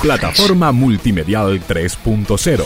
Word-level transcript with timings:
Plataforma 0.00 0.72
Multimedial 0.72 1.60
3.0. 1.60 2.64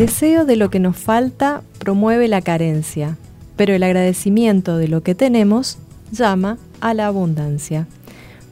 Deseo 0.02 0.44
de 0.44 0.56
lo 0.56 0.68
que 0.68 0.80
nos 0.80 0.96
falta 0.96 1.62
promueve 1.78 2.26
la 2.26 2.42
carencia, 2.42 3.16
pero 3.56 3.72
el 3.72 3.84
agradecimiento 3.84 4.76
de 4.76 4.88
lo 4.88 5.04
que 5.04 5.14
tenemos 5.14 5.78
llama 6.10 6.58
a 6.80 6.92
la 6.92 7.06
abundancia. 7.06 7.86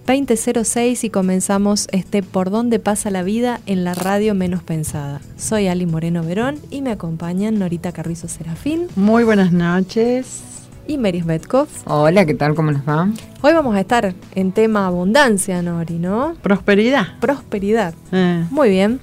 2006 0.07 1.03
y 1.03 1.11
comenzamos 1.11 1.89
este 1.91 2.23
Por 2.23 2.51
dónde 2.51 2.79
pasa 2.79 3.11
la 3.11 3.25
vida 3.25 3.61
en 3.67 3.83
la 3.83 3.95
radio 3.95 4.33
menos 4.33 4.63
pensada. 4.63 5.21
Soy 5.37 5.67
Ali 5.67 5.87
Moreno 5.87 6.23
Verón 6.23 6.57
y 6.71 6.83
me 6.83 6.93
acompañan 6.93 7.59
Norita 7.59 7.91
Carrizo 7.91 8.29
Serafín 8.29 8.87
Muy 8.95 9.25
buenas 9.25 9.51
noches. 9.51 10.43
y 10.87 10.99
Meris 10.99 11.27
Betkov. 11.27 11.67
Hola, 11.85 12.27
¿qué 12.27 12.35
tal? 12.35 12.55
¿Cómo 12.55 12.71
les 12.71 12.83
va? 12.83 13.09
Hoy 13.43 13.53
vamos 13.53 13.75
a 13.75 13.81
estar 13.81 14.15
en 14.37 14.53
tema 14.53 14.87
abundancia, 14.87 15.63
Nori, 15.63 15.99
¿no? 15.99 16.35
Prosperidad. 16.43 17.19
Prosperidad. 17.21 17.95
Eh, 18.13 18.45
Muy 18.51 18.71
bien. 18.71 19.01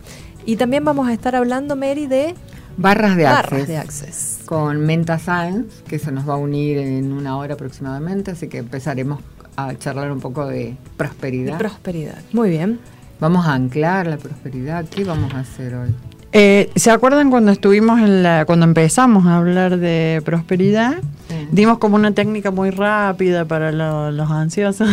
Y 0.48 0.56
también 0.56 0.84
vamos 0.84 1.08
a 1.08 1.14
estar 1.14 1.36
hablando, 1.36 1.76
Mary, 1.76 2.08
de 2.08 2.34
Barras 2.78 3.16
de 3.18 3.24
barras 3.26 3.52
Access. 3.54 3.68
de 3.68 3.78
Access. 3.78 4.40
Con 4.46 4.80
Menta 4.86 5.20
Science, 5.20 5.84
que 5.88 6.00
se 6.00 6.12
nos 6.12 6.28
va 6.28 6.34
a 6.36 6.38
unir 6.38 6.78
en 6.78 7.12
una 7.12 7.38
hora 7.38 7.54
aproximadamente, 7.56 8.32
así 8.32 8.48
que 8.48 8.60
empezaremos 8.60 9.20
a 9.58 9.76
charlar 9.76 10.12
un 10.12 10.20
poco 10.22 10.46
de 10.48 10.56
De 10.58 10.78
prosperidad. 10.96 11.58
prosperidad. 11.58 12.18
Muy 12.32 12.50
bien. 12.50 12.80
vamos 13.20 13.46
a 13.48 13.54
anclar 13.56 14.08
la 14.08 14.18
prosperidad. 14.18 14.86
¿Qué 14.90 15.04
vamos 15.04 15.34
a 15.34 15.40
hacer 15.40 15.74
hoy? 15.76 15.90
eh, 16.34 16.70
¿Se 16.76 16.92
acuerdan 16.92 17.32
cuando 17.32 17.52
estuvimos 17.52 18.00
en 18.00 18.22
la, 18.22 18.46
cuando 18.46 18.66
empezamos 18.66 19.26
a 19.26 19.38
hablar 19.38 19.78
de 19.80 20.22
prosperidad? 20.24 20.98
Sí. 21.30 21.48
Dimos 21.52 21.80
como 21.80 21.96
una 21.96 22.12
técnica 22.12 22.52
muy 22.52 22.70
rápida 22.70 23.46
para 23.46 23.72
lo- 23.72 24.12
los 24.12 24.30
ansiosos 24.30 24.88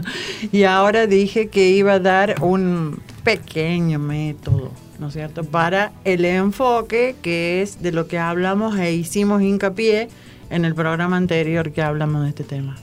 y 0.52 0.62
ahora 0.64 1.06
dije 1.08 1.48
que 1.48 1.70
iba 1.70 1.94
a 1.94 1.98
dar 2.00 2.36
un 2.42 3.00
pequeño 3.24 3.98
método, 3.98 4.70
¿no 4.98 5.08
es 5.08 5.14
cierto? 5.14 5.44
Para 5.44 5.92
el 6.04 6.24
enfoque 6.24 7.16
que 7.22 7.62
es 7.62 7.82
de 7.82 7.92
lo 7.92 8.06
que 8.06 8.18
hablamos 8.18 8.78
e 8.78 8.92
hicimos 8.94 9.42
hincapié 9.42 10.08
en 10.50 10.64
el 10.64 10.74
programa 10.74 11.16
anterior 11.16 11.72
que 11.72 11.82
hablamos 11.82 12.22
de 12.22 12.28
este 12.28 12.44
tema. 12.44 12.76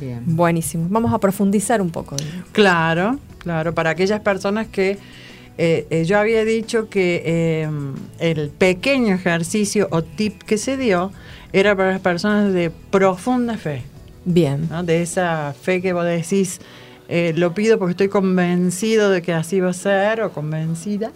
Bien. 0.00 0.22
Buenísimo. 0.24 0.86
Vamos 0.88 1.12
a 1.12 1.18
profundizar 1.18 1.80
un 1.80 1.90
poco. 1.90 2.16
Claro, 2.52 3.18
claro, 3.38 3.74
para 3.74 3.90
aquellas 3.90 4.20
personas 4.20 4.66
que 4.66 4.98
eh, 5.56 5.86
eh, 5.90 6.04
yo 6.04 6.18
había 6.18 6.44
dicho 6.44 6.88
que 6.88 7.22
eh, 7.24 7.68
el 8.18 8.50
pequeño 8.50 9.14
ejercicio 9.14 9.88
o 9.90 10.02
tip 10.02 10.42
que 10.42 10.58
se 10.58 10.76
dio 10.76 11.12
era 11.52 11.76
para 11.76 11.92
las 11.92 12.00
personas 12.00 12.52
de 12.52 12.72
profunda 12.90 13.56
fe, 13.56 13.82
Bien. 14.24 14.68
¿no? 14.68 14.82
de 14.82 15.02
esa 15.02 15.54
fe 15.60 15.80
que 15.80 15.92
vos 15.92 16.04
decís, 16.04 16.60
eh, 17.08 17.32
lo 17.36 17.54
pido 17.54 17.78
porque 17.78 17.92
estoy 17.92 18.08
convencido 18.08 19.10
de 19.10 19.22
que 19.22 19.32
así 19.32 19.60
va 19.60 19.70
a 19.70 19.74
ser 19.74 20.22
o 20.22 20.32
convencida. 20.32 21.12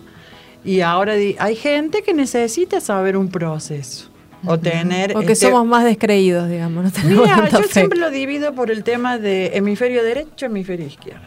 Y 0.64 0.80
ahora 0.80 1.12
hay 1.12 1.56
gente 1.56 2.02
que 2.02 2.12
necesita 2.14 2.80
saber 2.80 3.16
un 3.16 3.28
proceso 3.30 4.10
o 4.44 4.58
tener... 4.58 5.12
Porque 5.12 5.32
este- 5.32 5.46
somos 5.46 5.66
más 5.66 5.84
descreídos, 5.84 6.48
digamos. 6.48 6.92
No 7.04 7.22
Mira, 7.22 7.48
yo 7.48 7.58
fe. 7.62 7.68
siempre 7.68 7.98
lo 7.98 8.10
divido 8.10 8.54
por 8.54 8.70
el 8.70 8.84
tema 8.84 9.18
de 9.18 9.56
hemisferio 9.56 10.02
derecho, 10.02 10.46
hemisferio 10.46 10.86
izquierdo. 10.86 11.26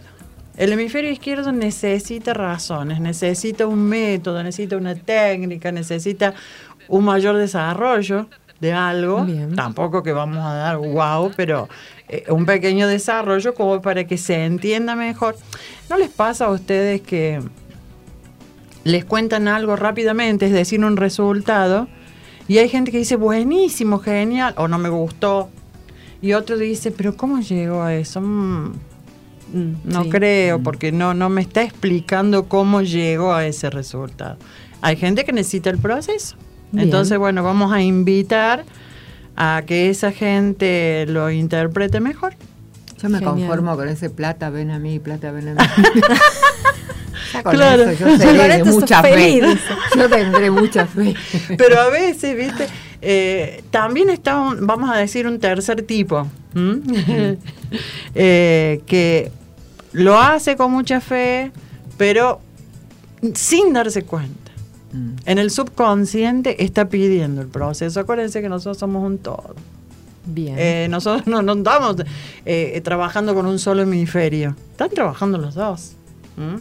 El 0.57 0.73
hemisferio 0.73 1.09
izquierdo 1.09 1.51
necesita 1.51 2.33
razones, 2.33 2.99
necesita 2.99 3.65
un 3.65 3.83
método, 3.87 4.43
necesita 4.43 4.77
una 4.77 4.95
técnica, 4.95 5.71
necesita 5.71 6.33
un 6.87 7.05
mayor 7.05 7.37
desarrollo 7.37 8.27
de 8.59 8.73
algo. 8.73 9.23
Bien. 9.23 9.55
Tampoco 9.55 10.03
que 10.03 10.11
vamos 10.11 10.45
a 10.45 10.53
dar 10.53 10.77
wow, 10.77 11.31
pero 11.35 11.67
eh, 12.11 12.25
un 12.29 12.45
pequeño 12.45 12.87
desarrollo 12.87 13.53
como 13.53 13.81
para 13.81 14.05
que 14.05 14.17
se 14.17 14.45
entienda 14.45 14.95
mejor. 14.95 15.35
¿No 15.89 15.97
les 15.97 16.09
pasa 16.09 16.45
a 16.45 16.49
ustedes 16.51 17.01
que 17.01 17.41
les 18.83 19.05
cuentan 19.05 19.47
algo 19.47 19.75
rápidamente, 19.75 20.47
es 20.47 20.51
decir, 20.51 20.83
un 20.83 20.97
resultado, 20.97 21.87
y 22.47 22.57
hay 22.57 22.69
gente 22.69 22.91
que 22.91 22.97
dice, 22.97 23.15
buenísimo, 23.15 23.99
genial, 23.99 24.53
o 24.57 24.67
no 24.67 24.77
me 24.77 24.89
gustó, 24.89 25.49
y 26.21 26.33
otro 26.33 26.57
dice, 26.57 26.91
pero 26.91 27.15
¿cómo 27.15 27.39
llegó 27.39 27.81
a 27.83 27.93
eso? 27.95 28.21
Mm, 28.21 28.73
Mm, 29.53 29.73
no 29.83 30.03
sí. 30.03 30.09
creo, 30.09 30.61
porque 30.61 30.91
no, 30.91 31.13
no 31.13 31.29
me 31.29 31.41
está 31.41 31.63
explicando 31.63 32.45
cómo 32.47 32.81
llegó 32.81 33.33
a 33.33 33.45
ese 33.45 33.69
resultado. 33.69 34.37
Hay 34.81 34.95
gente 34.95 35.25
que 35.25 35.33
necesita 35.33 35.69
el 35.69 35.77
proceso. 35.77 36.35
Bien. 36.71 36.85
Entonces, 36.85 37.17
bueno, 37.17 37.43
vamos 37.43 37.71
a 37.71 37.81
invitar 37.81 38.63
a 39.43 39.63
que 39.65 39.89
esa 39.89 40.11
gente 40.11 41.05
lo 41.07 41.31
interprete 41.31 41.99
mejor. 41.99 42.33
Yo 43.01 43.09
me 43.09 43.17
Genial. 43.17 43.35
conformo 43.39 43.75
con 43.75 43.89
ese 43.89 44.11
plata, 44.11 44.51
ven 44.51 44.69
a 44.69 44.77
mí, 44.77 44.99
plata, 44.99 45.31
ven 45.31 45.49
a 45.49 45.53
mí. 45.53 45.59
Con 47.43 47.53
Claro. 47.55 47.83
eso 47.89 48.05
yo 48.05 48.17
seré 48.17 48.57
de 48.57 48.63
mucha 48.65 49.01
fe. 49.01 49.41
Yo 49.97 50.09
tendré 50.09 50.51
mucha 50.51 50.85
fe. 50.85 51.15
Pero 51.57 51.79
a 51.79 51.89
veces, 51.89 52.35
¿viste? 52.35 52.67
Eh, 53.01 53.63
también 53.71 54.09
está, 54.09 54.37
un- 54.39 54.67
vamos 54.67 54.89
a 54.91 54.97
decir, 54.97 55.25
un 55.25 55.39
tercer 55.39 55.81
tipo. 55.83 56.27
Eh, 58.15 58.81
que 58.85 59.31
lo 59.93 60.19
hace 60.19 60.57
con 60.57 60.71
mucha 60.71 60.99
fe, 60.99 61.51
pero 61.97 62.41
sin 63.33 63.71
darse 63.73 64.03
cuenta. 64.03 64.40
Mm. 64.91 65.15
En 65.25 65.37
el 65.37 65.51
subconsciente 65.51 66.63
está 66.63 66.89
pidiendo 66.89 67.41
el 67.41 67.47
proceso. 67.47 67.99
Acuérdense 67.99 68.41
que 68.41 68.49
nosotros 68.49 68.77
somos 68.77 69.03
un 69.03 69.17
todo. 69.17 69.55
Bien. 70.25 70.55
Eh, 70.57 70.87
nosotros 70.89 71.27
no, 71.27 71.41
no 71.41 71.53
estamos 71.53 71.97
eh, 72.45 72.79
trabajando 72.83 73.33
con 73.33 73.45
un 73.45 73.59
solo 73.59 73.81
hemisferio. 73.81 74.55
Están 74.71 74.89
trabajando 74.89 75.37
los 75.37 75.55
dos. 75.55 75.93
¿m? 76.37 76.59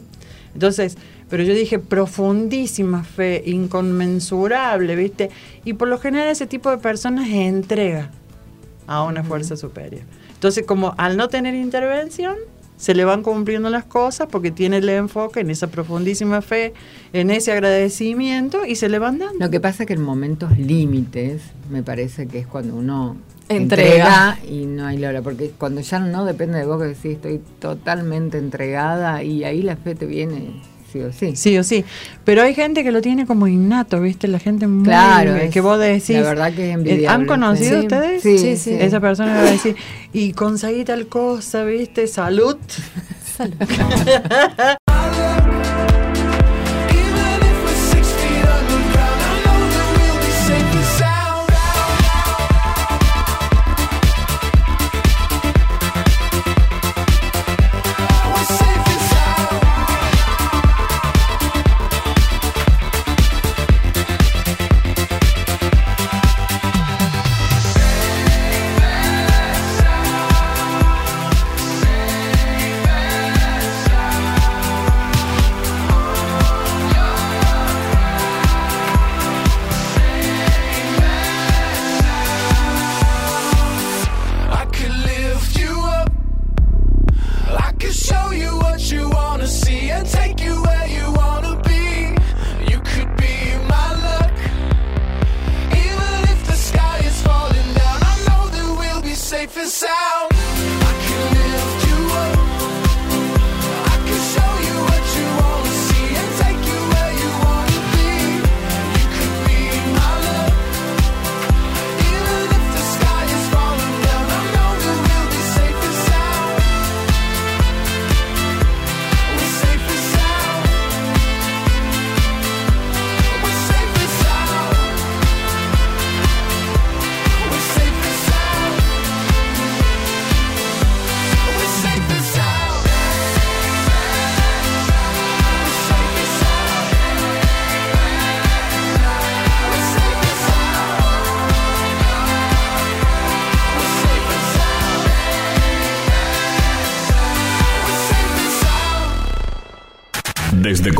Entonces, 0.55 0.97
pero 1.29 1.45
yo 1.45 1.55
dije 1.55 1.79
profundísima 1.79 3.05
fe, 3.05 3.43
inconmensurable, 3.47 4.97
¿viste? 4.97 5.31
Y 5.65 5.75
por 5.75 5.89
lo 5.89 5.99
general 5.99 6.29
ese 6.29 6.47
tipo 6.47 6.71
de 6.71 6.79
personas 6.79 7.29
entrega 7.29 8.11
a 8.87 9.05
una 9.05 9.23
fuerza 9.23 9.57
superior. 9.57 10.03
Entonces, 10.35 10.67
como 10.67 10.95
al 10.99 11.17
no 11.17 11.29
tener 11.29 11.55
intervención, 11.55 12.35
se 12.81 12.95
le 12.95 13.05
van 13.05 13.23
cumpliendo 13.23 13.69
las 13.69 13.85
cosas 13.85 14.27
porque 14.31 14.51
tiene 14.51 14.79
el 14.79 14.89
enfoque 14.89 15.41
en 15.41 15.51
esa 15.51 15.67
profundísima 15.67 16.41
fe, 16.41 16.73
en 17.13 17.31
ese 17.31 17.53
agradecimiento 17.53 18.65
y 18.65 18.77
se 18.77 18.89
le 18.89 18.99
van 18.99 19.19
dando. 19.19 19.39
Lo 19.39 19.51
que 19.51 19.61
pasa 19.61 19.83
es 19.83 19.87
que 19.87 19.93
en 19.93 20.03
momentos 20.03 20.59
límites 20.59 21.43
me 21.69 21.83
parece 21.83 22.27
que 22.27 22.39
es 22.39 22.47
cuando 22.47 22.75
uno 22.75 23.19
Entrega. 23.51 24.37
entrega, 24.39 24.39
y 24.49 24.65
no 24.65 24.87
hay 24.87 24.97
lola, 24.97 25.21
porque 25.21 25.51
cuando 25.51 25.83
ya 25.83 25.99
no 25.99 26.25
depende 26.25 26.59
de 26.59 26.65
vos 26.65 26.81
que 26.81 26.87
decís 26.87 27.17
estoy 27.17 27.43
totalmente 27.59 28.39
entregada 28.39 29.23
y 29.23 29.45
ahí 29.45 29.61
la 29.61 29.77
fe 29.77 29.95
te 29.95 30.07
viene 30.07 30.63
sí 30.93 31.01
o 31.01 31.13
sí. 31.13 31.37
Sí 31.37 31.59
o 31.59 31.65
sí. 31.65 31.85
Pero 32.25 32.43
hay 32.43 32.55
gente 32.55 32.83
que 32.85 32.91
lo 32.93 33.01
tiene 33.01 33.27
como 33.27 33.47
innato, 33.47 34.01
¿viste? 34.01 34.29
La 34.29 34.39
gente 34.39 34.67
muy 34.67 34.85
Claro, 34.85 35.35
que 35.51 35.61
vos 35.61 35.79
decís. 35.79 36.11
la 36.17 36.23
verdad 36.23 36.53
que 36.53 36.69
es 36.71 36.75
envidiable, 36.75 37.09
¿Han 37.09 37.27
conocido 37.27 37.81
sí. 37.81 37.87
ustedes? 37.87 38.23
Sí, 38.23 38.39
Sí, 38.39 38.57
sí. 38.57 38.71
sí. 38.71 38.77
Esa 38.81 39.01
persona 39.01 39.35
va 39.35 39.41
a 39.41 39.51
decir, 39.51 39.77
y 40.13 40.33
conseguí 40.33 40.85
tal 40.85 41.07
cosa, 41.07 41.65
¿viste? 41.65 42.07
Salud. 42.07 42.57
Salud. 43.37 43.57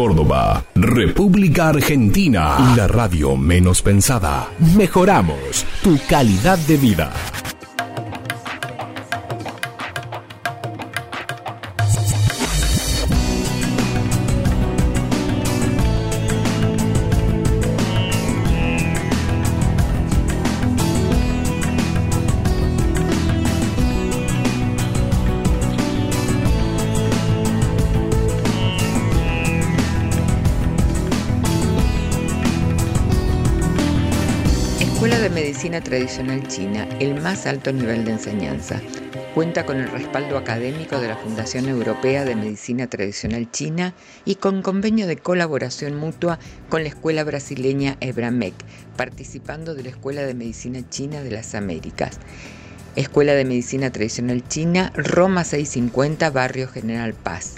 Córdoba, 0.01 0.65
República 0.75 1.69
Argentina, 1.69 2.73
la 2.75 2.89
radio 2.89 3.37
menos 3.37 3.83
pensada. 3.83 4.49
Mejoramos 4.75 5.67
tu 5.83 5.99
calidad 6.09 6.57
de 6.57 6.79
vida. 6.79 7.13
De 35.21 35.29
Medicina 35.29 35.83
Tradicional 35.83 36.49
China, 36.49 36.89
el 36.99 37.21
más 37.21 37.47
alto 37.47 37.71
nivel 37.73 38.07
de 38.07 38.13
enseñanza. 38.13 38.81
Cuenta 39.35 39.67
con 39.67 39.77
el 39.77 39.91
respaldo 39.91 40.39
académico 40.39 40.99
de 40.99 41.09
la 41.09 41.17
Fundación 41.17 41.69
Europea 41.69 42.25
de 42.25 42.35
Medicina 42.35 42.87
Tradicional 42.87 43.51
China 43.51 43.93
y 44.25 44.37
con 44.37 44.63
convenio 44.63 45.07
de 45.07 45.19
colaboración 45.19 45.97
mutua 45.97 46.39
con 46.71 46.85
la 46.85 46.89
Escuela 46.89 47.23
Brasileña 47.23 47.99
Ebramec, 48.01 48.55
participando 48.97 49.75
de 49.75 49.83
la 49.83 49.91
Escuela 49.91 50.23
de 50.23 50.33
Medicina 50.33 50.81
China 50.89 51.23
de 51.23 51.33
las 51.33 51.55
Américas. 51.55 52.19
Escuela 52.97 53.35
de 53.35 53.45
Medicina 53.45 53.91
Tradicional 53.91 54.43
China, 54.49 54.91
Roma 54.95 55.45
650, 55.45 56.31
Barrio 56.31 56.67
General 56.67 57.13
Paz. 57.13 57.57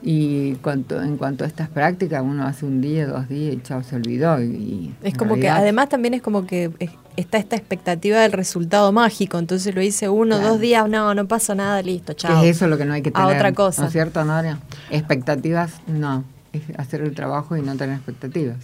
Y 0.07 0.53
cuanto, 0.61 1.01
en 1.01 1.17
cuanto 1.17 1.45
a 1.45 1.47
estas 1.47 1.67
prácticas, 1.67 2.21
uno 2.23 2.45
hace 2.45 2.63
un 2.67 2.79
día, 2.79 3.07
dos 3.07 3.27
días 3.27 3.55
y 3.55 3.61
chao, 3.63 3.81
se 3.81 3.95
olvidó. 3.95 4.39
Y, 4.39 4.45
y 4.45 4.95
Es 5.01 5.15
como 5.17 5.35
que, 5.35 5.49
además 5.49 5.89
también 5.89 6.13
es 6.13 6.21
como 6.21 6.45
que 6.45 6.69
es- 6.77 6.91
está 7.17 7.39
esta 7.39 7.55
expectativa 7.55 8.19
del 8.19 8.31
resultado 8.31 8.91
mágico, 8.91 9.39
entonces 9.39 9.73
lo 9.73 9.81
hice 9.81 10.07
uno, 10.07 10.35
Claro. 10.35 10.51
dos 10.53 10.61
días, 10.61 10.87
no, 10.87 11.15
no 11.15 11.27
pasa 11.27 11.55
nada, 11.55 11.81
listo, 11.81 12.13
chao. 12.13 12.43
es 12.43 12.55
eso 12.55 12.67
lo 12.67 12.77
que 12.77 12.85
no 12.85 12.93
hay 12.93 13.01
que 13.01 13.09
A 13.09 13.13
tener. 13.13 13.35
otra 13.35 13.51
cosa. 13.53 13.81
¿No 13.81 13.87
es 13.87 13.93
cierto, 13.93 14.23
Noria? 14.23 14.59
Expectativas, 14.91 15.73
no. 15.87 16.23
Es 16.53 16.61
hacer 16.77 17.01
el 17.01 17.15
trabajo 17.15 17.57
y 17.57 17.61
no 17.63 17.75
tener 17.75 17.95
expectativas. 17.95 18.57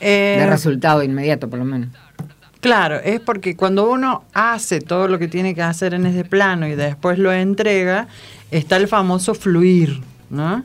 Eh, 0.00 0.36
de 0.40 0.46
resultado 0.46 1.04
inmediato, 1.04 1.48
por 1.48 1.60
lo 1.60 1.64
menos. 1.64 1.90
Claro, 2.60 2.96
es 2.98 3.20
porque 3.20 3.54
cuando 3.56 3.88
uno 3.88 4.24
hace 4.34 4.80
todo 4.80 5.06
lo 5.06 5.18
que 5.20 5.28
tiene 5.28 5.54
que 5.54 5.62
hacer 5.62 5.94
en 5.94 6.06
ese 6.06 6.24
plano 6.24 6.66
y 6.66 6.74
después 6.74 7.18
lo 7.18 7.32
entrega, 7.32 8.08
está 8.50 8.76
el 8.78 8.88
famoso 8.88 9.34
fluir, 9.34 10.00
¿no? 10.32 10.64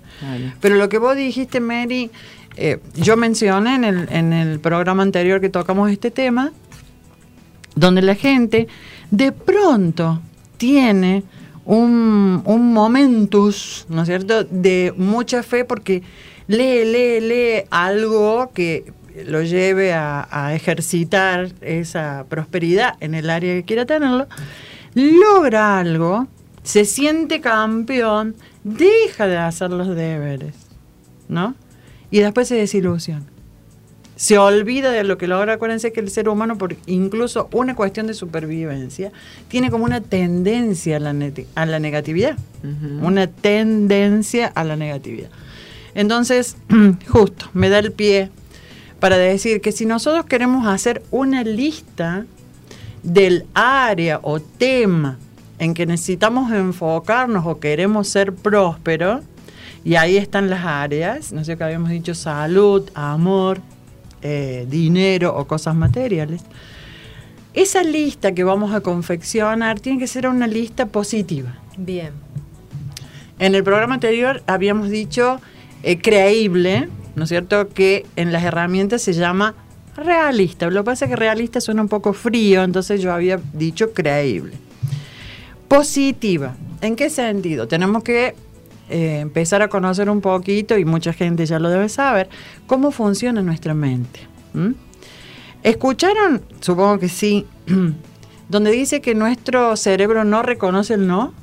Pero 0.62 0.76
lo 0.76 0.90
que 0.90 0.98
vos 0.98 1.16
dijiste, 1.16 1.60
Mary, 1.60 2.10
eh, 2.56 2.80
yo 2.96 3.18
mencioné 3.18 3.76
en 3.76 3.84
el, 3.84 4.10
en 4.10 4.34
el 4.34 4.60
programa 4.60 5.04
anterior 5.04 5.40
que 5.40 5.50
tocamos 5.50 5.92
este 5.92 6.10
tema, 6.10 6.52
donde 7.76 8.02
la 8.02 8.16
gente 8.16 8.68
de 9.12 9.32
pronto 9.32 10.22
tiene 10.58 11.24
un, 11.66 12.42
un 12.46 12.74
momentus, 12.74 13.86
¿no 13.90 14.02
es 14.02 14.08
cierto?, 14.08 14.44
de 14.46 14.94
mucha 14.98 15.44
fe 15.44 15.66
porque 15.66 16.02
lee, 16.48 16.86
lee, 16.86 17.20
lee 17.20 17.64
algo 17.70 18.52
que 18.54 18.92
lo 19.26 19.44
lleve 19.44 19.94
a, 19.94 20.28
a 20.32 20.56
ejercitar 20.56 21.50
esa 21.62 22.26
prosperidad 22.30 22.96
en 23.02 23.16
el 23.16 23.30
área 23.30 23.54
que 23.54 23.64
quiera 23.64 23.86
tenerlo, 23.86 24.28
logra 24.94 25.80
algo, 25.80 26.28
se 26.64 26.86
siente 26.86 27.42
campeón, 27.42 28.36
deja 28.68 29.28
de 29.28 29.38
hacer 29.38 29.72
los 29.72 29.88
deberes, 29.96 30.56
¿no? 31.28 31.56
Y 32.12 32.20
después 32.20 32.48
se 32.48 32.56
desilusiona. 32.56 33.26
Se 34.16 34.38
olvida 34.40 34.92
de 34.92 35.04
lo 35.04 35.18
que 35.20 35.28
logra. 35.28 35.54
Acuérdense 35.54 35.92
que 35.94 36.00
el 36.00 36.10
ser 36.10 36.28
humano, 36.28 36.58
por 36.58 36.76
incluso 36.88 37.50
una 37.52 37.76
cuestión 37.76 38.08
de 38.08 38.16
supervivencia, 38.16 39.12
tiene 39.48 39.70
como 39.70 39.86
una 39.86 40.02
tendencia 40.02 40.98
a 40.98 41.00
la, 41.00 41.14
neti- 41.14 41.46
a 41.54 41.66
la 41.68 41.80
negatividad. 41.80 42.36
Una 43.04 43.28
tendencia 43.28 44.48
a 44.48 44.64
la 44.64 44.76
negatividad. 44.76 45.30
Entonces, 45.94 46.58
justo, 47.08 47.50
me 47.54 47.70
da 47.70 47.78
el 47.80 47.92
pie 47.92 48.32
para 49.00 49.18
decir 49.18 49.62
que 49.62 49.72
si 49.72 49.86
nosotros 49.86 50.26
queremos 50.26 50.66
hacer 50.66 51.04
una 51.12 51.44
lista 51.44 52.26
del 53.04 53.46
área 53.54 54.20
o 54.24 54.40
tema 54.40 55.20
en 55.60 55.74
que 55.74 55.86
necesitamos 55.86 56.52
enfocarnos 56.52 57.46
o 57.46 57.60
queremos 57.60 58.08
ser 58.08 58.34
prósperos, 58.34 59.24
y 59.84 59.96
ahí 59.96 60.18
están 60.18 60.50
las 60.50 60.66
áreas, 60.66 61.32
no 61.32 61.44
sé 61.44 61.58
que 61.58 61.64
habíamos 61.64 61.90
dicho 61.90 62.14
salud, 62.14 62.90
amor, 62.94 63.62
eh, 64.22 64.66
dinero 64.70 65.36
o 65.36 65.48
cosas 65.48 65.76
materiales. 65.76 66.42
esa 67.54 67.82
lista 67.84 68.34
que 68.34 68.44
vamos 68.44 68.74
a 68.74 68.82
confeccionar 68.82 69.80
tiene 69.80 69.98
que 69.98 70.08
ser 70.08 70.28
una 70.28 70.46
lista 70.46 70.86
positiva. 70.88 71.56
Bien. 71.78 72.12
En 73.40 73.56
el 73.56 73.64
programa 73.64 73.96
anterior 73.96 74.44
habíamos 74.46 74.90
dicho 74.90 75.40
eh, 75.84 76.00
creíble, 76.00 76.90
¿no 77.16 77.24
es 77.24 77.30
cierto? 77.30 77.70
Que 77.70 78.06
en 78.16 78.32
las 78.32 78.44
herramientas 78.44 79.02
se 79.02 79.14
llama 79.14 79.56
realista. 79.96 80.70
Lo 80.70 80.82
que 80.82 80.86
pasa 80.86 81.06
es 81.06 81.10
que 81.10 81.16
realista 81.16 81.62
suena 81.62 81.82
un 81.82 81.88
poco 81.88 82.14
frío, 82.14 82.64
entonces 82.64 83.02
yo 83.02 83.14
había 83.14 83.40
dicho 83.54 83.94
creíble. 83.94 84.67
Positiva. 85.68 86.56
¿En 86.82 86.96
qué 86.96 87.10
sentido? 87.10 87.68
Tenemos 87.68 88.04
que 88.04 88.36
eh, 88.90 89.20
empezar 89.20 89.62
a 89.62 89.68
conocer 89.68 90.10
un 90.10 90.22
poquito, 90.22 90.78
y 90.78 90.86
mucha 90.86 91.14
gente 91.14 91.46
ya 91.46 91.60
lo 91.60 91.70
debe 91.70 91.90
saber, 91.90 92.30
cómo 92.68 92.92
funciona 92.92 93.42
nuestra 93.42 93.74
mente. 93.74 94.22
¿Escucharon? 95.64 96.42
Supongo 96.62 97.00
que 97.00 97.10
sí. 97.10 97.46
donde 98.50 98.72
dice 98.72 99.02
que 99.02 99.16
nuestro 99.16 99.76
cerebro 99.76 100.24
no 100.24 100.42
reconoce 100.42 100.96
el 100.96 101.08
no. 101.08 101.34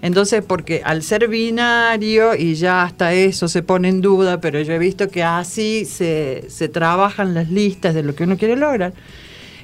Entonces, 0.00 0.44
porque 0.46 0.80
al 0.84 1.02
ser 1.02 1.26
binario 1.26 2.36
y 2.36 2.54
ya 2.54 2.84
hasta 2.84 3.12
eso 3.12 3.48
se 3.48 3.64
pone 3.64 3.88
en 3.88 4.00
duda, 4.00 4.40
pero 4.40 4.60
yo 4.60 4.72
he 4.72 4.78
visto 4.78 5.08
que 5.08 5.24
así 5.24 5.84
se, 5.84 6.44
se 6.48 6.68
trabajan 6.68 7.34
las 7.34 7.50
listas 7.50 7.94
de 7.94 8.04
lo 8.04 8.14
que 8.14 8.24
uno 8.24 8.36
quiere 8.36 8.54
lograr. 8.54 8.92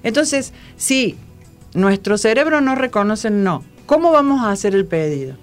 Entonces, 0.02 0.52
si 0.76 1.16
nuestro 1.74 2.16
cerebro 2.18 2.60
no 2.60 2.74
reconoce 2.74 3.28
el 3.28 3.42
no, 3.44 3.62
¿cómo 3.86 4.10
vamos 4.12 4.42
a 4.44 4.50
hacer 4.50 4.74
el 4.74 4.86
pedido? 4.86 5.36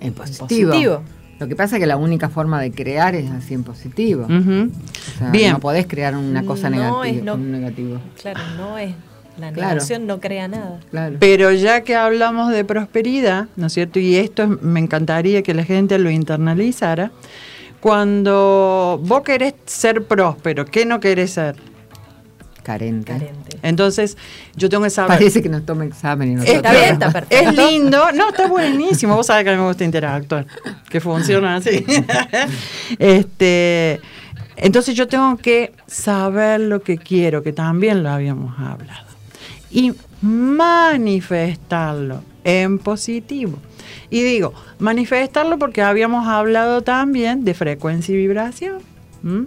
En 0.00 0.12
positivo. 0.12 0.70
positivo. 0.70 1.02
Lo 1.38 1.48
que 1.48 1.56
pasa 1.56 1.76
es 1.76 1.80
que 1.80 1.86
la 1.86 1.96
única 1.96 2.28
forma 2.30 2.60
de 2.60 2.70
crear 2.72 3.14
es 3.14 3.30
así 3.30 3.52
en 3.54 3.62
positivo. 3.64 4.24
Ujú. 4.24 4.70
O 4.70 5.18
sea, 5.18 5.30
Bien. 5.30 5.52
No 5.52 5.60
podés 5.60 5.86
crear 5.86 6.14
una 6.16 6.44
cosa 6.44 6.70
No 6.70 6.76
negativa. 7.02 7.06
es 7.18 7.24
no- 7.24 7.34
un 7.34 7.50
negativo. 7.52 8.00
Claro, 8.20 8.40
no 8.56 8.78
es. 8.78 8.94
La 9.38 9.52
Claro. 9.52 9.74
negación 9.74 10.06
no 10.06 10.18
crea 10.18 10.48
nada. 10.48 10.80
Claro. 10.90 11.16
Pero 11.20 11.52
ya 11.52 11.82
que 11.82 11.94
hablamos 11.94 12.50
de 12.52 12.64
prosperidad, 12.64 13.48
¿no 13.56 13.66
es 13.66 13.74
cierto? 13.74 13.98
Y 13.98 14.16
esto 14.16 14.44
es- 14.44 14.62
me 14.62 14.80
encantaría 14.80 15.42
que 15.42 15.52
la 15.52 15.62
gente 15.64 15.98
lo 15.98 16.08
internalizara. 16.10 17.10
Cuando 17.80 18.98
vos 19.04 19.20
querés 19.20 19.54
ser 19.66 20.04
próspero, 20.06 20.64
¿qué 20.64 20.86
no 20.86 21.00
querés 21.00 21.32
ser? 21.32 21.56
Carente. 22.62 23.12
Carente. 23.12 23.45
Entonces, 23.62 24.16
yo 24.56 24.68
tengo 24.68 24.84
que 24.84 24.90
saber. 24.90 25.18
Parece 25.18 25.42
que 25.42 25.48
nos 25.48 25.64
toma 25.64 25.84
examen 25.84 26.32
y 26.32 26.34
nosotros. 26.34 26.56
Está 26.56 26.72
bien, 26.72 26.92
está 26.92 27.10
perfecto. 27.10 27.50
es 27.50 27.56
lindo, 27.56 28.12
no, 28.12 28.30
está 28.30 28.46
buenísimo. 28.48 29.16
Vos 29.16 29.26
sabés 29.26 29.44
que 29.44 29.50
a 29.50 29.52
mí 29.54 29.60
me 29.60 29.68
gusta 29.68 29.84
interactuar, 29.84 30.46
que 30.88 31.00
funciona 31.00 31.56
así. 31.56 31.84
este, 32.98 34.00
entonces 34.56 34.94
yo 34.94 35.08
tengo 35.08 35.36
que 35.36 35.72
saber 35.86 36.60
lo 36.60 36.82
que 36.82 36.98
quiero, 36.98 37.42
que 37.42 37.52
también 37.52 38.02
lo 38.02 38.10
habíamos 38.10 38.58
hablado, 38.58 39.06
y 39.70 39.92
manifestarlo 40.22 42.22
en 42.44 42.78
positivo. 42.78 43.58
Y 44.08 44.22
digo, 44.22 44.54
manifestarlo 44.78 45.58
porque 45.58 45.82
habíamos 45.82 46.28
hablado 46.28 46.82
también 46.82 47.44
de 47.44 47.54
frecuencia 47.54 48.14
y 48.14 48.18
vibración. 48.18 48.78
¿m? 49.24 49.46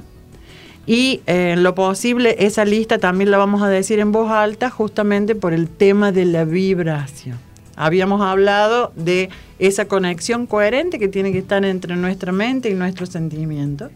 Y 0.89 1.21
eh, 1.27 1.51
en 1.51 1.61
lo 1.61 1.75
posible, 1.75 2.35
esa 2.39 2.65
lista 2.65 2.97
también 2.97 3.29
la 3.29 3.37
vamos 3.37 3.61
a 3.61 3.67
decir 3.67 3.99
en 3.99 4.11
voz 4.11 4.31
alta 4.31 4.71
justamente 4.71 5.35
por 5.35 5.53
el 5.53 5.69
tema 5.69 6.11
de 6.11 6.25
la 6.25 6.45
vibración. 6.45 7.37
Habíamos 7.75 8.21
hablado 8.21 8.91
de 8.95 9.29
esa 9.59 9.85
conexión 9.85 10.47
coherente 10.47 10.97
que 10.97 11.07
tiene 11.07 11.31
que 11.31 11.37
estar 11.37 11.63
entre 11.63 11.95
nuestra 11.95 12.31
mente 12.31 12.71
y 12.71 12.73
nuestro 12.73 13.05
sentimiento. 13.05 13.91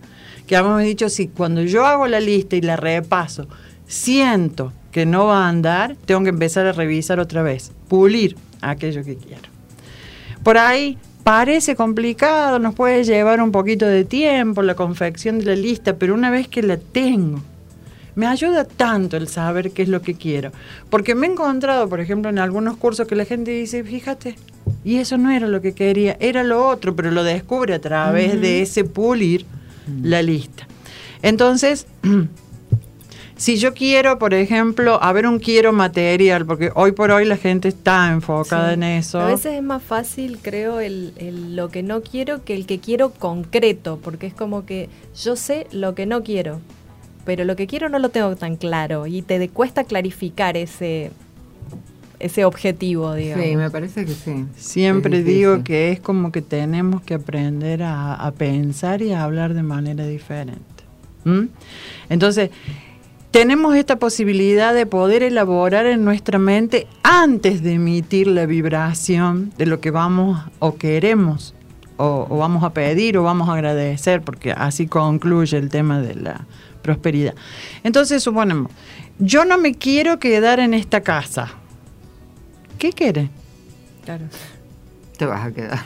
Que 0.46 0.56
habíamos 0.56 0.84
dicho, 0.84 1.10
si 1.10 1.30
cuando 1.30 1.64
yo 1.64 1.84
hago 1.88 2.06
la 2.06 2.20
lista 2.20 2.58
y 2.58 2.62
la 2.62 2.76
repaso, 2.76 3.48
siento 3.88 4.72
que 4.92 5.08
no 5.08 5.26
va 5.26 5.48
a 5.48 5.50
andar, 5.50 5.96
tengo 6.06 6.22
que 6.22 6.30
empezar 6.30 6.68
a 6.68 6.74
revisar 6.74 7.20
otra 7.20 7.42
vez, 7.42 7.72
pulir 7.88 8.36
aquello 8.62 9.04
que 9.04 9.16
quiero. 9.16 9.50
Por 10.44 10.60
ahí 10.60 11.00
parece 11.24 11.76
complicado, 11.76 12.60
nos 12.60 12.76
puede 12.76 13.04
llevar 13.04 13.42
un 13.42 13.52
poquito 13.52 13.86
de 13.86 14.04
tiempo 14.04 14.62
la 14.62 14.76
confección 14.76 15.40
de 15.40 15.46
la 15.46 15.56
lista, 15.56 15.96
pero 15.96 16.14
una 16.14 16.30
vez 16.30 16.48
que 16.48 16.62
la 16.62 16.78
tengo, 16.78 17.42
me 18.16 18.28
ayuda 18.28 18.66
tanto 18.66 19.18
el 19.18 19.28
saber 19.28 19.72
qué 19.72 19.84
es 19.84 19.90
lo 19.90 20.02
que 20.02 20.14
quiero. 20.14 20.52
Porque 20.90 21.16
me 21.16 21.28
he 21.28 21.32
encontrado, 21.32 21.90
por 21.90 22.00
ejemplo, 22.00 22.30
en 22.30 22.40
algunos 22.40 22.78
cursos 22.78 23.08
que 23.08 23.16
la 23.16 23.26
gente 23.26 23.52
dice, 23.52 23.84
fíjate, 23.84 24.36
y 24.84 24.98
eso 24.98 25.18
no 25.18 25.32
era 25.32 25.48
lo 25.48 25.62
que 25.62 25.74
quería, 25.74 26.18
era 26.20 26.44
lo 26.44 26.68
otro, 26.68 26.96
pero 26.96 27.10
lo 27.12 27.24
descubre 27.24 27.74
a 27.74 27.80
través 27.80 28.40
de 28.40 28.62
ese 28.62 28.84
pulir 28.84 29.46
la 30.02 30.22
lista. 30.22 30.68
Entonces, 31.22 31.88
si 33.44 33.58
yo 33.58 33.74
quiero, 33.74 34.18
por 34.20 34.34
ejemplo, 34.34 35.04
a 35.04 35.12
ver 35.12 35.28
un 35.28 35.38
quiero 35.40 35.74
material, 35.74 36.46
porque 36.46 36.72
hoy 36.76 36.94
por 36.94 37.12
hoy 37.12 37.26
la 37.26 37.36
gente 37.36 37.68
está 37.68 38.10
enfocada 38.12 38.70
Sí. 38.70 38.74
en 38.76 38.84
eso. 38.84 39.20
A 39.20 39.26
veces 39.28 39.54
es 39.56 39.64
más 39.64 39.84
fácil, 39.84 40.40
creo, 40.42 40.80
el, 40.80 41.12
el 41.18 41.56
lo 41.58 41.68
que 41.70 41.84
no 41.84 42.02
quiero 42.02 42.44
que 42.46 42.54
el 42.54 42.66
que 42.66 42.80
quiero 42.80 43.10
concreto, 43.12 44.00
porque 44.02 44.28
es 44.28 44.34
como 44.34 44.66
que 44.66 44.88
yo 45.22 45.36
sé 45.36 45.68
lo 45.74 45.94
que 45.94 46.06
no 46.06 46.24
quiero, 46.24 46.62
pero 47.26 47.44
lo 47.44 47.58
que 47.58 47.68
quiero 47.68 47.90
no 47.90 48.00
lo 48.00 48.10
tengo 48.10 48.34
tan 48.38 48.56
claro 48.56 49.08
y 49.08 49.22
te 49.22 49.40
de- 49.40 49.50
cuesta 49.50 49.84
clarificar 49.84 50.56
ese 50.56 51.12
ese 52.20 52.46
objetivo, 52.46 53.14
digamos. 53.16 53.46
Sí, 53.46 53.56
me 53.58 53.70
parece 53.70 54.06
que 54.06 54.14
sí. 54.14 54.46
Siempre 54.56 55.22
digo 55.24 55.62
que 55.66 55.92
es 55.92 56.00
como 56.00 56.32
que 56.32 56.42
tenemos 56.42 57.02
que 57.02 57.16
aprender 57.16 57.84
a, 57.84 58.14
a 58.16 58.32
pensar 58.32 59.02
y 59.02 59.12
a 59.12 59.24
hablar 59.26 59.54
de 59.54 59.64
manera 59.64 60.06
diferente. 60.08 60.62
¿Mm? 61.26 61.48
Entonces, 62.10 62.50
tenemos 63.34 63.76
esta 63.76 63.96
posibilidad 63.98 64.76
de 64.76 64.86
poder 64.86 65.24
elaborar 65.24 65.88
en 65.88 66.06
nuestra 66.06 66.38
mente 66.38 66.86
antes 67.02 67.64
de 67.64 67.74
emitir 67.74 68.28
la 68.28 68.46
vibración 68.46 69.52
de 69.58 69.66
lo 69.66 69.82
que 69.82 69.90
vamos 69.90 70.40
o 70.60 70.76
queremos 70.76 71.56
o, 71.98 72.28
o 72.30 72.38
vamos 72.38 72.64
a 72.64 72.74
pedir 72.74 73.18
o 73.18 73.24
vamos 73.24 73.50
a 73.50 73.54
agradecer, 73.54 74.22
porque 74.22 74.52
así 74.52 74.86
concluye 74.86 75.58
el 75.58 75.70
tema 75.70 76.00
de 76.00 76.14
la 76.14 76.46
prosperidad. 76.84 77.34
Entonces, 77.84 78.22
suponemos, 78.22 78.72
yo 79.18 79.46
no 79.46 79.58
me 79.58 79.74
quiero 79.74 80.20
quedar 80.20 80.60
en 80.60 80.76
esta 80.76 81.02
casa. 81.02 81.54
¿Qué 82.78 82.92
quiere? 82.92 83.32
Claro. 84.06 84.26
Te 85.18 85.26
vas 85.26 85.48
a 85.48 85.52
quedar. 85.52 85.80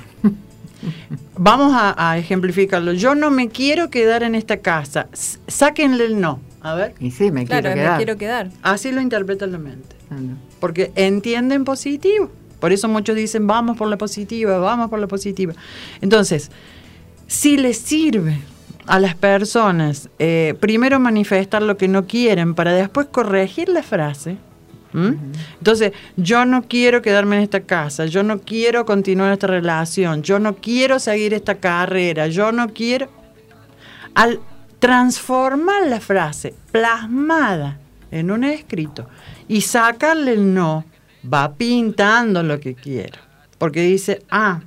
Vamos 1.37 1.71
a, 1.73 1.95
a 2.11 2.17
ejemplificarlo. 2.17 2.91
Yo 2.91 3.15
no 3.15 3.31
me 3.31 3.47
quiero 3.47 3.89
quedar 3.89 4.23
en 4.23 4.35
esta 4.35 4.57
casa. 4.57 5.07
S- 5.13 5.39
sáquenle 5.47 6.03
el 6.03 6.19
no. 6.19 6.41
A 6.67 6.75
ver. 6.75 6.93
Y 6.99 7.11
sí, 7.11 7.31
me 7.31 7.45
Claro, 7.45 7.61
quiero 7.63 7.75
me 7.75 7.81
quedar. 7.81 7.97
quiero 7.97 8.17
quedar. 8.17 8.49
Así 8.61 8.91
lo 8.91 9.01
interpreta 9.01 9.47
la 9.47 9.57
mente. 9.57 9.95
Ah, 10.09 10.15
no. 10.19 10.37
Porque 10.59 10.91
entienden 10.95 11.63
positivo. 11.63 12.29
Por 12.59 12.71
eso 12.73 12.87
muchos 12.87 13.15
dicen, 13.15 13.45
vamos 13.47 13.77
por 13.77 13.87
la 13.87 13.97
positiva, 13.97 14.57
vamos 14.57 14.89
por 14.89 14.99
la 14.99 15.07
positiva. 15.07 15.53
Entonces, 16.01 16.49
si 17.27 17.57
les 17.57 17.77
sirve 17.77 18.39
a 18.87 18.99
las 18.99 19.15
personas 19.15 20.09
eh, 20.17 20.55
primero 20.59 20.99
manifestar 20.99 21.61
lo 21.61 21.77
que 21.77 21.87
no 21.87 22.05
quieren 22.07 22.55
para 22.55 22.73
después 22.73 23.07
corregir 23.07 23.69
la 23.69 23.83
frase, 23.83 24.37
entonces 25.59 25.91
yo 26.15 26.45
no 26.45 26.63
quiero 26.63 27.03
quedarme 27.03 27.35
en 27.35 27.43
esta 27.43 27.59
casa, 27.61 28.05
yo 28.07 28.23
no 28.23 28.39
quiero 28.39 28.83
continuar 28.85 29.31
esta 29.31 29.45
relación, 29.45 30.23
yo 30.23 30.39
no 30.39 30.55
quiero 30.55 30.97
seguir 30.97 31.35
esta 31.35 31.55
carrera, 31.55 32.27
yo 32.27 32.51
no 32.51 32.69
quiero... 32.69 33.07
Al 34.15 34.39
transformar 34.79 35.87
la 35.87 35.99
frase 35.99 36.53
plasmada 36.71 37.79
en 38.11 38.31
un 38.31 38.43
escrito 38.43 39.07
y 39.47 39.61
sacarle 39.61 40.33
el 40.33 40.53
no, 40.53 40.85
va 41.31 41.53
pintando 41.53 42.43
lo 42.43 42.59
que 42.59 42.75
quiero. 42.75 43.19
Porque 43.57 43.81
dice, 43.81 44.23
ah, 44.29 44.61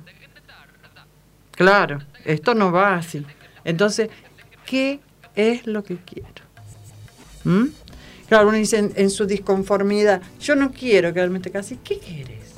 claro, 1.51 1.99
esto 2.25 2.53
no 2.53 2.71
va 2.71 2.95
así. 2.95 3.25
Entonces, 3.63 4.09
¿qué 4.65 4.99
es 5.35 5.65
lo 5.65 5.83
que 5.83 5.97
quiero? 5.97 6.29
¿Mm? 7.43 7.67
Claro, 8.27 8.47
uno 8.47 8.57
dice 8.57 8.91
en, 8.95 9.09
su 9.09 9.25
disconformidad, 9.25 10.21
yo 10.39 10.55
no 10.55 10.71
quiero 10.71 11.13
quedarme 11.13 11.37
en 11.37 11.41
esta 11.41 11.51
casa. 11.51 11.73
¿Y 11.73 11.77
qué 11.77 11.99
quieres? 11.99 12.53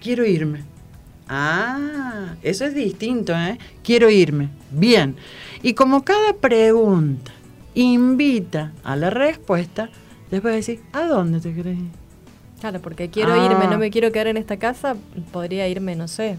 Quiero 0.00 0.26
irme. 0.26 0.64
Ah, 1.26 2.34
eso 2.42 2.64
es 2.64 2.74
distinto, 2.74 3.34
¿eh? 3.34 3.58
Quiero 3.82 4.10
irme. 4.10 4.50
Bien. 4.70 5.16
Y 5.62 5.74
como 5.74 6.04
cada 6.04 6.32
pregunta 6.34 7.32
invita 7.74 8.72
a 8.84 8.96
la 8.96 9.10
respuesta, 9.10 9.88
después 10.30 10.54
decir, 10.54 10.80
¿a 10.92 11.06
dónde 11.06 11.40
te 11.40 11.54
querés 11.54 11.78
ir? 11.78 11.90
Claro, 12.60 12.80
porque 12.80 13.08
quiero 13.08 13.32
Ah. 13.34 13.46
irme, 13.46 13.66
no 13.68 13.78
me 13.78 13.90
quiero 13.90 14.10
quedar 14.10 14.26
en 14.28 14.36
esta 14.36 14.56
casa, 14.56 14.96
podría 15.32 15.68
irme, 15.68 15.94
no 15.94 16.08
sé, 16.08 16.36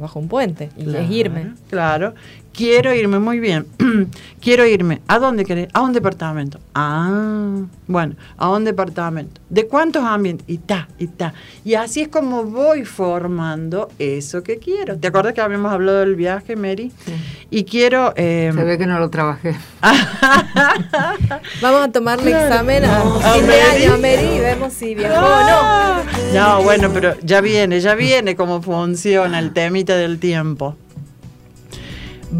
bajo 0.00 0.18
un 0.18 0.28
puente 0.28 0.70
y 0.76 0.94
es 0.94 1.10
irme. 1.10 1.52
Claro. 1.70 2.14
Quiero 2.56 2.94
irme, 2.94 3.18
muy 3.18 3.40
bien. 3.40 3.66
Quiero 4.40 4.64
irme. 4.64 5.00
¿A 5.08 5.18
dónde 5.18 5.44
querés? 5.44 5.68
A 5.72 5.80
un 5.80 5.92
departamento. 5.92 6.60
Ah, 6.74 7.62
bueno, 7.88 8.14
a 8.36 8.50
un 8.50 8.64
departamento. 8.64 9.40
¿De 9.48 9.66
cuántos 9.66 10.04
ambientes? 10.04 10.44
Y 10.48 10.58
ta, 10.58 10.86
y 10.98 11.08
ta. 11.08 11.34
Y 11.64 11.74
así 11.74 12.02
es 12.02 12.08
como 12.08 12.44
voy 12.44 12.84
formando 12.84 13.88
eso 13.98 14.42
que 14.44 14.58
quiero. 14.58 14.96
¿Te 14.98 15.08
acuerdas 15.08 15.32
que 15.34 15.40
habíamos 15.40 15.72
hablado 15.72 15.98
del 16.00 16.14
viaje, 16.14 16.54
Mary? 16.54 16.92
Y 17.50 17.64
quiero... 17.64 18.12
eh, 18.16 18.52
Se 18.54 18.62
ve 18.64 18.78
que 18.78 18.86
no 18.86 18.98
lo 19.00 19.10
trabajé. 19.10 19.56
Vamos 21.60 21.82
a 21.82 21.92
tomarle 21.92 22.30
Claro. 22.30 22.46
examen 22.46 22.84
a 22.84 22.98
No. 23.04 23.20
fin 23.20 23.46
de 23.46 23.46
Mary. 23.48 23.82
año 23.84 23.98
Mary 23.98 24.36
y 24.36 24.40
vemos 24.40 24.72
si 24.72 24.94
viajó 24.94 25.24
o 25.24 25.40
no. 25.40 26.04
No, 26.58 26.62
bueno, 26.62 26.90
pero 26.92 27.14
ya 27.22 27.40
viene, 27.40 27.80
ya 27.80 27.94
viene 27.94 28.36
cómo 28.36 28.62
funciona 28.62 29.38
el 29.38 29.52
temita 29.52 29.96
del 29.96 30.18
tiempo. 30.18 30.76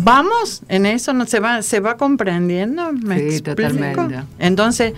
¿Vamos 0.02 0.62
en 0.68 0.86
eso? 0.86 1.12
¿No 1.12 1.26
se 1.26 1.38
va, 1.40 1.62
se 1.62 1.80
va 1.80 1.96
comprendiendo? 1.96 2.92
¿Me 2.92 3.18
Sí, 3.18 3.36
explico? 3.36 3.54
totalmente. 3.70 4.22
Entonces, 4.38 4.92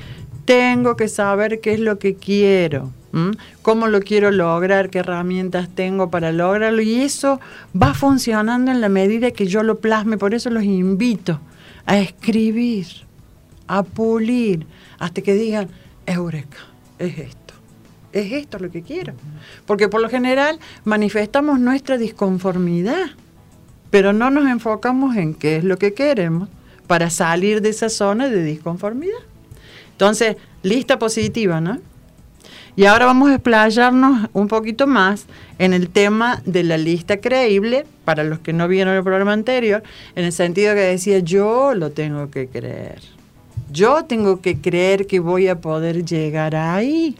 tengo 0.44 0.96
que 0.96 1.08
saber 1.08 1.60
qué 1.60 1.74
es 1.74 1.80
lo 1.80 1.98
que 1.98 2.14
quiero, 2.14 2.90
¿m? 3.12 3.32
cómo 3.62 3.88
lo 3.88 4.00
quiero 4.00 4.30
lograr, 4.30 4.88
qué 4.90 5.00
herramientas 5.00 5.68
tengo 5.74 6.10
para 6.10 6.32
lograrlo. 6.32 6.80
Y 6.80 7.02
eso 7.02 7.40
va 7.80 7.92
funcionando 7.94 8.70
en 8.70 8.80
la 8.80 8.88
medida 8.88 9.30
que 9.32 9.46
yo 9.46 9.62
lo 9.62 9.78
plasme. 9.80 10.16
Por 10.18 10.34
eso 10.34 10.48
los 10.50 10.64
invito 10.64 11.40
a 11.84 11.98
escribir, 11.98 12.86
a 13.68 13.82
pulir, 13.82 14.66
hasta 14.98 15.20
que 15.20 15.34
digan, 15.34 15.68
Eureka, 16.06 16.58
es 16.98 17.18
esto. 17.18 17.54
Es 18.12 18.32
esto 18.32 18.58
lo 18.58 18.70
que 18.70 18.80
quiero. 18.80 19.12
Porque 19.66 19.88
por 19.88 20.00
lo 20.00 20.08
general 20.08 20.58
manifestamos 20.84 21.60
nuestra 21.60 21.98
disconformidad, 21.98 23.08
pero 23.90 24.12
no 24.12 24.30
nos 24.30 24.48
enfocamos 24.48 25.16
en 25.16 25.34
qué 25.34 25.56
es 25.56 25.64
lo 25.64 25.78
que 25.78 25.94
queremos 25.94 26.48
para 26.86 27.10
salir 27.10 27.62
de 27.62 27.70
esa 27.70 27.88
zona 27.88 28.28
de 28.28 28.42
disconformidad. 28.42 29.18
Entonces, 29.92 30.36
lista 30.62 30.98
positiva, 30.98 31.60
¿no? 31.60 31.78
Y 32.76 32.84
ahora 32.84 33.06
vamos 33.06 33.30
a 33.30 33.34
explayarnos 33.36 34.28
un 34.34 34.48
poquito 34.48 34.86
más 34.86 35.24
en 35.58 35.72
el 35.72 35.88
tema 35.88 36.42
de 36.44 36.62
la 36.62 36.76
lista 36.76 37.16
creíble, 37.22 37.86
para 38.04 38.22
los 38.22 38.40
que 38.40 38.52
no 38.52 38.68
vieron 38.68 38.94
el 38.94 39.02
programa 39.02 39.32
anterior, 39.32 39.82
en 40.14 40.26
el 40.26 40.32
sentido 40.32 40.74
que 40.74 40.80
decía, 40.80 41.20
yo 41.20 41.72
lo 41.74 41.90
tengo 41.90 42.30
que 42.30 42.48
creer. 42.48 43.00
Yo 43.72 44.04
tengo 44.04 44.42
que 44.42 44.60
creer 44.60 45.06
que 45.06 45.20
voy 45.20 45.48
a 45.48 45.60
poder 45.60 46.04
llegar 46.04 46.54
ahí. 46.54 47.16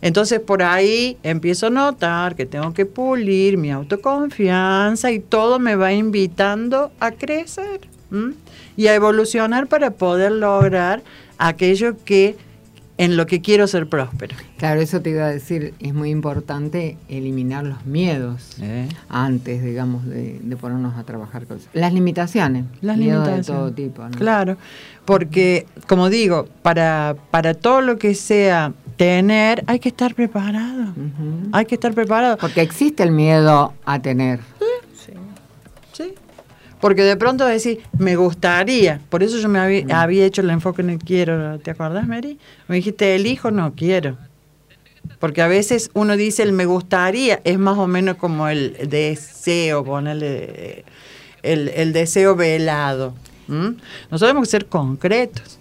Entonces 0.00 0.40
por 0.40 0.62
ahí 0.62 1.16
empiezo 1.22 1.68
a 1.68 1.70
notar 1.70 2.36
que 2.36 2.46
tengo 2.46 2.74
que 2.74 2.86
pulir 2.86 3.56
mi 3.56 3.70
autoconfianza 3.70 5.10
y 5.10 5.20
todo 5.20 5.58
me 5.58 5.76
va 5.76 5.92
invitando 5.92 6.92
a 7.00 7.12
crecer 7.12 7.80
¿m? 8.12 8.34
y 8.76 8.88
a 8.88 8.94
evolucionar 8.94 9.66
para 9.66 9.90
poder 9.92 10.32
lograr 10.32 11.02
aquello 11.38 11.96
que 12.04 12.36
en 12.98 13.18
lo 13.18 13.26
que 13.26 13.42
quiero 13.42 13.66
ser 13.66 13.86
próspero. 13.88 14.34
Claro, 14.56 14.80
eso 14.80 15.02
te 15.02 15.10
iba 15.10 15.26
a 15.26 15.30
decir, 15.30 15.74
es 15.80 15.92
muy 15.92 16.08
importante 16.08 16.96
eliminar 17.10 17.62
los 17.64 17.84
miedos 17.84 18.56
antes, 19.10 19.62
digamos, 19.62 20.06
de, 20.06 20.38
de 20.42 20.56
ponernos 20.56 20.96
a 20.96 21.04
trabajar 21.04 21.44
con 21.46 21.58
eso. 21.58 21.68
Las 21.74 21.92
limitaciones, 21.92 22.64
Las 22.80 22.96
miedos 22.96 23.26
limitaciones. 23.28 23.46
de 23.46 23.52
todo 23.52 23.72
tipo. 23.72 24.02
¿no? 24.02 24.16
Claro, 24.16 24.56
porque 25.04 25.66
como 25.86 26.08
digo, 26.08 26.48
para, 26.62 27.16
para 27.30 27.52
todo 27.52 27.82
lo 27.82 27.98
que 27.98 28.14
sea 28.14 28.72
tener, 28.96 29.64
hay 29.66 29.78
que 29.78 29.88
estar 29.88 30.14
preparado. 30.14 30.94
Hay 31.52 31.66
que 31.66 31.74
estar 31.74 31.92
preparado. 31.94 32.36
Porque 32.38 32.62
existe 32.62 33.02
el 33.02 33.10
miedo 33.10 33.74
a 33.84 34.00
tener. 34.00 34.40
Sí. 35.92 36.14
Porque 36.80 37.02
de 37.02 37.16
pronto 37.16 37.46
decir, 37.46 37.80
me 37.98 38.16
gustaría, 38.16 39.00
por 39.08 39.22
eso 39.22 39.38
yo 39.38 39.48
me 39.48 39.58
había, 39.58 40.02
había 40.02 40.26
hecho 40.26 40.42
el 40.42 40.50
enfoque 40.50 40.82
en 40.82 40.90
el 40.90 40.98
quiero, 40.98 41.58
¿te 41.58 41.70
acuerdas, 41.70 42.06
Mary? 42.06 42.38
Me 42.68 42.76
dijiste, 42.76 43.14
elijo, 43.14 43.50
no 43.50 43.74
quiero. 43.74 44.18
Porque 45.18 45.40
a 45.40 45.48
veces 45.48 45.90
uno 45.94 46.16
dice 46.16 46.42
el 46.42 46.52
me 46.52 46.66
gustaría, 46.66 47.40
es 47.44 47.58
más 47.58 47.78
o 47.78 47.86
menos 47.86 48.16
como 48.16 48.48
el 48.48 48.76
deseo, 48.88 49.84
ponerle 49.84 50.84
el, 51.42 51.68
el 51.68 51.92
deseo 51.92 52.36
velado. 52.36 53.14
¿m? 53.48 53.76
Nosotros 54.10 54.20
tenemos 54.20 54.48
que 54.48 54.50
ser 54.50 54.66
concretos. 54.66 55.55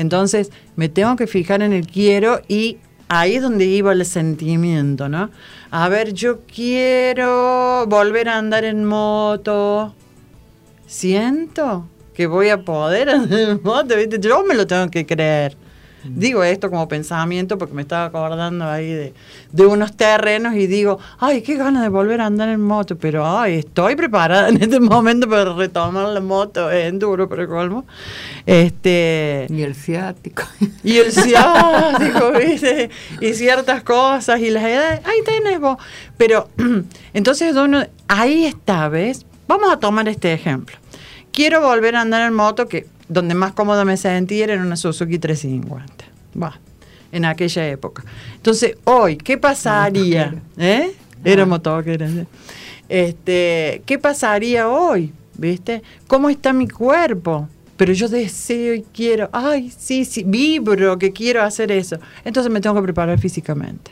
Entonces, 0.00 0.50
me 0.76 0.88
tengo 0.88 1.14
que 1.14 1.26
fijar 1.26 1.60
en 1.60 1.74
el 1.74 1.86
quiero 1.86 2.40
y 2.48 2.78
ahí 3.08 3.36
es 3.36 3.42
donde 3.42 3.66
iba 3.66 3.92
el 3.92 4.06
sentimiento, 4.06 5.10
¿no? 5.10 5.30
A 5.70 5.90
ver, 5.90 6.14
yo 6.14 6.40
quiero 6.46 7.84
volver 7.86 8.30
a 8.30 8.38
andar 8.38 8.64
en 8.64 8.86
moto. 8.86 9.94
Siento 10.86 11.86
que 12.14 12.26
voy 12.26 12.48
a 12.48 12.64
poder 12.64 13.10
andar 13.10 13.40
en 13.40 13.60
moto. 13.62 13.94
Yo 13.98 14.42
me 14.42 14.54
lo 14.54 14.66
tengo 14.66 14.90
que 14.90 15.04
creer. 15.04 15.54
Digo 16.04 16.42
esto 16.42 16.70
como 16.70 16.88
pensamiento 16.88 17.58
porque 17.58 17.74
me 17.74 17.82
estaba 17.82 18.06
acordando 18.06 18.64
ahí 18.64 18.90
de, 18.92 19.14
de 19.52 19.66
unos 19.66 19.96
terrenos 19.96 20.54
y 20.54 20.66
digo, 20.66 20.98
ay, 21.18 21.42
qué 21.42 21.56
ganas 21.56 21.82
de 21.82 21.88
volver 21.88 22.20
a 22.20 22.26
andar 22.26 22.48
en 22.48 22.60
moto, 22.60 22.96
pero 22.96 23.26
ay, 23.26 23.58
estoy 23.58 23.96
preparada 23.96 24.48
en 24.48 24.62
este 24.62 24.80
momento 24.80 25.28
para 25.28 25.52
retomar 25.52 26.08
la 26.08 26.20
moto, 26.20 26.70
es 26.70 26.98
duro, 26.98 27.28
pero 27.28 27.48
colmo. 27.48 27.84
Este, 28.46 29.46
Y 29.50 29.62
el 29.62 29.74
ciático. 29.74 30.42
y 30.84 30.96
el 30.98 31.12
ciático, 31.12 32.32
¿viste? 32.32 32.90
Y 33.20 33.34
ciertas 33.34 33.82
cosas, 33.82 34.40
y 34.40 34.50
las 34.50 34.64
edades, 34.64 35.00
ahí 35.04 35.18
tenés 35.24 35.60
vos. 35.60 35.76
Pero, 36.16 36.48
entonces 37.12 37.54
uno, 37.56 37.84
ahí 38.08 38.46
está, 38.46 38.88
¿ves? 38.88 39.26
Vamos 39.46 39.72
a 39.72 39.78
tomar 39.78 40.08
este 40.08 40.32
ejemplo. 40.32 40.76
Quiero 41.32 41.60
volver 41.60 41.96
a 41.96 42.00
andar 42.00 42.22
en 42.22 42.34
moto, 42.34 42.68
que 42.68 42.86
donde 43.10 43.34
más 43.34 43.52
cómodo 43.52 43.84
me 43.84 43.96
sentí 43.96 44.40
era 44.40 44.54
en 44.54 44.60
una 44.60 44.76
Suzuki 44.76 45.18
350. 45.18 46.04
Va, 46.40 46.58
en 47.10 47.24
aquella 47.24 47.68
época. 47.68 48.04
Entonces, 48.36 48.76
hoy, 48.84 49.16
¿qué 49.16 49.36
pasaría? 49.36 50.34
¿Eh? 50.56 50.92
Era 51.24 51.44
motoquera. 51.44 52.08
¿sí? 52.08 52.24
Este, 52.88 53.82
¿Qué 53.84 53.98
pasaría 53.98 54.68
hoy? 54.68 55.12
¿Viste? 55.34 55.82
¿Cómo 56.06 56.30
está 56.30 56.52
mi 56.52 56.68
cuerpo? 56.68 57.48
Pero 57.76 57.92
yo 57.92 58.08
deseo 58.08 58.74
y 58.74 58.82
quiero, 58.82 59.28
ay, 59.32 59.72
sí, 59.76 60.04
sí, 60.04 60.22
vibro 60.24 60.98
que 60.98 61.12
quiero 61.12 61.42
hacer 61.42 61.72
eso. 61.72 61.98
Entonces 62.24 62.52
me 62.52 62.60
tengo 62.60 62.76
que 62.76 62.82
preparar 62.82 63.18
físicamente. 63.18 63.90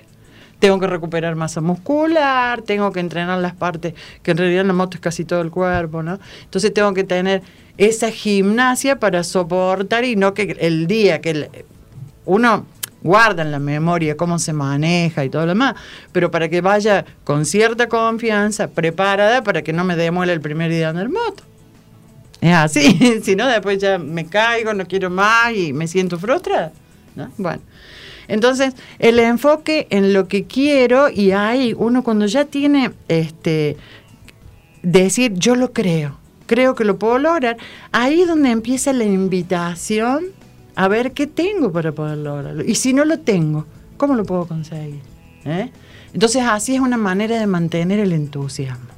Tengo 0.61 0.79
que 0.79 0.87
recuperar 0.87 1.35
masa 1.37 1.61
muscular, 1.61 2.63
tengo 2.63 2.93
que 2.93 3.01
entrenar 3.01 3.39
las 3.39 3.55
partes, 3.55 3.95
que 4.23 4.33
en 4.33 4.37
realidad 4.37 4.61
en 4.63 4.69
la 4.69 4.75
moto 4.75 4.97
es 4.97 5.01
casi 5.01 5.25
todo 5.25 5.41
el 5.41 5.51
cuerpo, 5.51 6.03
¿no? 6.03 6.19
Entonces 6.45 6.73
tengo 6.75 6.93
que 6.95 7.05
tener 7.05 7.43
esa 7.79 8.11
gimnasia 8.11 8.99
para 8.99 9.25
soportar 9.25 10.05
y 10.05 10.17
no 10.17 10.35
que 10.35 10.57
el 10.61 10.87
día 10.87 11.21
que 11.21 11.49
uno 12.27 12.67
guarda 13.03 13.43
en 13.43 13.53
la 13.53 13.59
memoria 13.59 14.17
cómo 14.17 14.39
se 14.39 14.53
maneja 14.53 15.25
y 15.25 15.31
todo 15.31 15.43
lo 15.43 15.49
demás, 15.49 15.75
pero 16.13 16.31
para 16.31 16.49
que 16.49 16.61
vaya 16.61 17.05
con 17.25 17.45
cierta 17.47 17.89
confianza, 17.89 18.69
preparada 18.69 19.43
para 19.43 19.63
que 19.63 19.73
no 19.73 19.85
me 19.85 19.97
demuela 19.97 20.33
el 20.33 20.41
primer 20.41 20.71
día 20.71 20.91
en 20.91 20.99
el 20.99 21.09
moto. 21.09 21.45
Es 22.41 22.55
así, 22.55 23.21
si 23.23 23.37
no 23.37 23.47
después 23.47 23.79
ya 23.79 23.99
me 23.99 24.27
caigo, 24.27 24.75
no 24.75 24.87
quiero 24.87 25.11
más 25.11 25.55
y 25.55 25.73
me 25.73 25.87
siento 25.87 26.19
frustrada. 26.19 26.73
¿no? 27.15 27.31
Bueno, 27.39 27.63
entonces 28.27 28.75
el 28.99 29.19
enfoque 29.19 29.87
en 29.91 30.13
lo 30.13 30.29
que 30.29 30.45
quiero 30.45 31.09
y 31.09 31.33
ahí 31.33 31.75
uno 31.77 32.03
cuando 32.03 32.27
ya 32.27 32.45
tiene 32.45 32.91
este 33.09 33.77
decir 34.83 35.33
yo 35.35 35.55
lo 35.55 35.73
creo, 35.73 36.18
creo 36.49 36.75
que 36.75 36.85
lo 36.85 36.99
puedo 36.99 37.19
lograr, 37.19 37.59
ahí 37.93 38.23
es 38.23 38.29
donde 38.29 38.51
empieza 38.51 38.93
la 38.93 39.05
invitación 39.05 40.25
a 40.75 40.89
ver 40.89 41.13
qué 41.13 41.29
tengo 41.29 41.71
para 41.71 41.93
poder 41.93 42.19
lograrlo. 42.19 42.65
Y 42.65 42.75
si 42.75 42.93
no 42.93 43.05
lo 43.05 43.21
tengo, 43.21 43.67
¿cómo 43.97 44.15
lo 44.15 44.25
puedo 44.25 44.47
conseguir? 44.47 45.01
¿Eh? 45.45 45.71
Entonces 46.13 46.43
así 46.45 46.75
es 46.75 46.81
una 46.81 46.97
manera 46.97 47.39
de 47.39 47.47
mantener 47.47 48.01
el 48.01 48.13
entusiasmo, 48.13 48.89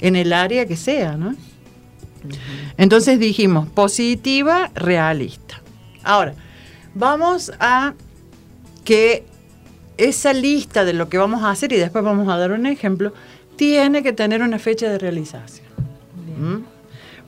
en 0.00 0.16
el 0.16 0.32
área 0.32 0.66
que 0.66 0.76
sea, 0.76 1.16
¿no? 1.16 1.34
Entonces 2.76 3.18
dijimos, 3.20 3.68
positiva, 3.68 4.70
realista. 4.74 5.62
Ahora, 6.02 6.34
vamos 6.94 7.52
a 7.60 7.94
que 8.84 9.24
esa 9.96 10.32
lista 10.32 10.84
de 10.84 10.92
lo 10.92 11.08
que 11.08 11.18
vamos 11.18 11.44
a 11.44 11.50
hacer, 11.50 11.72
y 11.72 11.76
después 11.76 12.04
vamos 12.04 12.28
a 12.28 12.36
dar 12.36 12.52
un 12.52 12.66
ejemplo, 12.66 13.12
tiene 13.54 14.02
que 14.02 14.12
tener 14.12 14.42
una 14.42 14.58
fecha 14.58 14.88
de 14.88 14.98
realización. 14.98 15.66
¿Mm? 16.38 16.75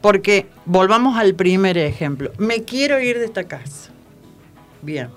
Porque 0.00 0.46
volvamos 0.64 1.18
al 1.18 1.34
primer 1.34 1.76
ejemplo. 1.78 2.32
Me 2.38 2.64
quiero 2.64 3.00
ir 3.00 3.18
de 3.18 3.24
esta 3.24 3.44
casa. 3.44 3.90
Bien. 4.82 5.08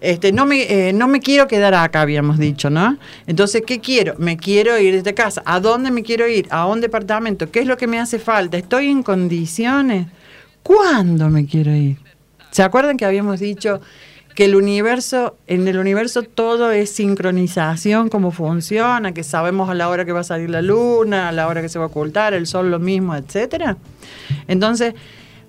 Este, 0.00 0.32
no, 0.32 0.46
me, 0.46 0.88
eh, 0.88 0.92
no 0.92 1.06
me 1.06 1.20
quiero 1.20 1.46
quedar 1.46 1.74
acá, 1.74 2.00
habíamos 2.00 2.36
dicho, 2.36 2.70
¿no? 2.70 2.98
Entonces, 3.28 3.62
¿qué 3.64 3.78
quiero? 3.78 4.14
Me 4.18 4.36
quiero 4.36 4.76
ir 4.78 4.92
de 4.92 4.98
esta 4.98 5.12
casa. 5.12 5.42
¿A 5.46 5.60
dónde 5.60 5.92
me 5.92 6.02
quiero 6.02 6.26
ir? 6.26 6.48
¿A 6.50 6.66
un 6.66 6.80
departamento? 6.80 7.50
¿Qué 7.52 7.60
es 7.60 7.66
lo 7.66 7.76
que 7.76 7.86
me 7.86 8.00
hace 8.00 8.18
falta? 8.18 8.56
¿Estoy 8.56 8.88
en 8.88 9.04
condiciones? 9.04 10.08
¿Cuándo 10.64 11.30
me 11.30 11.46
quiero 11.46 11.72
ir? 11.72 11.98
¿Se 12.50 12.64
acuerdan 12.64 12.96
que 12.96 13.04
habíamos 13.04 13.38
dicho 13.38 13.80
que 14.34 14.46
el 14.46 14.56
universo, 14.56 15.36
en 15.46 15.68
el 15.68 15.78
universo 15.78 16.22
todo 16.22 16.70
es 16.70 16.90
sincronización, 16.90 18.08
cómo 18.08 18.30
funciona, 18.30 19.12
que 19.12 19.22
sabemos 19.24 19.68
a 19.68 19.74
la 19.74 19.88
hora 19.88 20.04
que 20.04 20.12
va 20.12 20.20
a 20.20 20.24
salir 20.24 20.48
la 20.50 20.62
luna, 20.62 21.28
a 21.28 21.32
la 21.32 21.48
hora 21.48 21.60
que 21.60 21.68
se 21.68 21.78
va 21.78 21.84
a 21.84 21.88
ocultar, 21.88 22.32
el 22.34 22.46
sol 22.46 22.70
lo 22.70 22.78
mismo, 22.78 23.14
etcétera. 23.14 23.76
Entonces, 24.48 24.94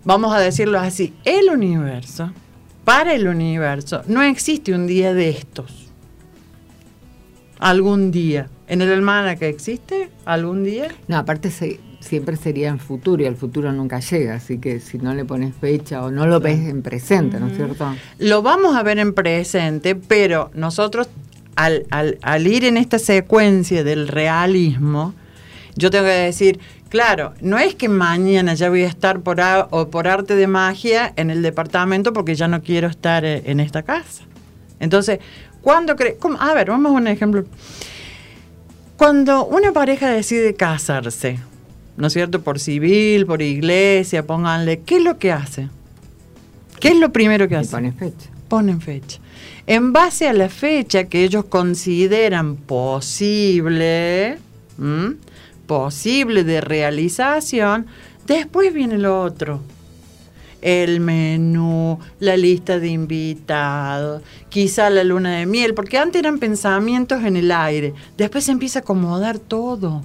vamos 0.04 0.34
a 0.36 0.40
decirlo 0.40 0.80
así, 0.80 1.14
el 1.24 1.50
universo, 1.50 2.32
para 2.84 3.14
el 3.14 3.28
universo, 3.28 4.02
no 4.08 4.22
existe 4.22 4.74
un 4.74 4.88
día 4.88 5.14
de 5.14 5.30
estos. 5.30 5.88
Algún 7.60 8.12
día. 8.12 8.50
¿En 8.68 8.82
el 8.82 8.92
almanaque 8.92 9.48
existe 9.48 10.10
algún 10.26 10.64
día? 10.64 10.90
No, 11.08 11.18
aparte 11.18 11.50
se- 11.52 11.80
siempre 12.04 12.36
sería 12.36 12.70
en 12.70 12.80
futuro 12.80 13.24
y 13.24 13.26
el 13.26 13.36
futuro 13.36 13.72
nunca 13.72 14.00
llega, 14.00 14.36
así 14.36 14.58
que 14.60 14.80
si 14.80 14.98
no 14.98 15.14
le 15.14 15.26
pones 15.26 15.56
fecha 15.56 16.04
o 16.04 16.12
no 16.12 16.28
lo 16.28 16.40
ves 16.40 16.60
en 16.70 16.82
presente, 16.82 17.40
¿no 17.40 17.48
es 17.48 17.56
cierto? 17.56 17.96
Lo 18.20 18.42
vamos 18.42 18.76
a 18.76 18.84
ver 18.84 19.00
en 19.00 19.14
presente, 19.14 19.96
pero 19.96 20.52
nosotros 20.54 21.08
al, 21.56 21.86
al- 21.92 22.18
al 22.22 22.48
ir 22.48 22.66
en 22.66 22.78
esta 22.78 23.00
secuencia 23.00 23.84
del 23.84 24.08
realismo, 24.08 25.14
yo 25.76 25.90
tengo 25.90 26.06
que 26.06 26.12
decir, 26.12 26.60
claro, 26.90 27.34
no 27.42 27.58
es 27.58 27.74
que 27.76 27.90
mañana 27.90 28.54
ya 28.54 28.70
voy 28.70 28.84
a 28.84 28.88
estar 28.88 29.22
por, 29.22 29.40
a- 29.42 29.68
o 29.72 29.90
por 29.90 30.08
arte 30.08 30.36
de 30.36 30.48
magia 30.48 31.14
en 31.16 31.30
el 31.30 31.42
departamento 31.42 32.12
porque 32.14 32.36
ya 32.36 32.48
no 32.48 32.62
quiero 32.62 32.88
estar 32.88 33.24
eh, 33.26 33.42
en 33.46 33.60
esta 33.60 33.84
casa. 33.84 34.24
Entonces, 34.80 35.20
¿cuándo 35.62 35.96
cree? 35.96 36.16
cómo? 36.18 36.40
A 36.42 36.54
ver, 36.54 36.68
vamos 36.70 36.92
a 36.92 36.96
un 36.96 37.08
ejemplo. 37.08 37.46
Cuando 38.98 39.46
una 39.46 39.72
pareja 39.72 40.10
decide 40.10 40.54
casarse, 40.54 41.40
¿no 41.98 42.08
es 42.08 42.14
cierto? 42.14 42.42
Por 42.42 42.60
civil, 42.60 43.26
por 43.26 43.42
iglesia, 43.42 44.26
pónganle, 44.26 44.82
¿qué 44.82 44.98
es 44.98 45.04
lo 45.04 45.18
que 45.18 45.32
hace? 45.32 45.70
¿Qué 46.80 46.90
es 46.90 46.98
lo 47.00 47.12
primero 47.12 47.48
que 47.48 47.56
Y 47.56 47.58
hace? 47.58 47.72
pones 47.72 47.96
fecha. 47.96 48.30
ponen 48.48 48.82
fecha. 48.82 49.20
En 49.68 49.94
base 49.94 50.28
a 50.28 50.34
la 50.34 50.50
fecha 50.50 51.06
que 51.06 51.24
ellos 51.24 51.46
consideran 51.46 52.56
posible, 52.58 54.38
¿m? 54.80 55.16
posible 55.66 56.44
de 56.44 56.60
realización, 56.62 57.86
después 58.28 58.74
viene 58.74 58.98
lo 58.98 59.22
otro. 59.22 59.62
El 60.62 61.00
menú, 61.02 62.00
la 62.20 62.38
lista 62.38 62.80
de 62.80 62.88
invitados, 62.88 64.22
quizá 64.50 64.90
la 64.90 65.04
luna 65.04 65.38
de 65.38 65.46
miel, 65.46 65.74
porque 65.74 65.98
antes 65.98 66.20
eran 66.20 66.40
pensamientos 66.40 67.24
en 67.24 67.36
el 67.36 67.52
aire, 67.52 67.94
después 68.18 68.46
se 68.46 68.52
empieza 68.52 68.80
a 68.80 68.82
acomodar 68.82 69.40
todo 69.40 70.04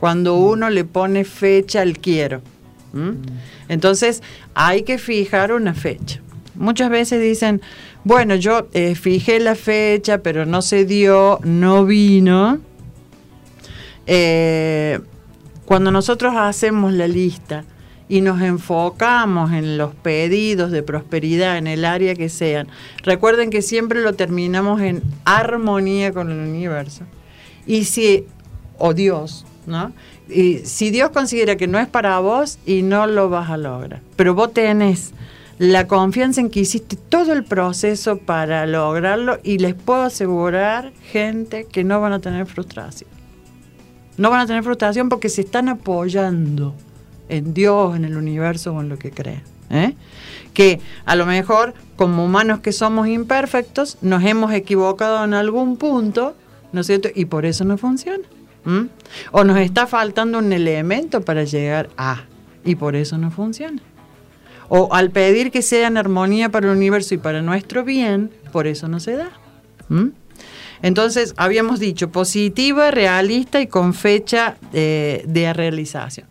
cuando 0.00 0.36
uno 0.36 0.70
le 0.70 0.84
pone 0.84 1.24
fecha 1.24 1.82
al 1.82 1.98
quiero. 1.98 2.42
¿m? 2.94 3.16
Entonces 3.68 4.22
hay 4.54 4.82
que 4.82 4.98
fijar 4.98 5.52
una 5.52 5.74
fecha. 5.74 6.20
Muchas 6.54 6.90
veces 6.90 7.20
dicen, 7.20 7.60
bueno, 8.04 8.34
yo 8.34 8.68
eh, 8.72 8.94
fijé 8.94 9.40
la 9.40 9.54
fecha, 9.54 10.18
pero 10.18 10.46
no 10.46 10.62
se 10.62 10.84
dio, 10.84 11.40
no 11.42 11.84
vino. 11.84 12.60
Eh, 14.06 15.00
cuando 15.64 15.90
nosotros 15.90 16.34
hacemos 16.36 16.92
la 16.92 17.08
lista 17.08 17.64
y 18.08 18.20
nos 18.20 18.40
enfocamos 18.40 19.52
en 19.52 19.76
los 19.76 19.92
pedidos 19.94 20.70
de 20.70 20.84
prosperidad 20.84 21.58
en 21.58 21.66
el 21.66 21.84
área 21.84 22.14
que 22.14 22.28
sean, 22.28 22.68
recuerden 23.02 23.50
que 23.50 23.62
siempre 23.62 24.00
lo 24.00 24.12
terminamos 24.12 24.80
en 24.80 25.02
armonía 25.24 26.12
con 26.12 26.30
el 26.30 26.38
universo. 26.38 27.02
Y 27.66 27.84
si, 27.84 28.24
o 28.78 28.94
Dios, 28.94 29.44
¿no? 29.66 29.92
Y 30.28 30.58
si 30.58 30.90
Dios 30.90 31.10
considera 31.10 31.56
que 31.56 31.66
no 31.66 31.78
es 31.78 31.88
para 31.88 32.18
vos 32.20 32.58
y 32.66 32.82
no 32.82 33.06
lo 33.06 33.28
vas 33.28 33.50
a 33.50 33.56
lograr, 33.56 34.00
pero 34.16 34.34
vos 34.34 34.52
tenés 34.52 35.12
la 35.58 35.86
confianza 35.86 36.40
en 36.40 36.50
que 36.50 36.60
hiciste 36.60 36.96
todo 36.96 37.32
el 37.32 37.44
proceso 37.44 38.18
para 38.18 38.66
lograrlo 38.66 39.38
y 39.42 39.58
les 39.58 39.74
puedo 39.74 40.02
asegurar, 40.02 40.92
gente, 41.10 41.64
que 41.64 41.82
no 41.82 42.00
van 42.00 42.12
a 42.12 42.20
tener 42.20 42.46
frustración. 42.46 43.08
No 44.18 44.30
van 44.30 44.40
a 44.40 44.46
tener 44.46 44.62
frustración 44.62 45.08
porque 45.08 45.28
se 45.28 45.42
están 45.42 45.68
apoyando 45.68 46.74
en 47.28 47.54
Dios, 47.54 47.96
en 47.96 48.04
el 48.04 48.16
universo 48.16 48.74
o 48.74 48.80
en 48.80 48.88
lo 48.88 48.98
que 48.98 49.10
creen. 49.10 49.42
¿eh? 49.70 49.94
Que 50.52 50.80
a 51.04 51.16
lo 51.16 51.26
mejor, 51.26 51.74
como 51.96 52.24
humanos 52.24 52.60
que 52.60 52.72
somos 52.72 53.08
imperfectos, 53.08 53.98
nos 54.02 54.24
hemos 54.24 54.52
equivocado 54.52 55.24
en 55.24 55.34
algún 55.34 55.76
punto, 55.76 56.34
¿no 56.72 56.82
es 56.82 56.86
cierto? 56.86 57.08
Y 57.14 57.26
por 57.26 57.46
eso 57.46 57.64
no 57.64 57.78
funciona. 57.78 58.24
¿M? 58.66 58.88
O 59.32 59.44
nos 59.44 59.58
está 59.58 59.86
faltando 59.86 60.38
un 60.38 60.52
elemento 60.52 61.22
para 61.22 61.44
llegar 61.44 61.88
a, 61.96 62.24
y 62.64 62.74
por 62.74 62.96
eso 62.96 63.16
no 63.18 63.30
funciona. 63.30 63.80
O 64.68 64.92
al 64.92 65.10
pedir 65.10 65.50
que 65.50 65.62
sea 65.62 65.86
en 65.86 65.96
armonía 65.96 66.50
para 66.50 66.66
el 66.66 66.76
universo 66.76 67.14
y 67.14 67.18
para 67.18 67.40
nuestro 67.40 67.84
bien, 67.84 68.30
por 68.52 68.66
eso 68.66 68.88
no 68.88 69.00
se 69.00 69.16
da. 69.16 69.30
¿m? 69.88 70.10
Entonces, 70.82 71.34
habíamos 71.36 71.80
dicho 71.80 72.10
positiva, 72.10 72.90
realista 72.90 73.60
y 73.60 73.66
con 73.66 73.94
fecha 73.94 74.56
eh, 74.72 75.24
de 75.26 75.52
realización. 75.52 76.26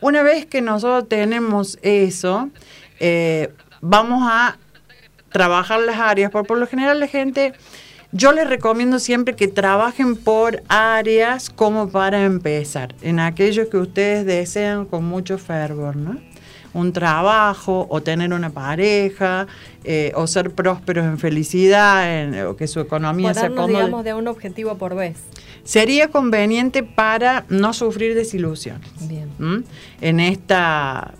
Una 0.00 0.22
vez 0.22 0.46
que 0.46 0.62
nosotros 0.62 1.08
tenemos 1.08 1.78
eso, 1.82 2.50
eh, 3.00 3.52
vamos 3.80 4.22
a 4.24 4.56
trabajar 5.30 5.80
las 5.80 5.98
áreas, 5.98 6.30
porque 6.30 6.48
por 6.48 6.58
lo 6.58 6.66
general 6.66 7.00
la 7.00 7.06
gente, 7.06 7.52
yo 8.12 8.32
les 8.32 8.48
recomiendo 8.48 8.98
siempre 8.98 9.36
que 9.36 9.48
trabajen 9.48 10.16
por 10.16 10.62
áreas 10.68 11.50
como 11.50 11.88
para 11.90 12.24
empezar, 12.24 12.94
en 13.02 13.20
aquellos 13.20 13.68
que 13.68 13.76
ustedes 13.78 14.26
desean 14.26 14.84
con 14.86 15.04
mucho 15.04 15.38
fervor, 15.38 15.96
¿no? 15.96 16.18
Un 16.72 16.92
trabajo 16.92 17.86
o 17.90 18.00
tener 18.00 18.32
una 18.32 18.50
pareja 18.50 19.48
eh, 19.82 20.12
o 20.14 20.26
ser 20.28 20.52
prósperos 20.52 21.04
en 21.04 21.18
felicidad 21.18 22.20
en- 22.22 22.46
o 22.46 22.54
que 22.54 22.68
su 22.68 22.78
economía 22.78 23.34
se 23.34 23.40
Ponernos, 23.40 23.58
acomode. 23.58 23.78
digamos, 23.84 24.04
de 24.04 24.14
un 24.14 24.28
objetivo 24.28 24.76
por 24.78 24.94
vez. 24.94 25.16
Sería 25.64 26.08
conveniente 26.08 26.82
para 26.84 27.44
no 27.48 27.72
sufrir 27.72 28.14
desilusiones. 28.14 28.88
En 30.00 30.20
esta 30.20 31.12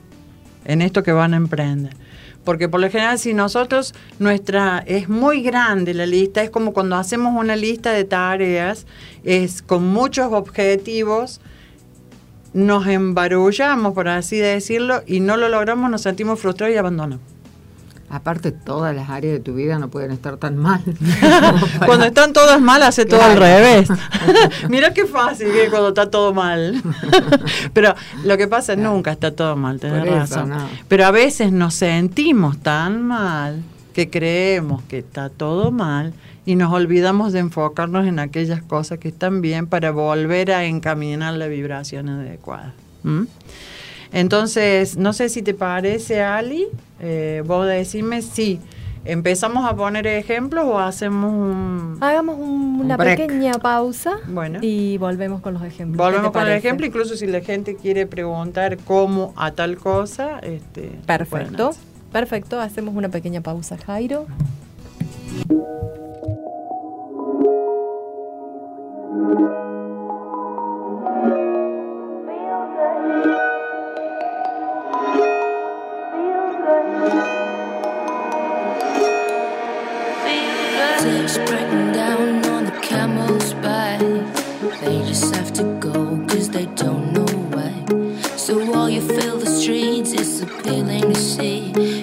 en 0.64 0.83
esto 0.83 1.03
que 1.03 1.11
van 1.12 1.35
a 1.35 1.37
emprender. 1.37 1.96
Porque 2.44 2.68
por 2.68 2.81
lo 2.81 2.90
general 2.90 3.18
si 3.18 3.35
nosotros 3.35 3.94
nuestra 4.18 4.83
es 4.87 5.09
muy 5.09 5.42
grande 5.42 5.94
la 5.94 6.07
lista, 6.07 6.42
es 6.42 6.50
como 6.50 6.72
cuando 6.72 6.96
hacemos 6.96 7.38
una 7.38 7.55
lista 7.55 7.92
de 7.92 8.05
tareas, 8.05 8.87
es 9.24 9.62
con 9.62 9.87
muchos 9.87 10.33
objetivos, 10.33 11.40
nos 12.53 12.87
embarullamos, 12.87 13.94
por 13.94 14.09
así 14.09 14.38
decirlo, 14.38 15.03
y 15.07 15.20
no 15.20 15.37
lo 15.37 15.48
logramos, 15.48 15.90
nos 15.90 16.03
sentimos 16.03 16.40
frustrados 16.40 16.74
y 16.74 16.79
abandonamos. 16.79 17.39
Aparte, 18.11 18.51
todas 18.51 18.94
las 18.94 19.09
áreas 19.09 19.35
de 19.35 19.40
tu 19.40 19.55
vida 19.55 19.79
no 19.79 19.88
pueden 19.88 20.11
estar 20.11 20.37
tan 20.37 20.57
mal. 20.57 20.83
Cuando 21.87 22.07
están 22.07 22.33
todas 22.33 22.61
mal, 22.61 22.83
hace 22.83 23.07
todo 23.07 23.23
al 23.23 23.37
revés. 23.37 23.88
Mira 24.68 24.92
qué 24.92 25.07
fácil 25.07 25.53
que 25.53 25.70
cuando 25.70 25.90
está 25.90 26.11
todo 26.11 26.35
mal. 26.35 26.83
Pero 27.73 27.94
lo 28.25 28.37
que 28.37 28.49
pasa 28.49 28.73
es 28.73 28.79
nunca 28.81 29.12
está 29.12 29.31
todo 29.31 29.55
mal, 29.55 29.79
tenés 29.79 30.05
eso, 30.07 30.14
razón. 30.14 30.51
no. 30.51 30.68
Pero 30.88 31.07
a 31.07 31.12
veces 31.12 31.53
nos 31.53 31.75
sentimos 31.75 32.59
tan 32.59 33.01
mal 33.03 33.62
que 33.94 34.11
creemos 34.11 34.83
que 34.83 34.99
está 34.99 35.29
todo 35.29 35.70
mal 35.70 36.12
y 36.44 36.57
nos 36.57 36.73
olvidamos 36.73 37.33
de 37.33 37.38
enfocarnos 37.38 38.07
en 38.07 38.18
aquellas 38.18 38.61
cosas 38.61 38.99
que 38.99 39.09
están 39.09 39.40
bien 39.40 39.68
para 39.68 39.92
volver 39.92 40.51
a 40.51 40.64
encaminar 40.64 41.35
la 41.35 41.46
vibración 41.46 42.09
adecuada. 42.09 42.75
¿Mm? 43.05 43.23
Entonces, 44.12 44.96
no 44.96 45.12
sé 45.12 45.29
si 45.29 45.42
te 45.42 45.55
parece, 45.55 46.23
Ali, 46.23 46.66
eh, 47.01 47.43
vos 47.47 47.67
decime 47.67 48.23
si 48.23 48.61
empezamos 49.05 49.65
a 49.69 49.75
poner 49.75 50.07
ejemplos 50.07 50.65
o 50.67 50.79
hacemos 50.79 51.33
un... 51.33 51.99
Hagamos 52.01 52.37
un- 52.39 52.81
una 52.85 52.97
pequeña 52.99 53.53
pausa 53.55 54.17
Bueno. 54.29 54.59
y 54.63 54.99
volvemos 54.99 55.41
con 55.41 55.55
los 55.55 55.63
ejemplos. 55.63 55.97
¿Qué 55.97 56.03
Volvemos 56.13 56.33
con 56.33 56.43
el 56.47 56.53
ejemplo, 56.53 56.87
incluso 56.87 57.17
si 57.17 57.27
la 57.27 57.41
gente 57.41 57.77
quiere 57.77 58.07
preguntar 58.07 58.77
cómo 58.79 59.33
a 59.37 59.53
tal 59.53 59.77
cosa, 59.79 60.39
este, 60.41 60.91
Perfecto. 61.07 61.71
Perfecto, 62.13 62.61
hacemos 62.61 62.95
una 62.95 63.09
pequeña 63.09 63.41
pausa, 63.41 63.79
Jairo. 63.79 64.27
Appealing 90.59 91.13
to 91.13 91.21
see. 91.21 92.00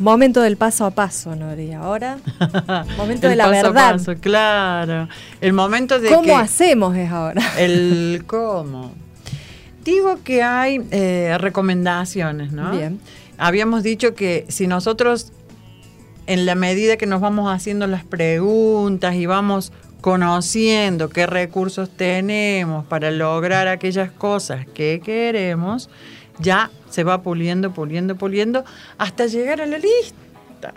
Momento 0.08 0.42
del 0.42 0.56
paso 0.56 0.86
a 0.86 0.92
paso, 0.92 1.36
Nori. 1.36 1.74
Ahora, 1.74 2.20
momento 2.98 3.28
de 3.28 3.36
la 3.36 3.44
paso 3.44 3.58
a 3.58 3.62
verdad. 3.64 3.92
paso, 3.92 4.16
claro. 4.16 5.10
El 5.42 5.52
momento 5.52 6.00
de 6.00 6.08
¿Cómo 6.08 6.24
que 6.24 6.34
hacemos 6.34 6.96
es 6.96 7.12
ahora? 7.12 7.42
el 7.58 8.24
cómo. 8.26 8.94
Digo 9.84 10.20
que 10.24 10.44
hay 10.44 10.82
eh, 10.92 11.36
recomendaciones, 11.38 12.54
¿no? 12.54 12.72
Bien. 12.72 13.02
Habíamos 13.38 13.84
dicho 13.84 14.16
que 14.16 14.46
si 14.48 14.66
nosotros, 14.66 15.34
en 16.26 16.46
la 16.46 16.56
medida 16.56 16.96
que 16.96 17.06
nos 17.06 17.20
vamos 17.20 17.54
haciendo 17.54 17.86
las 17.86 18.06
preguntas 18.06 19.14
y 19.16 19.26
vamos 19.26 19.74
conociendo 20.00 21.10
qué 21.10 21.28
recursos 21.28 21.90
tenemos 21.90 22.86
para 22.86 23.12
lograr 23.12 23.68
aquellas 23.68 24.10
cosas 24.12 24.66
que 24.74 25.02
queremos, 25.04 25.90
ya 26.40 26.70
se 26.90 27.04
va 27.04 27.22
puliendo, 27.22 27.74
puliendo, 27.74 28.16
puliendo, 28.16 28.64
hasta 28.98 29.26
llegar 29.28 29.62
a 29.62 29.66
la 29.66 29.78
lista. 29.78 30.74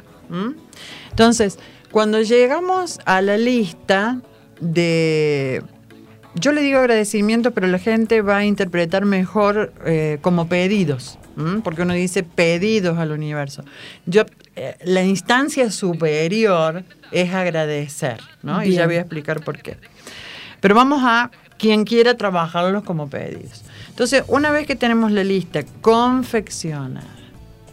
Entonces, 1.11 1.59
cuando 1.91 2.23
llegamos 2.23 3.01
a 3.05 3.21
la 3.21 3.37
lista 3.37 4.21
de 4.61 5.63
yo 6.35 6.53
le 6.53 6.63
digo 6.63 6.79
agradecimiento, 6.79 7.51
pero 7.51 7.67
la 7.67 7.79
gente 7.79 8.23
va 8.23 8.39
a 8.39 8.45
interpretar 8.45 9.05
mejor 9.05 9.73
eh, 9.85 10.19
como 10.21 10.49
pedidos, 10.49 11.19
porque 11.65 11.83
uno 11.83 11.95
dice 11.95 12.23
pedidos 12.23 12.99
al 12.99 13.13
universo. 13.13 13.65
Yo, 14.07 14.25
eh, 14.55 14.77
la 14.85 15.03
instancia 15.03 15.71
superior 15.71 16.85
es 17.11 17.33
agradecer, 17.33 18.21
¿no? 18.43 18.63
Y 18.63 18.73
ya 18.73 18.87
voy 18.87 18.97
a 18.97 19.01
explicar 19.01 19.43
por 19.43 19.59
qué. 19.59 19.77
Pero 20.61 20.75
vamos 20.75 21.01
a 21.03 21.31
quien 21.59 21.85
quiera 21.85 22.17
trabajarlos 22.17 22.85
como 22.85 23.09
pedidos. 23.09 23.65
Entonces, 24.01 24.25
una 24.29 24.51
vez 24.51 24.67
que 24.67 24.77
tenemos 24.77 25.13
la 25.13 25.23
lista 25.23 25.63
confeccionada, 25.83 27.07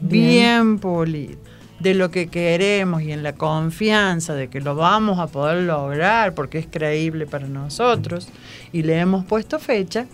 Bien. 0.01 0.27
bien 0.27 0.77
pulida, 0.79 1.35
de 1.79 1.93
lo 1.93 2.11
que 2.11 2.27
queremos 2.27 3.01
y 3.01 3.13
en 3.13 3.23
la 3.23 3.31
confianza 3.35 4.33
de 4.33 4.49
que 4.49 4.59
lo 4.59 4.75
vamos 4.75 5.19
a 5.19 5.27
poder 5.27 5.63
lograr 5.63 6.33
porque 6.33 6.57
es 6.57 6.67
creíble 6.69 7.27
para 7.27 7.47
nosotros 7.47 8.27
y 8.73 8.83
le 8.83 8.99
hemos 8.99 9.23
puesto 9.23 9.57
fecha, 9.57 10.05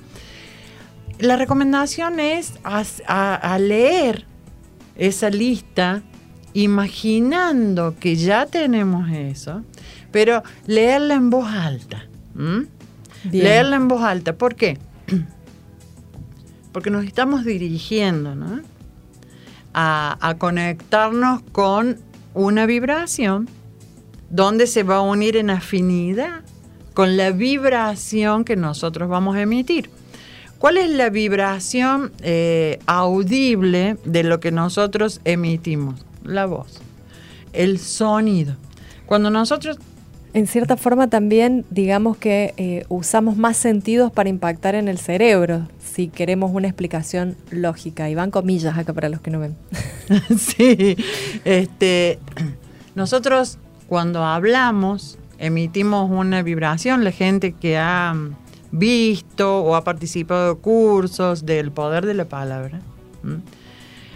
la 1.18 1.36
recomendación 1.36 2.20
es 2.20 2.60
a, 2.64 2.84
a- 3.08 3.34
a 3.56 3.58
leer 3.58 4.26
esa 4.96 5.32
lista 5.32 6.04
imaginando 6.54 7.96
que 8.00 8.16
ya 8.18 8.46
tenemos 8.46 9.10
eso, 9.10 9.64
pero 10.12 10.44
leerla 10.68 11.16
en 11.16 11.32
voz 11.32 11.50
alta. 11.52 12.06
Leerla 13.32 13.78
en 13.78 13.88
voz 13.88 14.04
alta. 14.04 14.34
¿Por 14.34 14.54
qué? 14.54 14.78
Porque 16.74 16.90
nos 16.90 17.06
estamos 17.06 17.46
dirigiendo 17.46 18.36
¿no? 18.36 18.62
a, 19.74 20.36
conectarnos 20.38 21.42
con 21.52 22.00
una 22.34 22.66
vibración 22.66 23.48
donde 24.30 24.68
se 24.68 24.84
va 24.84 24.98
a 24.98 25.02
unir 25.02 25.38
en 25.38 25.50
afinidad 25.50 26.42
con 26.94 27.18
la 27.18 27.32
vibración 27.32 28.44
que 28.44 28.56
nosotros 28.56 29.10
vamos 29.10 29.36
a 29.36 29.42
emitir. 29.42 29.90
¿Cuál 30.60 30.78
es 30.78 30.90
la 30.90 31.10
vibración 31.10 32.12
eh, 32.22 32.80
audible 32.86 33.98
de 34.06 34.24
lo 34.24 34.40
que 34.40 34.52
nosotros 34.52 35.22
emitimos? 35.26 36.00
La 36.24 36.46
voz, 36.46 36.82
el 37.52 37.80
sonido. 37.80 38.56
Cuando 39.06 39.30
nosotros 39.30 39.78
En 40.34 40.48
cierta 40.48 40.78
forma 40.78 41.10
también, 41.10 41.66
digamos 41.70 42.18
que 42.18 42.54
eh, 42.58 42.86
usamos 42.90 43.38
más 43.38 43.56
sentidos 43.56 44.12
para 44.12 44.30
impactar 44.30 44.74
en 44.76 44.88
el 44.88 44.98
cerebro, 44.98 45.68
si 45.80 46.08
queremos 46.08 46.52
una 46.54 46.68
explicación 46.68 47.36
lógica. 47.52 48.10
Y 48.10 48.16
van 48.16 48.32
comillas 48.32 48.78
acá 48.78 48.94
para 48.94 49.10
los 49.10 49.22
que 49.22 49.30
no 49.30 49.40
ven. 49.40 49.56
sí, 50.38 50.98
este, 51.46 52.18
nosotros 52.96 53.60
cuando 53.88 54.24
hablamos 54.24 55.20
emitimos 55.44 56.10
una 56.10 56.42
vibración. 56.42 57.04
La 57.04 57.12
gente 57.12 57.52
que 57.54 57.78
ha 57.78 58.16
visto 58.72 59.62
o 59.64 59.76
ha 59.76 59.84
participado 59.84 60.56
de 60.56 60.62
cursos 60.62 61.46
del 61.46 61.72
poder 61.72 62.06
de 62.06 62.14
la 62.14 62.26
palabra. 62.26 62.80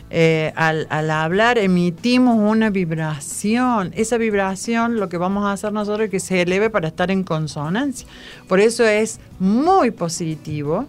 Eh, 0.10 0.54
al, 0.56 0.88
al 0.90 1.12
hablar 1.12 1.58
emitimos 1.58 2.38
una 2.40 2.70
vibración. 2.70 3.92
Esa 3.96 4.18
vibración 4.18 4.96
lo 5.00 5.10
que 5.10 5.18
vamos 5.18 5.46
a 5.46 5.52
hacer 5.52 5.74
nosotros 5.74 6.06
es 6.06 6.12
que 6.12 6.20
se 6.22 6.42
eleve 6.44 6.70
para 6.70 6.88
estar 6.88 7.12
en 7.12 7.24
consonancia. 7.24 8.08
Por 8.48 8.60
eso 8.62 8.86
es 8.86 9.20
muy 9.40 9.92
positivo 9.92 10.88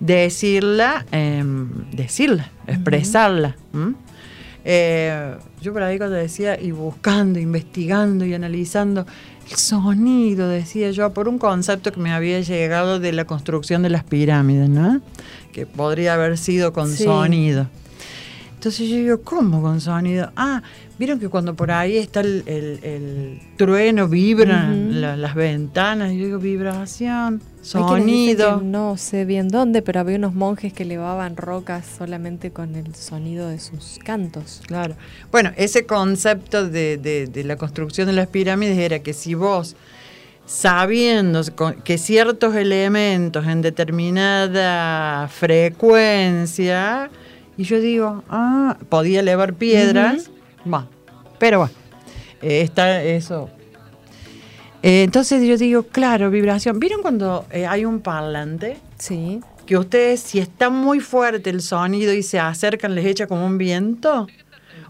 decirla, 0.00 1.06
em, 1.12 1.68
decirla, 1.92 2.50
expresarla. 2.66 3.54
Eh, 4.64 5.34
yo 5.62 5.72
por 5.72 5.82
ahí 5.82 5.96
cuando 5.98 6.16
decía, 6.16 6.60
y 6.60 6.70
buscando, 6.72 7.38
investigando 7.38 8.24
y 8.26 8.34
analizando 8.34 9.06
el 9.50 9.56
sonido, 9.56 10.48
decía 10.48 10.90
yo, 10.90 11.12
por 11.12 11.28
un 11.28 11.38
concepto 11.38 11.92
que 11.92 12.00
me 12.00 12.12
había 12.12 12.40
llegado 12.40 12.98
de 12.98 13.12
la 13.12 13.24
construcción 13.24 13.82
de 13.82 13.90
las 13.90 14.04
pirámides, 14.04 14.68
¿no? 14.68 15.00
Que 15.52 15.66
podría 15.66 16.14
haber 16.14 16.36
sido 16.36 16.72
con 16.72 16.88
Sí. 16.90 17.04
sonido. 17.04 17.68
Entonces 18.60 18.90
yo 18.90 18.96
digo, 18.96 19.20
¿cómo 19.22 19.62
con 19.62 19.80
sonido? 19.80 20.32
Ah, 20.36 20.62
vieron 20.98 21.18
que 21.18 21.30
cuando 21.30 21.54
por 21.54 21.70
ahí 21.70 21.96
está 21.96 22.20
el, 22.20 22.42
el- 22.44 22.78
el 22.84 23.40
trueno, 23.56 24.06
vibran 24.06 25.00
la- 25.00 25.16
las 25.16 25.34
ventanas, 25.34 26.12
yo 26.12 26.26
digo, 26.26 26.38
vibración, 26.38 27.40
sonido. 27.62 28.58
que 28.58 28.64
no 28.66 28.98
sé 28.98 29.24
bien 29.24 29.48
dónde, 29.48 29.80
pero 29.80 30.00
había 30.00 30.16
unos 30.18 30.34
monjes 30.34 30.74
que 30.74 30.82
elevaban 30.82 31.38
rocas 31.38 31.86
solamente 31.96 32.50
con 32.50 32.74
el 32.76 32.94
sonido 32.94 33.48
de 33.48 33.58
sus 33.60 33.98
cantos. 34.04 34.60
Claro. 34.66 34.94
Bueno, 35.32 35.52
ese 35.56 35.86
concepto 35.86 36.68
de, 36.68 36.98
de- 36.98 37.28
de 37.28 37.44
la 37.44 37.56
construcción 37.56 38.08
de 38.08 38.12
las 38.12 38.26
pirámides 38.26 38.76
era 38.76 38.98
que 38.98 39.14
si 39.14 39.32
vos, 39.32 39.74
sabiendo 40.44 41.40
que 41.82 41.96
ciertos 41.96 42.54
elementos 42.56 43.46
en 43.46 43.62
determinada 43.62 45.28
frecuencia, 45.28 47.08
y 47.60 47.64
yo 47.64 47.78
digo, 47.78 48.24
ah, 48.30 48.78
podía 48.88 49.20
elevar 49.20 49.52
piedras, 49.52 50.30
va, 50.66 50.88
pero 51.38 51.58
bueno, 51.58 51.74
eh, 52.40 52.62
está 52.62 53.02
eso. 53.02 53.50
Eh, 54.82 55.02
entonces 55.02 55.46
yo 55.46 55.58
digo, 55.58 55.82
claro, 55.82 56.30
vibración. 56.30 56.80
¿Vieron 56.80 57.02
cuando 57.02 57.44
eh, 57.50 57.66
hay 57.66 57.84
un 57.84 58.00
parlante? 58.00 58.78
Sí. 58.96 59.40
que 59.66 59.76
ustedes, 59.76 60.20
si 60.20 60.38
está 60.38 60.70
muy 60.70 61.00
fuerte 61.00 61.50
el 61.50 61.60
sonido 61.60 62.14
y 62.14 62.22
se 62.22 62.40
acercan, 62.40 62.94
les 62.94 63.04
echa 63.04 63.26
como 63.26 63.44
un 63.44 63.58
viento. 63.58 64.26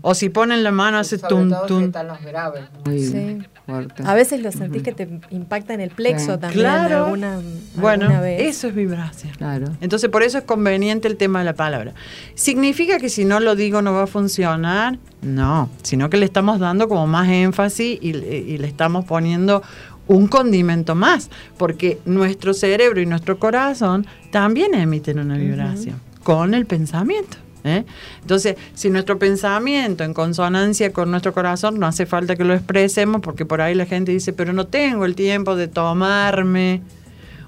O 0.02 0.14
si 0.14 0.28
ponen 0.30 0.62
la 0.64 0.70
mano, 0.72 0.98
hace 0.98 1.18
Sobre 1.18 1.28
tum, 1.34 1.48
todo 1.50 1.62
si 1.62 1.68
tum. 1.68 1.82
están 1.84 2.06
los 2.08 2.22
graves. 2.22 2.62
Muy 2.86 2.98
Sí. 3.00 3.38
fuerte. 3.66 4.02
A 4.06 4.14
veces 4.14 4.40
lo 4.42 4.50
sentís 4.50 4.82
que 4.82 4.92
te 4.92 5.08
impacta 5.30 5.74
en 5.74 5.80
el 5.80 5.90
plexo 5.90 6.34
Sí. 6.34 6.40
también 6.40 6.60
Claro. 6.60 7.04
alguna, 7.04 7.38
Bueno, 7.76 8.04
alguna 8.06 8.20
vez. 8.20 8.40
eso 8.56 8.68
es 8.68 8.74
vibración. 8.74 9.32
Claro. 9.36 9.66
Entonces, 9.80 10.08
por 10.10 10.22
eso 10.22 10.38
es 10.38 10.44
conveniente 10.44 11.06
el 11.08 11.16
tema 11.16 11.40
de 11.40 11.44
la 11.44 11.54
palabra. 11.54 11.92
¿Significa 12.34 12.98
que 12.98 13.08
si 13.08 13.24
no 13.24 13.40
lo 13.40 13.56
digo 13.56 13.82
no 13.82 13.92
va 13.92 14.04
a 14.04 14.06
funcionar? 14.06 14.98
No, 15.22 15.68
sino 15.82 16.08
que 16.08 16.16
le 16.16 16.24
estamos 16.24 16.58
dando 16.60 16.88
como 16.88 17.06
más 17.06 17.28
énfasis 17.28 17.98
y, 18.00 18.08
y 18.10 18.58
le 18.58 18.66
estamos 18.66 19.04
poniendo 19.04 19.62
un 20.08 20.26
condimento 20.26 20.94
más, 20.94 21.30
porque 21.56 21.98
nuestro 22.04 22.52
cerebro 22.54 23.00
y 23.00 23.06
nuestro 23.06 23.38
corazón 23.38 24.06
también 24.32 24.74
emiten 24.74 25.18
una 25.20 25.36
vibración 25.36 26.00
con 26.24 26.54
el 26.54 26.66
pensamiento. 26.66 27.36
¿Eh? 27.64 27.84
Entonces, 28.20 28.56
si 28.74 28.90
nuestro 28.90 29.18
pensamiento 29.18 30.04
en 30.04 30.14
consonancia 30.14 30.92
con 30.92 31.10
nuestro 31.10 31.32
corazón, 31.32 31.78
no 31.78 31.86
hace 31.86 32.06
falta 32.06 32.36
que 32.36 32.44
lo 32.44 32.54
expresemos, 32.54 33.20
porque 33.20 33.46
por 33.46 33.60
ahí 33.60 33.74
la 33.74 33.86
gente 33.86 34.12
dice, 34.12 34.32
pero 34.32 34.52
no 34.52 34.66
tengo 34.66 35.04
el 35.04 35.14
tiempo 35.14 35.56
de 35.56 35.68
tomarme 35.68 36.82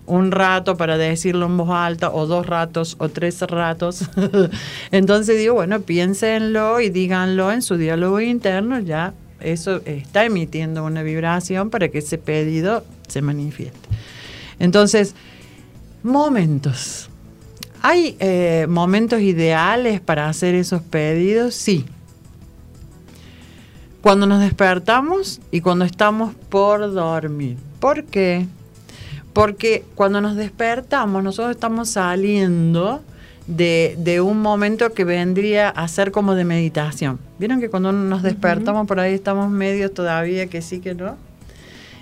un 0.07 0.33
rato 0.33 0.77
para 0.77 0.99
decirlo 0.99 1.47
en 1.47 1.57
voz 1.57 1.71
alta, 1.71 2.11
o 2.11 2.27
dos 2.27 2.47
ratos, 2.47 2.97
o 2.99 3.09
tres 3.09 3.41
ratos. 3.43 4.09
Entonces 4.91 5.39
digo, 5.39 5.55
bueno, 5.55 5.81
piénsenlo 5.81 6.81
y 6.81 6.91
díganlo 6.91 7.53
en 7.53 7.63
su 7.63 7.77
diálogo 7.77 8.21
interno, 8.21 8.81
ya 8.81 9.15
eso 9.41 9.81
está 9.85 10.25
emitiendo 10.25 10.85
una 10.85 11.03
vibración 11.03 11.71
para 11.71 11.89
que 11.89 11.99
ese 11.99 12.19
pedido 12.19 12.85
se 13.09 13.23
manifieste. 13.23 13.89
Entonces, 14.59 15.15
momentos. 16.03 17.09
¿Hay 17.85 18.17
eh, 18.21 18.67
momentos 18.69 19.21
ideales 19.21 20.01
para 20.01 20.29
hacer 20.29 20.55
esos 20.55 20.83
pedidos? 20.83 21.57
Sí. 21.57 21.85
Cuando 24.01 24.25
nos 24.25 24.41
despertamos 24.41 25.41
y 25.51 25.61
cuando 25.63 25.85
estamos 25.85 26.33
por 26.49 26.93
dormir. 26.93 27.57
¿Por 27.81 28.05
qué? 28.05 28.47
Porque 29.33 29.85
cuando 29.97 30.21
nos 30.21 30.37
despertamos, 30.37 31.25
nosotros 31.25 31.57
estamos 31.57 31.89
saliendo 31.91 33.03
de, 33.49 33.97
de 33.99 34.21
un 34.21 34.41
momento 34.41 34.93
que 34.93 35.05
vendría 35.05 35.69
a 35.69 35.89
ser 35.89 36.13
como 36.13 36.37
de 36.37 36.45
meditación. 36.45 37.19
¿Vieron 37.41 37.61
que 37.61 37.69
cuando 37.69 37.91
nos 37.91 38.23
despertamos 38.23 38.87
por 38.87 39.01
ahí 39.01 39.15
estamos 39.15 39.51
medios 39.51 39.93
todavía 39.93 40.47
que 40.47 40.63
sí 40.63 40.79
que 40.79 40.95
no? 40.95 41.17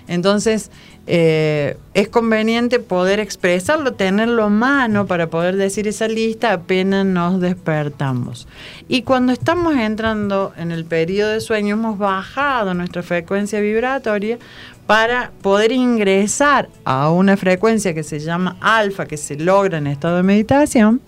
Entonces, 0.07 0.69
eh, 1.07 1.77
es 1.93 2.09
conveniente 2.09 2.79
poder 2.79 3.19
expresarlo, 3.19 3.93
tenerlo 3.93 4.45
a 4.45 4.49
mano 4.49 5.07
para 5.07 5.27
poder 5.27 5.55
decir 5.55 5.87
esa 5.87 6.07
lista 6.07 6.53
apenas 6.53 7.05
nos 7.05 7.41
despertamos. 7.41 8.47
Y 8.87 9.01
cuando 9.01 9.33
estamos 9.33 9.75
entrando 9.75 10.53
en 10.57 10.71
el 10.71 10.85
periodo 10.85 11.31
de 11.31 11.41
sueño, 11.41 11.73
hemos 11.73 11.97
bajado 11.97 12.73
nuestra 12.73 13.01
frecuencia 13.01 13.59
vibratoria 13.59 14.37
para 14.85 15.31
poder 15.41 15.71
ingresar 15.71 16.69
a 16.85 17.09
una 17.09 17.35
frecuencia 17.35 17.93
que 17.93 18.03
se 18.03 18.19
llama 18.19 18.57
alfa, 18.61 19.05
que 19.05 19.17
se 19.17 19.35
logra 19.37 19.79
en 19.79 19.87
estado 19.87 20.17
de 20.17 20.23
meditación. 20.23 21.01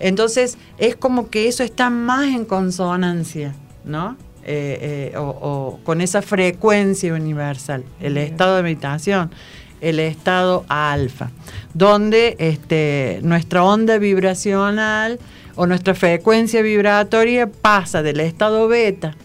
Entonces, 0.00 0.58
es 0.78 0.96
como 0.96 1.30
que 1.30 1.46
eso 1.46 1.62
está 1.62 1.88
más 1.88 2.28
en 2.28 2.44
consonancia, 2.44 3.54
¿no? 3.84 4.16
Eh, 4.46 5.10
eh, 5.12 5.16
o, 5.16 5.22
o 5.22 5.80
con 5.84 6.02
esa 6.02 6.20
frecuencia 6.20 7.14
universal, 7.14 7.82
el 7.98 8.18
estado 8.18 8.56
de 8.56 8.62
meditación, 8.62 9.30
el 9.80 10.00
estado 10.00 10.64
alfa, 10.68 11.30
donde 11.72 12.36
este, 12.38 13.20
nuestra 13.22 13.64
onda 13.64 13.96
vibracional 13.96 15.18
o 15.56 15.66
nuestra 15.66 15.94
frecuencia 15.94 16.62
vibratoria 16.62 17.46
pasa 17.50 18.02
del 18.02 18.20
estado 18.20 18.68
beta 18.68 19.16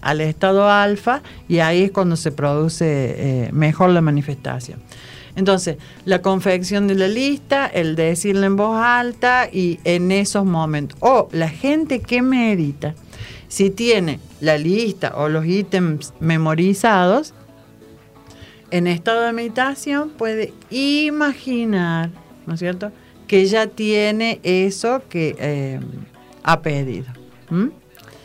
al 0.00 0.20
estado 0.20 0.68
alfa 0.70 1.22
y 1.48 1.60
ahí 1.60 1.84
es 1.84 1.90
cuando 1.90 2.16
se 2.16 2.30
produce 2.30 2.86
eh, 2.86 3.48
mejor 3.52 3.90
la 3.90 4.02
manifestación. 4.02 4.80
Entonces, 5.36 5.78
la 6.04 6.22
confección 6.22 6.86
de 6.86 6.94
la 6.94 7.08
lista, 7.08 7.66
el 7.66 7.96
decirla 7.96 8.46
en 8.46 8.56
voz 8.56 8.76
alta 8.76 9.48
y 9.50 9.80
en 9.82 10.12
esos 10.12 10.44
momentos. 10.44 10.96
O 11.00 11.28
la 11.32 11.48
gente 11.48 12.00
que 12.00 12.22
medita, 12.22 12.94
si 13.54 13.70
tiene 13.70 14.18
la 14.40 14.58
lista 14.58 15.12
o 15.14 15.28
los 15.28 15.46
ítems 15.46 16.12
memorizados, 16.18 17.34
en 18.72 18.88
estado 18.88 19.22
de 19.22 19.32
meditación 19.32 20.10
puede 20.10 20.52
imaginar, 20.70 22.10
¿no 22.48 22.54
es 22.54 22.58
cierto?, 22.58 22.90
que 23.28 23.46
ya 23.46 23.68
tiene 23.68 24.40
eso 24.42 25.02
que 25.08 25.36
eh, 25.38 25.78
ha 26.42 26.62
pedido. 26.62 27.06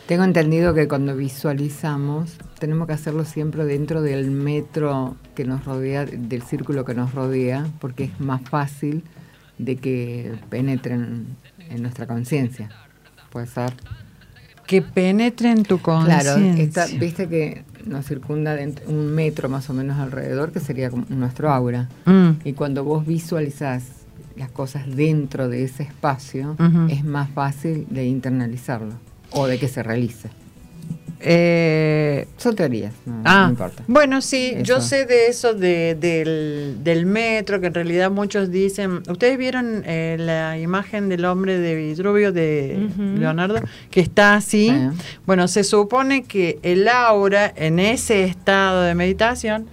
Tengo 0.08 0.24
entendido 0.24 0.74
que 0.74 0.88
cuando 0.88 1.14
visualizamos 1.14 2.32
tenemos 2.58 2.88
que 2.88 2.94
hacerlo 2.94 3.24
siempre 3.24 3.64
dentro 3.64 4.02
del 4.02 4.32
metro 4.32 5.14
que 5.36 5.44
nos 5.44 5.64
rodea, 5.64 6.06
del 6.06 6.42
círculo 6.42 6.84
que 6.84 6.94
nos 6.94 7.14
rodea, 7.14 7.68
porque 7.80 8.02
es 8.02 8.18
más 8.18 8.42
fácil 8.42 9.04
de 9.58 9.76
que 9.76 10.34
penetren 10.48 11.36
en 11.68 11.82
nuestra 11.82 12.08
conciencia. 12.08 12.68
Puede 13.30 13.46
ser. 13.46 13.72
Que 14.70 14.82
penetre 14.82 15.50
en 15.50 15.64
tu 15.64 15.78
conciencia. 15.80 16.34
Claro, 16.72 16.92
viste 17.00 17.28
que 17.28 17.64
nos 17.86 18.06
circunda 18.06 18.56
dent- 18.56 18.86
un 18.86 19.12
metro 19.14 19.48
más 19.48 19.68
o 19.68 19.74
menos 19.74 19.98
alrededor, 19.98 20.52
que 20.52 20.60
sería 20.60 20.90
como 20.90 21.06
nuestro 21.08 21.50
aura. 21.50 21.88
Mm. 22.04 22.30
Y 22.44 22.52
cuando 22.52 22.84
vos 22.84 23.04
visualizás 23.04 23.82
las 24.36 24.50
cosas 24.50 24.84
dentro 24.94 25.48
de 25.48 25.64
ese 25.64 25.82
espacio, 25.82 26.56
es 26.88 27.04
más 27.04 27.28
fácil 27.30 27.86
de 27.90 28.06
internalizarlo 28.06 28.94
o 29.32 29.46
de 29.48 29.58
que 29.58 29.66
se 29.66 29.82
realice. 29.82 30.28
Eh, 31.22 32.26
Son 32.38 32.56
teorías, 32.56 32.92
no, 33.04 33.22
Ah, 33.24 33.44
no 33.44 33.50
importa. 33.50 33.82
bueno, 33.86 34.20
sí, 34.22 34.54
yo 34.62 34.80
sé 34.80 35.04
de 35.06 35.26
eso 35.26 35.52
de- 35.54 35.94
del, 35.94 36.78
del 36.82 37.04
metro, 37.06 37.60
que 37.60 37.66
en 37.66 37.74
realidad 37.74 38.10
muchos 38.10 38.50
dicen, 38.50 39.02
¿ustedes 39.08 39.36
vieron 39.36 39.82
eh, 39.86 40.16
la 40.18 40.58
imagen 40.58 41.08
del 41.08 41.24
hombre 41.26 41.58
de 41.58 41.74
Vitruvio 41.74 42.32
de. 42.32 42.88
Leonardo? 43.18 43.60
Que 43.90 44.00
está 44.00 44.34
así. 44.34 44.68
Sí. 44.70 44.98
Bueno, 45.26 45.46
se 45.48 45.62
supone 45.64 46.24
que 46.24 46.58
el 46.62 46.88
aura 46.88 47.52
en 47.54 47.78
ese 47.78 48.24
estado 48.24 48.82
de 48.82 48.94
meditación 48.94 49.66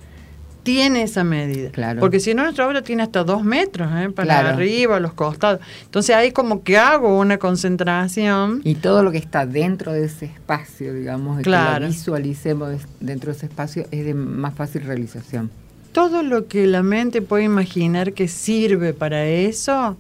tiene 0.68 1.03
esa 1.03 1.24
medida. 1.24 1.70
Claro. 1.72 2.01
Porque 2.01 2.20
si 2.20 2.34
no, 2.34 2.43
nuestra 2.43 2.65
aura 2.65 2.82
tiene 2.82 3.01
hasta 3.01 3.24
dos 3.24 3.41
metros, 3.45 3.89
¿eh? 3.95 4.09
para 4.09 4.26
Claro. 4.41 4.49
arriba, 4.49 4.99
los 4.99 5.13
costados. 5.13 5.61
Entonces 5.86 6.13
ahí 6.13 6.34
como 6.34 6.61
que 6.63 6.78
hago 6.78 7.18
una 7.18 7.38
concentración. 7.38 8.59
Y 8.65 8.76
todo 8.76 9.01
lo 9.01 9.11
que 9.13 9.18
está 9.18 9.45
dentro 9.45 9.93
de 9.93 10.03
ese 10.05 10.26
espacio, 10.26 10.93
digamos, 10.93 11.41
que 11.41 11.49
lo 11.49 11.88
visualicemos 11.88 12.82
dentro 12.99 13.32
de 13.32 13.38
ese 13.38 13.45
espacio, 13.45 13.86
es 13.91 14.03
de 14.03 14.13
más 14.13 14.53
fácil 14.55 14.82
realización. 14.84 15.49
todo 15.93 16.22
lo 16.22 16.47
que 16.47 16.68
la 16.68 16.84
mente 16.84 17.22
puede 17.22 17.45
imaginar 17.45 18.11
que 18.11 18.28
sirve 18.28 18.93
para 18.93 19.26
eso, 19.26 19.95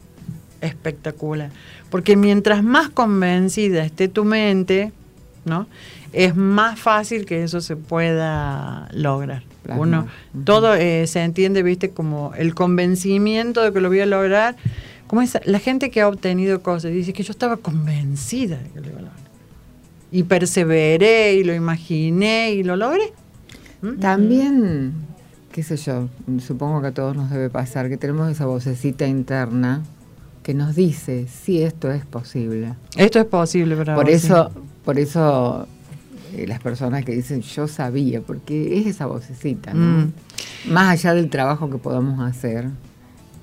espectacular. 0.61 1.49
Porque 1.89 2.15
mientras 2.17 2.61
más 2.63 2.89
convencida 2.89 3.83
esté 3.85 4.07
tu 4.09 4.25
mente, 4.25 4.91
¿no? 5.45 5.65
Es 6.13 6.35
más 6.35 6.79
fácil 6.79 7.25
que 7.25 7.43
eso 7.43 7.61
se 7.61 7.75
pueda 7.75 8.87
lograr. 8.93 9.43
Uno, 9.75 10.07
todo 10.45 10.75
eh, 10.75 11.07
se 11.07 11.21
entiende, 11.23 11.61
viste, 11.63 11.89
como 11.89 12.33
el 12.35 12.55
convencimiento 12.55 13.61
de 13.61 13.73
que 13.73 13.81
lo 13.81 13.89
voy 13.89 13.99
a 13.99 14.05
lograr. 14.05 14.55
Como 15.07 15.21
esa, 15.21 15.41
la 15.45 15.59
gente 15.59 15.89
que 15.89 16.01
ha 16.01 16.07
obtenido 16.07 16.61
cosas 16.61 16.91
dice 16.91 17.13
que 17.13 17.23
yo 17.23 17.31
estaba 17.31 17.57
convencida 17.57 18.57
de 18.57 18.69
que 18.69 18.79
lo 18.81 18.87
iba 18.87 18.99
a 18.99 19.01
lograr. 19.01 19.27
Y 20.11 20.23
perseveré 20.23 21.33
y 21.35 21.43
lo 21.43 21.53
imaginé 21.53 22.53
y 22.53 22.63
lo 22.63 22.75
logré. 22.75 23.11
¿Mm? 23.81 23.99
También, 23.99 24.93
qué 25.51 25.63
sé 25.63 25.77
yo, 25.77 26.07
supongo 26.39 26.81
que 26.81 26.87
a 26.87 26.93
todos 26.93 27.15
nos 27.15 27.29
debe 27.29 27.49
pasar 27.49 27.89
que 27.89 27.97
tenemos 27.97 28.29
esa 28.31 28.45
vocecita 28.45 29.05
interna 29.05 29.83
que 30.43 30.53
nos 30.53 30.75
dice 30.75 31.27
si 31.27 31.61
esto 31.61 31.91
es 31.91 32.05
posible. 32.05 32.73
Esto 32.95 33.19
es 33.19 33.25
posible 33.25 33.75
para 33.75 33.95
Por 33.95 34.09
eso, 34.09 34.49
por 34.85 34.97
eso 34.97 35.67
eh, 36.35 36.45
las 36.47 36.59
personas 36.59 37.03
que 37.05 37.13
dicen 37.13 37.41
yo 37.41 37.67
sabía, 37.67 38.21
porque 38.21 38.79
es 38.79 38.87
esa 38.87 39.05
vocecita, 39.05 39.73
¿no? 39.73 40.05
Mm. 40.05 40.13
Más 40.71 40.89
allá 40.89 41.13
del 41.13 41.29
trabajo 41.29 41.69
que 41.69 41.77
podamos 41.77 42.19
hacer, 42.19 42.65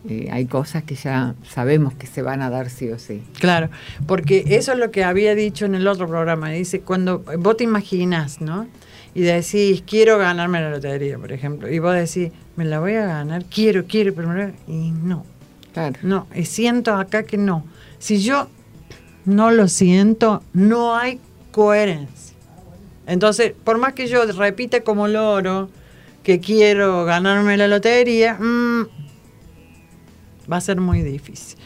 eh, 0.08 0.28
hay 0.30 0.44
cosas 0.46 0.82
que 0.82 0.94
ya 0.96 1.34
sabemos 1.48 1.94
que 1.94 2.06
se 2.06 2.20
van 2.22 2.42
a 2.42 2.50
dar 2.50 2.68
sí 2.68 2.90
o 2.90 2.98
sí. 2.98 3.22
Claro, 3.40 3.70
porque 4.06 4.44
eso 4.48 4.72
es 4.72 4.78
lo 4.78 4.90
que 4.90 5.02
había 5.04 5.34
dicho 5.34 5.64
en 5.64 5.74
el 5.74 5.86
otro 5.86 6.06
programa. 6.06 6.50
Dice, 6.50 6.80
cuando 6.80 7.20
vos 7.38 7.56
te 7.56 7.64
imaginas, 7.64 8.40
¿no? 8.40 8.66
Y 9.14 9.22
decís, 9.22 9.82
quiero 9.86 10.18
ganarme 10.18 10.60
la 10.60 10.70
lotería, 10.70 11.16
por 11.18 11.32
ejemplo. 11.32 11.70
Y 11.70 11.78
vos 11.78 11.94
decís, 11.94 12.32
me 12.56 12.64
la 12.64 12.80
voy 12.80 12.94
a 12.94 13.06
ganar, 13.06 13.44
quiero, 13.46 13.84
quiero, 13.86 14.12
pero 14.14 14.28
me 14.28 14.34
la- 14.34 14.52
Y 14.66 14.90
no, 14.90 15.24
Claro. 15.72 15.96
no, 16.02 16.26
y 16.34 16.44
siento 16.44 16.94
acá 16.94 17.22
que 17.22 17.36
no. 17.38 17.64
Si 17.98 18.18
yo 18.20 18.48
no 19.24 19.50
lo 19.52 19.68
siento, 19.68 20.42
no 20.52 20.96
hay 20.96 21.18
coherencia. 21.52 22.33
Entonces, 23.06 23.52
por 23.64 23.78
más 23.78 23.92
que 23.92 24.06
yo 24.06 24.24
repita 24.32 24.82
como 24.82 25.08
loro 25.08 25.68
que 26.22 26.40
quiero 26.40 27.04
ganarme 27.04 27.56
la 27.56 27.68
lotería, 27.68 28.34
mm, 28.34 28.86
va 30.50 30.56
a 30.56 30.60
ser 30.60 30.80
muy 30.80 31.02
difícil. 31.02 31.58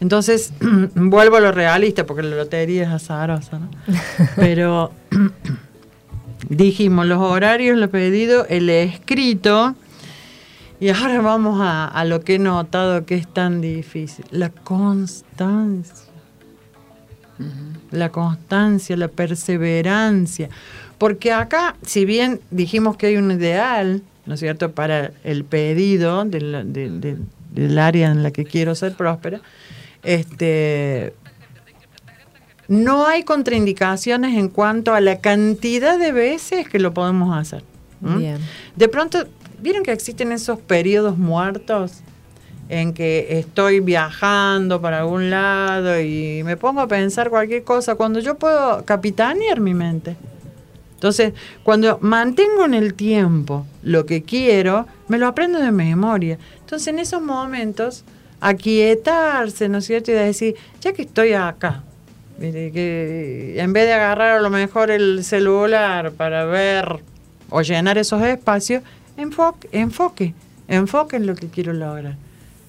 Entonces, 0.00 0.52
vuelvo 0.94 1.36
a 1.36 1.40
lo 1.40 1.52
realista, 1.52 2.06
porque 2.06 2.22
la 2.22 2.36
lotería 2.36 2.84
es 2.84 2.88
azarosa, 2.88 3.58
¿no? 3.58 3.70
Pero 4.36 4.92
dijimos 6.48 7.06
los 7.06 7.18
horarios, 7.18 7.76
lo 7.76 7.90
pedido, 7.90 8.46
el 8.48 8.70
escrito, 8.70 9.74
y 10.78 10.90
ahora 10.90 11.20
vamos 11.22 11.60
a, 11.60 11.86
a 11.86 12.04
lo 12.04 12.20
que 12.20 12.34
he 12.34 12.38
notado 12.38 13.06
que 13.06 13.14
es 13.16 13.26
tan 13.26 13.60
difícil, 13.60 14.24
la 14.30 14.50
constancia. 14.50 16.06
La 17.90 18.10
constancia, 18.10 18.96
la 18.96 19.08
perseverancia. 19.08 20.48
Porque 20.98 21.32
acá, 21.32 21.76
si 21.82 22.04
bien 22.04 22.40
dijimos 22.50 22.96
que 22.96 23.06
hay 23.08 23.16
un 23.16 23.30
ideal, 23.30 24.02
¿no 24.26 24.34
es 24.34 24.40
cierto?, 24.40 24.72
para 24.72 25.12
el 25.24 25.44
pedido 25.44 26.24
del, 26.24 26.72
del- 26.72 27.00
del- 27.00 27.22
del 27.52 27.78
área 27.78 28.10
en 28.10 28.22
la 28.22 28.30
que 28.32 28.44
quiero 28.44 28.74
ser 28.74 28.94
próspera, 28.94 29.40
este, 30.02 31.14
no 32.68 33.06
hay 33.06 33.22
contraindicaciones 33.22 34.36
en 34.36 34.48
cuanto 34.48 34.92
a 34.94 35.00
la 35.00 35.20
cantidad 35.20 35.98
de 35.98 36.12
veces 36.12 36.68
que 36.68 36.78
lo 36.78 36.92
podemos 36.92 37.36
hacer. 37.36 37.62
Bien. 38.00 38.38
De 38.74 38.88
pronto, 38.88 39.26
¿vieron 39.62 39.82
que 39.84 39.92
existen 39.92 40.32
esos 40.32 40.58
periodos 40.58 41.16
muertos 41.16 42.00
en 42.68 42.92
que 42.92 43.38
estoy 43.38 43.80
viajando 43.80 44.80
para 44.80 45.00
algún 45.00 45.30
lado 45.30 46.00
y 46.00 46.42
me 46.44 46.56
pongo 46.56 46.80
a 46.80 46.88
pensar 46.88 47.30
cualquier 47.30 47.64
cosa 47.64 47.94
cuando 47.94 48.20
yo 48.20 48.36
puedo 48.36 48.84
capitanear 48.84 49.60
mi 49.60 49.74
mente? 49.74 50.16
Entonces, 50.94 51.34
cuando 51.62 51.98
mantengo 52.00 52.64
en 52.64 52.74
el 52.74 52.94
tiempo 52.94 53.66
lo 53.82 54.06
que 54.06 54.22
quiero, 54.22 54.86
me 55.08 55.18
lo 55.18 55.26
aprendo 55.26 55.60
de 55.60 55.70
memoria. 55.70 56.38
Entonces, 56.60 56.88
en 56.88 56.98
esos 56.98 57.20
momentos, 57.20 58.04
aquietarse, 58.40 59.68
¿no 59.68 59.78
es 59.78 59.86
cierto? 59.86 60.10
Y 60.10 60.14
decir, 60.14 60.54
ya 60.80 60.92
que 60.92 61.02
estoy 61.02 61.34
acá, 61.34 61.82
que 62.40 63.56
en 63.58 63.72
vez 63.72 63.86
de 63.86 63.92
agarrar 63.92 64.38
a 64.38 64.40
lo 64.40 64.50
mejor 64.50 64.90
el 64.90 65.24
celular 65.24 66.12
para 66.12 66.44
ver 66.44 67.00
o 67.50 67.62
llenar 67.62 67.98
esos 67.98 68.22
espacios, 68.22 68.82
enfoque, 69.16 69.68
enfoque, 69.72 70.34
enfoque 70.68 71.16
en 71.16 71.26
lo 71.26 71.34
que 71.34 71.48
quiero 71.48 71.72
lograr, 71.72 72.16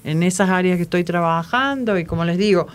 en 0.03 0.23
esas 0.23 0.49
áreas 0.49 0.77
que 0.77 0.83
estoy 0.83 1.03
trabajando 1.03 1.97
y 1.97 2.05
como 2.05 2.23
les 2.25 2.37
digo, 2.37 2.67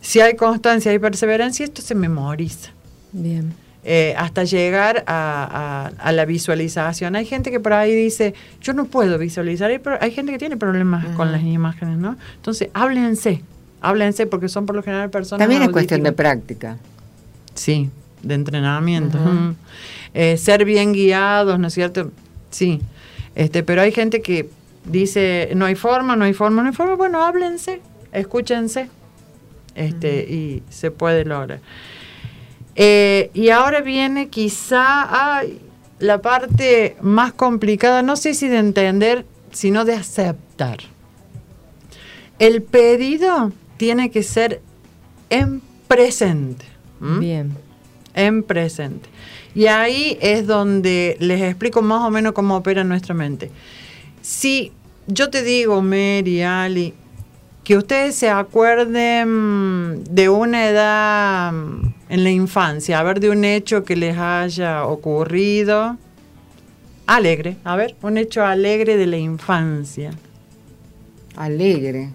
si 0.00 0.20
hay 0.20 0.36
constancia 0.36 0.92
y 0.94 0.98
perseverancia, 0.98 1.64
esto 1.64 1.82
se 1.82 1.94
memoriza. 1.94 2.70
Bien. 3.12 3.52
eh, 3.88 4.14
hasta 4.18 4.42
llegar 4.42 5.04
a, 5.06 5.90
a- 5.96 6.08
a 6.08 6.12
la 6.12 6.24
visualización. 6.24 7.14
Hay 7.14 7.24
gente 7.24 7.52
que 7.52 7.60
por 7.60 7.72
ahí 7.72 7.94
dice, 7.94 8.34
yo 8.60 8.72
no 8.72 8.86
puedo 8.86 9.16
visualizar, 9.16 9.70
hay, 9.70 9.80
hay 10.00 10.10
gente 10.10 10.32
que 10.32 10.38
tiene 10.38 10.56
problemas 10.56 11.06
con 11.16 11.30
las 11.30 11.42
imágenes, 11.42 11.96
¿no? 11.96 12.16
Entonces, 12.34 12.68
háblense, 12.74 13.42
háblense 13.80 14.26
porque 14.26 14.48
son 14.48 14.66
por 14.66 14.74
lo 14.74 14.82
general 14.82 15.08
personas 15.10 15.40
También 15.44 15.62
es 15.62 15.68
cuestión 15.70 16.02
de 16.02 16.10
práctica. 16.10 16.78
Sí, 17.54 17.88
de 18.24 18.34
entrenamiento. 18.34 19.18
Eh, 20.14 20.36
ser 20.36 20.64
bien 20.64 20.92
guiados, 20.92 21.56
¿no 21.60 21.68
es 21.68 21.74
cierto? 21.74 22.10
Sí. 22.50 22.80
Este, 23.36 23.62
pero 23.62 23.82
hay 23.82 23.92
gente 23.92 24.20
que 24.20 24.50
dice, 24.86 25.50
no 25.54 25.66
hay 25.66 25.74
forma, 25.74 26.16
no 26.16 26.24
hay 26.24 26.32
forma, 26.32 26.62
no 26.62 26.68
hay 26.68 26.74
forma. 26.74 26.94
Bueno, 26.94 27.24
háblense, 27.24 27.80
escúchense. 28.12 28.88
Este, 29.74 30.24
y 30.24 30.62
se 30.70 30.90
puede 30.90 31.24
lograr. 31.24 31.60
Eh, 32.76 33.30
y 33.34 33.50
ahora 33.50 33.82
viene 33.82 34.28
quizá 34.28 35.38
ay, 35.38 35.60
la 35.98 36.22
parte 36.22 36.96
más 37.00 37.32
complicada, 37.32 38.02
no 38.02 38.16
sé 38.16 38.34
si 38.34 38.48
de 38.48 38.58
entender, 38.58 39.26
sino 39.52 39.84
de 39.84 39.94
aceptar. 39.94 40.78
El 42.38 42.62
pedido 42.62 43.52
tiene 43.76 44.10
que 44.10 44.22
ser 44.22 44.60
en 45.30 45.62
presente. 45.88 46.64
Bien. 46.98 47.54
en 48.14 48.42
presente. 48.42 49.06
Y 49.54 49.66
ahí 49.66 50.16
es 50.22 50.46
donde 50.46 51.18
les 51.20 51.42
explico 51.42 51.82
más 51.82 52.02
o 52.02 52.10
menos 52.10 52.32
cómo 52.32 52.56
opera 52.56 52.84
nuestra 52.84 53.14
mente. 53.14 53.50
Si 54.30 54.72
yo 55.06 55.30
te 55.30 55.44
digo, 55.44 55.80
Mary, 55.82 56.42
Ali, 56.42 56.94
que 57.62 57.76
ustedes 57.76 58.16
se 58.16 58.28
acuerden 58.28 60.02
de 60.10 60.28
una 60.28 60.66
edad 60.68 61.52
en 62.08 62.24
la 62.24 62.30
infancia, 62.30 62.98
a 62.98 63.04
ver, 63.04 63.20
de 63.20 63.30
un 63.30 63.44
hecho 63.44 63.84
que 63.84 63.94
les 63.94 64.18
haya 64.18 64.84
ocurrido, 64.84 65.96
alegre, 67.06 67.56
a 67.62 67.76
ver, 67.76 67.94
un 68.02 68.18
hecho 68.18 68.44
alegre 68.44 68.96
de 68.96 69.06
la 69.06 69.16
infancia. 69.16 70.10
Alegre. 71.36 72.10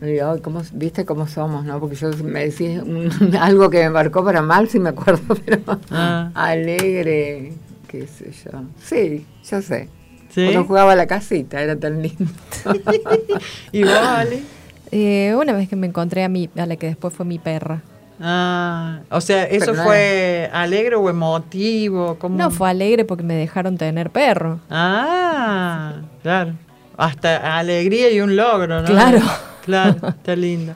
Ay, 0.00 0.20
¿cómo- 0.42 0.62
¿Viste 0.74 1.04
cómo 1.04 1.26
somos, 1.26 1.64
no? 1.64 1.80
Porque 1.80 1.96
yo 1.96 2.10
me 2.22 2.44
decís 2.48 2.80
un- 2.82 3.10
algo 3.40 3.68
que 3.68 3.78
me 3.78 3.90
marcó 3.90 4.24
para 4.24 4.42
mal, 4.42 4.68
si 4.68 4.78
me 4.78 4.90
acuerdo, 4.90 5.34
pero 5.44 5.60
Ah. 5.90 6.30
alegre, 6.34 7.52
qué 7.88 8.06
sé 8.06 8.30
yo. 8.44 8.60
Sí, 8.84 9.26
yo 9.50 9.60
sé. 9.60 9.88
¿Sí? 10.36 10.54
Jugaba 10.54 10.92
a 10.92 10.96
la 10.96 11.06
casita, 11.06 11.62
era 11.62 11.76
tan 11.76 12.02
lindo. 12.02 12.26
¿Y 13.72 13.84
vos, 13.84 13.92
Ali? 13.92 14.44
Eh, 14.92 15.34
una 15.34 15.54
vez 15.54 15.66
que 15.66 15.76
me 15.76 15.86
encontré 15.86 16.24
a 16.24 16.28
mi, 16.28 16.50
a 16.58 16.66
la 16.66 16.76
que 16.76 16.88
después 16.88 17.14
fue 17.14 17.24
mi 17.24 17.38
perra. 17.38 17.82
Ah, 18.20 19.00
o 19.10 19.22
sea, 19.22 19.44
¿eso 19.44 19.72
Pero 19.72 19.76
no 19.76 19.84
fue 19.84 20.50
alegre 20.52 20.96
o 20.96 21.08
emotivo? 21.08 22.18
¿Cómo? 22.18 22.36
No, 22.36 22.50
fue 22.50 22.68
alegre 22.68 23.06
porque 23.06 23.24
me 23.24 23.34
dejaron 23.34 23.78
tener 23.78 24.10
perro. 24.10 24.60
Ah, 24.68 26.02
claro. 26.22 26.52
Hasta 26.98 27.56
alegría 27.56 28.10
y 28.10 28.20
un 28.20 28.36
logro, 28.36 28.82
¿no? 28.82 28.88
Claro. 28.88 29.20
Claro, 29.64 30.08
está 30.08 30.36
lindo. 30.36 30.74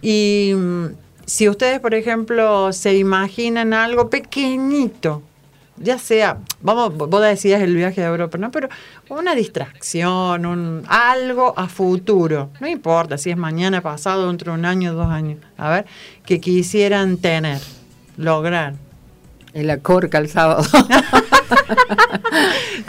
Y 0.00 0.54
mm, 0.56 0.86
si 1.26 1.46
ustedes, 1.46 1.78
por 1.78 1.94
ejemplo, 1.94 2.72
se 2.72 2.96
imaginan 2.96 3.74
algo 3.74 4.08
pequeñito, 4.08 5.22
ya 5.76 5.98
sea, 5.98 6.38
vamos, 6.60 6.96
vos 6.96 7.22
decías 7.22 7.60
el 7.62 7.74
viaje 7.74 8.02
a 8.02 8.08
Europa, 8.08 8.38
¿no? 8.38 8.50
Pero 8.50 8.68
una 9.08 9.34
distracción, 9.34 10.46
un, 10.46 10.84
algo 10.88 11.54
a 11.56 11.68
futuro, 11.68 12.50
no 12.60 12.68
importa 12.68 13.18
si 13.18 13.30
es 13.30 13.36
mañana, 13.36 13.80
pasado, 13.80 14.28
dentro 14.28 14.52
de 14.52 14.58
un 14.58 14.64
año, 14.64 14.94
dos 14.94 15.08
años, 15.08 15.38
a 15.56 15.70
ver, 15.70 15.86
que 16.24 16.40
quisieran 16.40 17.18
tener, 17.18 17.60
lograr. 18.16 18.74
El 19.52 19.70
acorca 19.70 20.18
el 20.18 20.28
sábado. 20.28 20.64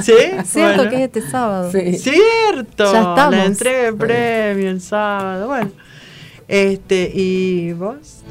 ¿Sí? 0.01 0.13
Cierto 0.45 0.77
Bueno. 0.77 0.89
que 0.89 0.95
es 0.95 1.01
este 1.03 1.21
sábado. 1.21 1.71
Sí. 1.71 1.97
Cierto. 1.97 2.91
Ya 2.91 2.99
estamos. 2.99 3.35
La 3.35 3.45
entrega 3.45 3.83
de 3.83 3.93
premio 3.93 4.69
el 4.71 4.81
sábado. 4.81 5.47
Bueno. 5.47 5.71
Este, 6.47 7.11
¿y 7.13 7.73
vos? 7.73 8.23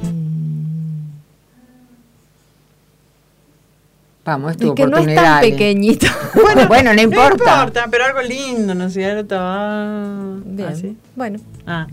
Vamos, 4.25 4.53
es 4.53 4.57
tu 4.57 4.69
Es 4.69 4.75
que 4.75 4.83
no 4.87 4.89
es 4.89 4.93
oportunidad. 4.95 5.23
tan 5.23 5.41
pequeñito. 5.43 6.07
Bueno, 6.69 6.95
no 6.95 7.03
importa. 7.03 7.71
pero 7.91 8.05
algo 8.05 8.23
lindo, 8.23 8.75
¿no 8.75 8.87
es 8.87 8.95
cierto? 8.95 9.37
Ah, 9.39 10.37
Bien. 10.45 10.69
¿así? 10.69 10.97
Bueno, 11.15 11.39
Ah. 11.67 11.87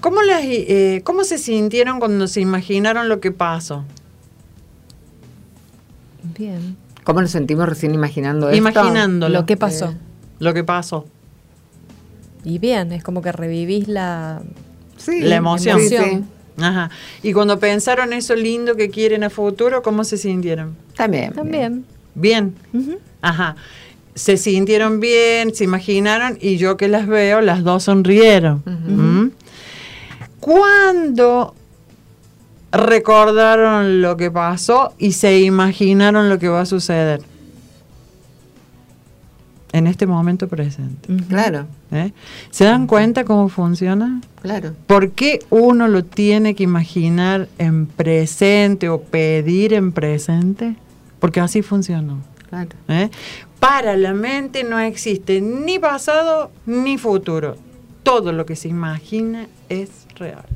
¿Cómo, 0.00 0.22
las, 0.22 0.42
eh, 0.44 1.00
¿Cómo 1.04 1.24
se 1.24 1.38
sintieron 1.38 1.98
cuando 1.98 2.28
se 2.28 2.40
imaginaron 2.40 3.08
lo 3.08 3.20
que 3.20 3.32
pasó? 3.32 3.84
bien. 6.38 6.76
¿Cómo 7.04 7.20
nos 7.22 7.30
sentimos 7.30 7.68
recién 7.68 7.94
imaginando 7.94 8.48
esto? 8.50 8.56
Imaginándolo. 8.58 9.32
Lo 9.40 9.46
que 9.46 9.56
pasó. 9.56 9.90
Eh. 9.92 9.96
Lo 10.40 10.52
que 10.54 10.64
pasó. 10.64 11.06
Y 12.44 12.58
bien, 12.58 12.92
es 12.92 13.02
como 13.04 13.22
que 13.22 13.32
revivís 13.32 13.86
la... 13.88 14.42
Sí, 14.96 15.20
La 15.20 15.36
emoción. 15.36 15.80
sí, 15.80 15.88
sí. 15.96 16.24
Ajá. 16.58 16.90
Y 17.22 17.32
cuando 17.32 17.58
pensaron 17.58 18.12
eso 18.12 18.34
lindo 18.34 18.76
que 18.76 18.90
quieren 18.90 19.24
a 19.24 19.30
futuro, 19.30 19.82
¿cómo 19.82 20.04
se 20.04 20.16
sintieron? 20.16 20.76
También. 20.96 21.32
También. 21.32 21.84
Bien. 22.14 22.54
Ajá. 23.20 23.56
Se 24.14 24.38
sintieron 24.38 25.00
bien, 25.00 25.54
se 25.54 25.64
imaginaron 25.64 26.38
y 26.40 26.56
yo 26.56 26.76
que 26.76 26.88
las 26.88 27.06
veo, 27.06 27.42
las 27.42 27.62
dos 27.62 27.84
sonrieron. 27.84 28.62
¿Mm? 28.64 29.30
¿Cuándo 30.40 31.54
recordaron 32.72 34.00
lo 34.00 34.16
que 34.16 34.30
pasó 34.30 34.94
y 34.98 35.12
se 35.12 35.40
imaginaron 35.40 36.28
lo 36.30 36.38
que 36.38 36.48
va 36.48 36.62
a 36.62 36.66
suceder? 36.66 37.20
En 39.76 39.86
este 39.86 40.06
momento 40.06 40.48
presente. 40.48 41.14
Claro, 41.28 41.66
¿eh? 41.92 42.12
¿Se 42.50 42.64
dan 42.64 42.86
cuenta 42.86 43.24
cómo 43.24 43.50
funciona? 43.50 44.22
claro. 44.40 44.72
¿Por 44.86 45.10
qué 45.10 45.40
uno 45.50 45.86
lo 45.86 46.02
tiene 46.02 46.54
que 46.54 46.62
imaginar 46.62 47.46
en 47.58 47.84
presente 47.84 48.88
o 48.88 49.02
pedir 49.02 49.74
en 49.74 49.92
presente? 49.92 50.76
Porque 51.18 51.40
así 51.40 51.60
funcionó. 51.60 52.20
claro. 52.48 52.70
¿eh? 52.88 53.10
Para 53.60 53.98
la 53.98 54.14
mente 54.14 54.64
no 54.64 54.78
existe 54.78 55.42
ni 55.42 55.78
pasado 55.78 56.50
ni 56.64 56.96
futuro. 56.96 57.56
Todo 58.02 58.32
lo 58.32 58.46
que 58.46 58.56
se 58.56 58.68
imagina 58.68 59.46
es 59.68 60.06
real. 60.14 60.46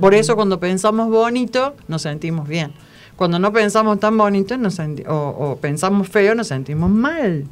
Por 0.00 0.14
eso 0.14 0.36
cuando 0.36 0.58
pensamos 0.58 1.10
bonito 1.10 1.74
nos 1.86 2.00
sentimos 2.00 2.48
bien. 2.48 2.72
Cuando 3.16 3.38
no 3.38 3.52
pensamos 3.52 4.00
tan 4.00 4.16
bonito 4.16 4.56
nos 4.56 4.78
o, 4.78 5.14
o 5.14 5.56
pensamos 5.60 6.08
feo 6.08 6.34
nos 6.34 6.46
sentimos 6.46 6.88
mal. 6.88 7.46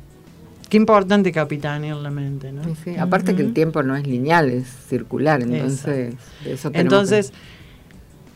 Qué 0.70 0.76
importante 0.76 1.32
capitanear 1.32 1.96
la 1.96 2.10
mente, 2.10 2.52
¿no? 2.52 2.62
Sí, 2.62 2.74
sí. 2.84 2.96
Aparte 2.96 3.34
que 3.34 3.42
el 3.42 3.52
tiempo 3.52 3.82
no 3.82 3.96
es 3.96 4.06
lineal, 4.06 4.50
es 4.50 4.68
circular, 4.88 5.42
entonces 5.42 6.14
de 6.44 6.52
eso 6.52 6.70
tenemos 6.70 6.92
Entonces, 6.92 7.32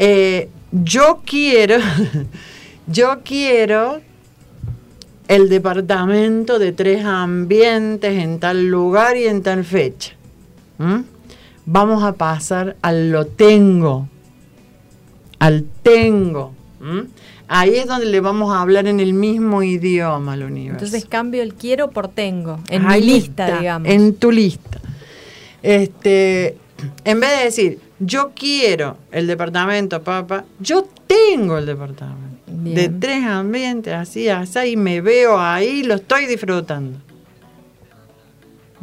eh, 0.00 0.50
yo 0.72 1.22
quiero, 1.24 1.76
yo 2.88 3.20
quiero 3.24 4.00
el 5.28 5.48
departamento 5.48 6.58
de 6.58 6.72
tres 6.72 7.04
ambientes 7.04 8.20
en 8.20 8.40
tal 8.40 8.66
lugar 8.66 9.16
y 9.16 9.26
en 9.26 9.42
tal 9.42 9.64
fecha. 9.64 10.14
¿Mm? 10.78 11.02
Vamos 11.66 12.02
a 12.02 12.14
pasar 12.14 12.76
al 12.82 13.10
lo 13.10 13.26
tengo, 13.26 14.08
al 15.38 15.64
tengo. 15.84 16.52
¿Mm? 16.80 17.00
Ahí 17.46 17.76
es 17.76 17.86
donde 17.86 18.06
le 18.06 18.20
vamos 18.20 18.54
a 18.54 18.60
hablar 18.60 18.86
en 18.86 19.00
el 19.00 19.12
mismo 19.12 19.62
idioma 19.62 20.32
al 20.32 20.44
universo. 20.44 20.84
Entonces 20.84 21.04
cambio 21.08 21.42
el 21.42 21.54
quiero 21.54 21.90
por 21.90 22.08
tengo. 22.08 22.60
En 22.68 22.86
Ahí 22.86 23.00
mi 23.02 23.06
lista, 23.06 23.46
está, 23.46 23.58
digamos. 23.58 23.88
En 23.88 24.14
tu 24.14 24.32
lista. 24.32 24.80
Este, 25.62 26.56
en 27.04 27.20
vez 27.20 27.38
de 27.38 27.44
decir, 27.44 27.80
yo 27.98 28.32
quiero 28.34 28.96
el 29.12 29.26
departamento, 29.26 30.02
papá, 30.02 30.44
yo 30.58 30.88
tengo 31.06 31.58
el 31.58 31.66
departamento. 31.66 32.22
Bien. 32.46 32.76
De 32.76 32.88
tres 32.88 33.24
ambientes, 33.24 33.92
así, 33.92 34.28
así, 34.28 34.58
y 34.70 34.76
me 34.76 35.00
veo 35.00 35.38
ahí, 35.38 35.82
lo 35.82 35.94
estoy 35.94 36.26
disfrutando. 36.26 36.98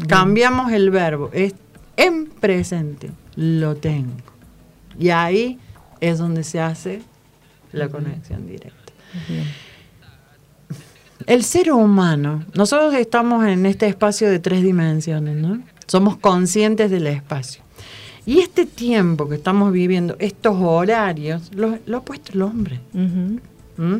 Cambiamos 0.07 0.71
el 0.71 0.89
verbo, 0.89 1.29
es 1.33 1.53
en 1.97 2.25
presente, 2.25 3.11
lo 3.35 3.75
tengo. 3.75 4.13
Y 4.99 5.09
ahí 5.09 5.59
es 5.99 6.17
donde 6.17 6.43
se 6.43 6.59
hace 6.59 7.01
la 7.73 7.89
conexión 7.89 8.47
directa. 8.47 8.93
El 11.27 11.43
ser 11.43 11.71
humano, 11.71 12.43
nosotros 12.53 12.93
estamos 12.95 13.45
en 13.45 13.65
este 13.65 13.87
espacio 13.87 14.29
de 14.29 14.39
tres 14.39 14.63
dimensiones, 14.63 15.35
¿no? 15.35 15.61
Somos 15.87 16.17
conscientes 16.17 16.89
del 16.89 17.07
espacio. 17.07 17.61
Y 18.25 18.39
este 18.39 18.65
tiempo 18.65 19.27
que 19.27 19.35
estamos 19.35 19.71
viviendo, 19.71 20.15
estos 20.19 20.55
horarios, 20.59 21.51
lo, 21.53 21.79
lo 21.85 21.97
ha 21.97 22.05
puesto 22.05 22.33
el 22.33 22.41
hombre. 22.43 22.79
¿Mm? 22.93 23.97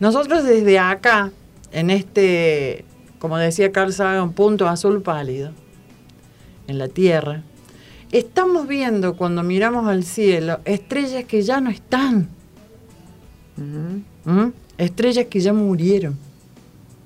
Nosotros 0.00 0.44
desde 0.44 0.78
acá, 0.78 1.30
en 1.70 1.90
este, 1.90 2.84
como 3.18 3.36
decía 3.38 3.70
Carl 3.70 3.92
Sagan, 3.92 4.32
punto 4.32 4.68
azul 4.68 5.02
pálido, 5.02 5.52
en 6.66 6.78
la 6.78 6.88
Tierra, 6.88 7.42
estamos 8.10 8.66
viendo 8.66 9.16
cuando 9.16 9.42
miramos 9.42 9.86
al 9.86 10.04
cielo 10.04 10.60
estrellas 10.64 11.24
que 11.24 11.42
ya 11.42 11.60
no 11.60 11.70
están. 11.70 12.28
¿Mm? 13.56 14.48
estrellas 14.78 15.26
que 15.26 15.40
ya 15.40 15.52
murieron 15.52 16.16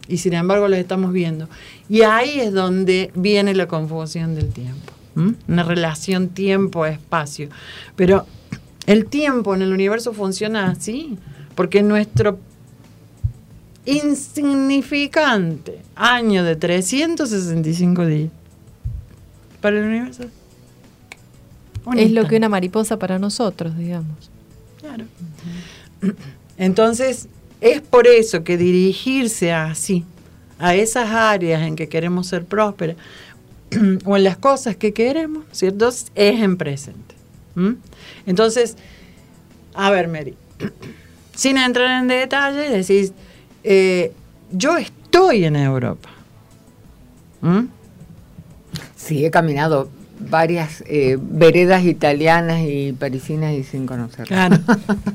y 0.08 0.18
sin 0.18 0.34
embargo 0.34 0.68
las 0.68 0.80
estamos 0.80 1.12
viendo. 1.12 1.48
Y 1.88 2.02
ahí 2.02 2.40
es 2.40 2.52
donde 2.52 3.10
viene 3.14 3.54
la 3.54 3.66
confusión 3.66 4.34
del 4.34 4.52
tiempo, 4.52 4.92
¿m? 5.16 5.34
una 5.48 5.62
relación 5.62 6.28
tiempo-espacio. 6.28 7.48
Pero 7.96 8.26
el 8.86 9.06
tiempo 9.06 9.54
en 9.54 9.62
el 9.62 9.72
universo 9.72 10.12
funciona 10.12 10.70
así, 10.70 11.18
porque 11.54 11.82
nuestro 11.82 12.38
insignificante 13.84 15.80
año 15.94 16.44
de 16.44 16.56
365 16.56 18.06
días 18.06 18.30
para 19.60 19.78
el 19.78 19.84
universo. 19.84 20.24
un 21.84 21.98
Es 21.98 22.10
lo 22.10 22.26
que 22.26 22.36
una 22.36 22.48
mariposa 22.48 22.98
para 22.98 23.18
nosotros, 23.18 23.76
digamos. 23.76 24.30
Claro. 24.80 25.04
Entonces, 26.58 27.28
es 27.60 27.80
por 27.80 28.06
eso 28.06 28.44
que 28.44 28.56
dirigirse 28.56 29.52
así, 29.52 30.04
a 30.58 30.74
esas 30.74 31.10
áreas 31.10 31.62
en 31.62 31.76
que 31.76 31.88
queremos 31.88 32.28
ser 32.28 32.44
prósperas, 32.44 32.96
o 34.04 34.16
en 34.16 34.24
las 34.24 34.36
cosas 34.36 34.76
que 34.76 34.92
queremos, 34.92 35.44
¿cierto? 35.52 35.88
Es 35.88 36.06
en 36.14 36.56
presente. 36.56 37.14
Entonces, 38.26 38.76
a 39.74 39.90
ver, 39.90 40.08
Mary, 40.08 40.34
sin 41.34 41.56
entrar 41.58 42.02
en 42.02 42.08
detalle, 42.08 42.70
decís, 42.70 43.12
eh, 43.64 44.12
yo 44.50 44.76
estoy 44.76 45.44
en 45.44 45.56
Europa. 45.56 46.10
Sí, 48.96 49.24
he 49.24 49.30
caminado 49.30 49.88
varias 50.18 50.82
eh, 50.86 51.18
veredas 51.20 51.84
italianas 51.84 52.62
y 52.62 52.92
parisinas 52.92 53.54
y 53.54 53.64
sin 53.64 53.86
conocerlas. 53.86 54.28
Claro. 54.28 54.58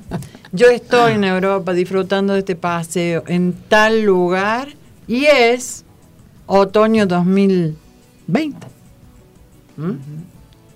Yo 0.52 0.68
estoy 0.68 1.14
en 1.14 1.24
Europa 1.24 1.74
disfrutando 1.74 2.34
de 2.34 2.39
este 2.39 2.56
paseo 2.56 3.24
en 3.28 3.54
tal 3.70 4.04
lugar 4.04 4.70
y 5.08 5.26
es 5.26 5.86
otoño 6.45 7.06
2020. 7.06 8.68
¿Mm? 9.78 9.91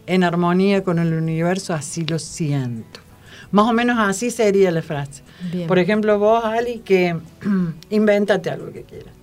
En 0.08 0.24
armonía 0.24 0.84
con 0.84 1.00
el 1.00 1.14
universo, 1.14 1.74
así 1.74 2.06
lo 2.06 2.20
siento. 2.20 3.00
Más 3.52 3.68
o 3.68 3.74
menos 3.74 3.98
así 4.00 4.32
sería 4.32 4.72
la 4.72 4.82
frase. 4.82 5.24
Bien. 5.52 5.68
Por 5.68 5.80
ejemplo, 5.80 6.20
vos, 6.20 6.44
Ali, 6.46 6.80
que 6.80 7.16
invéntate 7.90 8.50
algo 8.50 8.72
que 8.72 8.84
quieras. 8.84 9.15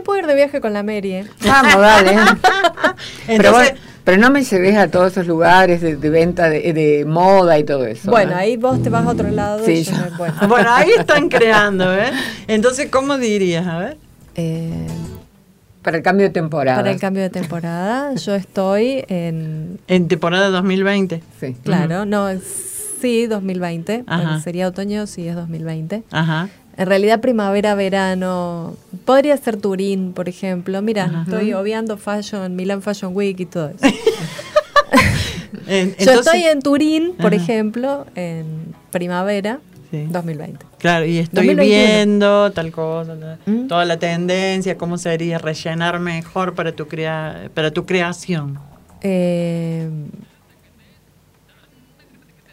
Me 0.00 0.04
puedo 0.04 0.18
ir 0.20 0.26
de 0.26 0.34
viaje 0.34 0.62
con 0.62 0.72
la 0.72 0.82
Mary. 0.82 1.12
¿eh? 1.12 1.26
Vamos, 1.44 1.78
dale. 1.78 2.16
pero, 4.04 4.16
no 4.16 4.30
me 4.30 4.42
lleves 4.42 4.76
a 4.78 4.88
todos 4.88 5.12
esos 5.12 5.26
lugares 5.26 5.82
de, 5.82 5.96
de 5.96 6.08
venta 6.08 6.48
de, 6.48 6.72
de 6.72 7.04
moda 7.04 7.58
y 7.58 7.64
todo 7.64 7.84
eso. 7.84 8.10
Bueno, 8.10 8.30
¿no? 8.30 8.38
ahí 8.38 8.56
vos 8.56 8.82
te 8.82 8.88
vas 8.88 9.06
a 9.06 9.10
otro 9.10 9.30
lado. 9.30 9.62
Sí, 9.62 9.72
y 9.72 9.82
yo 9.84 9.92
me- 9.92 10.16
bueno. 10.16 10.34
bueno, 10.48 10.70
ahí 10.72 10.88
están 10.98 11.28
creando, 11.28 11.94
¿eh? 11.94 12.10
Entonces, 12.48 12.88
¿cómo 12.90 13.18
dirías? 13.18 13.66
A 13.66 13.78
ver. 13.78 13.98
Eh, 14.36 14.86
Para 15.82 15.98
el 15.98 16.02
cambio 16.02 16.26
de 16.28 16.32
temporada. 16.32 16.78
para 16.78 16.90
el 16.92 16.98
cambio 16.98 17.22
de 17.22 17.30
temporada, 17.30 18.14
yo 18.14 18.34
estoy 18.34 19.04
en. 19.08 19.80
En 19.86 20.08
temporada 20.08 20.48
2020. 20.48 21.22
Sí. 21.38 21.56
Claro, 21.62 22.06
no, 22.06 22.26
sí, 23.02 23.26
2020. 23.26 24.04
Ajá. 24.06 24.22
Bueno, 24.22 24.40
sería 24.40 24.66
otoño, 24.66 25.06
sí, 25.06 25.28
es 25.28 25.34
2020. 25.36 26.04
Ajá. 26.10 26.48
En 26.80 26.86
realidad, 26.86 27.20
primavera, 27.20 27.74
verano. 27.74 28.74
Podría 29.04 29.36
ser 29.36 29.58
Turín, 29.58 30.14
por 30.14 30.30
ejemplo. 30.30 30.80
Mira, 30.80 31.04
Ajá. 31.04 31.24
estoy 31.26 31.52
obviando 31.52 31.98
Fashion, 31.98 32.56
Milan 32.56 32.80
Fashion 32.80 33.14
Week 33.14 33.38
y 33.38 33.44
todo 33.44 33.68
eso. 33.68 33.86
Yo 35.98 36.12
estoy 36.20 36.44
en 36.44 36.62
Turín, 36.62 37.12
por 37.20 37.34
Ajá. 37.34 37.42
ejemplo, 37.42 38.06
en 38.14 38.74
primavera 38.90 39.58
Sí. 39.90 40.06
2020. 40.08 40.64
Claro, 40.78 41.04
y 41.04 41.18
estoy 41.18 41.48
2021. 41.48 41.86
viendo 41.86 42.50
tal 42.52 42.72
cosa, 42.72 43.36
¿Mm? 43.44 43.66
toda 43.66 43.84
la 43.84 43.98
tendencia, 43.98 44.78
cómo 44.78 44.96
sería 44.96 45.36
rellenar 45.36 46.00
mejor 46.00 46.54
para 46.54 46.72
tu 46.72 46.88
crea 46.88 47.50
para 47.52 47.72
tu 47.72 47.84
creación. 47.84 48.58
Eh, 49.02 49.86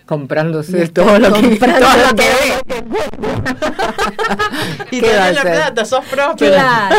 Comprándose 0.08 0.88
todo 0.88 1.20
lo 1.20 1.32
que, 1.34 1.42
comprando 1.42 1.80
todo 1.88 1.98
lo 1.98 2.16
que 2.16 2.24
ve. 2.24 2.84
Y 4.92 5.02
¿Qué 5.02 5.08
va 5.16 5.26
a 5.26 5.28
tenés 5.28 5.36
la 5.36 5.42
plata, 5.52 5.86
sos 5.86 6.06
próspera. 6.06 6.56
claro. 6.90 6.96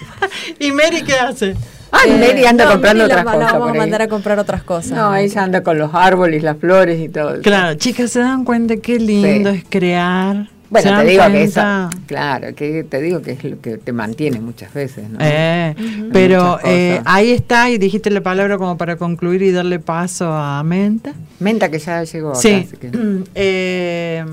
¿Y 0.60 0.70
Mary 0.72 1.02
qué 1.02 1.14
hace? 1.14 1.56
Ay, 1.90 2.10
Eh, 2.10 2.18
Mary 2.18 2.46
anda 2.46 2.64
no, 2.66 2.72
comprando 2.72 3.04
Mary 3.04 3.14
la- 3.14 3.20
otras 3.20 3.24
la 3.24 3.32
cosas. 3.32 3.52
vamos 3.52 3.58
por 3.60 3.68
a 3.68 3.72
ahí. 3.72 3.78
mandar 3.78 4.02
a 4.02 4.08
comprar 4.08 4.38
otras 4.38 4.62
cosas. 4.62 4.92
No, 4.92 5.14
ella 5.16 5.42
anda 5.42 5.62
con 5.62 5.78
los 5.78 5.90
árboles, 5.94 6.42
las 6.42 6.56
flores 6.58 7.00
y 7.00 7.08
todo. 7.08 7.32
eso. 7.34 7.42
Claro, 7.42 7.74
chicas, 7.74 8.10
¿se 8.10 8.20
dan 8.20 8.44
cuenta 8.44 8.76
qué 8.76 8.98
lindo 8.98 9.50
Sí. 9.50 9.56
es 9.58 9.64
crear? 9.68 10.46
¿Se 10.74 10.88
Bueno, 10.88 11.00
te 11.02 11.06
digo 11.10 11.26
que 11.26 11.42
eso, 11.42 11.60
cuenta? 11.60 11.90
claro, 12.06 12.54
que 12.54 12.84
te 12.84 13.00
digo 13.02 13.20
que 13.20 13.32
es 13.32 13.44
lo 13.44 13.60
que 13.60 13.76
te 13.76 13.92
mantiene 13.92 14.40
muchas 14.40 14.72
veces, 14.72 15.08
¿no? 15.10 15.18
Eh, 15.20 15.74
Pero 16.12 16.38
Muchas 16.42 16.60
cosas. 16.62 16.70
eh, 16.70 17.00
ahí 17.04 17.30
está, 17.32 17.68
y 17.70 17.76
dijiste 17.78 18.10
la 18.10 18.22
palabra 18.22 18.56
como 18.56 18.78
para 18.78 18.96
concluir 18.96 19.42
y 19.42 19.50
darle 19.52 19.78
paso 19.80 20.32
a 20.32 20.62
Menta. 20.64 21.12
Menta 21.40 21.70
que 21.70 21.78
ya 21.78 22.02
llegó 22.04 22.30
acá, 22.30 22.40
Sí, 22.40 22.66
así 22.66 22.76
que- 22.78 22.90
Eh, 23.34 24.24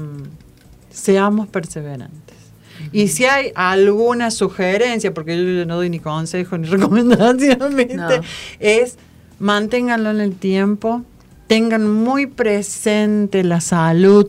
seamos 0.91 1.47
perseverantes. 1.47 2.19
Y 2.91 3.09
si 3.09 3.25
hay 3.25 3.51
alguna 3.55 4.31
sugerencia, 4.31 5.13
porque 5.13 5.37
yo 5.37 5.65
no 5.65 5.75
doy 5.75 5.89
ni 5.89 5.99
consejo 5.99 6.57
ni 6.57 6.67
recomendación. 6.69 7.59
No. 7.95 8.07
es 8.59 8.97
manténganlo 9.39 10.09
en 10.11 10.21
el 10.21 10.35
tiempo, 10.35 11.03
tengan 11.47 11.91
muy 11.91 12.25
presente 12.27 13.43
la 13.43 13.59
salud, 13.61 14.27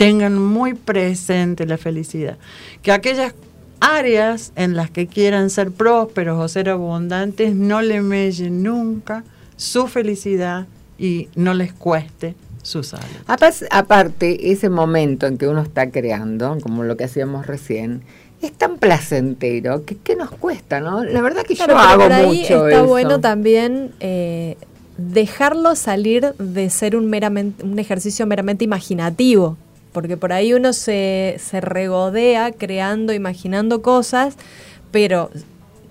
tengan 0.00 0.38
muy 0.38 0.72
presente 0.72 1.66
la 1.66 1.76
felicidad. 1.76 2.38
Que 2.80 2.90
aquellas 2.90 3.34
áreas 3.80 4.52
en 4.56 4.74
las 4.74 4.90
que 4.90 5.06
quieran 5.06 5.50
ser 5.50 5.72
prósperos 5.72 6.40
o 6.40 6.48
ser 6.48 6.70
abundantes 6.70 7.54
no 7.54 7.82
le 7.82 8.00
mellen 8.00 8.62
nunca 8.62 9.24
su 9.58 9.88
felicidad 9.88 10.66
y 10.98 11.28
no 11.34 11.52
les 11.52 11.74
cueste 11.74 12.34
su 12.62 12.82
salud. 12.82 13.04
Aparte, 13.26 14.50
ese 14.50 14.70
momento 14.70 15.26
en 15.26 15.36
que 15.36 15.46
uno 15.46 15.60
está 15.60 15.90
creando, 15.90 16.56
como 16.62 16.82
lo 16.82 16.96
que 16.96 17.04
hacíamos 17.04 17.46
recién, 17.46 18.00
es 18.40 18.52
tan 18.52 18.78
placentero 18.78 19.84
que, 19.84 19.98
que 19.98 20.16
nos 20.16 20.30
cuesta, 20.30 20.80
¿no? 20.80 21.04
La 21.04 21.20
verdad 21.20 21.42
que 21.42 21.56
Claro, 21.56 21.74
yo 21.74 21.78
hago 21.78 22.02
por 22.04 22.12
ahí 22.14 22.26
mucho 22.26 22.68
está 22.68 22.78
eso. 22.78 22.86
bueno 22.86 23.20
también 23.20 23.90
eh, 24.00 24.56
dejarlo 24.96 25.74
salir 25.76 26.32
de 26.38 26.70
ser 26.70 26.96
un, 26.96 27.10
meramente, 27.10 27.62
un 27.66 27.78
ejercicio 27.78 28.26
meramente 28.26 28.64
imaginativo, 28.64 29.58
porque 29.92 30.16
por 30.16 30.32
ahí 30.32 30.52
uno 30.54 30.72
se, 30.72 31.36
se 31.38 31.60
regodea 31.60 32.52
creando, 32.52 33.12
imaginando 33.12 33.82
cosas, 33.82 34.36
pero 34.90 35.30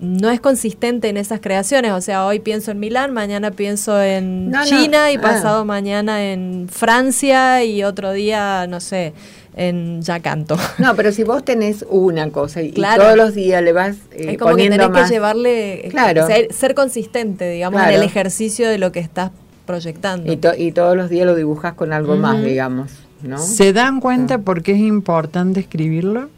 no 0.00 0.30
es 0.30 0.40
consistente 0.40 1.08
en 1.10 1.18
esas 1.18 1.40
creaciones. 1.40 1.92
O 1.92 2.00
sea, 2.00 2.24
hoy 2.24 2.38
pienso 2.38 2.70
en 2.70 2.80
Milán, 2.80 3.12
mañana 3.12 3.50
pienso 3.50 4.02
en 4.02 4.50
No, 4.50 4.60
no, 4.60 4.64
China 4.64 5.12
y 5.12 5.16
ah. 5.16 5.20
pasado 5.20 5.64
mañana 5.66 6.32
en 6.32 6.68
Francia 6.70 7.62
y 7.64 7.82
otro 7.84 8.12
día, 8.12 8.66
no 8.66 8.80
sé, 8.80 9.12
en 9.56 10.00
Yacanto. 10.00 10.56
No, 10.78 10.96
pero 10.96 11.12
si 11.12 11.22
vos 11.24 11.44
tenés 11.44 11.84
una 11.90 12.30
cosa 12.30 12.62
y, 12.62 12.72
todos 12.72 13.16
los 13.16 13.34
días 13.34 13.62
le 13.62 13.72
vas 13.74 13.96
eh, 14.12 14.30
es 14.32 14.38
como 14.38 14.56
que 14.56 14.70
tenés 14.70 14.88
más... 14.88 15.08
que 15.08 15.14
llevarle, 15.14 15.88
Claro. 15.90 16.26
ser, 16.26 16.50
ser 16.54 16.74
consistente, 16.74 17.50
digamos, 17.50 17.78
Claro. 17.80 17.94
en 17.94 18.00
el 18.00 18.06
ejercicio 18.06 18.66
de 18.70 18.78
lo 18.78 18.92
que 18.92 19.00
estás 19.00 19.32
proyectando. 19.66 20.32
y, 20.32 20.36
to- 20.38 20.54
y 20.56 20.72
todos 20.72 20.96
los 20.96 21.10
días 21.10 21.26
lo 21.26 21.34
dibujas 21.34 21.74
con 21.74 21.92
algo 21.92 22.16
más, 22.16 22.42
digamos, 22.42 22.90
¿no? 23.22 23.38
¿Se 23.38 23.72
dan 23.72 24.00
cuenta 24.00 24.38
por 24.38 24.62
qué 24.62 24.72
es 24.72 24.78
importante 24.78 25.60
escribirlo? 25.60 26.28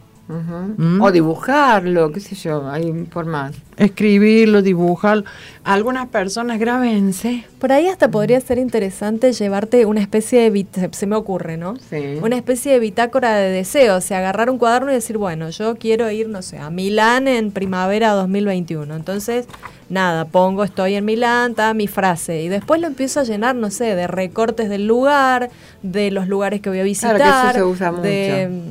Mm. 0.77 1.01
O 1.01 1.11
dibujarlo, 1.11 2.11
qué 2.11 2.19
sé 2.19 2.35
yo, 2.35 2.69
hay 2.69 3.07
formas. 3.11 3.53
Escribirlo, 3.77 4.61
dibujarlo. 4.61 5.23
Algunas 5.63 6.07
personas 6.09 6.59
grábense. 6.59 7.45
Por 7.59 7.71
ahí 7.71 7.87
hasta 7.87 8.09
podría 8.11 8.39
ser 8.41 8.57
interesante 8.59 9.33
llevarte 9.33 9.85
una 9.85 10.01
especie 10.01 10.41
de, 10.41 10.51
bit- 10.51 10.73
se- 10.73 10.89
se 10.91 11.07
me 11.07 11.15
ocurre, 11.15 11.57
¿no? 11.57 11.75
Sí. 11.89 12.17
Una 12.21 12.35
especie 12.35 12.71
de 12.73 12.79
bitácora 12.79 13.35
de 13.35 13.49
deseos, 13.49 14.03
o 14.03 14.07
sea, 14.07 14.19
agarrar 14.19 14.49
un 14.49 14.57
cuaderno 14.57 14.91
y 14.91 14.95
decir, 14.95 15.17
bueno, 15.17 15.49
yo 15.49 15.75
quiero 15.75 16.09
ir, 16.11 16.29
no 16.29 16.41
sé, 16.41 16.57
a 16.59 16.69
Milán 16.69 17.27
en 17.27 17.51
primavera 17.51 18.11
2021. 18.11 18.95
Entonces, 18.95 19.47
nada, 19.89 20.25
pongo, 20.25 20.63
estoy 20.63 20.95
en 20.95 21.05
Milán, 21.05 21.51
está 21.51 21.73
mi 21.73 21.87
frase. 21.87 22.41
Y 22.43 22.49
después 22.49 22.79
lo 22.81 22.87
empiezo 22.87 23.21
a 23.21 23.23
llenar, 23.23 23.55
no 23.55 23.71
sé, 23.71 23.95
de 23.95 24.07
recortes 24.07 24.69
del 24.69 24.85
lugar, 24.87 25.49
de 25.81 26.11
los 26.11 26.27
lugares 26.27 26.61
que 26.61 26.69
voy 26.69 26.79
a 26.79 26.83
visitar. 26.83 27.15
Claro 27.15 27.51
que 27.53 27.59
eso 27.59 27.59
se 27.59 27.63
usa 27.63 27.91
de, 28.01 28.61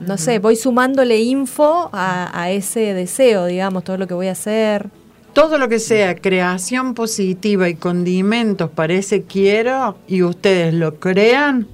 no 0.00 0.18
sé, 0.18 0.38
voy 0.38 0.56
sumándole 0.56 1.20
info 1.20 1.88
a, 1.92 2.30
a 2.40 2.50
ese 2.50 2.94
deseo, 2.94 3.46
digamos, 3.46 3.84
todo 3.84 3.96
lo 3.96 4.06
que 4.06 4.14
voy 4.14 4.28
a 4.28 4.32
hacer. 4.32 4.90
Todo 5.32 5.58
lo 5.58 5.68
que 5.68 5.80
sea 5.80 6.14
creación 6.14 6.94
positiva 6.94 7.68
y 7.68 7.74
condimentos 7.74 8.70
para 8.70 8.94
ese 8.94 9.22
quiero 9.22 9.98
y 10.06 10.22
ustedes 10.22 10.72
lo 10.74 11.00
crean, 11.00 11.66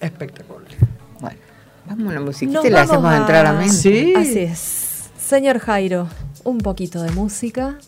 espectacular. 0.00 0.66
Bueno, 1.20 1.38
vamos 1.86 2.10
a 2.10 2.14
la 2.14 2.20
musiquita 2.20 2.58
Nos 2.58 2.66
y 2.66 2.70
vamos 2.70 2.90
hacemos 2.90 3.14
entrar 3.14 3.46
a 3.46 3.52
mente. 3.52 3.72
Sí. 3.72 4.14
Así 4.16 4.38
es. 4.40 5.10
Señor 5.18 5.58
Jairo, 5.58 6.08
un 6.44 6.58
poquito 6.58 7.02
de 7.02 7.10
música. 7.12 7.78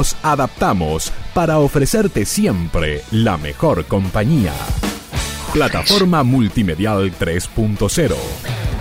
Nos 0.00 0.16
adaptamos 0.22 1.12
para 1.34 1.58
ofrecerte 1.58 2.24
siempre 2.24 3.02
la 3.10 3.36
mejor 3.36 3.84
compañía. 3.84 4.54
Plataforma 5.52 6.22
Multimedial 6.22 7.12
3.0. 7.12 8.14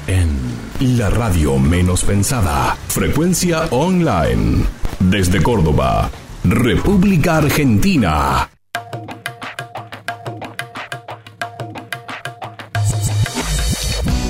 en 0.07 0.97
la 0.97 1.09
radio 1.09 1.57
menos 1.59 2.03
pensada. 2.03 2.75
Frecuencia 2.87 3.67
online. 3.69 4.65
Desde 4.99 5.41
Córdoba, 5.41 6.09
República 6.43 7.37
Argentina. 7.37 8.49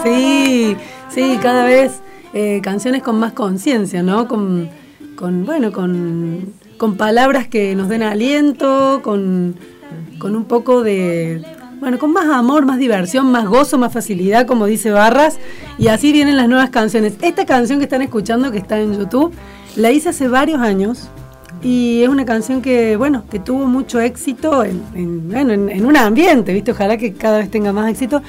Sí, 0.04 0.78
sí, 1.10 1.40
cada 1.42 1.66
vez 1.66 2.02
eh, 2.34 2.60
canciones 2.62 3.02
con 3.02 3.18
más 3.20 3.34
conciencia, 3.34 4.04
¿no? 4.04 4.28
Con, 4.28 4.70
con 5.16 5.46
bueno, 5.46 5.72
con, 5.72 6.54
con 6.78 6.98
palabras 6.98 7.48
que 7.48 7.76
nos 7.76 7.90
den 7.90 8.04
aliento, 8.04 9.02
con, 9.04 9.56
con 10.20 10.36
un 10.36 10.46
poco 10.46 10.84
de, 10.84 11.44
bueno, 11.80 11.98
con 11.98 12.12
más 12.12 12.26
amor, 12.28 12.66
más 12.66 12.78
diversión, 12.78 13.32
más 13.32 13.46
gozo, 13.46 13.78
más 13.78 13.94
facilidad, 13.94 14.46
como 14.46 14.66
dice 14.66 14.92
Barras, 14.92 15.38
y 15.78 15.88
así 15.88 16.12
vienen 16.12 16.38
las 16.38 16.48
nuevas 16.48 16.70
canciones. 16.70 17.14
Esta 17.22 17.46
canción 17.46 17.80
que 17.80 17.86
están 17.86 18.02
escuchando, 18.02 18.52
que 18.52 18.58
está 18.58 18.80
en 18.80 18.98
YouTube, 18.98 19.34
la 19.76 19.92
hice 19.92 20.10
hace 20.10 20.28
varios 20.28 20.60
años. 20.62 21.10
Y 21.66 22.04
es 22.04 22.10
una 22.10 22.26
canción 22.26 22.62
que, 22.62 22.96
bueno, 22.96 23.24
que 23.30 23.40
tuvo 23.40 23.66
mucho 23.66 24.00
éxito 24.00 24.64
en, 24.64 24.82
en- 24.94 25.30
bueno, 25.30 25.52
en, 25.54 25.70
en 25.70 25.86
un 25.86 25.98
ambiente, 25.98 26.54
¿viste? 26.54 26.72
Ojalá 26.72 26.96
que 26.98 27.14
cada 27.14 27.40
vez 27.40 27.50
tenga 27.50 27.74
más 27.74 27.90
éxito. 27.90 28.22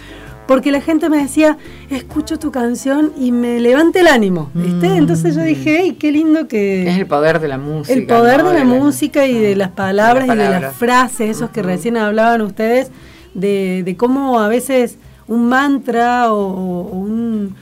Porque 0.47 0.71
la 0.71 0.81
gente 0.81 1.11
me 1.11 1.19
decía, 1.19 1.59
escucho 1.91 2.39
tu 2.39 2.53
canción 2.53 3.13
y 3.19 3.33
me 3.33 3.59
levanta 3.59 3.99
el 4.01 4.07
ánimo, 4.07 4.49
¿viste? 4.55 4.87
Entonces 4.97 5.35
yo 5.35 5.43
dije, 5.43 5.81
¡ay, 5.81 5.93
qué 5.95 6.13
lindo 6.13 6.47
que... 6.47 6.89
Es 6.89 6.97
el 6.97 7.07
poder 7.07 7.41
de 7.41 7.49
la 7.49 7.59
música. 7.59 7.93
El 7.93 8.07
poder 8.07 8.45
¿no? 8.45 8.51
de 8.51 8.59
la 8.61 8.65
música 8.65 9.27
y 9.27 9.35
de 9.37 9.57
las 9.57 9.71
palabras 9.71 10.29
de 10.29 10.37
las 10.37 10.51
y 10.51 10.55
de 10.55 10.61
las 10.61 10.77
frases, 10.77 11.31
esos 11.37 11.51
que 11.51 11.63
recién 11.63 11.97
hablaban 11.97 12.43
ustedes, 12.43 12.93
de, 13.35 13.83
de 13.85 13.97
cómo 13.97 14.39
a 14.39 14.47
veces 14.47 14.99
un 15.27 15.49
mantra 15.49 16.33
o, 16.33 16.39
o 16.39 16.97
un, 16.97 17.57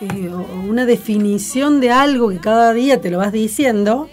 eh, 0.00 0.28
o 0.28 0.68
una 0.68 0.86
definición 0.86 1.80
de 1.80 1.92
algo 1.92 2.30
que 2.30 2.38
cada 2.38 2.72
día 2.74 3.00
te 3.00 3.10
lo 3.12 3.18
vas 3.18 3.32
diciendo 3.32 4.08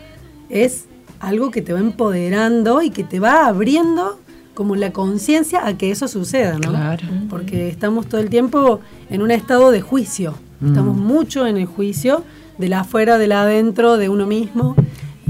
es 0.49 0.86
algo 1.22 1.51
que 1.51 1.61
te 1.61 1.72
va 1.72 1.80
empoderando 1.80 2.82
y 2.82 2.89
que 2.89 3.03
te 3.03 3.19
va 3.19 3.45
abriendo 3.45 4.19
como 4.53 4.76
la 4.76 4.91
conciencia 4.91 5.65
a 5.65 5.78
que 5.78 5.91
eso 5.91 6.07
suceda, 6.07 6.53
¿no? 6.53 6.69
Claro. 6.69 7.07
Porque 7.30 7.69
estamos 7.69 8.07
todo 8.07 8.19
el 8.19 8.30
tiempo 8.30 8.82
en 9.09 9.22
un 9.22 9.32
estado 9.32 9.72
de 9.72 9.82
juicio. 9.82 10.36
Estamos 10.63 10.95
mucho 10.95 11.47
en 11.47 11.57
el 11.57 11.65
juicio 11.65 12.24
del 12.59 12.74
afuera, 12.74 13.17
del 13.17 13.32
adentro, 13.32 13.97
de 13.97 14.09
uno 14.09 14.28
mismo. 14.28 14.76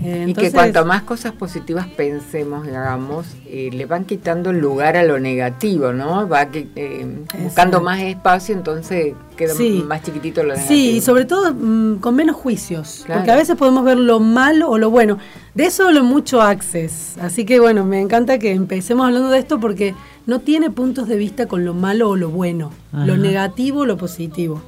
Eh, 0.04 0.26
y 0.30 0.34
que 0.34 0.52
cuanto 0.52 0.84
más 0.86 1.04
cosas 1.04 1.32
positivas 1.34 1.88
pensemos 1.88 2.66
y 2.68 2.72
hagamos, 2.72 3.28
eh, 3.45 3.70
le 3.72 3.86
van 3.86 4.06
quitando 4.06 4.49
el 4.49 4.58
lugar 4.60 4.97
a 4.97 5.04
lo 5.04 5.20
negativo, 5.20 5.93
¿no? 5.93 6.28
Va 6.28 6.47
que, 6.47 6.68
eh, 6.76 7.20
buscando 7.39 7.82
más 7.82 7.99
espacio, 8.02 8.56
entonces 8.56 9.14
queda 9.38 9.54
Sí. 9.54 9.84
más 9.88 10.02
chiquitito 10.04 10.41
lo 10.41 10.49
negativo. 10.56 10.68
Sí, 10.68 10.89
y 10.97 11.02
sobre 11.02 11.26
todo 11.26 11.54
mm, 11.54 11.97
con 11.99 12.16
menos 12.16 12.36
juicios, 12.36 13.04
Claro. 13.06 13.22
porque 13.22 13.32
a 13.32 13.36
veces 13.36 13.56
podemos 13.56 13.84
ver 13.84 13.97
lo 13.99 14.20
malo 14.20 14.70
o 14.70 14.78
lo 14.78 14.89
bueno. 14.89 15.18
De 15.54 15.66
eso 15.66 15.88
hablo 15.88 16.04
mucho 16.04 16.41
Access, 16.41 17.18
así 17.22 17.45
que 17.45 17.60
bueno, 17.60 17.86
me 17.86 17.99
encanta 17.99 18.39
que 18.39 18.52
empecemos 18.54 19.06
hablando 19.06 19.30
de 19.30 19.38
esto 19.39 19.60
porque 19.60 19.93
no 20.26 20.39
tiene 20.39 20.70
puntos 20.72 21.08
de 21.08 21.16
vista 21.18 21.47
con 21.47 21.64
lo 21.66 21.74
malo 21.74 22.10
o 22.10 22.16
lo 22.16 22.30
bueno, 22.30 22.72
lo 22.93 23.18
negativo 23.18 23.82
o 23.82 23.86
lo 23.86 23.97
positivo. 23.97 24.62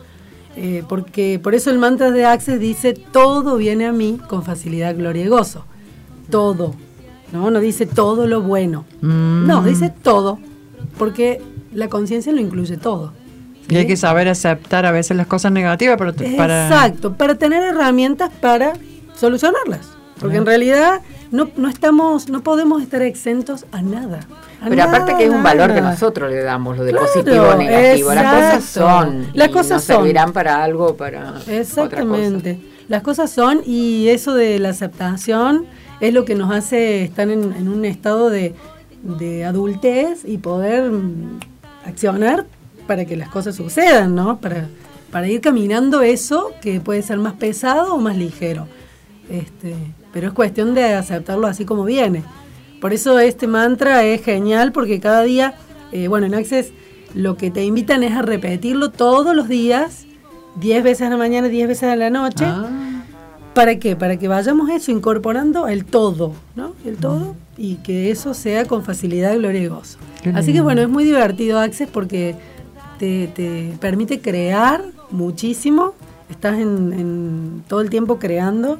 Eh, 0.55 0.83
porque 0.87 1.39
por 1.41 1.55
eso 1.55 1.71
el 1.71 1.79
mantra 1.79 2.11
de 2.11 2.25
Access 2.25 2.59
dice, 2.59 2.93
todo 2.93 3.57
viene 3.57 3.85
a 3.85 3.91
mí 3.91 4.19
con 4.27 4.43
facilidad, 4.43 4.95
gloria 4.95 5.23
y 5.23 5.27
gozo. 5.27 5.65
Todo. 6.29 6.75
No, 7.31 7.49
no 7.49 7.59
dice 7.59 7.85
todo 7.85 8.27
lo 8.27 8.41
bueno. 8.41 8.85
Mm. 9.01 9.47
No, 9.47 9.63
dice 9.63 9.91
todo, 10.03 10.39
porque 10.97 11.41
la 11.73 11.87
conciencia 11.87 12.31
lo 12.31 12.39
incluye 12.39 12.77
todo. 12.77 13.13
Y 13.69 13.77
hay 13.77 13.87
que 13.87 13.97
saber 13.97 14.27
aceptar 14.27 14.85
a 14.85 14.91
veces 14.91 15.17
las 15.17 15.25
cosas 15.25 15.51
negativas 15.51 15.97
para... 15.97 16.13
para 16.13 16.67
Exacto, 16.67 17.13
para 17.13 17.35
tener 17.35 17.63
herramientas 17.63 18.29
para 18.41 18.73
solucionarlas. 19.15 19.89
Porque 20.19 20.37
en 20.37 20.45
realidad 20.45 21.01
no, 21.33 21.49
no 21.57 21.67
estamos, 21.67 22.29
no 22.29 22.43
podemos 22.43 22.83
estar 22.83 23.01
exentos 23.01 23.65
a 23.71 23.81
nada. 23.81 24.19
a 24.61 24.69
Pero 24.69 24.83
aparte 24.83 25.17
que 25.17 25.25
es 25.25 25.31
un 25.31 25.41
valor 25.41 25.73
que 25.73 25.81
nosotros 25.81 26.29
le 26.29 26.43
damos, 26.43 26.77
lo 26.77 26.83
de 26.83 26.91
Claro, 26.91 27.07
positivo 27.07 27.43
o 27.47 27.55
negativo. 27.55 28.13
Las 28.13 28.35
cosas 28.35 28.63
son. 28.65 29.27
Las 29.33 29.49
cosas 29.49 29.71
nos 29.71 29.83
son. 29.83 29.95
servirán 29.95 30.31
para 30.31 30.63
algo 30.63 30.95
para 30.95 31.21
otra 31.21 31.39
cosa. 31.39 31.51
Exactamente. 31.51 32.59
Las 32.87 33.01
cosas 33.01 33.31
son, 33.31 33.61
y 33.65 34.09
eso 34.09 34.35
de 34.35 34.59
la 34.59 34.69
aceptación 34.69 35.65
es 35.99 36.13
lo 36.13 36.23
que 36.23 36.35
nos 36.35 36.53
hace 36.53 37.03
estar 37.03 37.27
en, 37.27 37.51
en 37.53 37.67
un 37.67 37.83
estado 37.83 38.29
de, 38.29 38.53
de 39.01 39.43
adultez 39.43 40.25
y 40.25 40.37
poder 40.37 40.91
mm, 40.91 41.39
accionar 41.87 42.45
para 42.85 43.05
que 43.05 43.17
las 43.17 43.29
cosas 43.29 43.55
sucedan, 43.55 44.13
¿no? 44.13 44.37
Para, 44.37 44.67
para 45.09 45.27
ir 45.27 45.41
caminando 45.41 46.03
eso 46.03 46.51
que 46.61 46.79
puede 46.79 47.01
ser 47.01 47.17
más 47.17 47.33
pesado 47.33 47.95
o 47.95 47.97
más 47.97 48.17
ligero. 48.17 48.67
Este, 49.31 49.73
pero 50.13 50.27
es 50.27 50.33
cuestión 50.33 50.73
de 50.75 50.93
aceptarlo 50.93 51.47
así 51.47 51.65
como 51.65 51.83
viene. 51.83 52.23
Por 52.79 52.93
eso 52.93 53.19
este 53.19 53.47
mantra 53.47 54.03
es 54.03 54.23
genial 54.23 54.71
porque 54.71 54.99
cada 54.99 55.23
día, 55.23 55.55
eh, 55.91 56.07
bueno, 56.07 56.27
en 56.27 56.35
Access 56.35 56.71
lo 57.13 57.35
que 57.35 57.51
te 57.51 57.63
invitan 57.63 58.03
es 58.03 58.13
a 58.13 58.21
repetirlo 58.21 58.91
todos 58.91 59.35
los 59.35 59.47
días, 59.47 60.05
10 60.57 60.83
veces 60.83 61.07
a 61.07 61.09
la 61.09 61.17
mañana, 61.17 61.47
10 61.47 61.67
veces 61.67 61.89
a 61.89 61.95
la 61.95 62.09
noche. 62.09 62.45
Ah. 62.45 62.69
¿Para 63.53 63.77
qué? 63.77 63.95
Para 63.95 64.17
que 64.17 64.27
vayamos 64.27 64.69
eso 64.69 64.91
incorporando 64.91 65.67
el 65.67 65.85
todo, 65.85 66.33
¿no? 66.55 66.73
El 66.85 66.97
todo 66.97 67.35
y 67.55 67.75
que 67.75 68.09
eso 68.09 68.33
sea 68.33 68.65
con 68.65 68.83
facilidad, 68.83 69.35
gloria 69.37 69.61
y 69.61 69.67
gozo. 69.67 69.99
Así 70.33 70.53
que 70.53 70.61
bueno, 70.61 70.81
es 70.81 70.89
muy 70.89 71.03
divertido 71.03 71.59
Access 71.59 71.89
porque 71.91 72.35
te, 72.97 73.27
te 73.27 73.73
permite 73.79 74.21
crear 74.21 74.83
muchísimo, 75.11 75.93
estás 76.29 76.59
en, 76.59 76.93
en 76.93 77.63
todo 77.67 77.81
el 77.81 77.89
tiempo 77.89 78.17
creando 78.17 78.79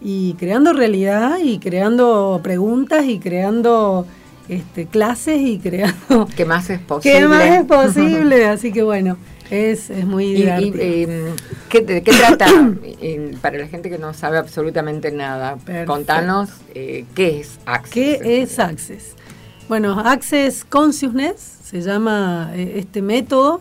y 0.00 0.34
creando 0.34 0.72
realidad 0.72 1.38
y 1.42 1.58
creando 1.58 2.40
preguntas 2.42 3.04
y 3.06 3.18
creando 3.18 4.06
este, 4.48 4.86
clases 4.86 5.40
y 5.40 5.58
creando... 5.58 6.28
¿Qué 6.36 6.44
más 6.44 6.68
es 6.70 6.80
posible? 6.80 7.18
¿Qué 7.20 7.26
más 7.28 7.44
es 7.44 7.64
posible? 7.66 8.46
Así 8.46 8.72
que 8.72 8.82
bueno, 8.82 9.16
es, 9.50 9.90
es 9.90 10.04
muy 10.06 10.24
Y, 10.26 10.28
y, 10.28 10.34
divertido. 10.36 10.76
eh, 10.80 11.34
¿qué, 11.68 11.80
¿De 11.82 12.02
qué 12.02 12.12
trata? 12.12 12.46
Para 13.42 13.58
la 13.58 13.66
gente 13.68 13.88
que 13.90 13.98
no 13.98 14.12
sabe 14.14 14.38
absolutamente 14.38 15.10
nada, 15.12 15.56
Perfecto. 15.56 15.92
contanos 15.92 16.50
eh, 16.74 17.04
qué 17.14 17.40
es 17.40 17.58
Access. 17.66 17.90
¿Qué 17.92 18.42
es 18.42 18.58
Access? 18.58 19.14
Bueno, 19.68 19.98
Access 19.98 20.64
Consciousness 20.64 21.40
se 21.64 21.80
llama 21.80 22.52
eh, 22.54 22.74
este 22.76 23.02
método 23.02 23.60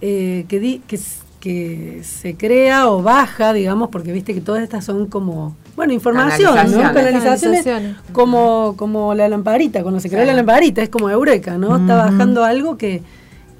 eh, 0.00 0.44
que, 0.48 0.58
di- 0.60 0.82
que, 0.86 0.98
que 1.40 2.00
se 2.04 2.34
crea 2.36 2.90
o 2.90 3.02
baja, 3.02 3.52
digamos, 3.52 3.90
porque 3.90 4.12
viste 4.12 4.34
que 4.34 4.40
todas 4.40 4.62
estas 4.62 4.84
son 4.84 5.06
como, 5.06 5.54
bueno, 5.76 5.92
información, 5.92 6.52
¿no? 6.54 6.80
Canalizaciones. 6.82 7.62
Canalizaciones, 7.64 7.96
como, 8.12 8.74
como 8.76 9.14
la 9.14 9.28
lamparita, 9.28 9.82
cuando 9.82 10.00
se 10.00 10.08
creó 10.08 10.22
Sí. 10.22 10.26
la 10.26 10.34
lamparita, 10.34 10.82
es 10.82 10.88
como 10.88 11.08
Eureka, 11.10 11.56
¿no? 11.56 11.76
Está 11.76 11.94
bajando 11.96 12.44
algo 12.44 12.76
que, 12.76 13.02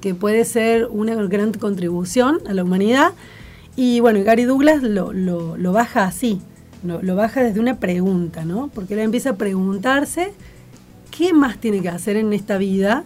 que 0.01 0.13
puede 0.13 0.43
ser 0.45 0.87
una 0.91 1.15
gran 1.15 1.53
contribución 1.53 2.39
a 2.49 2.53
la 2.53 2.63
humanidad. 2.63 3.11
Y 3.77 4.01
bueno, 4.01 4.21
Gary 4.25 4.43
Douglas 4.43 4.83
lo, 4.83 5.13
lo- 5.13 5.55
lo 5.55 5.71
baja 5.71 6.03
así, 6.03 6.41
lo, 6.83 7.01
lo 7.01 7.15
baja 7.15 7.41
desde 7.43 7.61
una 7.61 7.77
pregunta, 7.79 8.43
¿no? 8.43 8.69
Porque 8.75 8.95
él 8.95 8.99
empieza 8.99 9.29
a 9.31 9.35
preguntarse 9.35 10.33
qué 11.17 11.31
más 11.33 11.57
tiene 11.59 11.81
que 11.81 11.87
hacer 11.89 12.17
en 12.17 12.33
esta 12.33 12.57
vida 12.57 13.03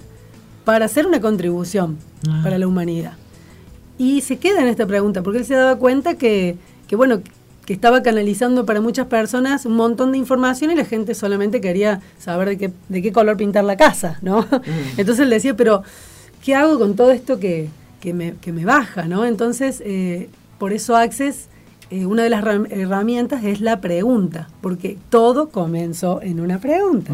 para 0.66 0.86
hacer 0.86 1.06
una 1.06 1.22
contribución 1.22 1.98
Ah. 2.28 2.40
para 2.44 2.58
la 2.58 2.66
humanidad. 2.68 3.14
Y 4.04 4.22
se 4.22 4.38
queda 4.38 4.62
en 4.62 4.68
esta 4.68 4.86
pregunta, 4.86 5.22
porque 5.24 5.40
él 5.40 5.46
se 5.46 5.54
daba 5.56 5.78
cuenta 5.78 6.16
que, 6.16 6.58
que, 6.88 6.96
bueno, 6.96 7.22
que 7.66 7.72
estaba 7.74 8.04
canalizando 8.04 8.66
para 8.66 8.82
muchas 8.82 9.08
personas 9.08 9.66
un 9.66 9.76
montón 9.78 10.12
de 10.12 10.18
información 10.18 10.72
y 10.72 10.76
la 10.76 10.84
gente 10.84 11.16
solamente 11.16 11.62
quería 11.62 12.02
saber 12.20 12.50
de 12.50 12.58
qué, 12.58 12.72
de 12.90 13.02
qué 13.02 13.14
color 13.14 13.38
pintar 13.38 13.64
la 13.64 13.78
casa, 13.78 14.18
¿no? 14.22 14.46
Entonces 14.98 15.20
él 15.24 15.30
decía, 15.30 15.56
pero 15.56 15.84
¿qué 16.44 16.56
hago 16.56 16.78
con 16.78 16.96
todo 16.98 17.12
esto 17.12 17.40
que, 17.40 17.70
que, 18.02 18.14
me, 18.14 18.34
que 18.42 18.52
me 18.52 18.66
baja, 18.66 19.08
¿no? 19.08 19.24
Entonces, 19.26 19.82
eh, 19.86 20.28
por 20.58 20.74
eso 20.74 20.98
Access, 20.98 21.48
eh, 21.90 22.06
una 22.06 22.24
de 22.24 22.30
las 22.30 22.44
ram- 22.44 22.68
herramientas 22.70 23.46
es 23.46 23.62
la 23.62 23.80
pregunta, 23.80 24.50
porque 24.60 24.98
todo 25.10 25.48
comenzó 25.48 26.22
en 26.22 26.42
una 26.42 26.60
pregunta. 26.60 27.14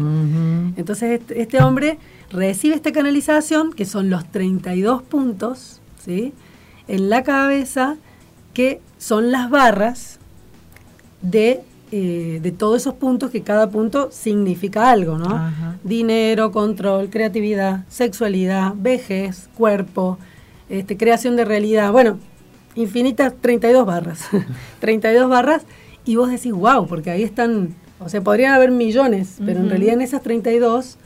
Entonces 0.76 1.20
este, 1.20 1.40
este 1.42 1.62
hombre 1.62 1.98
recibe 2.32 2.74
esta 2.74 2.90
canalización, 2.90 3.72
que 3.72 3.84
son 3.84 4.10
los 4.10 4.24
32 4.32 5.02
puntos, 5.02 5.80
¿sí? 6.04 6.32
En 6.90 7.08
la 7.08 7.22
cabeza, 7.22 7.98
que 8.52 8.80
son 8.98 9.30
las 9.30 9.48
barras 9.48 10.18
de, 11.22 11.60
eh, 11.92 12.40
de 12.42 12.50
todos 12.50 12.80
esos 12.80 12.94
puntos, 12.94 13.30
que 13.30 13.42
cada 13.42 13.70
punto 13.70 14.08
significa 14.10 14.90
algo, 14.90 15.16
¿no? 15.16 15.26
Ajá. 15.26 15.78
Dinero, 15.84 16.50
control, 16.50 17.08
creatividad, 17.08 17.84
sexualidad, 17.88 18.72
vejez, 18.74 19.48
cuerpo, 19.56 20.18
este, 20.68 20.96
creación 20.96 21.36
de 21.36 21.44
realidad, 21.44 21.92
bueno, 21.92 22.18
infinitas 22.74 23.34
32 23.40 23.86
barras. 23.86 24.26
32 24.80 25.30
barras 25.30 25.62
y 26.04 26.16
vos 26.16 26.28
decís, 26.28 26.50
wow, 26.50 26.88
porque 26.88 27.12
ahí 27.12 27.22
están, 27.22 27.76
o 28.00 28.08
sea, 28.08 28.20
podrían 28.20 28.52
haber 28.52 28.72
millones, 28.72 29.36
pero 29.46 29.60
en 29.60 29.70
realidad 29.70 29.94
en 29.94 30.02
esas 30.02 30.22
32 30.22 30.96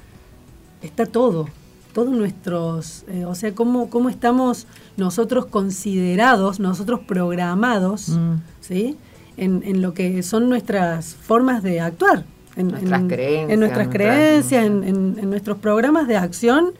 está 0.80 1.04
todo, 1.04 1.50
todos 1.94 2.10
nuestros, 2.10 3.04
eh, 3.08 3.24
o 3.24 3.34
sea, 3.34 3.54
cómo, 3.54 3.88
cómo 3.88 4.10
estamos 4.10 4.66
nosotros 4.98 5.46
considerados, 5.46 6.60
nosotros 6.60 7.00
programados, 7.06 8.10
Mm. 8.10 8.34
¿sí? 8.60 8.96
En, 9.36 9.62
en 9.64 9.80
lo 9.80 9.94
que 9.94 10.22
son 10.22 10.48
nuestras 10.48 11.14
formas 11.14 11.62
de 11.62 11.80
actuar. 11.80 12.24
En, 12.56 12.68
Nuestras 12.68 13.00
en- 13.00 13.08
creencias, 13.08 13.50
En 13.50 13.60
nuestras 13.60 13.88
creencias, 13.88 14.64
en, 14.66 14.84
en- 15.18 15.30
nuestros 15.30 15.58
programas 15.58 16.06
de 16.06 16.16
acción, 16.16 16.72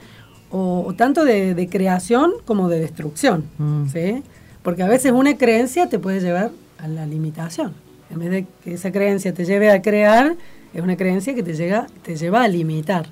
o, 0.50 0.84
o 0.86 0.94
tanto 0.94 1.24
de, 1.24 1.54
de 1.54 1.68
creación 1.68 2.30
como 2.44 2.68
de 2.68 2.78
destrucción. 2.80 3.44
Mm. 3.58 3.86
¿sí? 3.88 4.22
Porque 4.62 4.82
a 4.84 4.88
veces 4.88 5.10
una 5.12 5.36
creencia 5.36 5.88
te 5.88 5.98
puede 5.98 6.20
llevar 6.20 6.50
a 6.78 6.86
la 6.88 7.06
limitación. 7.06 7.72
En 8.10 8.18
vez 8.20 8.30
de 8.30 8.46
que 8.62 8.74
esa 8.74 8.92
creencia 8.92 9.34
te 9.34 9.44
lleve 9.44 9.70
a 9.70 9.82
crear, 9.82 10.36
es 10.72 10.80
una 10.82 10.96
creencia 10.96 11.34
que 11.34 11.42
te, 11.42 11.54
llega, 11.54 11.86
te 12.02 12.14
lleva 12.16 12.42
a 12.44 12.48
limitar. 12.48 13.06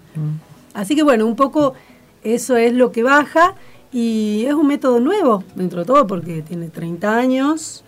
Así 0.74 0.94
que 0.94 1.02
bueno, 1.02 1.26
un 1.26 1.34
poco 1.36 1.74
eso 2.24 2.56
es 2.56 2.72
lo 2.72 2.92
que 2.92 3.02
baja 3.02 3.54
y 3.92 4.44
es 4.46 4.54
un 4.54 4.66
método 4.66 5.00
nuevo 5.00 5.44
dentro 5.54 5.80
de 5.80 5.86
todo 5.86 6.06
porque 6.06 6.42
tiene 6.42 6.68
30 6.68 7.16
años. 7.16 7.84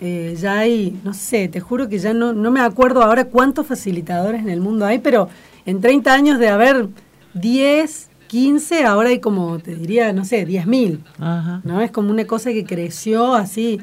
Eh, 0.00 0.34
ya 0.40 0.60
hay, 0.60 0.98
no 1.04 1.12
sé, 1.12 1.48
te 1.48 1.60
juro 1.60 1.88
que 1.88 1.98
ya 1.98 2.14
no, 2.14 2.32
no 2.32 2.50
me 2.50 2.60
acuerdo 2.60 3.02
ahora 3.02 3.26
cuántos 3.26 3.66
facilitadores 3.66 4.40
en 4.40 4.48
el 4.48 4.60
mundo 4.60 4.86
hay, 4.86 4.98
pero 4.98 5.28
en 5.66 5.80
30 5.80 6.12
años 6.12 6.38
de 6.38 6.48
haber 6.48 6.88
10, 7.34 8.08
15, 8.26 8.84
ahora 8.84 9.10
hay 9.10 9.18
como, 9.18 9.58
te 9.58 9.74
diría, 9.74 10.12
no 10.12 10.24
sé, 10.24 10.46
10.000. 10.46 11.00
Ajá. 11.18 11.60
¿no? 11.64 11.80
Es 11.80 11.90
como 11.90 12.10
una 12.10 12.26
cosa 12.26 12.50
que 12.52 12.64
creció 12.64 13.34
así. 13.34 13.80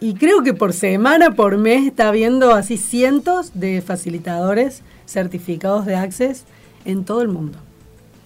Y 0.00 0.14
creo 0.14 0.42
que 0.42 0.54
por 0.54 0.72
semana, 0.72 1.32
por 1.32 1.58
mes, 1.58 1.86
está 1.86 2.08
habiendo 2.08 2.54
así 2.54 2.76
cientos 2.76 3.50
de 3.54 3.82
facilitadores 3.82 4.82
certificados 5.06 5.84
de 5.84 5.96
Access 5.96 6.44
en 6.84 7.04
todo 7.04 7.22
el 7.22 7.28
mundo. 7.28 7.58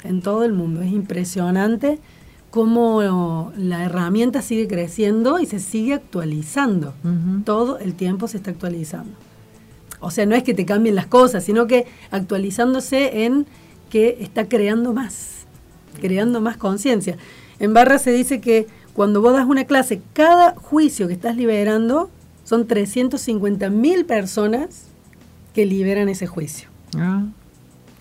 En 0.04 0.22
todo 0.22 0.44
el 0.44 0.52
mundo. 0.52 0.82
Es 0.82 0.92
impresionante 0.92 1.98
cómo 2.50 3.52
la 3.56 3.84
herramienta 3.84 4.42
sigue 4.42 4.68
creciendo 4.68 5.38
y 5.38 5.46
se 5.46 5.58
sigue 5.58 5.94
actualizando. 5.94 6.94
Todo 7.44 7.78
el 7.78 7.94
tiempo 7.94 8.28
se 8.28 8.36
está 8.36 8.50
actualizando. 8.50 9.12
O 10.00 10.10
sea, 10.10 10.26
no 10.26 10.34
es 10.34 10.42
que 10.42 10.52
te 10.52 10.66
cambien 10.66 10.94
las 10.94 11.06
cosas, 11.06 11.44
sino 11.44 11.66
que 11.66 11.86
actualizándose 12.10 13.24
en 13.24 13.46
que 13.88 14.18
está 14.20 14.48
creando 14.48 14.92
más, 14.92 15.46
creando 16.00 16.40
más 16.40 16.56
conciencia. 16.56 17.16
En 17.58 17.72
Barra 17.72 17.98
se 17.98 18.12
dice 18.12 18.40
que 18.40 18.66
cuando 18.94 19.22
vos 19.22 19.32
das 19.32 19.46
una 19.46 19.64
clase, 19.64 20.02
cada 20.12 20.54
juicio 20.56 21.06
que 21.06 21.14
estás 21.14 21.36
liberando 21.36 22.10
son 22.44 22.66
350 22.66 23.70
mil 23.70 24.04
personas 24.04 24.86
que 25.54 25.64
liberan 25.64 26.08
ese 26.08 26.26
juicio. 26.26 26.68
Ah. 26.96 27.24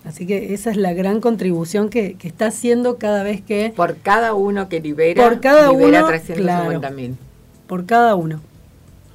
Así 0.04 0.26
que 0.26 0.52
esa 0.52 0.70
es 0.70 0.76
la 0.76 0.92
gran 0.94 1.20
contribución 1.20 1.88
que, 1.88 2.14
que 2.14 2.26
está 2.26 2.46
haciendo 2.46 2.96
cada 2.98 3.22
vez 3.22 3.40
que... 3.40 3.72
Por 3.74 3.96
cada 3.98 4.34
uno 4.34 4.68
que 4.68 4.80
libera, 4.80 5.22
Por 5.22 5.40
cada 5.40 5.70
libera 5.70 6.00
uno, 6.00 6.08
350 6.08 6.90
mil. 6.90 7.16
por 7.68 7.86
cada 7.86 8.16
uno. 8.16 8.40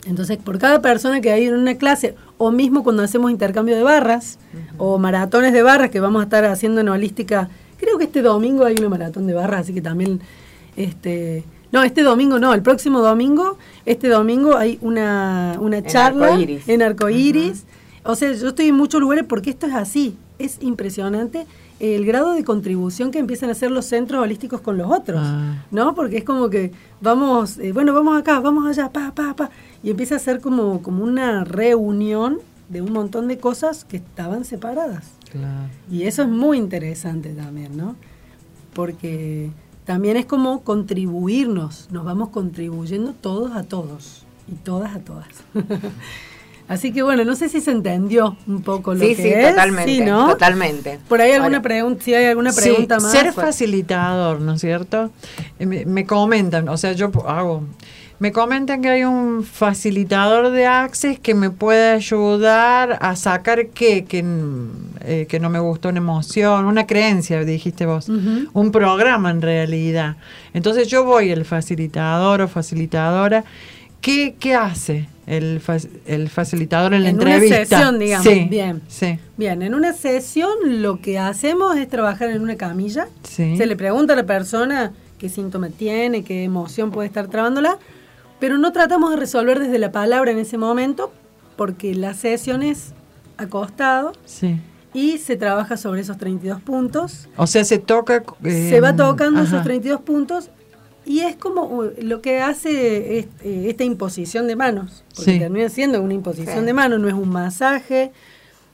Entonces, 0.06 0.38
por 0.38 0.58
cada 0.58 0.82
persona 0.82 1.20
que 1.20 1.32
hay 1.32 1.46
en 1.46 1.56
una 1.56 1.76
clase, 1.76 2.16
o 2.38 2.52
mismo 2.52 2.84
cuando 2.84 3.04
hacemos 3.04 3.30
intercambio 3.32 3.76
de 3.76 3.84
barras, 3.84 4.40
o 4.78 4.98
maratones 4.98 5.52
de 5.52 5.62
barras 5.62 5.90
que 5.90 6.00
vamos 6.00 6.22
a 6.22 6.24
estar 6.24 6.46
haciendo 6.46 6.80
en 6.80 6.88
holística, 6.88 7.50
creo 7.78 7.98
que 7.98 8.06
este 8.06 8.22
domingo 8.22 8.64
hay 8.64 8.76
una 8.80 8.88
maratón 8.88 9.28
de 9.28 9.34
barras, 9.34 9.62
así 9.62 9.74
que 9.74 9.82
también, 9.82 10.22
este, 10.78 11.44
no, 11.74 11.84
este 11.84 12.04
domingo 12.04 12.40
no, 12.40 12.54
el 12.54 12.62
próximo 12.62 13.02
domingo, 13.02 13.58
este 13.86 14.08
domingo 14.08 14.56
hay 14.56 14.78
una, 14.82 15.58
una 15.60 15.80
En 15.80 15.86
charla 15.86 16.40
en 16.40 16.82
arcoíris. 16.82 17.66
O 18.08 18.16
sea, 18.16 18.32
yo 18.32 18.48
estoy 18.48 18.68
en 18.70 18.76
muchos 18.76 19.02
lugares 19.02 19.26
porque 19.28 19.50
esto 19.50 19.68
es 19.68 19.74
así, 19.76 20.18
es 20.40 20.58
impresionante 20.62 21.46
el 21.80 22.06
grado 22.06 22.32
de 22.34 22.44
contribución 22.44 23.12
que 23.12 23.20
empiezan 23.20 23.50
a 23.50 23.52
hacer 23.52 23.70
los 23.70 23.86
centros 23.86 24.24
holísticos 24.24 24.62
con 24.62 24.78
los 24.78 24.90
otros, 24.90 25.20
Ah. 25.22 25.66
¿no? 25.72 25.94
Porque 25.94 26.18
es 26.18 26.24
como 26.24 26.50
que 26.50 26.72
vamos, 27.02 27.58
eh, 27.60 27.72
bueno, 27.74 27.94
vamos 27.94 28.18
acá, 28.18 28.40
vamos 28.40 28.66
allá, 28.66 28.90
pa, 28.92 29.12
pa, 29.14 29.36
pa, 29.36 29.50
y 29.84 29.90
empieza 29.92 30.16
a 30.16 30.20
ser 30.20 30.40
como, 30.40 30.82
como 30.82 31.04
una 31.04 31.44
reunión 31.44 32.40
de 32.70 32.82
un 32.82 32.94
montón 32.94 33.28
de 33.28 33.38
cosas 33.38 33.84
que 33.86 33.98
estaban 33.98 34.46
separadas. 34.46 35.06
Claro. 35.32 35.70
Y 35.92 36.04
eso 36.04 36.22
es 36.24 36.30
muy 36.30 36.58
interesante 36.58 37.30
también, 37.34 37.76
¿no? 37.76 37.96
Porque 38.74 39.52
también 39.86 40.18
es 40.18 40.26
como 40.26 40.62
contribuirnos, 40.62 41.90
nos 41.92 42.06
vamos 42.06 42.30
contribuyendo 42.30 43.14
todos 43.14 43.52
a 43.56 43.64
todos 43.64 44.26
y 44.52 44.56
todas 44.56 44.96
a 44.96 45.00
todas. 45.00 45.28
Así 46.68 46.92
que 46.92 47.02
bueno, 47.02 47.24
no 47.24 47.36
sé 47.36 47.48
si 47.48 47.62
se 47.62 47.72
entendió 47.72 48.36
un 48.46 48.62
poco 48.62 48.94
lo 48.94 49.00
Sí, 49.00 49.16
que 49.16 49.22
sí, 49.24 49.30
es. 49.30 49.50
totalmente, 49.50 49.92
Sí, 49.96 50.02
¿no? 50.02 50.28
totalmente. 50.28 51.00
Por 51.08 51.22
ahí 51.22 51.32
alguna 51.32 51.62
pregunta, 51.62 52.04
si 52.04 52.14
hay 52.14 52.26
alguna 52.26 52.52
Sí, 52.52 52.62
pregunta 52.62 53.00
más. 53.00 53.12
Ser 53.12 53.32
pues- 53.34 53.46
facilitador, 53.46 54.42
¿no 54.42 54.54
es 54.54 54.62
cierto? 54.62 55.12
Eh, 55.60 55.66
Me, 55.66 55.86
me 55.86 56.06
comentan, 56.06 56.68
o 56.68 56.76
sea, 56.78 56.92
yo 56.92 57.10
hago. 57.28 57.64
Me 58.20 58.32
comentan 58.32 58.82
que 58.82 58.90
hay 58.90 59.04
un 59.04 59.44
facilitador 59.44 60.50
de 60.50 60.66
Access 60.66 61.20
que 61.20 61.36
me 61.36 61.52
puede 61.52 61.92
ayudar 61.92 62.98
a 63.00 63.16
sacar 63.16 63.68
qué, 63.68 64.06
que, 64.06 64.26
eh, 65.02 65.28
que 65.30 65.40
no 65.40 65.52
me 65.52 65.60
gustó 65.60 65.90
una 65.90 66.00
emoción, 66.00 66.66
una 66.66 66.88
creencia, 66.88 67.44
dijiste 67.46 67.86
vos, 67.86 68.10
un 68.10 68.72
programa 68.72 69.30
en 69.30 69.44
realidad. 69.44 70.16
Entonces 70.56 70.88
yo 70.88 71.04
voy 71.06 71.30
el 71.30 71.46
facilitador 71.46 72.42
o 72.42 72.48
facilitadora. 72.48 73.44
¿Qué, 74.02 74.36
qué 74.40 74.56
hace 74.56 75.08
el, 75.28 75.62
fac- 75.62 75.88
el 76.06 76.30
facilitador 76.30 76.94
en 76.96 77.04
la 77.04 77.10
En 77.10 77.20
una 77.20 77.36
entrevista? 77.36 77.58
sesión, 77.78 78.00
digamos, 78.00 78.26
Sí, 78.28 78.48
bien. 78.50 78.82
Sí, 78.88 79.20
Bien, 79.38 79.62
en 79.62 79.76
una 79.76 79.94
sesión 79.94 80.50
lo 80.82 81.00
que 81.02 81.20
hacemos 81.20 81.78
es 81.78 81.88
trabajar 81.88 82.30
en 82.30 82.42
una 82.42 82.56
camilla. 82.56 83.08
sí. 83.24 83.56
Se 83.58 83.66
le 83.68 83.76
pregunta 83.76 84.14
a 84.14 84.16
la 84.16 84.26
persona 84.26 84.94
qué 85.20 85.30
síntoma 85.30 85.70
tiene, 85.70 86.24
qué 86.24 86.44
emoción 86.44 86.92
puede 86.92 87.08
estar 87.08 87.28
trabándola, 87.28 87.78
pero 88.40 88.58
no 88.58 88.72
tratamos 88.72 89.12
de 89.12 89.18
resolver 89.18 89.60
desde 89.60 89.78
la 89.80 89.92
palabra 89.92 90.32
en 90.32 90.38
ese 90.40 90.58
momento, 90.58 91.12
porque 91.56 91.94
la 91.96 92.14
sesión 92.14 92.64
es 92.64 92.94
acostado 93.38 94.14
sí. 94.26 94.60
y 94.94 95.18
se 95.18 95.36
trabaja 95.36 95.76
sobre 95.78 96.02
esos 96.02 96.18
32 96.18 96.62
puntos. 96.62 97.28
O 97.36 97.48
sea, 97.48 97.64
se 97.64 97.80
toca. 97.80 98.24
eh, 98.44 98.68
se 98.70 98.80
va 98.80 98.96
tocando 98.96 99.40
ajá. 99.42 99.50
esos 99.50 99.64
32 99.64 100.02
puntos 100.02 100.50
y 101.08 101.22
es 101.22 101.36
como 101.38 101.64
uh, 101.64 101.90
lo 102.02 102.22
que 102.22 102.42
hace 102.42 103.18
es- 103.20 103.26
eh, 103.44 103.66
esta 103.70 103.84
imposición 103.84 104.46
de 104.48 104.56
manos, 104.56 105.04
porque 105.16 105.34
Sí. 105.34 105.40
termina 105.40 105.70
siendo 105.70 106.02
una 106.02 106.14
imposición 106.14 106.60
Sí. 106.60 106.66
de 106.66 106.74
manos, 106.74 107.00
no 107.00 107.08
es 107.08 107.14
un 107.14 107.30
masaje, 107.30 108.12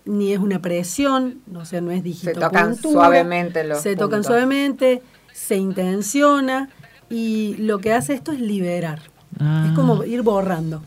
ni 0.05 0.33
es 0.33 0.39
una 0.39 0.61
presión, 0.61 1.39
o 1.55 1.63
sea, 1.63 1.79
no 1.79 1.91
es 1.91 2.03
Se 2.17 2.33
tocan 2.33 2.75
suavemente 2.75 3.63
los 3.63 3.79
Se 3.81 3.95
tocan 3.95 4.23
suavemente, 4.23 5.01
se 5.31 5.55
intenciona 5.57 6.69
y 7.09 7.55
lo 7.59 7.79
que 7.79 7.93
hace 7.93 8.13
esto 8.13 8.31
es 8.33 8.41
liberar. 8.41 8.99
Ah. 9.39 9.65
Es 9.69 9.73
como 9.75 10.03
ir 10.03 10.21
borrando. 10.23 10.81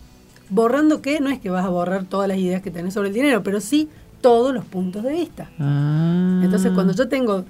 ¿Borrando 0.48 1.00
qué? 1.02 1.18
No 1.20 1.30
es 1.30 1.40
que 1.40 1.50
vas 1.50 1.64
a 1.64 1.68
borrar 1.68 2.04
todas 2.04 2.28
las 2.28 2.38
ideas 2.38 2.62
que 2.62 2.70
tenés 2.70 2.94
sobre 2.94 3.08
el 3.08 3.14
dinero, 3.14 3.42
pero 3.42 3.60
sí 3.60 3.88
todos 4.20 4.52
los 4.54 4.64
puntos 4.64 5.02
de 5.02 5.12
vista. 5.12 5.50
Ah. 5.58 6.40
Entonces, 6.44 6.72
cuando 6.72 6.92
yo 6.92 7.08
tengo 7.08 7.44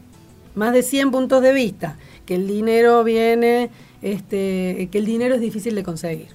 más 0.55 0.73
de 0.73 0.83
100 0.83 1.11
puntos 1.11 1.43
de 1.43 1.53
vista, 1.53 1.97
que 2.25 2.35
el 2.37 2.47
dinero 2.47 3.05
viene, 3.05 3.71
este, 4.03 4.89
que 4.91 4.99
el 4.99 5.05
dinero 5.07 5.35
es 5.35 5.41
difícil 5.41 5.75
de 5.75 5.83
conseguir. 5.83 6.29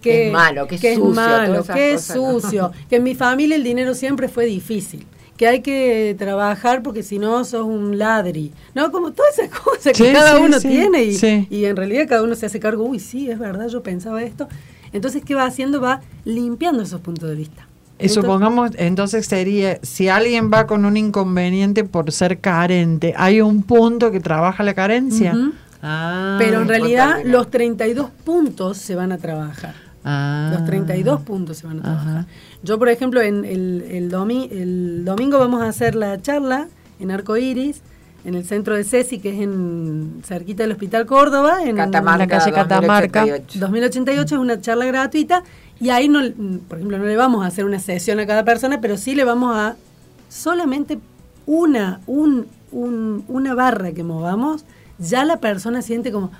Que 0.00 0.26
es 0.26 0.32
malo, 0.32 0.66
que 0.66 0.74
es 0.76 0.84
es 0.84 0.94
sucio, 0.96 1.14
malo, 1.14 1.64
que 1.64 1.92
es 1.94 2.02
sucio, 2.02 2.72
que 2.90 2.96
en 2.96 3.02
mi 3.04 3.14
familia 3.14 3.54
el 3.56 3.62
dinero 3.62 3.94
siempre 3.94 4.28
fue 4.28 4.46
difícil, 4.46 5.06
que 5.36 5.46
hay 5.46 5.60
que 5.60 6.16
trabajar 6.18 6.82
porque 6.82 7.04
si 7.04 7.20
no 7.20 7.44
sos 7.44 7.64
un 7.64 7.98
ladri, 7.98 8.50
¿no? 8.74 8.90
Como 8.90 9.12
todas 9.12 9.38
esas 9.38 9.56
cosas 9.60 9.92
que 9.96 10.04
Sí, 10.06 10.12
cada 10.12 10.36
sí, 10.36 10.42
uno 10.42 10.58
sí, 10.58 10.68
tiene 10.68 11.04
y, 11.04 11.14
sí. 11.14 11.46
y 11.50 11.66
en 11.66 11.76
realidad 11.76 12.06
cada 12.08 12.24
uno 12.24 12.34
se 12.34 12.46
hace 12.46 12.58
cargo, 12.58 12.82
uy, 12.84 12.98
sí, 12.98 13.30
es 13.30 13.38
verdad, 13.38 13.68
yo 13.68 13.82
pensaba 13.84 14.22
esto. 14.24 14.48
Entonces, 14.92 15.22
¿qué 15.24 15.34
va 15.36 15.44
haciendo? 15.44 15.80
Va 15.80 16.00
limpiando 16.24 16.82
esos 16.82 17.00
puntos 17.00 17.28
de 17.30 17.36
vista. 17.36 17.68
Y 17.98 18.06
Entonces- 18.06 18.14
supongamos, 18.24 18.70
entonces 18.78 19.24
sería, 19.26 19.78
si 19.82 20.08
alguien 20.08 20.50
va 20.52 20.66
con 20.66 20.84
un 20.84 20.96
inconveniente 20.96 21.84
por 21.84 22.10
ser 22.10 22.40
carente, 22.40 23.14
¿hay 23.16 23.40
un 23.40 23.62
punto 23.62 24.10
que 24.10 24.18
trabaja 24.18 24.64
la 24.64 24.74
carencia? 24.74 25.32
Ah, 25.82 26.36
Pero 26.38 26.62
en 26.62 26.68
realidad 26.68 27.06
importante. 27.06 27.28
los 27.30 27.50
32 27.50 28.10
puntos 28.24 28.78
se 28.78 28.94
van 28.94 29.10
a 29.12 29.18
trabajar. 29.18 29.74
ah. 30.04 30.50
Los 30.54 30.64
32 30.64 31.22
puntos 31.22 31.56
se 31.58 31.66
van 31.66 31.80
a 31.80 31.82
trabajar. 31.82 32.08
Ajá. 32.18 32.26
Yo, 32.62 32.78
por 32.78 32.88
ejemplo, 32.88 33.20
en 33.20 33.44
el, 33.44 33.84
el, 33.90 34.10
domi- 34.10 34.48
el 34.52 35.04
domingo 35.04 35.38
vamos 35.38 35.60
a 35.62 35.68
hacer 35.68 35.94
la 35.96 36.20
charla 36.22 36.68
en 37.00 37.10
Arco 37.10 37.36
Iris, 37.36 37.80
en 38.24 38.36
el 38.36 38.44
centro 38.44 38.76
de 38.76 38.84
Ceci, 38.84 39.18
que 39.18 39.30
es 39.34 39.40
en 39.40 40.20
cerquita 40.24 40.62
del 40.62 40.70
Hospital 40.72 41.06
Córdoba, 41.06 41.64
en 41.64 41.74
Catamarca, 41.74 42.18
la 42.18 42.26
calle 42.28 42.52
Catamarca. 42.52 43.20
2088. 43.22 43.58
2088 43.58 44.34
es 44.36 44.40
una 44.40 44.60
charla 44.60 44.84
gratuita 44.84 45.42
y 45.80 45.90
ahí 45.90 46.08
no, 46.08 46.20
por 46.68 46.78
ejemplo, 46.78 46.98
no 46.98 47.04
le 47.06 47.16
vamos 47.16 47.42
a 47.44 47.48
hacer 47.48 47.64
una 47.64 47.80
sesión 47.80 48.20
a 48.20 48.26
cada 48.26 48.44
persona, 48.44 48.80
pero 48.80 48.96
sí 48.96 49.16
le 49.16 49.24
vamos 49.24 49.56
a 49.56 49.74
solamente 50.28 51.00
una, 51.46 52.00
un, 52.06 52.46
un- 52.70 53.24
una 53.26 53.54
barra 53.54 53.90
que 53.90 54.04
movamos, 54.04 54.64
ya 55.08 55.24
la 55.24 55.38
persona 55.38 55.82
siente 55.82 56.12
como 56.12 56.30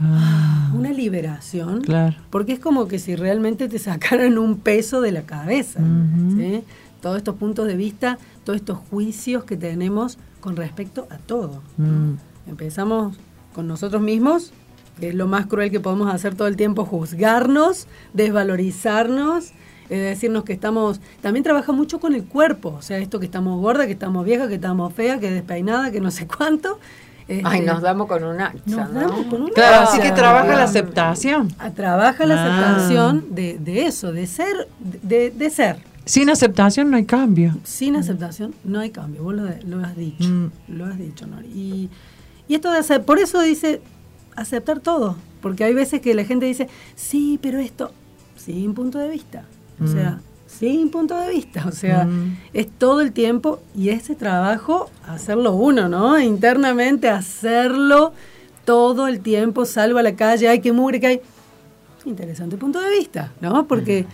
Ah, 0.00 0.70
una 0.74 0.90
liberación. 0.90 1.80
claro. 1.82 2.16
Porque 2.30 2.54
es 2.54 2.58
como 2.58 2.88
que 2.88 2.98
si 2.98 3.14
realmente 3.14 3.68
te 3.68 3.78
sacaran 3.78 4.36
un 4.38 4.58
peso 4.58 5.00
de 5.00 5.12
la 5.12 5.22
cabeza. 5.22 5.80
Todos 7.00 7.18
estos 7.18 7.34
puntos 7.36 7.66
de 7.66 7.76
vista, 7.76 8.18
todos 8.44 8.56
estos 8.56 8.78
juicios 8.90 9.44
que 9.44 9.56
tenemos 9.56 10.18
con 10.40 10.56
respecto 10.56 11.06
a 11.10 11.18
todo. 11.18 11.62
Mm. 11.76 12.12
Empezamos 12.48 13.16
con 13.54 13.66
nosotros 13.68 14.00
mismos, 14.02 14.52
que 15.00 15.08
es 15.10 15.14
lo 15.14 15.26
más 15.26 15.46
cruel 15.46 15.70
que 15.70 15.80
podemos 15.80 16.12
hacer 16.12 16.34
todo 16.34 16.48
el 16.48 16.56
tiempo, 16.56 16.84
juzgarnos, 16.84 17.86
desvalorizarnos, 18.14 19.52
eh, 19.90 19.96
decirnos 19.96 20.44
que 20.44 20.52
estamos... 20.52 21.00
También 21.20 21.42
trabaja 21.42 21.72
mucho 21.72 21.98
con 22.00 22.14
el 22.14 22.24
cuerpo, 22.24 22.74
o 22.78 22.82
sea, 22.82 22.98
esto 22.98 23.18
que 23.20 23.26
estamos 23.26 23.60
gorda, 23.60 23.86
que 23.86 23.92
estamos 23.92 24.24
vieja, 24.24 24.48
que 24.48 24.54
estamos 24.54 24.92
fea, 24.94 25.18
que 25.20 25.30
despeinada, 25.30 25.90
que 25.90 26.00
no 26.00 26.10
sé 26.10 26.26
cuánto. 26.26 26.78
Este, 27.28 27.42
Ay, 27.44 27.60
nos 27.60 27.80
damos 27.82 28.06
con 28.08 28.24
un 28.24 28.40
hacha, 28.40 28.58
nos 28.66 28.90
¿no? 28.90 29.00
damos 29.00 29.26
con 29.26 29.42
un 29.42 29.48
Claro, 29.50 29.82
hacha. 29.82 29.92
así 29.92 30.00
que 30.00 30.12
trabaja 30.12 30.54
la 30.56 30.64
aceptación. 30.64 31.48
Ah, 31.58 31.70
Trabaja 31.70 32.26
la 32.26 32.34
Ah. 32.42 32.46
aceptación 32.76 33.26
de, 33.30 33.58
de 33.58 33.86
eso, 33.86 34.12
de 34.12 34.26
ser, 34.26 34.68
de, 34.80 35.30
de 35.30 35.50
ser. 35.50 35.76
Sin 36.04 36.30
aceptación 36.30 36.90
no 36.90 36.96
hay 36.96 37.04
cambio. 37.04 37.56
Sin 37.64 37.94
aceptación 37.96 38.54
no 38.64 38.80
hay 38.80 38.90
cambio, 38.90 39.22
vos 39.22 39.34
lo, 39.34 39.44
lo 39.66 39.84
has 39.84 39.96
dicho, 39.96 40.28
Mm. 40.28 40.50
lo 40.68 40.86
has 40.86 40.98
dicho, 40.98 41.26
Nori. 41.26 41.46
Y, 41.48 41.90
y 42.48 42.54
esto 42.56 42.72
de 42.72 42.78
hacer, 42.78 43.04
por 43.04 43.18
eso 43.20 43.40
dice 43.40 43.80
aceptar 44.34 44.80
todo, 44.80 45.16
porque 45.40 45.62
hay 45.64 45.74
veces 45.74 46.00
que 46.00 46.14
la 46.14 46.24
gente 46.24 46.46
dice, 46.46 46.68
sí, 46.96 47.38
pero 47.40 47.58
esto, 47.60 47.92
sin 48.36 48.74
punto 48.74 48.98
de 48.98 49.08
vista, 49.10 49.44
o 49.80 49.84
Mm. 49.84 49.92
sea, 49.92 50.20
sin 50.70 50.90
punto 50.90 51.16
de 51.18 51.28
vista, 51.30 51.64
o 51.66 51.72
sea, 51.72 52.04
Mm. 52.04 52.36
es 52.52 52.68
todo 52.78 53.00
el 53.00 53.10
tiempo 53.12 53.60
y 53.74 53.88
ese 53.88 54.14
trabajo, 54.14 54.88
hacerlo 55.06 55.54
uno, 55.54 55.88
¿no? 55.88 56.20
Internamente, 56.20 57.08
hacerlo 57.08 58.12
todo 58.64 59.08
el 59.08 59.20
tiempo, 59.20 59.64
salvo 59.64 59.98
a 59.98 60.02
la 60.04 60.14
calle, 60.14 60.48
hay 60.48 60.60
que 60.60 60.72
mugre, 60.72 61.00
que 61.00 61.06
hay... 61.08 61.20
Interesante 62.04 62.56
punto 62.56 62.80
de 62.80 62.90
vista, 62.90 63.32
¿no? 63.40 63.66
Porque 63.66 64.06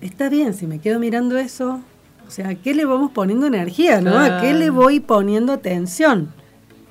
está 0.00 0.28
bien, 0.28 0.52
si 0.54 0.66
me 0.66 0.80
quedo 0.80 0.98
mirando 0.98 1.38
eso, 1.38 1.80
o 2.26 2.30
sea, 2.30 2.48
¿a 2.48 2.54
qué 2.56 2.74
le 2.74 2.84
vamos 2.84 3.12
poniendo 3.12 3.46
energía, 3.46 4.00
no? 4.00 4.18
¿A 4.18 4.40
qué 4.40 4.54
le 4.54 4.70
voy 4.70 4.98
poniendo 4.98 5.52
atención? 5.52 6.32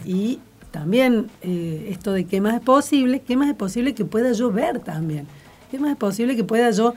Y 0.06 0.40
también 0.72 1.30
eh, 1.42 1.88
esto 1.90 2.14
de 2.14 2.24
qué 2.24 2.40
más 2.40 2.56
es 2.56 2.62
posible, 2.62 3.20
qué 3.20 3.36
más 3.36 3.50
es 3.50 3.56
posible 3.56 3.94
que 3.94 4.06
pueda 4.06 4.32
yo 4.32 4.50
ver 4.50 4.80
también, 4.80 5.28
qué 5.70 5.78
más 5.78 5.92
es 5.92 5.98
posible 5.98 6.38
que 6.38 6.46
pueda 6.46 6.72
yo 6.72 6.94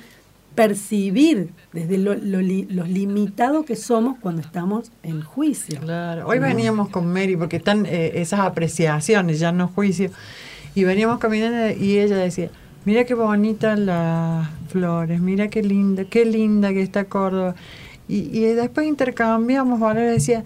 percibir 0.55 1.50
desde 1.72 1.98
lo, 1.98 2.14
lo 2.14 2.40
li- 2.40 2.66
los 2.70 2.88
limitados 2.88 3.64
que 3.64 3.76
somos 3.76 4.16
cuando 4.20 4.40
estamos 4.40 4.90
en 5.02 5.22
juicio. 5.22 5.80
Claro. 5.80 6.26
Hoy 6.26 6.38
veníamos 6.38 6.88
con 6.90 7.12
Mary 7.12 7.36
porque 7.36 7.57
están 7.57 7.86
eh, 7.86 8.12
esas 8.14 8.40
apreciaciones, 8.40 9.38
ya 9.40 9.52
no 9.52 9.68
juicio. 9.68 10.11
Y 10.74 10.84
veníamos 10.84 11.18
caminando 11.18 11.76
y 11.80 11.98
ella 11.98 12.16
decía, 12.16 12.50
mira 12.84 13.05
qué 13.05 13.14
bonitas 13.14 13.78
las 13.78 14.48
flores, 14.68 15.20
mira 15.20 15.48
qué 15.48 15.62
linda, 15.62 16.05
qué 16.05 16.24
linda 16.24 16.72
que 16.72 16.82
está 16.82 17.05
Córdoba. 17.05 17.55
Y, 18.09 18.36
y 18.36 18.40
después 18.55 18.86
intercambiamos 18.86 19.80
valores, 19.80 20.12
decía 20.12 20.44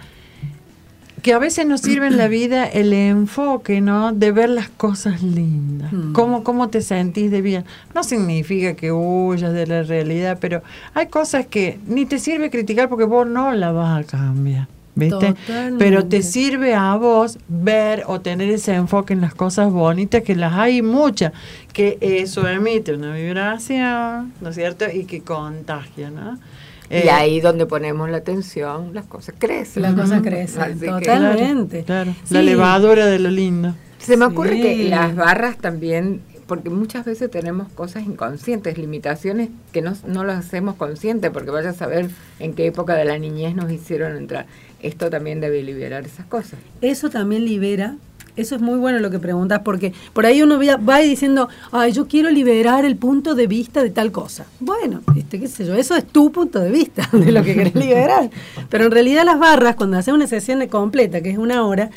que 1.22 1.32
a 1.32 1.38
veces 1.38 1.66
nos 1.66 1.80
sirve 1.80 2.06
en 2.06 2.16
la 2.16 2.28
vida 2.28 2.66
el 2.66 2.92
enfoque, 2.92 3.80
¿no? 3.80 4.12
De 4.12 4.32
ver 4.32 4.50
las 4.50 4.68
cosas 4.68 5.22
lindas. 5.22 5.92
Mm. 5.92 6.12
¿Cómo, 6.12 6.44
¿Cómo 6.44 6.68
te 6.68 6.80
sentís 6.80 7.30
de 7.30 7.42
bien? 7.42 7.64
No 7.94 8.04
significa 8.04 8.74
que 8.74 8.92
huyas 8.92 9.52
de 9.52 9.66
la 9.66 9.82
realidad, 9.82 10.38
pero 10.40 10.62
hay 10.94 11.06
cosas 11.06 11.46
que 11.46 11.78
ni 11.86 12.06
te 12.06 12.18
sirve 12.18 12.50
criticar 12.50 12.88
porque 12.88 13.04
vos 13.04 13.26
no 13.26 13.52
la 13.52 13.72
vas 13.72 14.04
a 14.04 14.04
cambiar. 14.04 14.68
¿Viste? 14.94 15.32
Totalmente. 15.32 15.84
Pero 15.84 16.06
te 16.06 16.22
sirve 16.22 16.74
a 16.74 16.96
vos 16.96 17.38
ver 17.46 18.02
o 18.08 18.20
tener 18.20 18.50
ese 18.50 18.74
enfoque 18.74 19.12
en 19.12 19.20
las 19.20 19.32
cosas 19.32 19.70
bonitas, 19.70 20.24
que 20.24 20.34
las 20.34 20.54
hay 20.54 20.82
muchas, 20.82 21.32
que 21.72 21.98
eso 22.00 22.48
emite 22.48 22.94
una 22.94 23.14
vibración, 23.14 24.32
¿no 24.40 24.48
es 24.48 24.56
cierto? 24.56 24.86
Y 24.92 25.04
que 25.04 25.20
contagia, 25.20 26.10
¿no? 26.10 26.38
Y 26.90 26.94
Eh, 26.94 27.10
ahí 27.10 27.40
donde 27.40 27.66
ponemos 27.66 28.08
la 28.10 28.18
atención, 28.18 28.94
las 28.94 29.04
cosas 29.06 29.34
crecen. 29.38 29.82
Las 29.82 29.94
cosas 29.94 30.22
crecen, 30.22 30.62
Así 30.62 30.78
que- 30.80 30.86
totalmente. 30.86 31.82
Claro, 31.84 32.14
la 32.30 32.42
levadura 32.42 33.06
de 33.06 33.18
lo 33.18 33.30
lindo. 33.30 33.74
Se 33.98 34.16
me 34.16 34.24
ocurre 34.24 34.60
que 34.60 34.88
las 34.88 35.14
barras 35.14 35.58
también, 35.58 36.22
porque 36.46 36.70
muchas 36.70 37.04
veces 37.04 37.30
tenemos 37.30 37.68
cosas 37.72 38.04
inconscientes, 38.06 38.78
limitaciones 38.78 39.50
que 39.72 39.82
no, 39.82 39.94
no 40.06 40.24
las 40.24 40.46
hacemos 40.46 40.76
conscientes, 40.76 41.30
porque 41.30 41.50
vaya 41.50 41.70
a 41.70 41.74
saber 41.74 42.08
en 42.38 42.54
qué 42.54 42.66
época 42.66 42.94
de 42.94 43.04
la 43.04 43.18
niñez 43.18 43.54
nos 43.54 43.70
hicieron 43.70 44.16
entrar. 44.16 44.46
Esto 44.80 45.10
también 45.10 45.40
debe 45.40 45.62
liberar 45.62 46.06
esas 46.06 46.24
cosas. 46.26 46.58
Eso 46.80 47.10
también 47.10 47.44
libera. 47.44 47.96
Eso 48.36 48.54
es 48.54 48.60
muy 48.62 48.78
bueno 48.78 49.00
lo 49.00 49.10
que 49.10 49.18
preguntas, 49.18 49.62
porque 49.64 49.92
por 50.12 50.24
ahí 50.24 50.40
uno 50.42 50.58
va- 50.64 50.76
va 50.76 50.98
diciendo, 51.00 51.48
ay, 51.72 51.90
yo 51.90 52.06
quiero 52.06 52.30
liberar 52.30 52.84
el 52.84 52.94
punto 52.96 53.34
de 53.34 53.48
vista 53.48 53.82
de 53.82 53.90
tal 53.90 54.12
cosa. 54.12 54.46
Bueno, 54.60 55.02
este, 55.28 55.40
qué 55.40 55.48
sé 55.48 55.66
yo, 55.66 55.74
eso 55.74 55.94
es 55.94 56.06
tu 56.06 56.32
punto 56.32 56.58
de 56.58 56.70
vista 56.70 57.06
de 57.12 57.30
lo 57.30 57.42
que 57.42 57.54
querés 57.54 57.74
liberar. 57.74 58.30
Pero 58.70 58.86
en 58.86 58.90
realidad 58.90 59.24
las 59.24 59.38
barras, 59.38 59.76
cuando 59.76 59.98
haces 59.98 60.14
una 60.14 60.26
sesión 60.26 60.66
completa, 60.68 61.20
que 61.20 61.30
es 61.30 61.38
una 61.38 61.66
hora, 61.66 61.90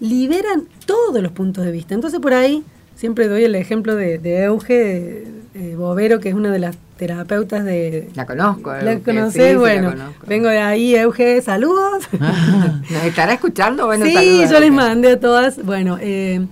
liberan 0.00 0.64
todos 0.84 1.22
los 1.22 1.32
puntos 1.32 1.64
de 1.64 1.72
vista. 1.72 1.94
Entonces 1.94 2.20
por 2.20 2.34
ahí 2.34 2.62
siempre 2.94 3.26
doy 3.28 3.44
el 3.44 3.54
ejemplo 3.54 3.96
de, 3.96 4.18
de 4.18 4.44
Euge 4.44 5.24
eh, 5.54 5.74
Bovero, 5.76 6.20
que 6.20 6.28
es 6.28 6.34
una 6.34 6.50
de 6.50 6.58
las 6.58 6.76
terapeutas 6.98 7.64
de... 7.64 8.10
La 8.14 8.26
conozco. 8.26 8.70
¿La 8.70 8.92
Euge, 8.92 9.02
conocés? 9.02 9.32
sí, 9.32 9.48
sí, 9.48 9.52
la 9.54 9.58
bueno, 9.58 9.90
conozco. 9.90 10.26
vengo 10.26 10.48
de 10.48 10.58
ahí, 10.58 10.94
Euge, 10.94 11.40
saludos. 11.40 12.06
¿Nos 12.20 13.04
estará 13.04 13.32
escuchando? 13.32 13.86
Bueno, 13.86 14.04
sí, 14.04 14.42
yo 14.50 14.60
les 14.60 14.70
mandé 14.70 15.12
a 15.12 15.20
todas. 15.20 15.64
Bueno, 15.64 15.96
eh, 16.02 16.46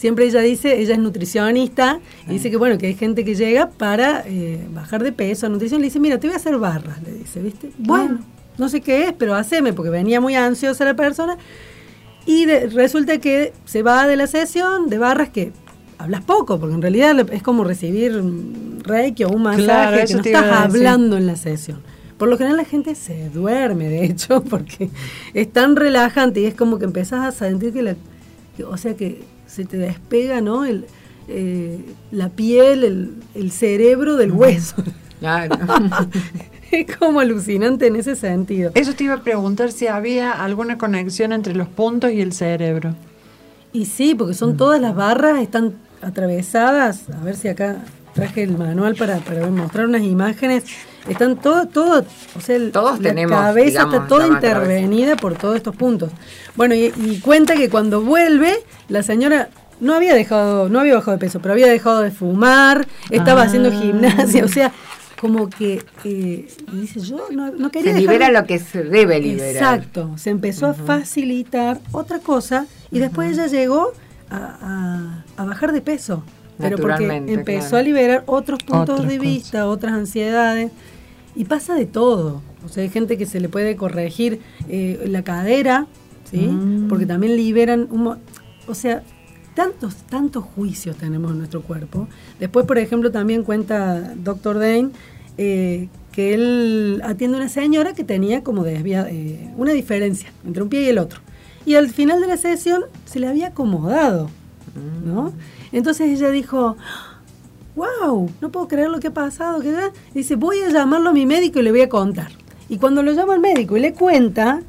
siempre 0.00 0.24
ella 0.24 0.40
dice, 0.40 0.80
ella 0.80 0.94
es 0.94 0.98
nutricionista, 0.98 2.00
y 2.26 2.32
dice 2.32 2.50
que 2.50 2.56
bueno, 2.56 2.78
que 2.78 2.86
hay 2.86 2.94
gente 2.94 3.22
que 3.24 3.34
llega 3.34 3.68
para 3.68 4.24
eh, 4.26 4.58
bajar 4.72 5.02
de 5.02 5.12
peso, 5.12 5.48
nutrición, 5.50 5.80
le 5.82 5.88
dice, 5.88 6.00
mira, 6.00 6.18
te 6.18 6.26
voy 6.26 6.34
a 6.34 6.36
hacer 6.38 6.56
barras, 6.56 7.02
le 7.02 7.12
dice, 7.12 7.40
¿viste? 7.40 7.70
Bueno, 7.78 8.20
no 8.56 8.68
sé 8.70 8.80
qué 8.80 9.04
es, 9.08 9.12
pero 9.12 9.34
haceme, 9.34 9.72
porque 9.74 9.90
venía 9.90 10.18
muy 10.20 10.34
ansiosa 10.36 10.84
la 10.86 10.94
persona, 10.94 11.36
y 12.24 12.46
de- 12.46 12.68
resulta 12.68 13.18
que 13.18 13.52
se 13.66 13.82
va 13.82 14.06
de 14.06 14.16
la 14.16 14.26
sesión 14.26 14.88
de 14.88 14.96
barras 14.98 15.28
que 15.28 15.52
hablas 15.98 16.22
poco, 16.22 16.58
porque 16.58 16.74
en 16.74 16.80
realidad 16.82 17.18
es 17.32 17.42
como 17.42 17.62
recibir 17.64 18.16
un 18.16 18.78
reiki 18.82 19.24
o 19.24 19.28
un 19.28 19.42
masaje 19.42 19.64
Claro, 19.64 19.96
que 20.06 20.14
no 20.14 20.20
estás 20.20 20.42
hablando 20.76 21.16
en 21.18 21.26
la 21.26 21.36
sesión. 21.36 21.80
Por 22.16 22.28
lo 22.28 22.36
general 22.38 22.56
la 22.56 22.64
gente 22.64 22.94
se 22.94 23.28
duerme, 23.30 23.88
de 23.88 24.04
hecho, 24.06 24.42
porque 24.48 24.88
es 25.34 25.52
tan 25.52 25.76
relajante 25.76 26.40
y 26.40 26.46
es 26.46 26.54
como 26.54 26.78
que 26.78 26.86
empezás 26.86 27.20
a 27.26 27.32
sentir 27.32 27.72
que 27.74 27.82
la, 27.82 27.96
que- 28.56 28.64
o 28.64 28.76
sea 28.78 28.94
que 28.96 29.22
se 29.50 29.64
te 29.64 29.76
despega, 29.76 30.40
¿no? 30.40 30.64
El, 30.64 30.86
eh, 31.28 31.84
la 32.12 32.28
piel, 32.28 32.84
el, 32.84 33.14
el 33.34 33.50
cerebro 33.50 34.16
del 34.16 34.32
hueso. 34.32 34.76
Claro. 35.18 35.56
es 36.70 36.96
como 36.96 37.20
alucinante 37.20 37.86
en 37.86 37.96
ese 37.96 38.16
sentido. 38.16 38.70
Eso 38.74 38.94
te 38.94 39.04
iba 39.04 39.14
a 39.14 39.22
preguntar 39.22 39.72
si 39.72 39.86
había 39.86 40.32
alguna 40.32 40.78
conexión 40.78 41.32
entre 41.32 41.54
los 41.54 41.68
puntos 41.68 42.12
y 42.12 42.20
el 42.20 42.32
cerebro. 42.32 42.94
Y 43.72 43.86
sí, 43.86 44.14
porque 44.14 44.34
son 44.34 44.56
todas 44.56 44.80
las 44.80 44.94
barras, 44.94 45.40
están 45.40 45.74
atravesadas. 46.00 47.08
A 47.10 47.24
ver 47.24 47.36
si 47.36 47.48
acá 47.48 47.84
traje 48.14 48.42
el 48.42 48.56
manual 48.56 48.94
para, 48.96 49.18
para 49.18 49.48
mostrar 49.48 49.86
unas 49.86 50.02
imágenes. 50.02 50.64
Están 51.08 51.36
todo, 51.36 51.66
todo, 51.66 52.04
o 52.36 52.40
sea, 52.40 52.56
el- 52.56 52.72
Todos 52.72 53.00
la 53.00 53.08
tenemos, 53.08 53.38
cabeza 53.38 53.66
digamos, 53.68 53.94
está 53.94 54.06
toda 54.06 54.26
intervenida 54.28 55.16
por 55.16 55.34
todos 55.34 55.56
estos 55.56 55.74
puntos. 55.74 56.10
Bueno, 56.56 56.74
y, 56.74 56.92
y 56.96 57.20
cuenta 57.20 57.54
que 57.56 57.70
cuando 57.70 58.02
vuelve, 58.02 58.54
la 58.88 59.02
señora 59.02 59.48
no 59.80 59.94
había 59.94 60.14
dejado, 60.14 60.68
no 60.68 60.78
había 60.80 60.94
bajado 60.94 61.12
de 61.16 61.18
peso, 61.20 61.40
pero 61.40 61.52
había 61.54 61.68
dejado 61.68 62.00
de 62.00 62.10
fumar, 62.10 62.86
estaba 63.08 63.42
Ah. 63.42 63.44
haciendo 63.46 63.72
gimnasia, 63.72 64.44
o 64.44 64.48
sea, 64.48 64.72
como 65.20 65.48
que 65.50 65.82
eh, 66.04 66.48
y 66.72 66.76
dice 66.80 67.00
yo 67.00 67.26
no, 67.30 67.50
no 67.50 67.70
quería 67.70 67.92
Se 67.92 67.98
dejar 67.98 68.12
libera 68.14 68.26
de- 68.26 68.32
lo 68.40 68.46
que 68.46 68.58
se 68.58 68.82
debe 68.84 69.20
liberar. 69.20 69.78
Exacto, 69.80 70.12
se 70.16 70.30
empezó 70.30 70.66
a 70.66 70.74
facilitar 70.74 71.78
otra 71.92 72.18
cosa 72.20 72.66
y 72.90 72.98
después 73.00 73.32
ella 73.32 73.46
llegó 73.46 73.92
a, 74.30 74.36
a- 75.36 75.42
a 75.42 75.44
bajar 75.44 75.72
de 75.72 75.80
peso. 75.80 76.22
Pero 76.60 76.78
porque 76.78 77.06
empezó 77.06 77.70
claro. 77.70 77.76
a 77.76 77.82
liberar 77.82 78.24
otros 78.26 78.62
puntos 78.62 79.00
de 79.00 79.16
cosas. 79.16 79.20
vista, 79.20 79.68
otras 79.68 79.92
ansiedades. 79.92 80.70
Y 81.34 81.44
pasa 81.44 81.74
de 81.74 81.86
todo. 81.86 82.42
O 82.64 82.68
sea, 82.68 82.82
hay 82.82 82.88
gente 82.88 83.16
que 83.16 83.26
se 83.26 83.40
le 83.40 83.48
puede 83.48 83.76
corregir 83.76 84.40
eh, 84.68 85.02
la 85.06 85.22
cadera, 85.22 85.86
¿sí? 86.30 86.38
Mm. 86.38 86.88
Porque 86.88 87.06
también 87.06 87.36
liberan 87.36 87.86
un... 87.90 88.18
O 88.66 88.74
sea, 88.74 89.02
tantos, 89.54 89.94
tantos 90.08 90.44
juicios 90.44 90.96
tenemos 90.96 91.32
en 91.32 91.38
nuestro 91.38 91.62
cuerpo. 91.62 92.08
Después, 92.38 92.66
por 92.66 92.78
ejemplo, 92.78 93.10
también 93.10 93.42
cuenta 93.42 94.14
Dr. 94.16 94.58
Dane 94.58 94.90
eh, 95.38 95.88
que 96.12 96.34
él 96.34 97.00
atiende 97.04 97.36
a 97.36 97.40
una 97.40 97.48
señora 97.48 97.94
que 97.94 98.04
tenía 98.04 98.42
como 98.42 98.64
desvia, 98.64 99.06
eh, 99.08 99.52
una 99.56 99.72
diferencia 99.72 100.32
entre 100.44 100.62
un 100.62 100.68
pie 100.68 100.82
y 100.82 100.88
el 100.88 100.98
otro. 100.98 101.20
Y 101.64 101.74
al 101.74 101.88
final 101.90 102.20
de 102.20 102.26
la 102.26 102.36
sesión 102.36 102.84
se 103.04 103.20
le 103.20 103.28
había 103.28 103.48
acomodado, 103.48 104.28
¿no? 105.04 105.32
Entonces 105.72 106.08
ella 106.18 106.30
dijo, 106.30 106.76
wow, 107.76 108.30
no 108.40 108.50
puedo 108.50 108.68
creer 108.68 108.90
lo 108.90 109.00
que 109.00 109.08
ha 109.08 109.12
pasado. 109.14 109.60
Que 109.60 109.72
ya-". 109.72 109.92
Dice, 110.14 110.36
voy 110.36 110.60
a 110.60 110.68
llamarlo 110.70 111.10
a 111.10 111.12
mi 111.12 111.26
médico 111.26 111.60
y 111.60 111.62
le 111.62 111.70
voy 111.70 111.82
a 111.82 111.88
contar. 111.88 112.28
Y 112.68 112.78
cuando 112.78 113.02
lo 113.02 113.12
llama 113.12 113.34
al 113.34 113.40
médico 113.40 113.76
y 113.76 113.80
le 113.80 113.92
cuenta, 113.94 114.60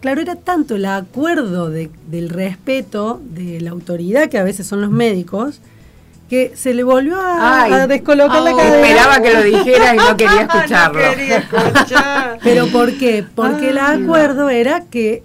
claro, 0.00 0.20
era 0.20 0.36
tanto 0.36 0.76
el 0.76 0.84
acuerdo 0.86 1.70
de- 1.70 1.90
del 2.08 2.28
respeto 2.28 3.20
de 3.24 3.60
la 3.60 3.70
autoridad, 3.70 4.28
que 4.28 4.38
a 4.38 4.44
veces 4.44 4.66
son 4.66 4.80
los 4.80 4.90
médicos, 4.90 5.60
que 6.28 6.52
se 6.56 6.74
le 6.74 6.82
volvió 6.82 7.20
a, 7.20 7.62
Ay. 7.62 7.72
a 7.72 7.86
descolocar 7.86 8.42
la 8.42 8.52
Oh. 8.52 8.56
cadera. 8.56 8.80
Esperaba 8.80 9.22
que 9.22 9.32
lo 9.32 9.42
dijera 9.44 9.94
y 9.94 9.96
no 9.98 10.16
quería 10.16 10.42
escucharlo. 10.42 11.00
No 11.04 11.10
quería 11.14 11.36
escuchar. 11.38 12.38
¿Pero 12.42 12.66
por 12.68 12.92
qué? 12.98 13.24
Porque 13.34 13.70
el 13.70 13.78
acuerdo 13.78 14.50
era 14.50 14.80
que, 14.86 15.22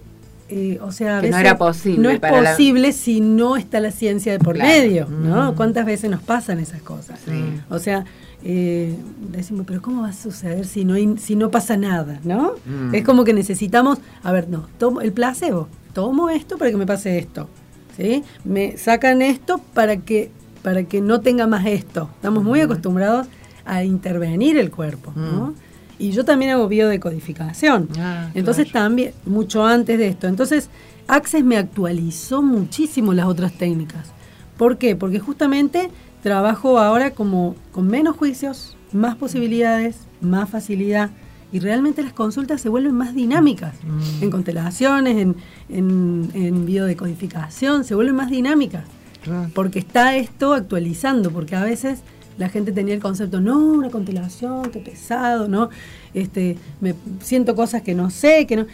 eh, 0.54 0.78
o 0.82 0.92
sea, 0.92 1.18
a 1.18 1.20
Que 1.22 1.30
no 1.30 1.38
era 1.38 1.56
posible 1.56 2.02
No 2.02 2.10
es 2.10 2.20
para 2.20 2.40
la- 2.42 2.50
posible 2.50 2.92
si 2.92 3.20
no 3.20 3.56
está 3.56 3.80
la 3.80 3.90
ciencia 3.90 4.32
de 4.32 4.38
por 4.38 4.54
Claro. 4.56 4.70
medio, 4.70 5.08
¿no? 5.08 5.54
¿Cuántas 5.54 5.86
veces 5.86 6.10
nos 6.10 6.22
pasan 6.22 6.58
esas 6.58 6.82
cosas? 6.82 7.18
Sí. 7.24 7.32
O 7.70 7.78
sea, 7.78 8.04
eh, 8.44 8.94
decimos, 9.30 9.64
pero 9.66 9.80
¿cómo 9.80 10.02
va 10.02 10.08
a 10.08 10.12
suceder 10.12 10.66
si 10.66 10.84
no, 10.84 10.94
hay- 10.94 11.16
si 11.18 11.36
no 11.36 11.50
pasa 11.50 11.76
nada, 11.76 12.20
no? 12.24 12.52
Mm. 12.66 12.94
Es 12.94 13.04
como 13.04 13.24
que 13.24 13.32
necesitamos, 13.32 13.98
a 14.22 14.32
ver, 14.32 14.48
no, 14.48 14.66
tomo 14.78 15.00
el 15.00 15.12
placebo, 15.12 15.68
tomo 15.94 16.28
esto 16.28 16.58
para 16.58 16.70
que 16.70 16.76
me 16.76 16.86
pase 16.86 17.18
esto. 17.18 17.48
¿sí? 17.96 18.24
Me 18.44 18.78
sacan 18.78 19.20
esto 19.22 19.60
para 19.74 19.98
que, 19.98 20.30
para 20.62 20.84
que 20.84 21.00
no 21.02 21.20
tenga 21.20 21.46
más 21.46 21.66
esto. 21.66 22.08
Estamos 22.16 22.42
muy 22.42 22.60
acostumbrados 22.60 23.26
a 23.64 23.84
intervenir 23.84 24.56
el 24.58 24.70
cuerpo, 24.70 25.12
¿no? 25.14 25.54
Y 25.98 26.10
yo 26.10 26.24
también 26.24 26.52
hago 26.52 26.68
biodecodificación. 26.68 27.88
Ah, 27.98 28.30
Entonces 28.34 28.70
claro. 28.70 28.86
también, 28.86 29.12
mucho 29.26 29.64
antes 29.64 29.98
de 29.98 30.08
esto. 30.08 30.26
Entonces, 30.26 30.68
Access 31.08 31.44
me 31.44 31.56
actualizó 31.56 32.42
muchísimo 32.42 33.12
las 33.14 33.26
otras 33.26 33.52
técnicas. 33.52 34.10
¿Por 34.56 34.78
qué? 34.78 34.96
Porque 34.96 35.18
justamente 35.18 35.90
trabajo 36.22 36.78
ahora 36.78 37.10
como 37.12 37.56
con 37.72 37.88
menos 37.88 38.16
juicios, 38.16 38.76
más 38.92 39.16
posibilidades, 39.16 39.96
más 40.20 40.48
facilidad. 40.48 41.10
Y 41.52 41.58
realmente 41.58 42.02
las 42.02 42.14
consultas 42.14 42.60
se 42.62 42.68
vuelven 42.70 42.94
más 42.94 43.14
dinámicas. 43.14 43.74
En 44.22 44.30
constelaciones, 44.30 45.18
en, 45.18 45.36
en, 45.68 46.30
en 46.34 46.64
biodecodificación, 46.66 47.84
se 47.84 47.94
vuelven 47.94 48.16
más 48.16 48.30
dinámicas. 48.30 48.84
Claro. 49.22 49.50
Porque 49.54 49.78
está 49.78 50.16
esto 50.16 50.54
actualizando, 50.54 51.30
porque 51.30 51.54
a 51.54 51.62
veces 51.62 52.00
la 52.38 52.48
gente 52.48 52.72
tenía 52.72 52.94
el 52.94 53.00
concepto, 53.00 53.40
no, 53.40 53.58
una 53.58 53.90
constelación, 53.90 54.70
qué 54.70 54.80
pesado, 54.80 55.48
¿no? 55.48 55.70
Este, 56.14 56.56
me 56.80 56.94
siento 57.20 57.54
cosas 57.54 57.82
que 57.82 57.94
no 57.94 58.10
sé, 58.10 58.46
que 58.46 58.56
no. 58.56 58.66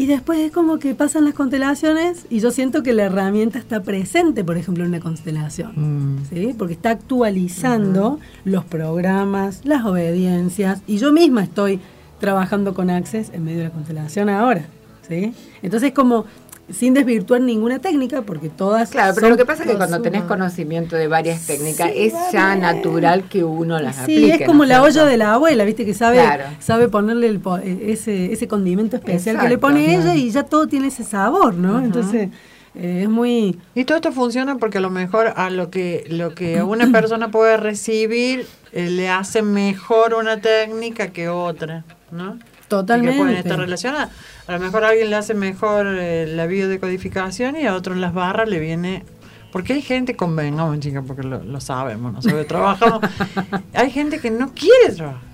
Y 0.00 0.06
después 0.06 0.38
es 0.38 0.50
como 0.50 0.78
que 0.78 0.94
pasan 0.94 1.26
las 1.26 1.34
constelaciones 1.34 2.24
y 2.30 2.40
yo 2.40 2.50
siento 2.52 2.82
que 2.82 2.94
la 2.94 3.02
herramienta 3.02 3.58
está 3.58 3.82
presente, 3.82 4.42
por 4.42 4.56
ejemplo, 4.56 4.82
en 4.82 4.88
una 4.88 5.00
constelación. 5.00 5.72
Mm. 5.76 6.24
¿sí? 6.30 6.54
Porque 6.56 6.72
está 6.72 6.88
actualizando 6.90 8.18
los 8.46 8.64
programas, 8.64 9.60
las 9.64 9.84
obediencias, 9.84 10.80
y 10.86 10.96
yo 10.96 11.12
misma 11.12 11.42
estoy 11.42 11.80
trabajando 12.18 12.72
con 12.72 12.88
Access 12.88 13.30
en 13.34 13.44
medio 13.44 13.58
de 13.58 13.64
la 13.64 13.70
constelación 13.72 14.30
ahora. 14.30 14.64
¿sí? 15.06 15.34
Entonces, 15.62 15.92
como 15.92 16.24
sin 16.72 16.94
desvirtuar 16.94 17.40
ninguna 17.40 17.78
técnica, 17.78 18.22
porque 18.22 18.48
todas. 18.48 18.90
Claro, 18.90 19.12
pero 19.14 19.26
son 19.26 19.30
lo 19.32 19.36
que 19.36 19.44
pasa 19.46 19.62
es 19.64 19.68
que 19.70 19.76
cuando 19.76 19.98
cosas- 19.98 20.12
tenés 20.12 20.22
conocimiento 20.28 20.96
de 20.96 21.08
varias 21.08 21.46
técnicas, 21.46 21.90
Sí, 21.92 21.98
es 22.04 22.12
ya 22.32 22.48
bien. 22.48 22.60
natural 22.60 23.24
que 23.28 23.44
uno 23.44 23.78
las 23.78 23.96
Sí, 23.96 24.02
aplique. 24.02 24.32
es 24.44 24.46
como 24.46 24.64
¿no 24.64 24.68
la 24.68 24.82
olla 24.82 25.04
de 25.04 25.16
la 25.16 25.34
abuela, 25.34 25.64
viste, 25.64 25.84
que 25.84 25.94
sabe, 25.94 26.18
Claro. 26.18 26.44
sabe 26.60 26.88
ponerle 26.88 27.26
el 27.28 27.40
po- 27.40 27.58
eh, 27.58 27.92
ese, 27.92 28.32
ese 28.32 28.46
condimento 28.48 28.96
especial 28.96 29.38
que 29.38 29.48
le 29.48 29.58
pone 29.58 29.94
ella 29.96 30.14
y 30.14 30.30
ya 30.30 30.44
todo 30.44 30.66
tiene 30.66 30.88
ese 30.88 31.04
sabor, 31.04 31.54
¿no? 31.54 31.80
Entonces, 31.82 32.28
eh, 32.74 33.00
es 33.02 33.08
muy... 33.08 33.58
Y 33.74 33.84
todo 33.84 33.96
esto 33.96 34.12
funciona 34.12 34.56
porque 34.58 34.78
a 34.78 34.80
lo 34.80 34.90
mejor 34.90 35.32
a 35.36 35.50
lo 35.50 35.70
que 35.70 36.04
lo 36.08 36.34
que 36.34 36.62
una 36.62 36.86
persona 36.92 37.30
puede 37.30 37.56
recibir 37.56 38.46
eh, 38.72 38.88
le 38.90 39.08
hace 39.08 39.42
mejor 39.42 40.14
una 40.14 40.40
técnica 40.40 41.08
que 41.08 41.28
otra, 41.28 41.84
¿no? 42.12 42.38
Totalmente. 42.70 43.10
Y 43.10 43.18
que 43.18 43.22
pueden 43.22 43.36
estar 43.36 43.58
relacionadas. 43.58 44.10
A 44.46 44.52
lo 44.52 44.60
mejor 44.60 44.84
a 44.84 44.88
alguien 44.88 45.10
le 45.10 45.16
hace 45.16 45.34
mejor 45.34 45.86
eh, 45.88 46.26
la 46.26 46.46
biodecodificación 46.46 47.56
y 47.56 47.66
a 47.66 47.74
otro 47.74 47.94
las 47.94 48.14
barras 48.14 48.48
le 48.48 48.58
viene... 48.60 49.04
Porque 49.52 49.72
hay 49.72 49.82
gente, 49.82 50.14
convengamos 50.14 50.78
chicas, 50.78 51.02
porque 51.04 51.24
lo, 51.24 51.42
lo 51.42 51.60
sabemos, 51.60 52.12
nosotros 52.12 52.46
trabajamos, 52.46 53.00
hay 53.74 53.90
gente 53.90 54.20
que 54.20 54.30
no 54.30 54.54
quiere 54.54 54.94
trabajar. 54.94 55.28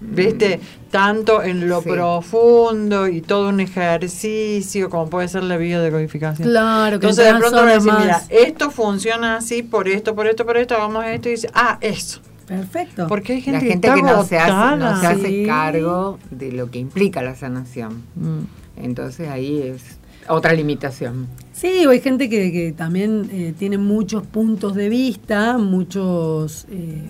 ¿Viste? 0.00 0.60
Tanto 0.90 1.42
en 1.42 1.66
lo 1.66 1.80
Sí. 1.80 1.88
profundo 1.88 3.08
y 3.08 3.22
todo 3.22 3.48
un 3.48 3.60
ejercicio 3.60 4.90
como 4.90 5.08
puede 5.08 5.28
ser 5.28 5.44
la 5.44 5.56
biodecodificación. 5.56 6.46
Claro, 6.46 7.00
que 7.00 7.06
Entonces 7.06 7.32
de 7.32 7.38
pronto 7.40 7.56
van 7.56 7.68
a 7.68 7.72
decir, 7.72 7.92
mira, 7.98 8.22
esto 8.28 8.70
funciona 8.70 9.36
así, 9.36 9.62
por 9.62 9.88
esto, 9.88 10.14
por 10.14 10.26
esto, 10.26 10.44
por 10.44 10.58
esto, 10.58 10.74
hagamos 10.74 11.06
esto 11.06 11.28
y 11.28 11.32
dice, 11.32 11.48
ah, 11.54 11.78
eso. 11.80 12.20
Perfecto. 12.46 13.06
Porque 13.08 13.34
hay 13.34 13.40
gente, 13.40 13.64
La 13.64 13.72
gente 13.72 13.88
que, 13.94 14.02
no 14.02 14.24
se, 14.24 14.38
hace, 14.38 14.76
no 14.78 15.00
se 15.00 15.06
hace 15.06 15.28
Sí. 15.28 15.44
cargo 15.46 16.18
de 16.30 16.52
lo 16.52 16.70
que 16.70 16.78
implica 16.78 17.22
la 17.22 17.34
sanación. 17.34 18.02
Mm. 18.16 18.40
Entonces 18.76 19.28
ahí 19.28 19.62
es 19.62 19.82
otra 20.28 20.52
limitación. 20.52 21.26
Sí, 21.52 21.86
o 21.86 21.90
hay 21.90 22.00
gente 22.00 22.28
que, 22.28 22.52
que 22.52 22.72
también 22.72 23.28
eh, 23.32 23.54
tiene 23.58 23.78
muchos 23.78 24.26
puntos 24.26 24.74
de 24.74 24.88
vista, 24.88 25.56
muchos 25.58 26.66
eh, 26.70 27.02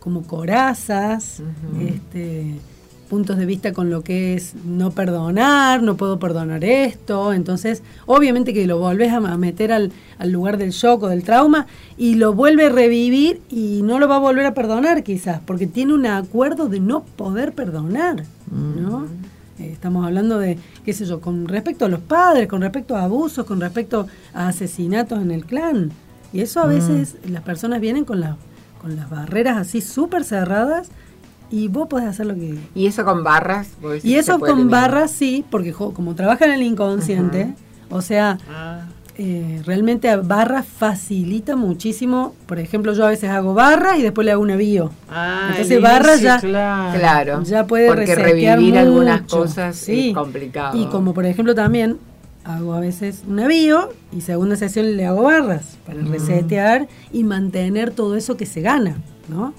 como 0.00 0.22
corazas, 0.26 1.42
este, 1.80 2.56
puntos 3.04 3.38
de 3.38 3.46
vista 3.46 3.72
con 3.72 3.90
lo 3.90 4.02
que 4.02 4.34
es 4.34 4.54
no 4.64 4.90
perdonar, 4.90 5.82
no 5.82 5.96
puedo 5.96 6.18
perdonar 6.18 6.64
esto. 6.64 7.32
Entonces, 7.32 7.82
obviamente 8.06 8.52
que 8.52 8.66
lo 8.66 8.78
volvés 8.78 9.12
a, 9.12 9.20
meter 9.20 9.72
al, 9.72 9.92
al 10.18 10.30
lugar 10.30 10.58
del 10.58 10.70
shock 10.70 11.04
o 11.04 11.08
del 11.08 11.22
trauma 11.22 11.66
y 11.96 12.16
lo 12.16 12.32
vuelve 12.32 12.66
a 12.66 12.68
revivir 12.70 13.40
y 13.50 13.82
no 13.82 13.98
lo 13.98 14.08
va 14.08 14.16
a 14.16 14.20
volver 14.20 14.46
a 14.46 14.54
perdonar 14.54 15.02
quizás, 15.02 15.40
porque 15.46 15.66
tiene 15.66 15.94
un 15.94 16.06
acuerdo 16.06 16.68
de 16.68 16.80
no 16.80 17.04
poder 17.04 17.52
perdonar, 17.52 18.24
¿no? 18.50 19.06
Eh, 19.58 19.70
Estamos 19.72 20.04
hablando 20.04 20.38
de, 20.38 20.58
qué 20.84 20.92
sé 20.92 21.04
yo, 21.04 21.20
con 21.20 21.46
respecto 21.46 21.84
a 21.84 21.88
los 21.88 22.00
padres, 22.00 22.48
con 22.48 22.62
respecto 22.62 22.96
a 22.96 23.04
abusos, 23.04 23.46
con 23.46 23.60
respecto 23.60 24.06
a 24.32 24.48
asesinatos 24.48 25.20
en 25.22 25.30
el 25.30 25.44
clan. 25.44 25.92
Y 26.32 26.40
eso 26.40 26.60
a 26.60 26.66
veces 26.66 27.16
las 27.28 27.42
personas 27.42 27.80
vienen 27.80 28.04
con, 28.04 28.18
la, 28.18 28.36
con 28.82 28.96
las 28.96 29.08
barreras 29.08 29.56
así 29.56 29.80
súper 29.80 30.24
cerradas 30.24 30.88
y 31.50 31.68
vos 31.68 31.88
podés 31.88 32.06
hacer 32.08 32.26
lo 32.26 32.34
que... 32.34 32.58
Y 32.74 32.86
eso 32.86 33.04
con 33.04 33.22
barras. 33.24 33.68
Y 34.02 34.14
eso 34.14 34.38
con 34.38 34.50
eliminar. 34.50 34.90
barras 34.90 35.10
sí, 35.10 35.44
porque 35.50 35.72
jo- 35.72 35.92
como 35.94 36.14
trabaja 36.14 36.44
en 36.46 36.52
el 36.52 36.62
inconsciente, 36.62 37.54
o 37.90 38.00
sea, 38.02 38.38
Ah, 38.50 38.86
eh, 39.16 39.62
realmente 39.64 40.10
a 40.10 40.16
barras 40.16 40.66
facilita 40.66 41.54
muchísimo. 41.54 42.34
Por 42.46 42.58
ejemplo, 42.58 42.92
yo 42.94 43.06
a 43.06 43.10
veces 43.10 43.30
hago 43.30 43.54
barras 43.54 43.96
y 43.98 44.02
después 44.02 44.24
le 44.24 44.32
hago 44.32 44.42
una 44.42 44.56
bio. 44.56 44.90
ah, 45.08 45.46
Entonces 45.50 45.70
el 45.76 45.82
barra 45.82 46.12
inicio, 46.16 46.48
ya- 46.50 46.92
claro. 46.96 47.42
Ya 47.44 47.66
puede 47.66 47.86
porque 47.88 48.06
resetear 48.14 48.58
revivir 48.58 48.78
algunas 48.78 49.22
cosas 49.22 49.76
Sí. 49.76 50.08
es 50.10 50.14
complicado. 50.16 50.76
Y 50.76 50.86
como 50.86 51.14
por 51.14 51.26
ejemplo 51.26 51.54
también 51.54 51.98
hago 52.42 52.74
a 52.74 52.80
veces 52.80 53.22
una 53.28 53.46
bio 53.46 53.90
y 54.12 54.20
segunda 54.22 54.56
sesión 54.56 54.96
le 54.96 55.06
hago 55.06 55.22
barras 55.22 55.78
para 55.86 56.00
resetear 56.02 56.88
y 57.12 57.22
mantener 57.24 57.90
todo 57.92 58.16
eso 58.16 58.36
que 58.36 58.44
se 58.46 58.60
gana, 58.62 58.96
¿no? 59.28 59.54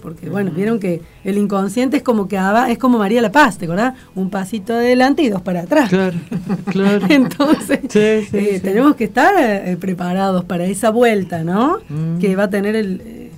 Porque 0.00 0.28
bueno, 0.30 0.50
vieron 0.50 0.80
que 0.80 1.02
el 1.24 1.36
inconsciente 1.38 1.98
es 1.98 2.02
como 2.02 2.26
que 2.28 2.38
es 2.68 2.78
como 2.78 2.98
María 2.98 3.20
La 3.22 3.30
Paz, 3.32 3.58
¿te 3.58 3.66
acordás? 3.66 3.94
Un 4.14 4.30
pasito 4.30 4.72
adelante 4.72 5.22
y 5.22 5.28
dos 5.28 5.42
para 5.42 5.60
atrás. 5.62 5.88
Claro, 5.90 6.16
claro. 6.66 7.06
Entonces, 7.10 7.80
Sí, 7.88 8.26
sí, 8.30 8.36
eh, 8.38 8.50
sí. 8.54 8.60
tenemos 8.60 8.96
que 8.96 9.04
estar 9.04 9.34
eh, 9.38 9.76
preparados 9.78 10.44
para 10.44 10.64
esa 10.64 10.90
vuelta, 10.90 11.44
¿no? 11.44 11.78
Mm. 11.88 12.18
Que 12.18 12.36
va 12.36 12.44
a 12.44 12.50
tener 12.50 12.76
el, 12.76 13.02
eh, 13.04 13.30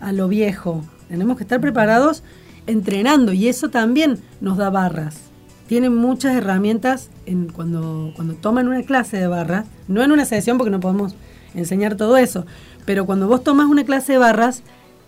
a 0.00 0.12
lo 0.12 0.28
viejo. 0.28 0.82
Tenemos 1.08 1.36
que 1.36 1.44
estar 1.44 1.60
preparados 1.60 2.22
entrenando 2.66 3.32
y 3.32 3.48
eso 3.48 3.68
también 3.70 4.18
nos 4.40 4.56
da 4.56 4.70
barras. 4.70 5.20
Tienen 5.68 5.94
muchas 5.96 6.34
herramientas 6.36 7.10
en, 7.26 7.48
cuando, 7.48 8.12
cuando 8.14 8.34
toman 8.34 8.68
una 8.68 8.82
clase 8.82 9.16
de 9.18 9.26
barras, 9.26 9.66
no 9.88 10.02
en 10.02 10.12
una 10.12 10.24
sesión 10.24 10.58
porque 10.58 10.70
no 10.70 10.80
podemos 10.80 11.14
enseñar 11.54 11.96
todo 11.96 12.16
eso, 12.16 12.46
pero 12.84 13.06
cuando 13.06 13.26
vos 13.28 13.42
tomas 13.42 13.66
una 13.66 13.84
clase 13.84 14.12
de 14.12 14.18
barras, 14.18 14.62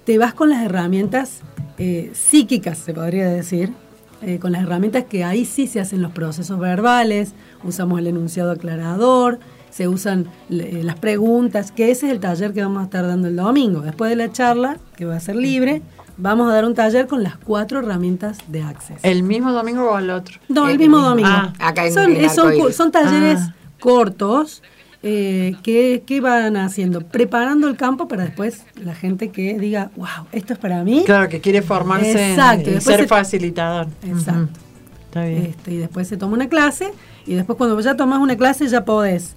te 0.08 0.16
vas 0.16 0.32
con 0.32 0.48
las 0.48 0.64
herramientas 0.64 1.40
eh, 1.76 2.10
psíquicas, 2.14 2.78
se 2.78 2.94
podría 2.94 3.28
decir, 3.28 3.74
eh, 4.22 4.38
con 4.38 4.52
las 4.52 4.62
herramientas 4.62 5.04
que 5.04 5.22
ahí 5.22 5.44
sí 5.44 5.66
se 5.66 5.80
hacen 5.80 6.00
los 6.00 6.12
procesos 6.12 6.58
verbales, 6.58 7.34
usamos 7.62 7.98
el 7.98 8.06
enunciado 8.06 8.52
aclarador, 8.52 9.38
se 9.68 9.86
usan 9.86 10.24
eh, 10.48 10.80
las 10.82 10.96
preguntas, 10.96 11.72
que 11.72 11.90
ese 11.90 12.06
es 12.06 12.12
el 12.12 12.20
taller 12.20 12.54
que 12.54 12.62
vamos 12.62 12.80
a 12.80 12.84
estar 12.84 13.06
dando 13.06 13.28
el 13.28 13.36
domingo. 13.36 13.82
Después 13.82 14.08
de 14.08 14.16
la 14.16 14.32
charla, 14.32 14.78
que 14.96 15.04
va 15.04 15.16
a 15.16 15.20
ser 15.20 15.36
libre, 15.36 15.82
vamos 16.16 16.48
a 16.50 16.54
dar 16.54 16.64
un 16.64 16.72
taller 16.74 17.06
con 17.06 17.22
las 17.22 17.36
cuatro 17.36 17.80
herramientas 17.80 18.38
de 18.48 18.62
Access. 18.62 19.00
¿El 19.02 19.22
mismo 19.24 19.52
domingo 19.52 19.90
o 19.90 19.94
al 19.94 20.08
otro? 20.08 20.38
No, 20.48 20.64
el 20.68 20.72
El 20.72 20.78
mismo 20.78 20.96
mismo. 20.96 21.08
domingo. 21.10 21.28
Ah, 21.30 21.52
acá 21.68 21.86
en- 21.86 21.92
son, 21.92 22.16
en 22.16 22.30
son, 22.30 22.72
son 22.72 22.90
talleres 22.90 23.40
Ah. 23.42 23.54
cortos 23.78 24.62
eh, 25.02 25.54
que 25.62 26.20
van 26.20 26.56
haciendo, 26.56 27.00
preparando 27.02 27.68
el 27.68 27.76
campo 27.76 28.08
para 28.08 28.24
después 28.24 28.64
la 28.76 28.94
gente 28.94 29.30
que 29.30 29.58
diga, 29.58 29.90
wow, 29.96 30.26
esto 30.32 30.52
es 30.54 30.58
para 30.58 30.82
mí. 30.84 31.02
Claro, 31.06 31.28
que 31.28 31.40
quiere 31.40 31.62
formarse 31.62 32.30
Exacto, 32.30 32.68
en, 32.68 32.74
después 32.76 32.96
ser 32.96 33.00
se- 33.04 33.08
facilitador. 33.08 33.86
Exacto. 34.04 34.58
Está 35.06 35.24
bien. 35.24 35.46
Este, 35.46 35.72
y 35.72 35.76
después 35.78 36.06
se 36.08 36.16
toma 36.16 36.34
una 36.34 36.48
clase 36.48 36.92
y 37.26 37.34
después 37.34 37.56
cuando 37.56 37.78
ya 37.80 37.96
tomas 37.96 38.18
una 38.20 38.36
clase 38.36 38.66
ya 38.68 38.84
podés, 38.84 39.36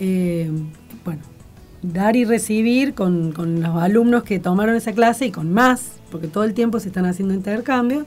eh, 0.00 0.50
bueno, 1.04 1.22
dar 1.82 2.16
y 2.16 2.24
recibir 2.24 2.94
con, 2.94 3.32
con 3.32 3.62
los 3.62 3.76
alumnos 3.76 4.24
que 4.24 4.38
tomaron 4.38 4.74
esa 4.74 4.92
clase 4.92 5.26
y 5.26 5.30
con 5.30 5.52
más, 5.52 5.92
porque 6.10 6.26
todo 6.26 6.44
el 6.44 6.54
tiempo 6.54 6.80
se 6.80 6.88
están 6.88 7.04
haciendo 7.06 7.34
intercambios, 7.34 8.06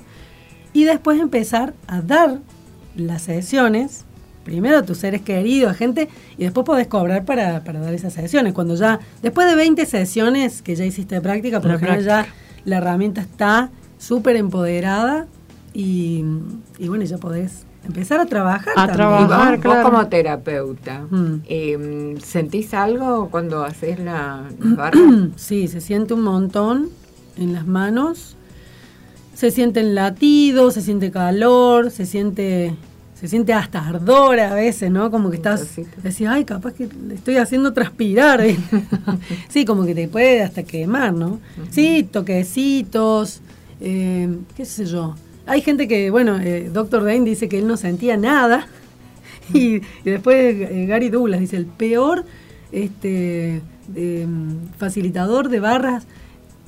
y 0.74 0.84
después 0.84 1.20
empezar 1.22 1.74
a 1.88 2.02
dar 2.02 2.40
las 2.96 3.22
sesiones, 3.22 4.06
primero 4.44 4.78
a 4.80 4.84
tus 4.84 4.98
seres 4.98 5.22
queridos, 5.22 5.72
a 5.72 5.74
gente, 5.74 6.08
y 6.38 6.44
después 6.44 6.66
podés 6.66 6.88
cobrar 6.88 7.26
para, 7.26 7.64
para 7.64 7.80
dar 7.80 7.94
esas 7.94 8.14
sesiones. 8.14 8.54
Cuando 8.54 8.76
ya, 8.76 9.00
después 9.22 9.48
de 9.48 9.56
20 9.56 9.86
sesiones 9.86 10.62
que 10.62 10.76
ya 10.76 10.86
hiciste 10.86 11.16
de 11.16 11.22
práctica, 11.22 11.60
por 11.60 11.68
La 11.68 11.74
lo 11.74 11.80
general 11.80 12.04
ya 12.04 12.26
la 12.66 12.78
herramienta 12.78 13.22
está 13.22 13.70
súper 13.98 14.36
empoderada 14.38 15.28
y, 15.74 16.24
y 16.78 16.88
bueno, 16.88 17.04
ya 17.06 17.18
podés 17.18 17.64
empezar 17.86 18.20
a 18.20 18.26
trabajar. 18.26 18.74
A 18.76 18.88
también. 18.88 18.96
Trabajar. 18.98 19.52
vos, 19.56 19.62
claro. 19.62 19.82
vos 19.84 19.90
como 19.92 20.08
terapeuta, 20.08 21.06
Mm. 21.10 21.42
eh, 21.48 22.16
¿sentís 22.24 22.74
algo 22.74 23.30
cuando 23.30 23.64
haces 23.64 24.00
la, 24.00 24.44
las 24.60 24.76
barras? 24.76 25.02
Sí, 25.36 25.68
se 25.68 25.80
siente 25.82 26.14
un 26.14 26.22
montón 26.22 26.90
en 27.38 27.54
las 27.54 27.66
manos. 27.68 28.36
Se 29.34 29.52
sienten 29.52 29.96
latidos, 29.96 30.74
se 30.74 30.82
siente 30.82 31.12
calor, 31.12 31.92
se 31.92 32.06
siente 32.06 32.76
se 33.20 33.28
siente 33.28 33.52
hasta 33.52 33.86
ardor 33.86 34.40
a 34.40 34.54
veces, 34.54 34.90
¿no? 34.90 35.12
Como 35.12 35.30
que 35.30 35.36
estás, 35.36 35.76
decís, 36.02 36.28
ay, 36.28 36.46
capaz 36.46 36.74
que 36.74 36.88
le 37.06 37.16
estoy 37.16 37.36
haciendo 37.36 37.74
transpirar. 37.74 38.42
sí, 39.50 39.66
como 39.66 39.86
que 39.86 39.94
te 39.94 40.08
puede 40.08 40.42
hasta 40.42 40.64
quemar, 40.64 41.14
¿no? 41.14 41.42
Sí, 41.70 42.08
toquecitos, 42.10 43.42
eh, 43.82 44.30
qué 44.56 44.64
sé 44.64 44.86
yo. 44.86 45.16
Hay 45.46 45.62
gente 45.62 45.90
que, 45.90 46.10
bueno, 46.12 46.40
eh, 46.40 46.70
Dr. 46.72 47.04
Dane 47.04 47.26
dice 47.26 47.50
que 47.50 47.60
él 47.60 47.68
no 47.68 47.78
sentía 47.78 48.18
nada. 48.18 48.68
Y, 49.52 49.78
y 49.78 49.82
después 50.12 50.38
eh, 50.38 50.86
Gary 50.88 51.10
Douglas 51.10 51.40
dice, 51.40 51.58
el 51.58 51.66
peor 51.66 52.24
este, 52.72 53.64
mm, 53.88 54.78
facilitador 54.78 55.50
de 55.50 55.60
barras, 55.60 56.06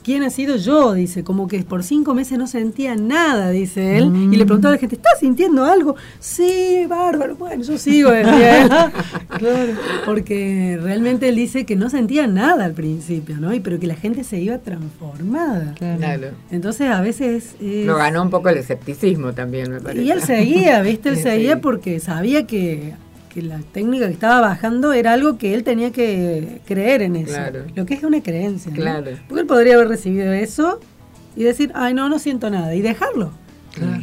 ¿quién 0.03 0.23
ha 0.23 0.29
sido 0.29 0.55
yo? 0.57 0.93
Dice, 0.93 1.23
como 1.23 1.47
que 1.47 1.63
por 1.63 1.83
cinco 1.83 2.13
meses 2.13 2.37
no 2.37 2.47
sentía 2.47 2.95
nada, 2.95 3.49
dice 3.51 3.97
él. 3.97 4.11
Y 4.31 4.35
le 4.35 4.45
preguntaba 4.45 4.73
a 4.73 4.75
la 4.75 4.79
gente, 4.79 4.95
¿estás 4.95 5.19
sintiendo 5.19 5.65
algo? 5.65 5.95
Sí, 6.19 6.85
bárbaro. 6.87 7.35
Bueno, 7.35 7.63
yo 7.63 7.77
sigo, 7.77 8.11
decía 8.11 8.63
él. 8.63 8.69
claro. 9.37 9.73
Porque 10.05 10.77
realmente 10.81 11.29
él 11.29 11.35
dice 11.35 11.65
que 11.65 11.75
no 11.75 11.89
sentía 11.89 12.27
nada 12.27 12.65
al 12.65 12.73
principio, 12.73 13.37
¿no? 13.37 13.53
Y 13.53 13.59
pero 13.59 13.79
que 13.79 13.87
la 13.87 13.95
gente 13.95 14.23
se 14.23 14.39
iba 14.39 14.57
transformada. 14.59 15.73
Claro. 15.77 16.29
Entonces 16.51 16.89
a 16.89 17.01
veces... 17.01 17.55
es- 17.61 17.85
Lo 17.85 17.95
ganó 17.97 18.21
un 18.21 18.29
poco 18.29 18.49
el 18.49 18.57
escepticismo 18.57 19.33
también, 19.33 19.71
me 19.71 19.79
parece. 19.81 20.03
y 20.03 20.11
él 20.11 20.21
seguía, 20.21 20.81
¿viste? 20.81 21.09
Él 21.09 21.15
Sí, 21.21 21.23
seguía 21.23 21.53
sí. 21.55 21.59
porque 21.61 21.99
sabía 21.99 22.47
que, 22.47 22.93
que 23.33 23.41
la 23.41 23.59
técnica 23.71 24.07
que 24.07 24.13
estaba 24.13 24.41
bajando 24.41 24.91
era 24.93 25.13
algo 25.13 25.37
que 25.37 25.53
él 25.53 25.63
tenía 25.63 25.91
que 25.91 26.59
creer 26.65 27.01
en 27.01 27.15
eso. 27.15 27.33
Claro. 27.33 27.63
Lo 27.75 27.85
que 27.85 27.93
es 27.93 28.03
una 28.03 28.21
creencia. 28.21 28.71
¿no? 28.71 28.75
Claro. 28.77 29.11
Porque 29.27 29.41
él 29.41 29.47
podría 29.47 29.75
haber 29.75 29.87
recibido 29.87 30.33
eso 30.33 30.79
y 31.35 31.43
decir, 31.43 31.71
ay, 31.75 31.93
no, 31.93 32.09
no 32.09 32.19
siento 32.19 32.49
nada, 32.49 32.75
y 32.75 32.81
dejarlo. 32.81 33.31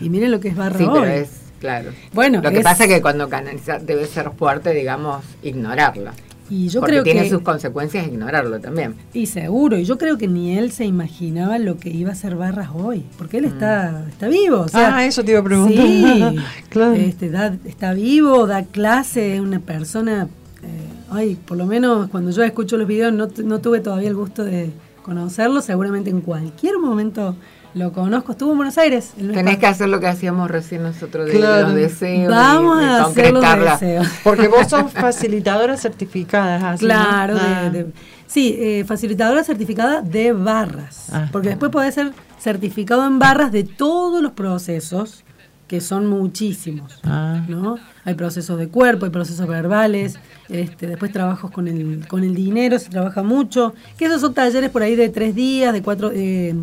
Y 0.00 0.08
miren 0.08 0.30
lo 0.30 0.40
que 0.40 0.48
es 0.48 0.56
barra 0.56 0.78
Sí, 0.78 0.84
hoy. 0.84 1.00
pero 1.02 1.12
es, 1.12 1.30
claro. 1.60 1.90
Bueno, 2.14 2.40
Lo 2.42 2.50
que 2.50 2.58
es- 2.58 2.64
pasa 2.64 2.84
es 2.84 2.90
que 2.90 3.02
cuando 3.02 3.28
canaliza 3.28 3.78
debe 3.78 4.06
ser 4.06 4.30
fuerte, 4.30 4.72
digamos, 4.72 5.22
ignorarlo. 5.42 6.10
Y 6.50 6.68
yo 6.68 6.80
porque 6.80 6.92
creo 6.94 7.04
tiene 7.04 7.22
que. 7.24 7.30
sus 7.30 7.42
consecuencias 7.42 8.06
ignorarlo 8.06 8.58
también. 8.60 8.94
Y 9.12 9.26
seguro, 9.26 9.76
y 9.76 9.84
yo 9.84 9.98
creo 9.98 10.16
que 10.16 10.26
ni 10.28 10.56
él 10.56 10.72
se 10.72 10.84
imaginaba 10.86 11.58
lo 11.58 11.76
que 11.76 11.90
iba 11.90 12.12
a 12.12 12.14
ser 12.14 12.36
Barras 12.36 12.70
hoy, 12.74 13.04
porque 13.18 13.38
él 13.38 13.44
está, 13.44 14.04
está 14.08 14.28
vivo. 14.28 14.60
O 14.60 14.68
sea, 14.68 14.96
ah, 14.96 15.04
eso 15.04 15.22
te 15.24 15.32
iba 15.32 15.40
a 15.40 15.44
preguntar. 15.44 15.84
Sí, 15.86 16.36
claro. 16.70 16.94
este, 16.94 17.28
da- 17.30 17.56
está 17.66 17.92
vivo, 17.92 18.46
da 18.46 18.64
clase, 18.64 19.34
es 19.34 19.40
una 19.40 19.60
persona. 19.60 20.28
eh, 20.62 20.68
ay, 21.10 21.36
por 21.46 21.56
lo 21.58 21.66
menos 21.66 22.08
cuando 22.08 22.30
yo 22.30 22.42
escucho 22.42 22.76
los 22.78 22.86
videos, 22.88 23.12
no, 23.12 23.28
tu- 23.28 23.42
no 23.46 23.60
tuve 23.60 23.80
todavía 23.80 24.08
el 24.08 24.14
gusto 24.16 24.42
de 24.44 24.70
conocerlo. 25.02 25.60
Seguramente 25.60 26.08
en 26.10 26.20
cualquier 26.22 26.78
momento 26.78 27.36
lo 27.78 27.92
conozco. 27.92 28.32
Estuvo 28.32 28.50
en 28.52 28.56
Buenos 28.58 28.76
Aires. 28.78 29.12
Tenés 29.16 29.58
que 29.58 29.66
hacer 29.66 29.88
lo 29.88 30.00
que 30.00 30.06
hacíamos 30.08 30.50
recién 30.50 30.82
nosotros 30.82 31.26
de 31.26 31.32
Claro. 31.32 31.68
los 31.68 31.74
deseos. 31.74 32.28
Vamos 32.30 32.82
y 32.82 32.84
de 32.84 32.90
a 32.90 33.04
hacer 33.04 33.32
los 33.32 33.42
deseos. 33.80 34.06
Porque 34.24 34.48
vos 34.48 34.66
sos 34.68 34.92
facilitadora 34.92 35.76
certificada. 35.76 36.76
Claro, 36.76 37.34
de- 37.34 37.40
Ah. 37.40 37.70
de- 37.70 37.86
sí, 38.26 38.56
eh, 38.58 38.84
facilitadora 38.86 39.44
certificada 39.44 40.02
de 40.02 40.32
barras. 40.32 41.06
Ah. 41.12 41.28
Porque 41.32 41.48
después 41.50 41.70
podés 41.70 41.94
ser 41.94 42.12
certificado 42.38 43.06
en 43.06 43.18
barras 43.18 43.52
de 43.52 43.64
todos 43.64 44.22
los 44.22 44.32
procesos, 44.32 45.24
que 45.66 45.80
son 45.82 46.06
muchísimos. 46.06 46.98
Ah. 47.04 47.44
¿no? 47.48 47.76
Hay 48.04 48.14
procesos 48.14 48.58
de 48.58 48.68
cuerpo, 48.68 49.04
hay 49.04 49.10
procesos 49.10 49.46
verbales, 49.46 50.18
este, 50.48 50.86
después 50.86 51.12
trabajos 51.12 51.50
con 51.50 51.68
el, 51.68 52.06
con 52.08 52.24
el 52.24 52.34
dinero, 52.34 52.78
se 52.78 52.88
trabaja 52.88 53.22
mucho, 53.22 53.74
que 53.98 54.06
esos 54.06 54.20
son 54.22 54.32
talleres 54.32 54.70
por 54.70 54.82
ahí 54.82 54.96
de 54.96 55.10
tres 55.10 55.34
días, 55.34 55.74
de 55.74 55.82
cuatro, 55.82 56.10
eh, 56.14 56.54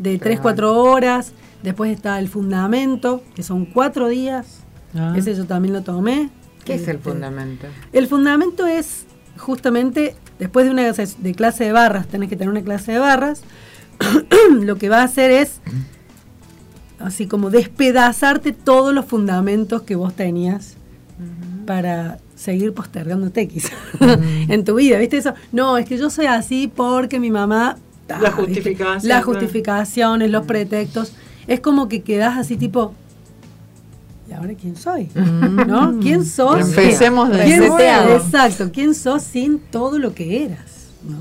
de 0.00 0.18
tres, 0.18 0.40
cuatro 0.40 0.74
horas. 0.82 1.32
Después 1.62 1.92
está 1.92 2.18
el 2.18 2.28
fundamento, 2.28 3.22
que 3.34 3.42
son 3.42 3.66
cuatro 3.66 4.08
días. 4.08 4.60
Ah. 4.94 5.14
Ese 5.16 5.34
yo 5.34 5.44
también 5.44 5.74
lo 5.74 5.82
tomé. 5.82 6.30
¿Qué 6.64 6.74
es 6.74 6.88
el 6.88 6.96
Este, 6.96 7.10
fundamento? 7.10 7.66
el 7.92 8.06
fundamento 8.06 8.66
es 8.66 9.04
justamente 9.38 10.14
después 10.38 10.66
de 10.66 10.72
una 10.72 10.82
clase- 10.90 11.16
de 11.18 11.34
clase 11.34 11.64
de 11.64 11.72
barras, 11.72 12.06
tenés 12.08 12.28
que 12.28 12.36
tener 12.36 12.50
una 12.50 12.62
clase 12.62 12.92
de 12.92 12.98
barras, 12.98 13.42
lo 14.50 14.76
que 14.76 14.88
va 14.88 15.00
a 15.00 15.04
hacer 15.04 15.30
es 15.30 15.60
así 16.98 17.26
como 17.26 17.48
despedazarte 17.50 18.52
todos 18.52 18.94
los 18.94 19.06
fundamentos 19.06 19.82
que 19.82 19.94
vos 19.96 20.14
tenías 20.14 20.76
para 21.66 22.18
seguir 22.34 22.72
postergándote 22.74 23.48
quizá 23.48 23.72
en 24.00 24.64
tu 24.64 24.74
vida, 24.74 24.98
¿viste 24.98 25.18
eso? 25.18 25.34
No, 25.52 25.76
es 25.78 25.86
que 25.86 25.96
yo 25.98 26.10
soy 26.10 26.26
así 26.26 26.70
porque 26.74 27.20
mi 27.20 27.30
mamá... 27.30 27.76
La 28.18 28.30
¿viste? 28.30 28.42
justificación, 28.44 29.08
Las 29.08 29.24
justificaciones, 29.24 30.30
los 30.30 30.46
pretextos. 30.46 31.12
Es 31.46 31.60
como 31.60 31.88
que 31.88 32.02
quedás 32.02 32.38
así 32.38 32.56
tipo... 32.56 32.94
¿Y 34.28 34.32
ahora 34.32 34.54
quién 34.54 34.76
soy? 34.76 35.08
¿No? 35.14 35.98
¿Quién 36.00 36.24
sos? 36.24 36.60
Empecemos 36.60 37.30
de 37.30 37.42
¿Quién- 37.44 37.64
cero. 37.76 38.20
Exacto, 38.22 38.70
¿quién 38.72 38.94
sos 38.94 39.22
sin 39.22 39.58
todo 39.58 39.98
lo 39.98 40.14
que 40.14 40.44
eras? 40.44 40.88
¿no? 41.02 41.16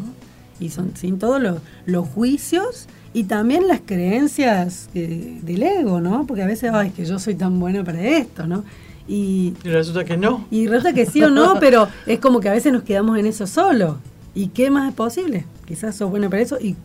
Y 0.60 0.70
son, 0.70 0.91
sin 0.95 1.18
todos 1.18 1.41
lo- 1.41 1.60
los 1.86 2.07
juicios 2.07 2.88
y 3.14 3.24
también 3.24 3.68
las 3.68 3.80
creencias 3.84 4.90
eh, 4.94 5.40
del 5.41 5.64
ego, 5.64 6.02
¿no? 6.02 6.28
Porque 6.28 6.44
a 6.44 6.45
veces, 6.45 6.70
ay, 6.74 6.91
que 6.91 7.06
yo 7.06 7.18
soy 7.18 7.34
tan 7.34 7.60
buena 7.60 7.84
para 7.84 7.99
esto, 8.03 8.45
¿no? 8.45 8.64
Y, 9.07 9.53
Y 9.64 9.70
resulta 9.70 10.06
que 10.06 10.16
no. 10.16 10.45
y 10.52 10.68
resulta 10.68 10.94
que 10.94 11.07
sí 11.07 11.24
o 11.24 11.32
no, 11.32 11.60
pero 11.60 11.88
es 12.06 12.20
como 12.20 12.40
que 12.40 12.49
a 12.49 12.52
veces 12.52 12.72
nos 12.72 12.84
quedamos 12.84 13.18
en 13.18 13.26
eso 13.26 13.48
solo. 13.48 13.98
¿Y 14.36 14.49
qué 14.49 14.70
más 14.70 14.90
es 14.90 14.94
posible? 14.95 15.45
Quizás 15.70 15.96
sos 15.96 16.10
buena 16.10 16.30
para 16.32 16.41
eso 16.41 16.58
y 16.60 16.76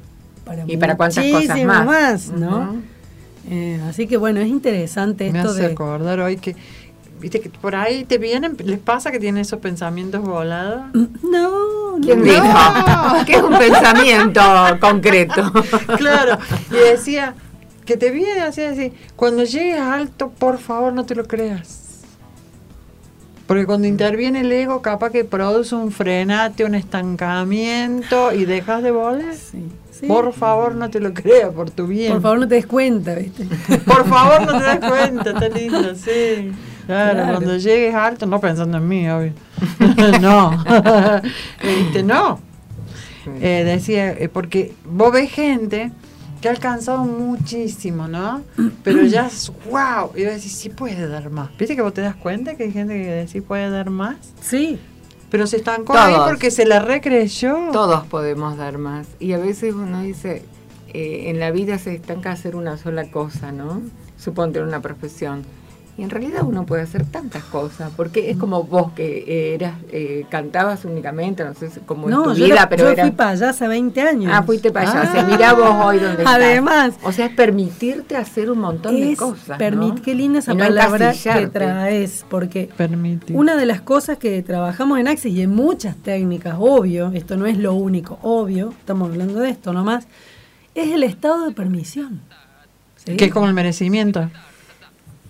para, 0.45 0.65
¿Y 0.67 0.77
para 0.77 0.95
cuántas 0.95 1.25
cosas 1.25 1.49
muchísimo 1.49 1.73
más? 1.73 2.29
¿no? 2.29 2.77
Eh, 3.51 3.81
así 3.89 4.07
que 4.07 4.19
bueno, 4.19 4.41
es 4.41 4.49
interesante 4.49 5.33
Me 5.33 5.39
esto 5.39 5.53
hace 5.53 5.63
de... 5.63 5.73
acordar 5.73 6.21
hoy 6.21 6.37
que, 6.37 6.55
viste 7.19 7.41
que 7.41 7.49
por 7.49 7.77
ahí 7.77 8.05
te 8.05 8.19
vienen, 8.19 8.59
les 8.63 8.79
pasa 8.79 9.11
que 9.11 9.19
tienen 9.19 9.41
esos 9.41 9.59
pensamientos 9.59 10.23
volados. 10.23 10.83
No, 11.23 11.99
¿Quién 12.03 12.19
no. 12.19 12.25
dijo? 12.25 13.25
¿Qué 13.25 13.37
es 13.37 13.43
un 13.43 13.57
pensamiento 13.57 14.43
concreto? 14.79 15.51
claro, 15.97 16.39
y 16.71 16.91
decía 16.91 17.35
que 17.87 17.97
te 17.97 18.11
viene 18.11 18.43
así, 18.43 18.61
así, 18.63 18.93
cuando 19.17 19.45
llegues 19.45 19.81
alto, 19.81 20.29
por 20.31 20.59
favor 20.59 20.93
no 20.93 21.07
te 21.07 21.15
lo 21.15 21.25
creas. 21.27 21.84
Porque 23.47 23.67
cuando 23.67 23.87
interviene 23.87 24.41
el 24.41 24.51
ego, 24.53 24.81
capaz 24.81 25.11
que 25.11 25.25
produce 25.25 25.75
un 25.75 25.91
frenate, 25.93 26.65
un 26.65 26.75
estancamiento 26.75 28.33
y 28.33 28.45
dejas 28.47 28.83
de 28.83 28.91
volar. 28.91 29.35
Sí, 29.35 29.69
sí. 29.91 30.07
Por 30.07 30.33
favor, 30.33 30.75
no 30.75 30.89
te 30.89 30.99
lo 31.01 31.13
creas, 31.13 31.51
por 31.51 31.71
tu 31.71 31.87
bien. 31.87 32.13
Por 32.13 32.23
favor, 32.23 32.39
no 32.41 32.49
te 32.49 32.55
des 32.55 32.67
cuenta, 32.67 33.15
¿viste? 33.15 33.45
Por 33.85 34.07
favor, 34.09 34.41
no 34.47 34.59
te 34.59 34.65
das 34.65 34.79
cuenta, 34.79 35.31
está 35.31 35.49
lindo, 35.49 35.95
sí. 35.95 36.53
Claro, 36.87 37.13
Claro. 37.15 37.33
cuando 37.37 37.57
llegues 37.57 37.95
alto, 37.95 38.27
no 38.27 38.41
pensando 38.41 38.79
en 38.79 38.89
mí, 38.89 39.09
obvio. 39.11 39.33
no. 40.21 40.65
este, 41.63 42.03
no. 42.03 42.41
Eh, 43.41 43.63
decía, 43.65 44.11
eh, 44.13 44.29
porque 44.31 44.73
vos 44.85 45.11
ves 45.13 45.31
gente 45.31 45.91
que 46.45 46.49
ha 46.49 46.51
alcanzado 46.51 47.05
muchísimo, 47.07 48.07
¿no? 48.07 48.43
Pero 48.83 49.03
ya 49.05 49.29
es 49.29 49.51
wow. 49.71 50.11
Y 50.15 50.25
vos 50.25 50.35
decís, 50.35 50.53
sí 50.53 50.69
puede 50.69 51.09
dar 51.09 51.31
más. 51.31 51.49
¿Viste 51.57 51.75
que 51.75 51.81
vos 51.81 51.95
te 51.95 52.03
das 52.03 52.17
cuenta 52.17 52.55
que 52.55 52.65
hay 52.65 52.71
gente 52.71 52.93
que 53.03 53.11
decís 53.11 53.43
puede 53.43 53.71
dar 53.71 53.89
más? 53.89 54.17
Sí. 54.43 54.79
Pero 55.31 55.47
se 55.47 55.57
estancó 55.57 55.97
ahí 55.97 56.13
Todos. 56.13 56.29
porque 56.29 56.51
se 56.51 56.67
la 56.67 56.81
recreyó. 56.81 57.71
Todos 57.73 58.07
podemos 58.09 58.59
dar 58.59 58.77
más. 58.77 59.07
Y 59.21 59.33
a 59.33 59.39
veces 59.39 59.73
uno 59.73 60.03
dice, 60.03 60.45
eh, 60.93 61.31
en 61.31 61.41
la 61.41 61.51
vida 61.51 61.79
se 61.79 61.95
estanca 61.95 62.33
hacer 62.33 62.57
una 62.57 62.77
sola 62.77 63.11
cosa, 63.11 63.51
¿no? 63.51 63.81
Suponte 64.19 64.59
en 64.59 64.67
una 64.67 64.83
profesión. 64.83 65.45
Y 65.97 66.03
en 66.03 66.11
realidad 66.11 66.43
uno 66.43 66.67
puede 66.67 66.83
hacer 66.83 67.05
tantas 67.07 67.45
cosas, 67.45 67.93
porque 67.97 68.29
es 68.31 68.37
como 68.37 68.65
vos 68.65 68.91
que 68.97 69.55
eras, 69.55 69.75
eh, 69.93 70.27
cantabas 70.29 70.85
únicamente, 70.85 71.45
no 71.45 71.55
sé 71.55 71.67
en 71.67 72.11
No, 72.11 72.25
tu 72.25 72.35
yo, 72.35 72.45
vida, 72.47 72.55
era- 72.57 72.69
pero 72.69 72.83
yo 72.87 72.91
era... 72.91 73.05
fui 73.05 73.13
payasa 73.13 73.69
20 73.69 74.01
años. 74.01 74.33
Ah, 74.35 74.43
fuiste 74.43 74.73
payasa. 74.73 75.21
Ah. 75.21 75.23
Mirá 75.23 75.53
vos 75.53 75.71
hoy 75.85 75.99
donde 76.01 76.23
estás. 76.25 76.35
Además. 76.35 76.95
O 77.05 77.13
sea, 77.13 77.27
es 77.27 77.33
permitirte 77.37 78.17
hacer 78.17 78.51
un 78.51 78.59
montón 78.59 79.01
de 79.01 79.15
cosas. 79.17 79.57
permit- 79.57 79.95
¿no? 79.95 80.03
Qué 80.03 80.17
linda 80.17 80.41
esa 80.41 80.53
Y 80.53 80.57
no 80.57 80.65
palabra 80.65 81.13
que 81.13 81.47
traes, 81.47 82.27
porque 82.29 82.69
Permite. 82.77 83.33
una 83.33 83.55
de 83.55 83.65
las 83.67 83.81
cosas 83.81 84.19
que 84.19 84.43
trabajamos 84.43 84.99
en 84.99 85.07
Axis 85.07 85.33
y 85.33 85.43
en 85.43 85.51
muchas 85.55 85.95
técnicas, 85.97 86.57
obvio, 86.59 87.13
esto 87.15 87.37
no 87.37 87.47
es 87.47 87.57
lo 87.57 87.73
único, 87.75 88.19
obvio, 88.23 88.71
estamos 88.81 89.11
hablando 89.11 89.39
de 89.39 89.51
esto 89.51 89.73
nomás, 89.73 90.09
es 90.75 90.91
el 90.93 91.05
estado 91.05 91.47
de 91.47 91.53
permisión. 91.53 92.21
¿sí? 92.97 93.17
Que 93.17 93.27
es 93.27 93.33
como 93.33 93.47
el 93.47 93.55
merecimiento. 93.55 94.29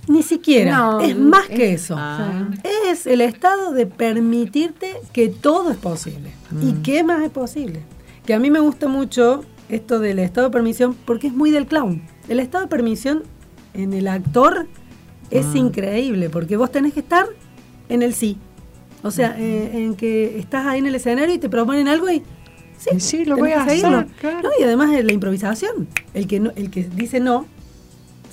Ni 0.09 0.23
siquiera, 0.23 0.77
No, 0.77 1.01
es 1.01 1.17
más 1.19 1.49
es- 1.49 1.57
que 1.57 1.73
eso. 1.73 1.95
Ah. 1.99 2.49
Es 2.91 3.07
el 3.07 3.21
estado 3.21 3.73
de 3.73 3.87
permitirte 3.87 4.93
que 5.13 5.29
todo 5.29 5.71
es 5.71 5.77
posible. 5.79 6.33
Mm. 6.51 6.69
¿Y 6.69 6.73
qué 6.83 7.03
más 7.05 7.23
es 7.23 7.31
posible? 7.31 7.81
Que 8.27 8.35
a 8.35 8.39
mí 8.39 8.51
me 8.51 8.61
gusta 8.61 8.87
mucho 8.89 9.45
esto 9.69 9.99
del 9.99 10.19
estado 10.19 10.49
de 10.49 10.53
permisión 10.53 10.95
porque 11.07 11.29
es 11.29 11.33
muy 11.33 11.51
del 11.51 11.67
clown. 11.67 12.03
El 12.29 12.41
estado 12.41 12.65
de 12.65 12.69
permisión 12.71 13.23
en 13.73 13.93
el 13.95 14.09
actor 14.09 14.67
es 15.31 15.47
Mm. 15.47 15.57
increíble 15.57 16.31
porque 16.31 16.57
vos 16.57 16.71
tenés 16.71 16.93
que 16.93 17.01
estar 17.01 17.27
en 17.89 18.03
el 18.03 18.15
sí. 18.15 18.39
O 19.03 19.11
sea, 19.11 19.37
eh, 19.39 19.71
en 19.75 19.95
que 19.97 20.39
estás 20.39 20.67
ahí 20.67 20.79
en 20.79 20.87
el 20.87 20.95
escenario 20.95 21.35
y 21.35 21.39
te 21.39 21.49
proponen 21.51 21.89
algo 21.89 22.09
y 22.11 22.23
sí, 22.79 23.01
sí, 23.01 23.25
lo 23.25 23.37
voy 23.37 23.53
a 23.53 23.63
hacer, 23.63 23.81
claro. 23.81 24.07
No, 24.43 24.51
y 24.59 24.63
además 24.63 24.93
es 24.95 25.05
la 25.05 25.13
improvisación. 25.13 25.89
El 26.15 26.27
que, 26.27 26.41
no, 26.41 26.53
el 26.57 26.71
que 26.71 26.85
dice 26.85 27.21
no, 27.21 27.47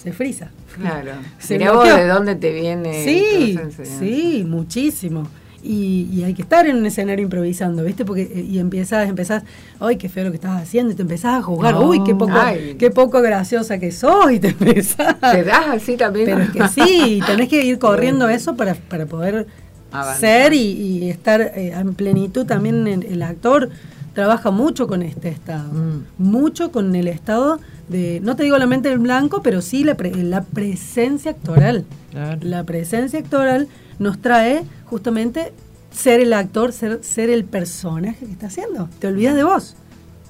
se 0.01 0.11
frisa. 0.13 0.49
Claro. 0.75 1.11
Se 1.39 1.57
Mirá 1.57 1.71
vos 1.73 1.83
bloqueó. 1.85 2.03
de 2.03 2.07
dónde 2.09 2.35
te 2.35 2.51
viene. 2.53 3.03
Sí, 3.03 3.59
sí, 3.99 4.45
muchísimo. 4.47 5.27
Y, 5.63 6.09
y 6.11 6.23
hay 6.23 6.33
que 6.33 6.41
estar 6.41 6.65
en 6.65 6.77
un 6.77 6.85
escenario 6.87 7.21
improvisando, 7.23 7.83
¿viste? 7.83 8.03
Porque 8.03 8.23
eh, 8.23 8.41
y 8.49 8.57
empiezas, 8.57 9.07
empezás, 9.07 9.43
ay, 9.79 9.97
qué 9.97 10.09
feo 10.09 10.23
lo 10.23 10.31
que 10.31 10.37
estás 10.37 10.59
haciendo, 10.59 10.91
y 10.91 10.95
te 10.95 11.03
empezás 11.03 11.35
a 11.37 11.41
jugar, 11.43 11.75
No. 11.75 11.87
uy, 11.87 12.03
qué 12.03 12.15
poco, 12.15 12.33
Ay. 12.33 12.77
qué 12.79 12.89
poco 12.89 13.21
graciosa 13.21 13.77
que 13.77 13.91
sos, 13.91 14.31
y 14.31 14.39
te 14.39 14.47
empezás. 14.49 15.19
¿Te 15.19 15.43
das 15.43 15.67
así 15.67 15.97
también? 15.97 16.25
Pero 16.25 16.41
es 16.41 16.49
que 16.49 16.67
sí, 16.69 17.19
tenés 17.27 17.47
que 17.47 17.63
ir 17.63 17.77
corriendo 17.77 18.27
eso 18.27 18.55
para, 18.55 18.73
para 18.73 19.05
poder 19.05 19.45
Avanzar. 19.91 20.19
ser 20.19 20.53
y, 20.53 20.61
y 21.03 21.09
estar 21.11 21.41
eh, 21.41 21.73
en 21.77 21.93
plenitud. 21.93 22.47
También 22.47 22.87
el, 22.87 23.03
el 23.03 23.21
actor 23.21 23.69
trabaja 24.13 24.51
mucho 24.51 24.87
con 24.87 25.01
este 25.03 25.29
estado, 25.29 25.71
Mm. 25.71 26.03
mucho 26.17 26.71
con 26.71 26.95
el 26.95 27.07
estado 27.07 27.59
de, 27.87 28.19
no 28.21 28.35
te 28.35 28.43
digo 28.43 28.57
la 28.57 28.65
mente 28.67 28.91
en 28.91 29.03
blanco, 29.03 29.41
pero 29.41 29.61
sí 29.61 29.83
la, 29.83 29.95
pre- 29.95 30.13
la 30.23 30.41
presencia 30.43 31.31
actoral. 31.31 31.85
Claro. 32.11 32.39
La 32.41 32.63
presencia 32.63 33.19
actoral 33.19 33.67
nos 33.99 34.19
trae 34.21 34.63
justamente 34.85 35.53
ser 35.91 36.19
el 36.19 36.33
actor, 36.33 36.71
ser, 36.73 37.03
ser 37.03 37.29
el 37.29 37.43
personaje 37.45 38.25
que 38.25 38.31
está 38.31 38.47
haciendo. 38.47 38.89
Te 38.99 39.07
olvidas 39.07 39.35
de 39.35 39.43
vos. 39.43 39.75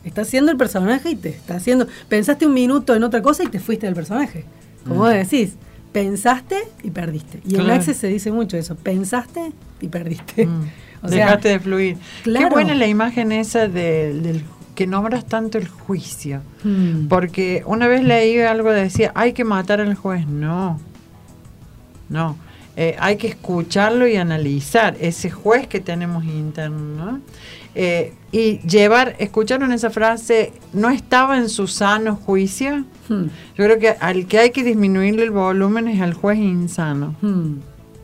Estás 0.04 0.28
haciendo 0.28 0.52
el 0.52 0.58
personaje 0.58 1.12
y 1.12 1.16
te 1.16 1.30
está 1.30 1.56
haciendo. 1.56 1.88
Pensaste 2.10 2.46
un 2.48 2.54
minuto 2.56 2.96
en 2.96 3.04
otra 3.04 3.22
cosa 3.22 3.44
y 3.44 3.48
te 3.48 3.60
fuiste 3.60 3.86
del 3.86 3.94
personaje. 3.96 4.46
Como 4.84 5.02
vos 5.02 5.12
decís, 5.12 5.54
pensaste 5.92 6.56
y 6.84 6.90
perdiste. 6.90 7.40
Y 7.46 7.56
en 7.56 7.62
Claro. 7.62 7.74
Access 7.76 7.98
se 7.98 8.08
dice 8.08 8.32
mucho 8.32 8.58
eso. 8.58 8.76
Pensaste 8.76 9.52
y 9.80 9.88
perdiste. 9.90 10.48
Mm. 10.48 10.62
O 11.04 11.08
sea, 11.08 11.26
Dejaste 11.26 11.50
de 11.50 11.60
fluir. 11.60 11.98
claro. 12.24 12.48
Qué 12.50 12.54
buena 12.54 12.74
la 12.76 12.88
imagen 12.88 13.32
esa 13.32 13.68
de- 13.68 14.14
del 14.14 14.44
que 14.76 14.88
nombras 14.88 15.26
tanto 15.26 15.58
el 15.58 15.68
juicio. 15.68 16.42
mm, 16.64 17.08
Porque 17.08 17.64
una 17.66 17.88
vez 17.88 18.04
leí 18.04 18.40
algo 18.40 18.70
que 18.70 18.76
decía, 18.76 19.12
hay 19.16 19.34
que 19.34 19.44
matar 19.44 19.82
al 19.82 19.96
juez. 19.96 20.28
No, 20.28 20.80
no. 22.10 22.38
Eh, 22.78 22.96
hay 23.00 23.18
que 23.18 23.28
escucharlo 23.28 24.08
y 24.08 24.16
analizar 24.16 24.96
ese 25.02 25.30
juez 25.30 25.68
que 25.68 25.80
tenemos 25.82 26.24
interno. 26.24 26.78
¿no? 27.12 27.20
Eh, 27.76 28.14
y 28.32 28.60
llevar, 28.60 29.16
¿escucharon 29.20 29.74
esa 29.74 29.90
frase? 29.90 30.54
¿No 30.72 30.90
estaba 30.90 31.38
en 31.38 31.50
su 31.50 31.68
sano 31.68 32.16
juicio? 32.16 32.86
mm, 33.10 33.24
Yo 33.58 33.66
creo 33.66 33.78
que 33.78 33.90
al 33.90 34.26
que 34.26 34.40
hay 34.40 34.52
que 34.52 34.64
disminuirle 34.64 35.24
el 35.24 35.32
volumen 35.32 35.90
es 35.90 36.02
al 36.02 36.14
juez 36.14 36.38
insano 36.40 37.16
mm. 37.22 37.52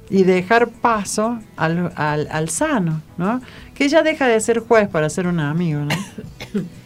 Y 0.09 0.23
dejar 0.23 0.69
paso 0.69 1.39
al, 1.55 1.91
al, 1.95 2.27
al 2.31 2.49
sano, 2.49 3.01
¿no? 3.17 3.41
Que 3.73 3.89
ya 3.89 4.03
deja 4.03 4.27
de 4.27 4.39
ser 4.39 4.59
juez 4.59 4.87
para 4.87 5.09
ser 5.09 5.27
un 5.27 5.39
amigo, 5.39 5.81
¿no? 5.81 5.95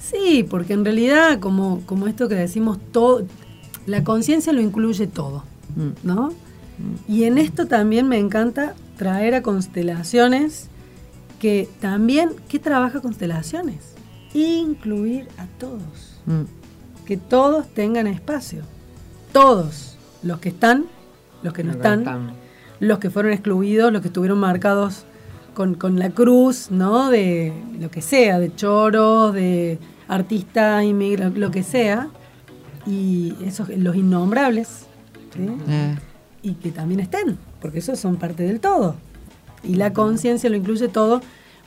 Sí, 0.00 0.46
porque 0.48 0.72
en 0.72 0.84
realidad, 0.84 1.40
como, 1.40 1.80
como 1.84 2.06
esto 2.06 2.28
que 2.28 2.36
decimos, 2.36 2.78
todo, 2.92 3.26
la 3.86 4.04
conciencia 4.04 4.52
lo 4.52 4.60
incluye 4.60 5.08
todo. 5.08 5.42
Mm. 5.74 6.06
¿no? 6.06 6.32
Y 7.08 7.24
en 7.24 7.38
esto 7.38 7.66
también 7.66 8.06
me 8.08 8.18
encanta 8.18 8.74
traer 8.96 9.34
a 9.34 9.42
constelaciones 9.42 10.68
que 11.40 11.68
también, 11.80 12.30
¿qué 12.48 12.58
trabaja 12.58 13.00
constelaciones? 13.00 13.94
Incluir 14.32 15.28
a 15.38 15.46
todos, 15.58 16.12
Mm. 16.26 16.42
que 17.04 17.16
todos 17.16 17.66
tengan 17.74 18.06
espacio, 18.06 18.62
todos, 19.32 19.96
los 20.22 20.38
que 20.40 20.50
están, 20.50 20.86
los 21.46 21.54
que 21.54 21.64
no 21.64 21.72
están, 21.72 22.04
los 22.80 22.98
que 22.98 23.08
fueron 23.10 23.32
excluidos, 23.32 23.92
los 23.92 24.02
que 24.02 24.08
estuvieron 24.08 24.38
marcados 24.38 25.04
con, 25.54 25.74
con 25.74 25.98
la 25.98 26.10
cruz, 26.10 26.70
¿no? 26.70 27.08
De 27.10 27.52
lo 27.80 27.90
que 27.90 28.02
sea, 28.02 28.38
de 28.38 28.54
choros, 28.54 29.32
de 29.32 29.78
artistas, 30.08 30.84
inmigra- 30.84 31.30
lo 31.30 31.50
que 31.50 31.62
sea, 31.62 32.08
y 32.86 33.34
esos, 33.44 33.68
los 33.70 33.96
innombrables, 33.96 34.86
¿sí? 35.34 35.48
Eh, 35.68 35.96
y 36.42 36.52
que 36.54 36.70
también 36.70 37.00
estén, 37.00 37.38
porque 37.60 37.78
esos 37.78 37.98
son 37.98 38.16
parte 38.16 38.42
del 38.42 38.60
todo. 38.60 38.96
Y 39.64 39.74
la 39.74 39.92
conciencia 39.92 40.48
lo 40.50 40.56
incluye 40.56 40.86
todo. 40.88 41.20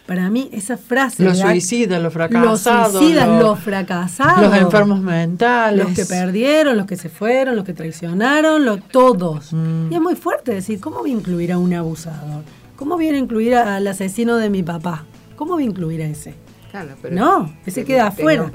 Para 0.10 0.28
mí, 0.32 0.50
esa 0.52 0.76
frase. 0.76 1.24
los 1.24 1.38
suicidas, 1.38 2.02
los 2.02 2.06
los 2.06 2.14
fracasados, 2.14 2.94
suicidas, 2.94 3.28
los, 3.28 3.42
los 3.44 3.60
fracasados. 3.60 4.42
los 4.42 4.58
enfermos 4.58 5.02
mentales. 5.02 5.86
Los 5.86 5.94
que 5.96 6.04
perdieron, 6.04 6.78
los 6.78 6.88
que 6.88 6.96
se 6.98 7.10
fueron, 7.10 7.56
los 7.56 7.64
que 7.64 7.74
traicionaron, 7.76 8.66
los, 8.66 8.82
todos. 8.88 9.54
Mm. 9.54 9.92
Y 9.92 9.96
es 9.96 10.02
muy 10.02 10.16
fuerte 10.16 10.52
decir, 10.52 10.80
¿cómo 10.80 11.02
voy 11.02 11.12
a 11.12 11.14
incluir 11.14 11.52
a 11.52 11.60
un 11.60 11.72
abusador? 11.76 12.44
¿Cómo 12.76 12.96
voy 12.96 13.08
a 13.10 13.16
incluir 13.16 13.54
a- 13.54 13.76
al 13.76 13.86
asesino 13.86 14.38
de 14.38 14.50
mi 14.50 14.64
papá? 14.64 15.06
¿Cómo 15.36 15.54
voy 15.54 15.64
a 15.66 15.68
incluir 15.68 16.02
a 16.02 16.06
ese? 16.08 16.34
Claro, 16.72 16.90
pero 17.04 17.16
No, 17.16 17.54
ese 17.68 17.86
queda 17.86 18.08
afuera. 18.08 18.50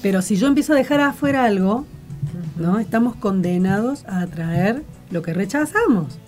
Pero 0.00 0.22
si 0.22 0.36
yo 0.36 0.46
empiezo 0.46 0.72
a 0.72 0.76
dejar 0.76 1.00
afuera 1.00 1.44
algo, 1.44 1.84
¿no? 2.56 2.78
Estamos 2.78 3.14
condenados 3.16 4.06
a 4.06 4.22
atraer 4.22 4.84
lo 5.10 5.20
que 5.20 5.34
rechazamos. 5.34 6.18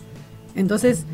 Entonces, 0.54 1.06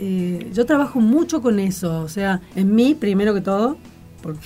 eh, 0.00 0.50
yo 0.52 0.66
trabajo 0.66 1.00
mucho 1.00 1.40
con 1.42 1.58
eso. 1.60 2.02
O 2.02 2.08
sea, 2.08 2.40
en 2.56 2.74
mí, 2.74 2.94
primero 2.98 3.34
que 3.34 3.40
todo, 3.42 3.76
porque 4.22 4.40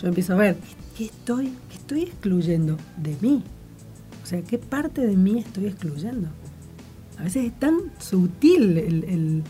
yo 0.00 0.08
empiezo 0.08 0.32
a 0.34 0.36
ver, 0.36 0.56
¿qué 0.96 1.04
estoy, 1.06 1.52
qué 1.68 1.74
estoy 1.76 2.02
excluyendo 2.04 2.76
de 2.96 3.16
mí? 3.20 3.42
O 4.22 4.26
sea, 4.26 4.40
¿qué 4.42 4.56
parte 4.58 5.06
de 5.06 5.16
mí 5.16 5.38
estoy 5.40 5.66
excluyendo? 5.66 6.28
A 7.18 7.24
veces 7.24 7.44
es 7.44 7.58
tan 7.58 7.74
sutil 7.98 8.78
el, 8.78 9.04
el- 9.04 9.42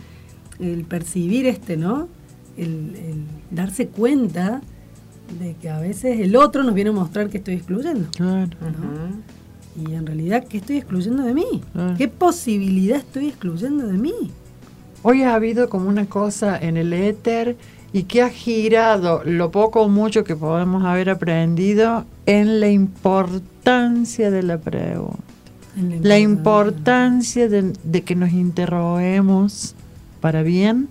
el 0.60 0.84
percibir 0.84 1.46
este, 1.46 1.76
¿no? 1.76 2.08
El, 2.56 2.94
el 2.96 3.24
darse 3.50 3.88
cuenta 3.88 4.62
de 5.40 5.54
que 5.56 5.68
a 5.68 5.80
veces 5.80 6.20
el 6.20 6.36
otro 6.36 6.62
nos 6.62 6.74
viene 6.74 6.90
a 6.90 6.92
mostrar 6.92 7.28
que 7.28 7.38
estoy 7.38 7.54
excluyendo. 7.54 8.08
Claro. 8.16 8.50
¿no? 8.60 9.82
Y 9.90 9.94
en 9.94 10.06
realidad, 10.06 10.44
¿qué 10.48 10.58
estoy 10.58 10.76
excluyendo 10.76 11.24
de 11.24 11.34
mí? 11.34 11.60
¿Qué 11.98 12.06
posibilidad 12.08 12.98
estoy 12.98 13.28
excluyendo 13.28 13.86
de 13.86 13.98
mí? 13.98 14.12
Hoy 15.06 15.22
ha 15.22 15.34
habido 15.34 15.68
como 15.68 15.88
una 15.88 16.06
cosa 16.06 16.58
en 16.58 16.76
el 16.78 16.92
éter 16.94 17.56
y 17.92 18.04
que 18.04 18.22
ha 18.22 18.30
girado 18.30 19.22
lo 19.24 19.50
poco 19.50 19.82
o 19.82 19.88
mucho 19.88 20.24
que 20.24 20.34
podemos 20.34 20.82
haber 20.84 21.10
aprendido 21.10 22.06
en 22.26 22.58
la 22.58 22.68
importancia 22.70 24.30
de 24.30 24.42
la 24.42 24.58
pregunta. 24.58 25.18
La 26.02 26.18
importancia 26.18 27.48
de, 27.48 27.72
de 27.84 28.02
que 28.02 28.14
nos 28.16 28.32
interroguemos 28.32 29.74
para 30.20 30.42
bien, 30.42 30.88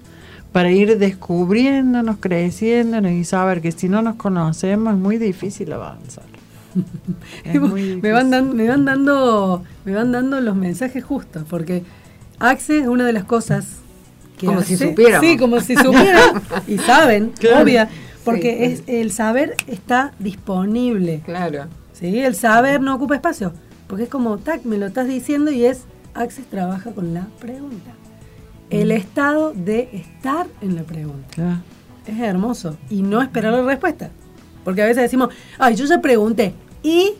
para 0.51 0.71
ir 0.71 0.97
descubriéndonos, 0.99 2.17
creciéndonos 2.19 3.11
y 3.13 3.23
saber 3.23 3.61
que 3.61 3.71
si 3.71 3.89
no 3.89 4.01
nos 4.01 4.15
conocemos 4.15 4.93
es 4.93 4.99
muy 4.99 5.17
difícil 5.17 5.73
avanzar. 5.73 6.25
Es 7.45 7.53
me, 7.59 7.59
van 7.59 7.69
difícil. 7.69 8.31
dan- 8.31 8.55
me 8.55 8.67
van 8.67 8.85
dando 8.85 9.63
me 9.85 9.93
van 9.93 10.11
dando 10.11 10.39
los 10.41 10.55
mensajes 10.55 11.03
justos 11.03 11.43
porque 11.49 11.83
Access 12.39 12.87
una 12.87 13.05
de 13.05 13.13
las 13.13 13.23
cosas 13.25 13.65
Como 14.39 14.61
si 14.61 14.75
supiéramos. 14.77 15.27
sí 15.27 15.37
como 15.37 15.59
si 15.61 15.75
supieran 15.75 16.41
y 16.67 16.77
saben 16.77 17.31
Claro. 17.39 17.63
obvia 17.63 17.89
porque 18.25 18.51
Sí. 18.67 18.73
es 18.73 18.83
el 18.87 19.11
saber 19.11 19.55
está 19.67 20.13
disponible 20.19 21.21
Claro. 21.25 21.65
¿sí? 21.93 22.19
el 22.19 22.35
saber 22.35 22.81
no 22.81 22.95
ocupa 22.95 23.15
espacio 23.15 23.53
porque 23.87 24.03
es 24.03 24.09
como 24.09 24.37
tac 24.37 24.63
me 24.65 24.77
lo 24.77 24.85
estás 24.87 25.07
diciendo 25.07 25.51
y 25.51 25.65
es 25.65 25.81
Access 26.15 26.45
trabaja 26.45 26.91
con 26.91 27.13
la 27.13 27.27
pregunta 27.39 27.91
el 28.69 28.91
estado 28.91 29.53
de 29.53 29.89
estar 29.93 30.47
en 30.61 30.75
la 30.75 30.83
pregunta 30.83 31.27
Claro. 31.35 31.57
es 32.07 32.19
hermoso 32.19 32.77
y 32.89 33.01
no 33.01 33.21
esperar 33.21 33.53
la 33.53 33.61
respuesta 33.63 34.09
porque 34.63 34.81
a 34.81 34.85
veces 34.85 35.03
decimos 35.03 35.29
ay 35.59 35.75
yo 35.75 35.85
ya 35.85 36.01
pregunté 36.01 36.53
y 36.81 37.13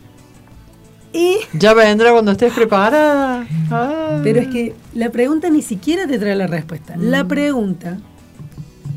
y 1.13 1.37
Ya 1.57 1.73
vendrá 1.73 2.11
cuando 2.11 2.31
estés 2.31 2.53
preparada. 2.53 3.47
Ah. 3.71 4.19
Pero 4.23 4.41
es 4.41 4.47
que 4.47 4.73
la 4.93 5.09
pregunta 5.09 5.49
ni 5.49 5.61
siquiera 5.61 6.07
te 6.07 6.17
trae 6.19 6.35
la 6.35 6.47
respuesta. 6.47 6.95
Mm. 6.97 7.03
La 7.03 7.27
pregunta 7.27 7.97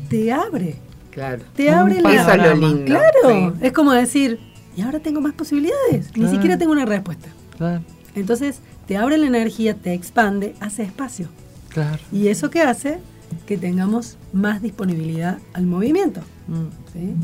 te 0.09 0.31
abre. 0.31 0.75
Claro. 1.11 1.43
Te 1.55 1.69
abre 1.69 2.01
la 2.01 2.37
lo 2.37 2.55
lindo. 2.55 2.85
Claro. 2.85 3.53
sí. 3.55 3.65
Es 3.65 3.71
como 3.71 3.91
decir, 3.91 4.39
y 4.75 4.81
ahora 4.81 4.99
tengo 4.99 5.21
más 5.21 5.33
posibilidades. 5.33 6.15
Ni 6.15 6.27
siquiera 6.29 6.57
tengo 6.57 6.71
una 6.71 6.85
respuesta. 6.85 7.29
Claro, 7.57 7.81
Entonces, 8.13 8.59
te 8.85 8.97
abre 8.97 9.17
la 9.17 9.25
energía, 9.25 9.73
te 9.73 9.93
expande, 9.93 10.53
hace 10.59 10.83
espacio. 10.83 11.27
claro. 11.69 11.99
Y 12.11 12.27
eso 12.27 12.49
que 12.51 12.61
hace 12.61 12.99
que 13.45 13.57
tengamos 13.57 14.17
más 14.31 14.61
disponibilidad 14.61 15.39
al 15.53 15.65
movimiento. 15.65 16.21
Mm. 16.47 16.93
¿sí? 16.93 17.15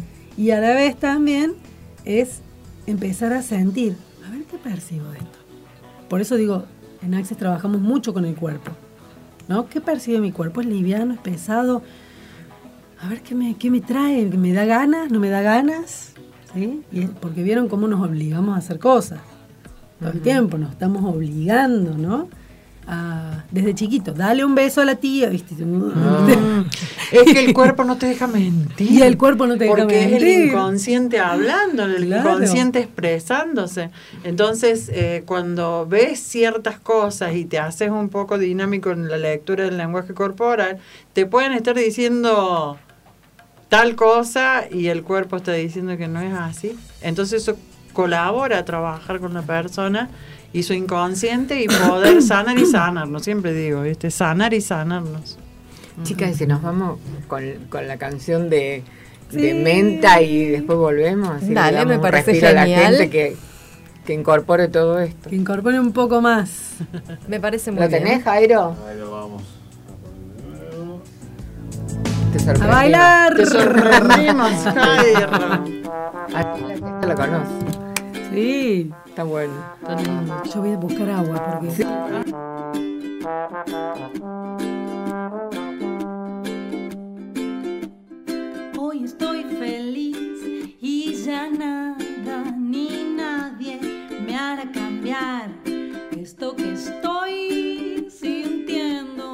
Y 0.41 0.52
a 0.52 0.60
la 0.60 0.74
vez 0.74 0.98
también 0.98 1.53
es 2.06 2.41
empezar 2.88 3.32
a 3.34 3.41
sentir, 3.41 3.95
percibo 4.64 5.10
de 5.10 5.18
esto. 5.18 5.40
Por 6.10 6.22
eso 6.22 6.35
digo, 6.35 6.64
en 7.02 7.14
Access 7.14 7.38
trabajamos 7.38 7.81
mucho 7.81 8.14
con 8.14 8.26
el 8.26 8.35
cuerpo. 8.35 8.72
¿no? 9.48 9.68
¿Qué 9.68 9.81
percibe 9.81 10.19
mi 10.19 10.31
cuerpo? 10.31 10.61
¿Es 10.61 10.68
liviano? 10.68 11.14
¿Es 11.14 11.19
pesado? 11.19 11.84
A 13.02 13.10
ver 13.10 13.22
qué 13.22 13.35
me, 13.35 13.56
qué 13.57 13.69
me 13.69 13.81
trae, 13.81 14.26
¿me 14.26 14.53
da 14.53 14.65
ganas? 14.65 15.11
¿No 15.11 15.19
me 15.19 15.30
da 15.30 15.41
ganas? 15.41 16.14
¿Sí? 16.53 16.81
Y 16.91 17.02
es 17.02 17.10
porque 17.10 17.44
vieron 17.44 17.68
cómo 17.68 17.88
nos 17.88 18.02
obligamos 18.02 18.56
a 18.56 18.60
hacer 18.60 18.80
cosas. 18.80 19.19
Todo 19.99 20.11
el 20.11 20.22
tiempo 20.22 20.57
nos 20.57 20.72
estamos 20.72 21.03
obligando, 21.03 21.98
¿no? 21.98 22.30
A- 22.88 23.43
desde 23.51 23.73
chiquito, 23.76 24.14
dale 24.14 24.43
un 24.43 24.55
beso 24.55 24.81
a 24.81 24.85
la 24.85 24.95
tía, 24.95 25.30
¿viste? 25.30 25.55
Es 27.11 27.31
que 27.31 27.45
el 27.45 27.53
cuerpo 27.53 27.84
no 27.84 27.97
te 27.97 28.07
deja 28.07 28.26
mentir. 28.26 28.91
Y 28.91 29.01
el 29.03 29.18
cuerpo 29.18 29.45
no 29.45 29.53
te 29.57 29.65
deja 29.65 29.76
Porque 29.76 29.99
es 29.99 30.05
el 30.07 30.11
mentir. 30.14 30.45
inconsciente 30.47 31.19
hablando, 31.19 31.85
el 31.85 32.05
Claro. 32.07 32.31
inconsciente 32.31 32.80
expresándose. 32.80 33.91
Entonces, 34.23 34.89
eh, 34.91 35.22
cuando 35.26 35.85
ves 35.88 36.19
ciertas 36.19 36.80
cosas 36.80 37.35
y 37.35 37.45
te 37.45 37.60
haces 37.60 37.91
un 37.91 38.10
poco 38.10 38.38
dinámico 38.39 38.89
en 38.91 39.10
la 39.10 39.18
lectura 39.18 39.65
del 39.65 39.77
lenguaje 39.77 40.14
corporal, 40.15 40.80
te 41.14 41.26
pueden 41.27 41.53
estar 41.53 41.76
diciendo 41.76 42.77
tal 43.69 43.95
cosa 43.95 44.64
y 44.72 44.88
el 44.88 45.03
cuerpo 45.03 45.38
está 45.38 45.53
diciendo 45.53 45.95
que 45.97 46.07
no 46.07 46.19
es 46.22 46.34
así. 46.34 46.76
Entonces 47.01 47.43
eso 47.43 47.57
colabora 47.93 48.57
a 48.60 48.65
trabajar 48.65 49.19
con 49.19 49.35
la 49.35 49.43
persona 49.43 50.10
y 50.53 50.63
su 50.63 50.73
inconsciente 50.73 51.61
y 51.61 51.67
poder 51.67 52.21
sanar 52.21 52.57
y 52.57 52.65
sanarnos. 52.65 53.23
Siempre 53.23 53.53
digo, 53.53 53.81
¿viste? 53.81 54.11
Sanar 54.11 54.53
y 54.53 54.61
sanarnos. 54.61 55.38
Chicas, 56.03 56.31
y 56.31 56.34
si 56.35 56.47
nos 56.47 56.61
vamos 56.61 56.99
con, 57.27 57.43
con 57.69 57.88
la 57.88 57.97
canción 57.97 58.49
de, 58.49 58.84
de 59.31 59.53
menta 59.53 60.21
y 60.21 60.45
después 60.47 60.77
volvemos. 60.77 61.30
así 61.30 61.47
le 61.49 61.53
Dale, 61.53 61.85
me 61.85 61.99
parece 61.99 62.31
respiro 62.31 62.47
a 62.49 62.53
la 62.53 62.61
genial. 62.65 62.95
gente 62.95 63.09
que, 63.09 63.35
que 64.05 64.13
incorpore 64.13 64.67
todo 64.69 64.99
esto. 64.99 65.30
Que 65.30 65.35
incorpore 65.35 65.80
un 65.80 65.91
poco 65.93 66.21
más. 66.21 66.73
Me 67.27 67.39
parece 67.39 67.71
muy 67.71 67.81
¿Lo 67.81 67.88
bien. 67.89 68.03
tenés, 68.03 68.23
Jairo? 68.23 68.75
Ahí 68.88 68.97
lo 68.97 69.11
vamos. 69.11 69.43
Te 72.34 72.49
A 72.49 72.67
bailar. 72.67 73.35
Te 73.35 73.45
sorprendimos, 73.45 74.51
Jairo. 74.63 75.30
La 76.34 77.07
lo 77.07 77.15
conoce. 77.15 77.51
Sí. 78.34 78.91
Está 79.14 79.26
bueno. 79.26 79.53
Yo 80.52 80.61
voy 80.61 80.72
a 80.72 80.77
buscar 80.77 81.07
agua 81.11 81.60
porque. 81.61 81.85
Hoy 88.76 89.03
estoy 89.03 89.44
feliz 89.44 90.18
y 90.81 91.14
ya 91.14 91.48
nada 91.48 92.56
ni 92.57 93.14
nadie 93.15 93.80
me 94.26 94.35
hará 94.35 94.72
cambiar 94.72 95.52
esto 96.18 96.56
que 96.56 96.73
estoy 96.73 98.07
sintiendo. 98.10 99.31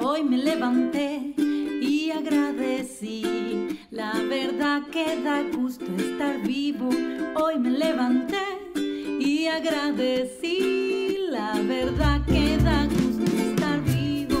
Hoy 0.00 0.24
me 0.24 0.38
levanté 0.38 1.36
y 1.38 2.10
agradecí. 2.10 3.71
La 3.92 4.12
verdad 4.14 4.84
que 4.90 5.22
da 5.22 5.42
gusto 5.54 5.84
estar 5.98 6.40
vivo. 6.40 6.88
Hoy 7.36 7.58
me 7.58 7.72
levanté 7.72 8.38
y 8.74 9.46
agradecí. 9.48 11.26
La 11.28 11.60
verdad 11.60 12.22
que 12.24 12.56
da 12.56 12.86
gusto 12.86 13.30
estar 13.36 13.82
vivo. 13.82 14.38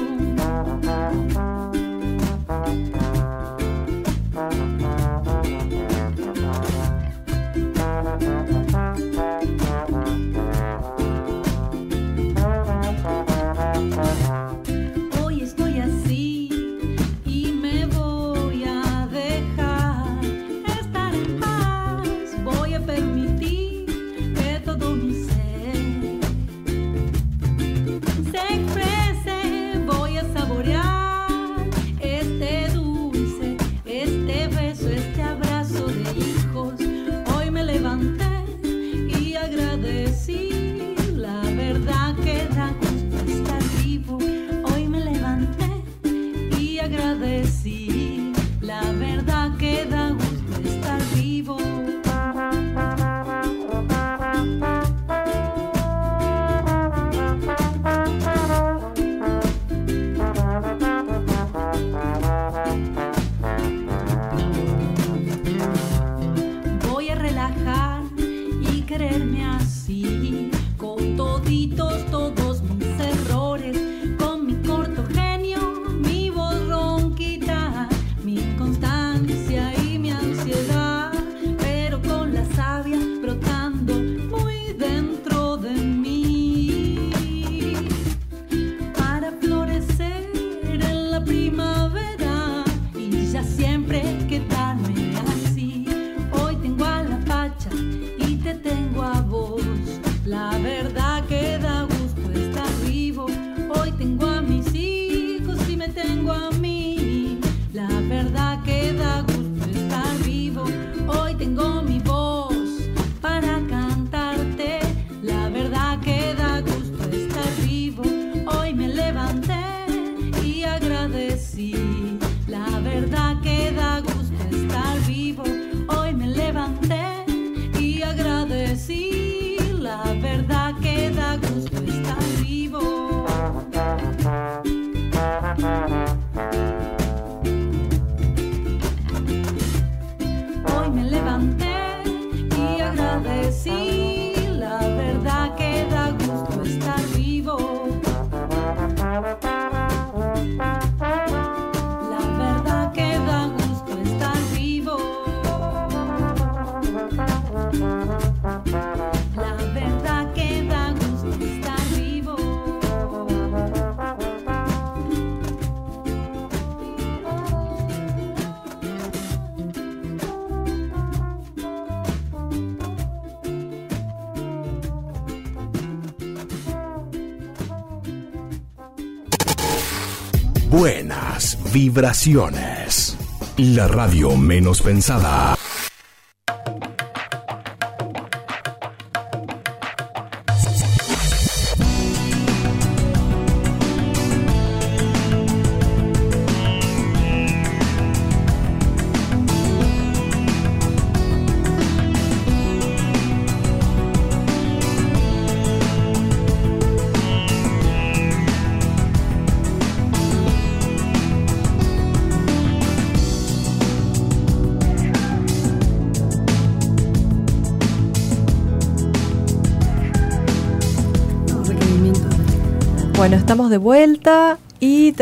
Vibraciones. 181.72 183.16
La 183.56 183.88
radio 183.88 184.36
menos 184.36 184.82
pensada. 184.82 185.56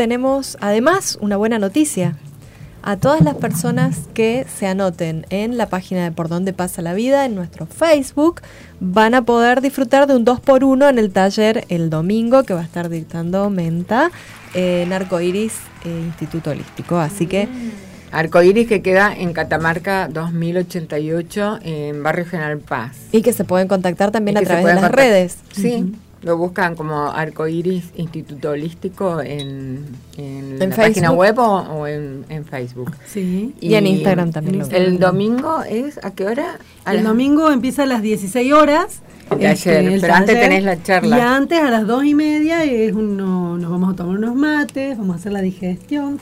Tenemos 0.01 0.57
además 0.61 1.19
una 1.21 1.37
buena 1.37 1.59
noticia. 1.59 2.15
A 2.81 2.97
todas 2.97 3.21
las 3.21 3.35
personas 3.35 3.99
que 4.15 4.47
se 4.51 4.65
anoten 4.65 5.27
en 5.29 5.57
la 5.57 5.67
página 5.67 6.03
de 6.05 6.11
Por 6.11 6.27
Dónde 6.27 6.53
Pasa 6.53 6.81
la 6.81 6.95
Vida, 6.95 7.23
en 7.27 7.35
nuestro 7.35 7.67
Facebook, 7.67 8.41
van 8.79 9.13
a 9.13 9.21
poder 9.21 9.61
disfrutar 9.61 10.07
de 10.07 10.15
un 10.15 10.25
2x1 10.25 10.89
en 10.89 10.97
el 10.97 11.11
taller 11.11 11.65
el 11.69 11.91
domingo 11.91 12.41
que 12.41 12.55
va 12.55 12.61
a 12.61 12.63
estar 12.63 12.89
dictando 12.89 13.51
Menta 13.51 14.09
en 14.55 14.91
Arcoiris 14.91 15.53
eh, 15.85 16.01
Instituto 16.07 16.49
Holístico. 16.49 16.97
Así 16.97 17.27
que 17.27 17.47
Arcoiris 18.11 18.67
que 18.67 18.81
queda 18.81 19.13
en 19.15 19.33
Catamarca 19.33 20.07
2088 20.07 21.59
en 21.61 22.01
Barrio 22.01 22.25
General 22.25 22.57
Paz. 22.57 22.97
y 23.11 23.21
que 23.21 23.33
se 23.33 23.43
pueden 23.43 23.67
contactar 23.67 24.09
también 24.09 24.37
Y 24.37 24.39
a 24.39 24.43
través 24.45 24.65
de 24.65 24.81
las 24.81 24.91
redes. 24.91 25.37
Sí, 25.51 25.93
lo 26.23 26.37
buscan 26.37 26.75
como 26.75 27.11
Arcoiris 27.11 27.85
Instituto 27.95 28.51
Holístico 28.51 29.21
en, 29.21 29.85
en, 30.17 30.61
En 30.61 30.69
la 30.69 30.75
página 30.75 31.11
web 31.11 31.39
o, 31.39 31.61
o 31.61 31.87
en, 31.87 32.25
en 32.29 32.45
Facebook. 32.45 32.91
Sí. 33.07 33.55
Y 33.59 33.73
en 33.73 33.87
Instagram 33.87 34.31
también 34.31 34.63
El 34.71 34.99
domingo 34.99 35.63
es, 35.63 35.99
¿a 36.03 36.11
qué 36.11 36.27
hora? 36.27 36.59
A 36.85 36.93
El 36.93 37.03
domingo 37.03 37.51
empieza 37.51 37.83
a 37.83 37.85
las 37.87 38.01
16 38.01 38.53
horas. 38.53 39.01
El 39.31 40.01
pero 40.01 40.13
antes 40.13 40.39
tenés 40.39 40.63
la 40.63 40.83
charla. 40.83 41.17
Y 41.17 41.21
antes 41.21 41.59
a 41.59 41.71
las 41.71 41.87
2 41.87 42.05
y 42.05 42.15
media 42.15 42.65
es 42.65 42.93
uno, 42.93 43.57
nos 43.57 43.71
vamos 43.71 43.93
a 43.93 43.95
tomar 43.95 44.17
unos 44.17 44.35
mates, 44.35 44.97
vamos 44.97 45.15
a 45.15 45.19
hacer 45.19 45.31
la 45.31 45.41
digestión. 45.41 46.19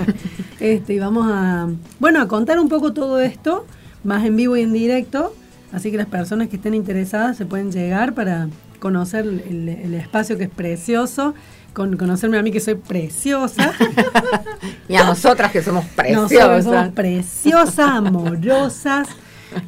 este, 0.60 0.94
y 0.94 0.98
vamos 0.98 1.26
a, 1.28 1.68
bueno, 2.00 2.20
a 2.20 2.28
contar 2.28 2.58
un 2.58 2.68
poco 2.68 2.94
todo 2.94 3.20
esto, 3.20 3.66
más 4.04 4.24
en 4.24 4.36
vivo 4.36 4.56
y 4.56 4.62
en 4.62 4.72
directo. 4.72 5.34
Así 5.70 5.90
que 5.90 5.98
las 5.98 6.06
personas 6.06 6.48
que 6.48 6.56
estén 6.56 6.74
interesadas 6.74 7.36
se 7.36 7.44
pueden 7.44 7.70
llegar 7.70 8.14
para 8.14 8.48
conocer 8.78 9.24
el, 9.26 9.68
el 9.68 9.94
espacio 9.94 10.36
que 10.38 10.44
es 10.44 10.50
precioso, 10.50 11.34
con 11.72 11.96
conocerme 11.96 12.38
a 12.38 12.42
mí 12.42 12.50
que 12.52 12.60
soy 12.60 12.74
preciosa. 12.76 13.72
Y 14.88 14.94
a 14.94 15.04
nosotras 15.04 15.50
que 15.52 15.62
somos 15.62 15.84
Nosotros 15.84 16.30
preciosas. 16.30 16.64
somos 16.64 16.88
preciosas, 16.90 17.78
amorosas. 17.90 19.08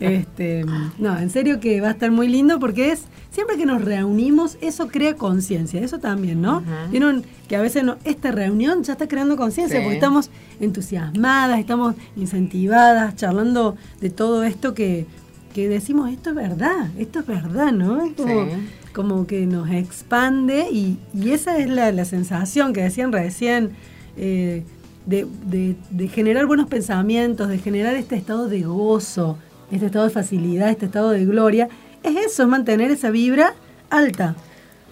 Este, 0.01 0.65
no, 0.99 1.19
en 1.19 1.31
serio 1.31 1.61
que 1.61 1.81
va 1.81 1.89
a 1.89 1.91
estar 1.93 2.11
muy 2.11 2.29
lindo 2.29 2.59
porque 2.61 2.93
es 2.93 3.05
siempre 3.31 3.57
que 3.57 3.65
nos 3.67 3.83
reunimos, 3.85 4.59
eso 4.61 4.89
crea 4.89 5.15
conciencia, 5.15 5.81
eso 5.81 5.99
también, 5.99 6.41
¿no? 6.43 6.63
Vieron 6.91 7.25
que 7.49 7.57
a 7.57 7.61
veces 7.63 7.85
no, 7.85 7.97
esta 8.05 8.31
reunión 8.31 8.83
ya 8.83 8.93
está 8.93 9.09
creando 9.09 9.37
conciencia 9.37 9.79
Sí. 9.79 9.83
porque 9.83 9.97
estamos 9.97 10.31
entusiasmadas, 10.61 11.59
estamos 11.59 11.95
incentivadas, 12.17 13.17
charlando 13.17 13.77
de 14.01 14.11
todo 14.11 14.45
esto 14.45 14.75
que, 14.75 15.07
que 15.55 15.69
decimos, 15.69 16.11
esto 16.11 16.31
es 16.31 16.37
verdad, 16.37 16.89
esto 16.99 17.21
es 17.21 17.27
verdad, 17.27 17.73
¿no? 17.73 18.05
Es 18.05 18.13
como, 18.15 18.45
Sí. 18.45 18.51
Como 18.99 19.29
que 19.29 19.47
nos 19.47 19.71
expande 19.71 20.69
y, 20.73 20.99
esa 21.31 21.57
es 21.59 21.71
la, 21.71 22.05
sensación 22.05 22.73
que 22.73 22.83
decían 22.83 23.13
recién. 23.13 23.71
eh, 24.17 24.65
de, 25.07 25.77
generar 26.13 26.47
buenos 26.47 26.67
pensamientos, 26.67 27.49
de 27.49 27.59
generar 27.59 27.95
este 27.95 28.17
estado 28.17 28.49
de 28.49 28.63
gozo, 28.63 29.39
este 29.71 29.87
estado 29.87 30.07
de 30.07 30.11
facilidad, 30.11 30.71
este 30.71 30.87
estado 30.87 31.11
de 31.11 31.25
gloria, 31.25 31.69
es 32.03 32.17
eso, 32.17 32.43
es 32.43 32.49
mantener 32.49 32.91
esa 32.91 33.11
vibra 33.11 33.55
alta. 33.89 34.35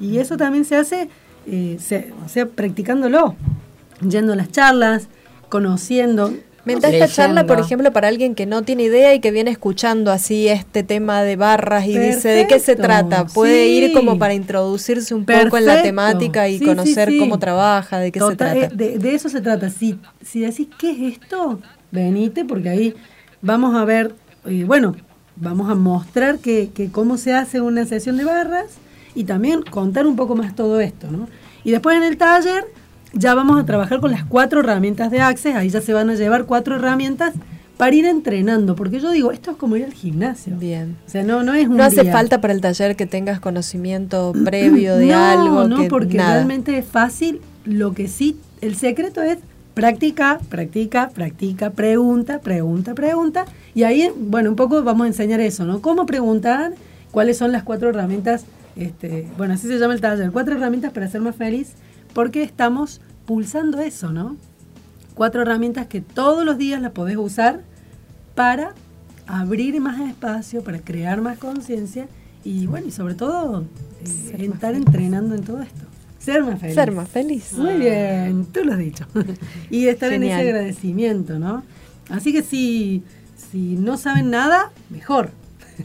Y 0.00 0.18
eso 0.18 0.36
también 0.36 0.64
se 0.64 0.76
hace, 0.76 1.08
eh, 1.48 1.76
practicándolo, 2.54 3.34
yendo 4.08 4.34
a 4.34 4.36
las 4.36 4.52
charlas, 4.52 5.08
conociendo. 5.48 6.32
Mientras 6.66 6.92
esta 6.92 7.08
charla, 7.08 7.46
por 7.46 7.58
ejemplo, 7.60 7.92
para 7.92 8.08
alguien 8.08 8.34
que 8.34 8.44
no 8.44 8.62
tiene 8.62 8.82
idea 8.82 9.14
y 9.14 9.20
que 9.20 9.30
viene 9.30 9.50
escuchando 9.50 10.10
así 10.12 10.48
este 10.48 10.82
tema 10.82 11.22
de 11.22 11.36
barras 11.36 11.86
y 11.86 11.96
dice 11.96 12.28
de 12.30 12.46
qué 12.46 12.58
se 12.58 12.76
trata, 12.76 13.24
puede 13.26 13.64
sí. 13.66 13.70
ir 13.72 13.92
como 13.92 14.18
para 14.18 14.34
introducirse 14.34 15.14
un 15.14 15.24
poco 15.24 15.56
en 15.56 15.64
la 15.66 15.82
temática 15.82 16.48
y 16.48 16.58
Sí, 16.58 16.64
conocer 16.64 17.10
sí. 17.10 17.18
cómo 17.18 17.38
trabaja, 17.38 17.98
de 17.98 18.10
qué 18.12 18.20
se 18.20 18.36
trata. 18.36 18.56
eh, 18.56 18.70
De, 18.74 18.98
de 18.98 19.14
eso 19.14 19.28
se 19.28 19.40
trata. 19.40 19.70
Si, 19.70 19.98
si 20.22 20.40
decís, 20.40 20.68
¿qué 20.78 20.90
es 20.90 21.14
esto? 21.14 21.60
Venite, 21.92 22.44
porque 22.44 22.68
ahí 22.68 22.94
vamos 23.40 23.74
a 23.76 23.84
ver, 23.84 24.14
eh, 24.44 24.64
bueno, 24.66 24.96
vamos 25.36 25.70
a 25.70 25.74
mostrar 25.74 26.38
que, 26.38 26.70
que 26.74 26.90
cómo 26.90 27.16
se 27.16 27.32
hace 27.32 27.60
una 27.60 27.84
sesión 27.84 28.16
de 28.16 28.24
barras 28.24 28.78
y 29.14 29.24
también 29.24 29.62
contar 29.62 30.06
un 30.06 30.16
poco 30.16 30.34
más 30.34 30.54
todo 30.56 30.80
esto, 30.80 31.10
¿no? 31.10 31.28
Y 31.64 31.70
después 31.70 31.96
en 31.96 32.02
el 32.02 32.16
taller 32.16 32.64
ya 33.12 33.34
vamos 33.34 33.60
a 33.60 33.64
trabajar 33.64 34.00
con 34.00 34.10
las 34.10 34.24
cuatro 34.24 34.60
herramientas 34.60 35.10
de 35.10 35.20
Access, 35.20 35.54
ahí 35.56 35.68
ya 35.70 35.80
se 35.80 35.92
van 35.92 36.10
a 36.10 36.14
llevar 36.14 36.44
cuatro 36.44 36.76
herramientas 36.76 37.34
para 37.76 37.94
ir 37.94 38.06
entrenando, 38.06 38.74
porque 38.74 39.00
yo 39.00 39.10
digo, 39.10 39.32
esto 39.32 39.50
es 39.50 39.56
como 39.58 39.76
ir 39.76 39.84
al 39.84 39.92
gimnasio. 39.92 40.56
Bien. 40.56 40.96
O 41.06 41.10
sea, 41.10 41.22
no, 41.24 41.42
no 41.42 41.52
es 41.54 41.68
un 41.68 41.76
No 41.76 41.84
hace 41.84 42.02
día. 42.02 42.12
falta 42.12 42.40
para 42.40 42.54
el 42.54 42.60
taller 42.62 42.96
que 42.96 43.04
tengas 43.06 43.38
conocimiento 43.38 44.32
previo 44.44 44.96
de 44.96 45.06
no, 45.12 45.24
algo. 45.24 45.68
No, 45.68 45.82
que- 45.82 45.88
porque 45.88 46.16
nada. 46.16 46.34
realmente 46.34 46.78
es 46.78 46.86
fácil. 46.86 47.40
Lo 47.66 47.92
que 47.92 48.08
sí, 48.08 48.38
el 48.62 48.76
secreto 48.76 49.20
es 49.22 49.38
practica, 49.74 50.38
practica, 50.48 51.10
practica, 51.10 51.68
pregunta, 51.70 52.38
pregunta, 52.38 52.94
pregunta. 52.94 53.44
Y 53.74 53.82
ahí, 53.82 54.10
bueno, 54.16 54.48
un 54.48 54.56
poco 54.56 54.82
vamos 54.82 55.04
a 55.04 55.08
enseñar 55.08 55.40
eso, 55.40 55.66
¿no? 55.66 55.82
Cómo 55.82 56.06
preguntar, 56.06 56.72
cuáles 57.10 57.36
son 57.36 57.52
las 57.52 57.62
cuatro 57.62 57.90
herramientas, 57.90 58.46
este, 58.74 59.26
bueno, 59.36 59.52
así 59.52 59.68
se 59.68 59.78
llama 59.78 59.92
el 59.92 60.00
taller, 60.00 60.30
cuatro 60.30 60.54
herramientas 60.56 60.92
para 60.92 61.08
ser 61.08 61.20
más 61.20 61.36
feliz, 61.36 61.72
porque 62.16 62.42
estamos 62.42 63.02
pulsando 63.26 63.78
eso, 63.78 64.10
¿no? 64.10 64.38
Cuatro 65.14 65.42
herramientas 65.42 65.86
que 65.86 66.00
todos 66.00 66.46
los 66.46 66.56
días 66.56 66.80
las 66.80 66.92
podés 66.92 67.18
usar 67.18 67.60
para 68.34 68.74
abrir 69.26 69.78
más 69.82 70.00
espacio, 70.00 70.64
para 70.64 70.78
crear 70.78 71.20
más 71.20 71.36
conciencia 71.36 72.08
y 72.42 72.66
bueno, 72.68 72.86
y 72.86 72.90
sobre 72.90 73.16
todo 73.16 73.66
eh, 74.02 74.48
estar 74.50 74.74
entrenando 74.74 75.34
en 75.34 75.42
todo 75.44 75.60
esto. 75.60 75.82
Ser 76.18 76.42
más 76.42 76.58
feliz. 76.58 76.74
Ser 76.74 76.92
más 76.92 77.06
feliz. 77.06 77.52
Muy 77.52 77.74
bien, 77.74 78.46
tú 78.46 78.64
lo 78.64 78.72
has 78.72 78.78
dicho. 78.78 79.06
y 79.70 79.88
estar 79.88 80.10
en 80.10 80.22
ese 80.22 80.36
agradecimiento, 80.36 81.38
¿no? 81.38 81.64
Así 82.08 82.32
que 82.32 82.42
si, 82.42 83.02
si 83.52 83.76
no 83.76 83.98
saben 83.98 84.30
nada, 84.30 84.72
mejor. 84.88 85.32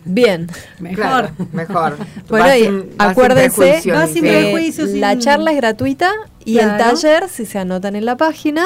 Bien. 0.06 0.48
Mejor. 0.80 0.96
Claro, 0.98 1.30
mejor. 1.54 1.98
Bueno, 2.30 2.46
Vas 2.46 2.58
y 2.58 2.62
sin- 2.64 2.78
vas 2.80 2.86
sin 2.88 3.02
acuérdense 3.02 3.82
sin 3.82 4.24
que 4.24 4.30
prejuicios, 4.30 4.90
la 4.92 5.12
sin- 5.12 5.20
charla 5.20 5.52
es 5.52 5.58
gratuita 5.58 6.12
y 6.46 6.58
el 6.58 6.78
taller, 6.78 7.28
si 7.30 7.46
se 7.46 7.60
anotan 7.60 7.96
en 7.96 8.06
la 8.06 8.18
página, 8.18 8.66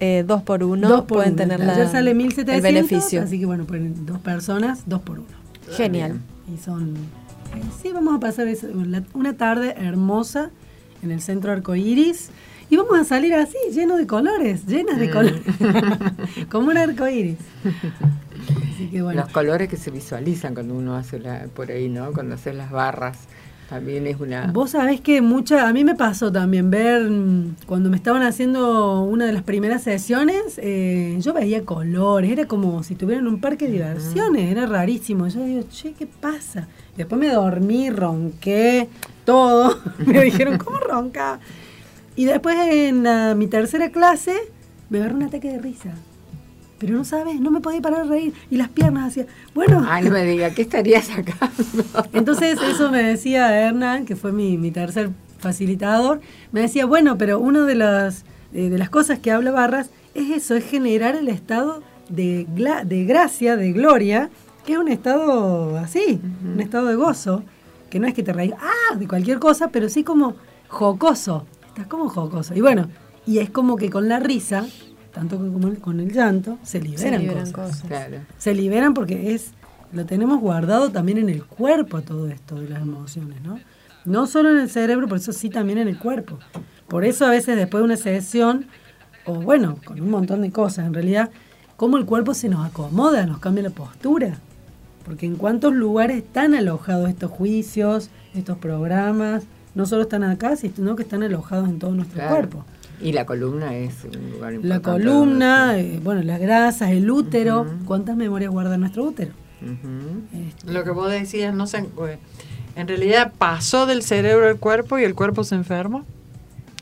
eh, 0.00 0.24
dos 0.26 0.42
por 0.42 0.62
uno, 0.64 0.88
dos 0.88 1.00
por 1.00 1.18
pueden 1.18 1.34
uno. 1.34 1.42
tener 1.42 1.60
El 1.60 1.66
la- 1.66 1.88
sale 1.90 2.14
1700, 2.14 2.54
el 2.54 2.62
beneficio. 2.74 3.22
Así 3.22 3.38
que 3.40 3.46
bueno, 3.46 3.64
ponen 3.64 4.06
dos 4.06 4.18
personas, 4.20 4.82
dos 4.86 5.02
por 5.02 5.18
uno. 5.20 5.28
Genial. 5.76 6.20
Y 6.52 6.58
son. 6.58 6.94
eh, 6.96 7.62
sí, 7.82 7.90
vamos 7.92 8.14
a 8.16 8.20
pasar 8.20 8.48
eso, 8.48 8.68
la- 8.86 9.02
una 9.14 9.36
tarde 9.36 9.74
hermosa 9.78 10.50
en 11.02 11.10
el 11.10 11.20
centro 11.20 11.52
arcoíris. 11.52 12.30
Y 12.70 12.76
vamos 12.78 12.98
a 12.98 13.04
salir 13.04 13.34
así, 13.34 13.56
lleno 13.74 13.98
de 13.98 14.06
colores, 14.06 14.64
llenas 14.66 14.96
Mm. 14.96 15.00
de 15.00 15.10
colores. 15.10 15.42
Como 16.50 16.70
un 16.70 16.78
arcoíris. 16.78 17.36
Así 18.74 18.88
que 18.88 19.02
bueno. 19.02 19.22
Los 19.22 19.32
colores 19.32 19.68
que 19.68 19.76
se 19.76 19.90
visualizan 19.90 20.54
cuando 20.54 20.74
uno 20.74 20.96
hace 20.96 21.18
la, 21.18 21.46
por 21.54 21.70
ahí, 21.70 21.88
¿no? 21.88 22.12
Cuando 22.12 22.34
haces 22.34 22.54
las 22.54 22.70
barras. 22.70 23.18
También 23.68 24.06
es 24.06 24.20
una... 24.20 24.52
Vos 24.52 24.72
sabés 24.72 25.00
que 25.00 25.22
mucha, 25.22 25.66
a 25.66 25.72
mí 25.72 25.82
me 25.82 25.94
pasó 25.94 26.30
también 26.30 26.70
ver 26.70 27.08
mm, 27.08 27.56
cuando 27.64 27.88
me 27.88 27.96
estaban 27.96 28.22
haciendo 28.22 29.00
una 29.00 29.24
de 29.24 29.32
las 29.32 29.44
primeras 29.44 29.82
sesiones, 29.82 30.58
eh, 30.58 31.16
yo 31.20 31.32
veía 31.32 31.64
colores, 31.64 32.30
era 32.30 32.46
como 32.46 32.82
si 32.82 32.92
estuvieran 32.92 33.26
en 33.26 33.32
un 33.32 33.40
parque 33.40 33.64
de 33.64 33.72
diversiones, 33.72 34.50
era 34.50 34.66
rarísimo. 34.66 35.26
Yo 35.28 35.42
digo, 35.44 35.62
che, 35.70 35.94
¿qué 35.94 36.06
pasa? 36.06 36.68
Después 36.98 37.18
me 37.18 37.28
dormí, 37.28 37.88
ronqué, 37.88 38.90
todo. 39.24 39.78
me 40.06 40.22
dijeron, 40.22 40.58
¿cómo 40.58 40.76
ronca? 40.76 41.40
Y 42.14 42.26
después 42.26 42.56
en 42.68 43.06
mi 43.38 43.46
tercera 43.46 43.90
clase 43.90 44.36
me 44.90 44.98
agarró 44.98 45.16
un 45.16 45.22
ataque 45.22 45.50
de 45.50 45.58
risa. 45.58 45.94
Pero 46.82 46.96
no 46.96 47.04
sabes, 47.04 47.40
no 47.40 47.52
me 47.52 47.60
podía 47.60 47.80
parar 47.80 48.02
de 48.02 48.08
reír. 48.10 48.34
Y 48.50 48.56
las 48.56 48.68
piernas 48.68 49.06
hacían, 49.12 49.28
bueno, 49.54 49.86
Ay, 49.88 50.02
no 50.06 50.10
me 50.10 50.24
diga, 50.24 50.50
¿qué 50.50 50.62
estarías 50.62 51.04
sacando? 51.06 51.62
entonces 52.12 52.58
eso 52.60 52.90
me 52.90 53.00
decía 53.04 53.54
Hernán, 53.56 54.04
que 54.04 54.16
fue 54.16 54.32
mi, 54.32 54.58
mi 54.58 54.72
tercer 54.72 55.10
facilitador, 55.38 56.20
me 56.50 56.60
decía, 56.62 56.84
bueno, 56.84 57.16
pero 57.18 57.38
una 57.38 57.60
de 57.64 57.76
las, 57.76 58.24
eh, 58.52 58.68
de 58.68 58.78
las 58.78 58.90
cosas 58.90 59.20
que 59.20 59.30
habla 59.30 59.52
Barras 59.52 59.90
es 60.14 60.30
eso, 60.30 60.56
es 60.56 60.64
generar 60.64 61.14
el 61.14 61.28
estado 61.28 61.82
de, 62.08 62.46
gla- 62.52 62.82
de 62.84 63.04
gracia, 63.04 63.56
de 63.56 63.72
gloria, 63.72 64.28
que 64.66 64.72
es 64.72 64.78
un 64.78 64.88
estado 64.88 65.76
así, 65.78 66.20
un 66.44 66.60
estado 66.60 66.86
de 66.86 66.96
gozo, 66.96 67.44
que 67.90 68.00
no 68.00 68.08
es 68.08 68.14
que 68.14 68.22
te 68.24 68.32
reís, 68.32 68.54
ah, 68.58 68.96
de 68.96 69.06
cualquier 69.06 69.38
cosa, 69.38 69.68
pero 69.68 69.88
sí 69.88 70.02
como 70.02 70.34
jocoso, 70.68 71.46
estás 71.68 71.86
como 71.86 72.08
jocoso. 72.08 72.54
Y 72.56 72.60
bueno, 72.60 72.88
y 73.26 73.38
es 73.38 73.50
como 73.50 73.76
que 73.76 73.88
con 73.90 74.08
la 74.08 74.18
risa, 74.18 74.64
tanto 75.12 75.36
como 75.38 75.68
el- 75.68 75.78
con 75.78 76.00
el 76.00 76.12
llanto, 76.12 76.58
se 76.62 76.80
liberan, 76.80 77.20
liberan 77.20 77.52
cosas 77.52 77.70
cosas. 77.82 77.88
Claro. 77.88 78.16
se 78.38 78.54
liberan 78.54 78.94
porque 78.94 79.34
es 79.34 79.52
lo 79.92 80.06
tenemos 80.06 80.40
guardado 80.40 80.90
también 80.90 81.18
en 81.18 81.28
el 81.28 81.44
cuerpo 81.44 82.00
todo 82.00 82.26
esto 82.28 82.58
de 82.58 82.70
las 82.70 82.80
emociones, 82.80 83.42
¿no? 83.42 83.58
No 84.06 84.26
solo 84.26 84.50
en 84.50 84.56
el 84.58 84.70
cerebro, 84.70 85.06
por 85.06 85.18
eso 85.18 85.32
sí 85.34 85.50
también 85.50 85.78
en 85.78 85.86
el 85.88 85.98
cuerpo. 85.98 86.38
Por 86.88 87.04
eso 87.04 87.26
a 87.26 87.30
veces 87.30 87.56
después 87.56 87.80
de 87.82 87.84
una 87.84 87.96
sesión, 87.98 88.64
o 89.26 89.34
bueno, 89.34 89.76
con 89.84 90.00
un 90.00 90.08
montón 90.10 90.40
de 90.40 90.50
cosas, 90.50 90.86
en 90.86 90.94
realidad, 90.94 91.30
cómo 91.76 91.98
el 91.98 92.06
cuerpo 92.06 92.32
se 92.32 92.48
nos 92.48 92.66
acomoda, 92.66 93.26
nos 93.26 93.38
cambia 93.38 93.64
la 93.64 93.70
postura. 93.70 94.38
Porque 95.04 95.26
en 95.26 95.36
cuántos 95.36 95.74
lugares 95.74 96.16
están 96.18 96.54
alojados 96.54 97.10
estos 97.10 97.30
juicios, 97.30 98.08
estos 98.34 98.56
programas, 98.56 99.44
no 99.74 99.84
solo 99.84 100.02
están 100.02 100.24
acá, 100.24 100.56
sino 100.56 100.96
que 100.96 101.02
están 101.02 101.22
alojados 101.22 101.68
en 101.68 101.78
todo 101.78 101.92
nuestro 101.92 102.14
Claro. 102.16 102.30
cuerpo. 102.34 102.64
Y 103.02 103.12
la 103.12 103.26
columna 103.26 103.74
es 103.76 103.94
un 104.04 104.30
lugar 104.32 104.52
La 104.52 104.56
importante 104.76 104.82
columna, 105.04 105.66
donde- 105.72 105.94
eh, 105.96 106.00
bueno, 106.02 106.22
las 106.22 106.40
grasas, 106.40 106.90
el 106.90 107.10
útero. 107.10 107.66
¿Cuántas 107.84 108.16
memorias 108.16 108.50
guarda 108.50 108.76
nuestro 108.78 109.04
útero? 109.04 109.32
Este, 109.60 110.72
Lo 110.72 110.84
que 110.84 110.90
vos 110.90 111.10
decías, 111.10 111.54
no 111.54 111.66
sé, 111.66 111.78
eh, 111.78 112.18
en 112.76 112.88
realidad 112.88 113.32
pasó 113.36 113.86
del 113.86 114.02
cerebro 114.02 114.48
al 114.48 114.56
cuerpo 114.56 114.98
y 114.98 115.04
el 115.04 115.14
cuerpo 115.14 115.44
se 115.44 115.54
enfermó. 115.54 116.04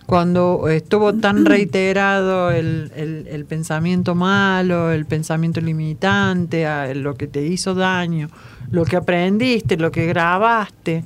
Cuando 0.06 0.68
estuvo 0.68 1.14
tan 1.14 1.44
reiterado 1.46 2.50
el, 2.50 2.90
el- 2.96 3.26
el 3.30 3.44
pensamiento 3.44 4.14
malo, 4.14 4.90
el 4.92 5.06
pensamiento 5.06 5.60
limitante, 5.60 6.66
a 6.66 6.92
lo 6.94 7.14
que 7.14 7.26
te 7.26 7.46
hizo 7.46 7.74
daño, 7.74 8.28
lo 8.70 8.84
que 8.84 8.96
aprendiste, 8.96 9.76
lo 9.76 9.90
que 9.90 10.06
grabaste, 10.06 11.04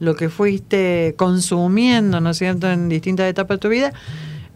lo 0.00 0.14
que 0.14 0.28
fuiste 0.28 1.14
consumiendo, 1.16 2.20
¿no 2.20 2.30
es 2.30 2.38
cierto?, 2.38 2.70
en 2.70 2.88
distintas 2.88 3.28
etapas 3.28 3.56
de 3.56 3.60
tu 3.60 3.68
vida, 3.68 3.92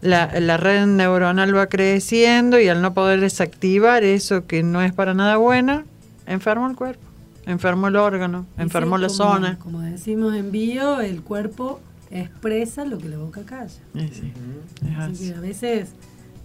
la, 0.03 0.39
la 0.39 0.57
red 0.57 0.85
neuronal 0.85 1.55
va 1.55 1.67
creciendo 1.67 2.59
y 2.59 2.67
al 2.67 2.81
no 2.81 2.93
poder 2.93 3.19
desactivar 3.21 4.03
eso 4.03 4.45
que 4.45 4.61
no 4.63 4.81
es 4.81 4.93
para 4.93 5.13
nada 5.13 5.37
bueno, 5.37 5.83
enfermó 6.27 6.69
el 6.69 6.75
cuerpo, 6.75 7.01
enfermó 7.45 7.87
el 7.87 7.95
órgano, 7.95 8.45
y 8.57 8.61
enfermó 8.61 8.97
sí, 8.97 9.01
la 9.03 9.07
como- 9.07 9.17
zona. 9.17 9.59
Como 9.59 9.81
decimos 9.81 10.35
en 10.35 10.51
bio, 10.51 10.99
el 11.01 11.21
cuerpo 11.21 11.79
expresa 12.11 12.85
lo 12.85 12.97
que 12.99 13.09
la 13.09 13.17
boca 13.17 13.41
calla. 13.43 13.67
Sí, 13.95 14.33
es 14.87 14.97
Así 14.97 15.11
así. 15.13 15.29
que 15.31 15.35
a 15.37 15.41
veces 15.41 15.89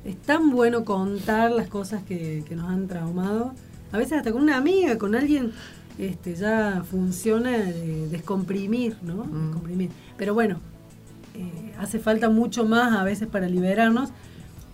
es 0.05 0.17
tan 0.23 0.51
bueno 0.51 0.85
contar 0.85 1.51
las 1.51 1.69
cosas 1.69 2.03
que, 2.05 2.43
que 2.49 2.57
nos 2.57 2.71
han 2.71 2.87
traumado. 2.89 3.53
A 3.93 3.99
veces 3.99 4.15
hasta 4.19 4.33
con 4.33 4.43
una 4.43 4.57
amiga, 4.57 4.97
con 4.99 5.15
alguien, 5.15 5.53
este, 5.99 6.35
ya 6.37 6.83
funciona 6.89 7.51
de 7.51 8.09
descomprimir, 8.09 8.97
¿no? 9.03 9.25
Mm. 9.25 9.47
Descomprimir. 9.47 9.91
Pero 10.17 10.33
bueno, 10.35 10.61
eh, 11.39 11.73
hace 11.79 11.99
falta 11.99 12.29
mucho 12.29 12.65
más 12.67 12.97
a 12.97 13.05
veces 13.05 13.29
para 13.29 13.49
liberarnos. 13.49 14.11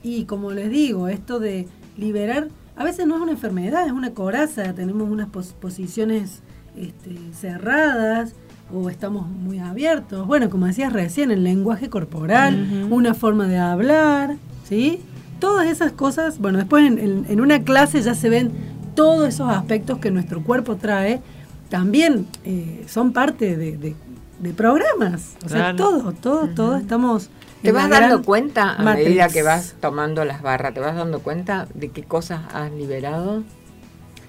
Y 0.02 0.24
como 0.24 0.50
les 0.50 0.70
digo, 0.70 1.08
esto 1.08 1.38
de 1.38 1.66
liberar, 1.96 2.48
a 2.76 2.84
veces 2.84 3.06
no 3.06 3.16
es 3.16 3.22
una 3.22 3.32
enfermedad, 3.32 3.86
es 3.86 3.92
una 3.92 4.10
coraza. 4.10 4.72
Tenemos 4.74 5.08
unas 5.08 5.28
pos- 5.28 5.54
posiciones 5.60 6.40
este, 6.76 7.16
cerradas 7.32 8.34
o 8.72 8.88
estamos 8.90 9.28
muy 9.28 9.58
abiertos. 9.60 10.26
Bueno, 10.26 10.50
como 10.50 10.66
decías 10.66 10.92
recién, 10.92 11.30
el 11.30 11.44
lenguaje 11.44 11.88
corporal, 11.88 12.88
una 12.90 13.14
forma 13.14 13.46
de 13.46 13.58
hablar, 13.58 14.36
¿sí? 14.68 15.00
Todas 15.38 15.66
esas 15.68 15.92
cosas, 15.92 16.38
bueno, 16.38 16.58
después 16.58 16.86
en, 16.86 16.98
en- 16.98 17.26
en 17.28 17.40
una 17.40 17.62
clase 17.62 18.00
ya 18.02 18.14
se 18.14 18.28
ven 18.28 18.50
todos 18.94 19.28
esos 19.28 19.48
aspectos 19.50 19.98
que 19.98 20.10
nuestro 20.10 20.42
cuerpo 20.42 20.76
trae, 20.76 21.20
también 21.68 22.26
eh, 22.44 22.84
son 22.88 23.12
parte 23.12 23.56
de, 23.56 23.76
de- 23.76 23.96
de 24.44 24.52
programas. 24.52 25.34
O 25.44 25.48
sea, 25.48 25.74
Claro. 25.74 25.76
todo, 25.76 26.12
todo, 26.12 26.48
todo 26.48 26.76
estamos... 26.76 27.30
¿Te 27.62 27.72
vas 27.72 27.88
dando 27.88 28.22
cuenta 28.22 28.74
a 28.74 28.82
matrix. 28.82 29.08
medida 29.08 29.28
que 29.28 29.42
vas 29.42 29.74
tomando 29.80 30.24
las 30.26 30.42
barras? 30.42 30.74
¿Te 30.74 30.80
vas 30.80 30.94
dando 30.94 31.20
cuenta 31.20 31.66
de 31.74 31.88
qué 31.88 32.02
cosas 32.02 32.42
has 32.52 32.70
liberado? 32.72 33.42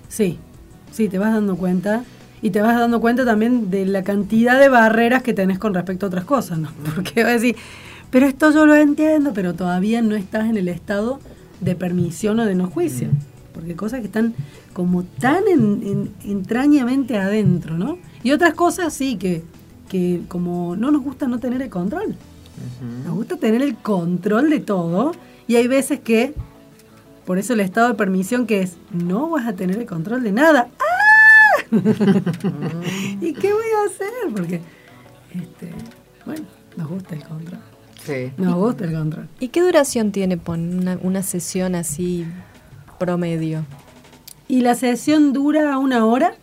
Sí, 0.07 0.39
sí, 0.91 1.09
te 1.09 1.19
vas 1.19 1.33
dando 1.33 1.57
cuenta. 1.57 2.03
Y 2.41 2.51
te 2.51 2.61
vas 2.61 2.79
dando 2.79 3.01
cuenta 3.01 3.25
también 3.25 3.69
de 3.69 3.85
la 3.85 4.03
cantidad 4.03 4.57
de 4.57 4.69
barreras 4.69 5.21
que 5.21 5.33
tenés 5.33 5.59
con 5.59 5.73
respecto 5.73 6.05
a 6.05 6.07
otras 6.07 6.23
cosas, 6.23 6.59
¿no? 6.59 6.69
Porque 6.95 7.23
vas 7.23 7.31
a 7.31 7.33
decir, 7.33 7.57
pero 8.09 8.25
esto 8.25 8.51
yo 8.51 8.65
lo 8.65 8.75
entiendo, 8.75 9.33
pero 9.33 9.53
todavía 9.53 10.01
no 10.01 10.15
estás 10.15 10.45
en 10.49 10.55
el 10.55 10.69
estado 10.69 11.19
de 11.59 11.75
permisión 11.75 12.39
o 12.39 12.45
de 12.45 12.55
no 12.55 12.67
juicio. 12.69 13.09
Porque 13.53 13.71
hay 13.71 13.75
cosas 13.75 13.99
que 13.99 14.05
están 14.05 14.33
como 14.71 15.03
tan 15.03 15.43
en- 15.51 15.81
en- 15.83 16.13
entrañamente 16.31 17.17
adentro, 17.17 17.77
¿no? 17.77 17.97
Y 18.23 18.31
otras 18.31 18.53
cosas 18.53 18.93
sí 18.93 19.17
que, 19.17 19.43
que 19.89 20.21
como 20.27 20.75
no 20.75 20.91
nos 20.91 21.03
gusta 21.03 21.27
no 21.27 21.39
tener 21.39 21.61
el 21.61 21.69
control. 21.69 22.15
Nos 23.05 23.15
gusta 23.15 23.37
tener 23.37 23.61
el 23.61 23.75
control 23.75 24.49
de 24.49 24.59
todo. 24.59 25.13
Y 25.47 25.55
hay 25.55 25.67
veces 25.67 25.99
que, 25.99 26.33
por 27.25 27.37
eso 27.37 27.53
el 27.53 27.59
estado 27.59 27.89
de 27.89 27.93
permisión 27.95 28.47
que 28.47 28.61
es, 28.61 28.77
no 28.91 29.29
vas 29.29 29.47
a 29.47 29.53
tener 29.53 29.77
el 29.77 29.85
control 29.85 30.23
de 30.23 30.31
nada. 30.31 30.69
¡Ah! 30.79 30.95
¿Y 33.21 33.33
qué 33.33 33.53
voy 33.53 33.65
a 33.83 33.85
hacer? 33.87 34.33
Porque, 34.33 34.61
este, 35.33 35.71
bueno, 36.25 36.45
nos 36.77 36.87
gusta 36.87 37.15
el 37.15 37.23
control. 37.23 37.59
Sí. 38.05 38.31
Nos 38.37 38.55
gusta 38.55 38.85
el 38.85 38.93
control. 38.93 39.27
¿Y 39.39 39.49
qué 39.49 39.61
duración 39.61 40.11
tiene 40.11 40.39
una 41.01 41.23
sesión 41.23 41.75
así 41.75 42.25
promedio? 42.99 43.65
Y 44.47 44.61
la 44.61 44.75
sesión 44.75 45.33
dura 45.33 45.77
una 45.77 46.05
hora. 46.05 46.35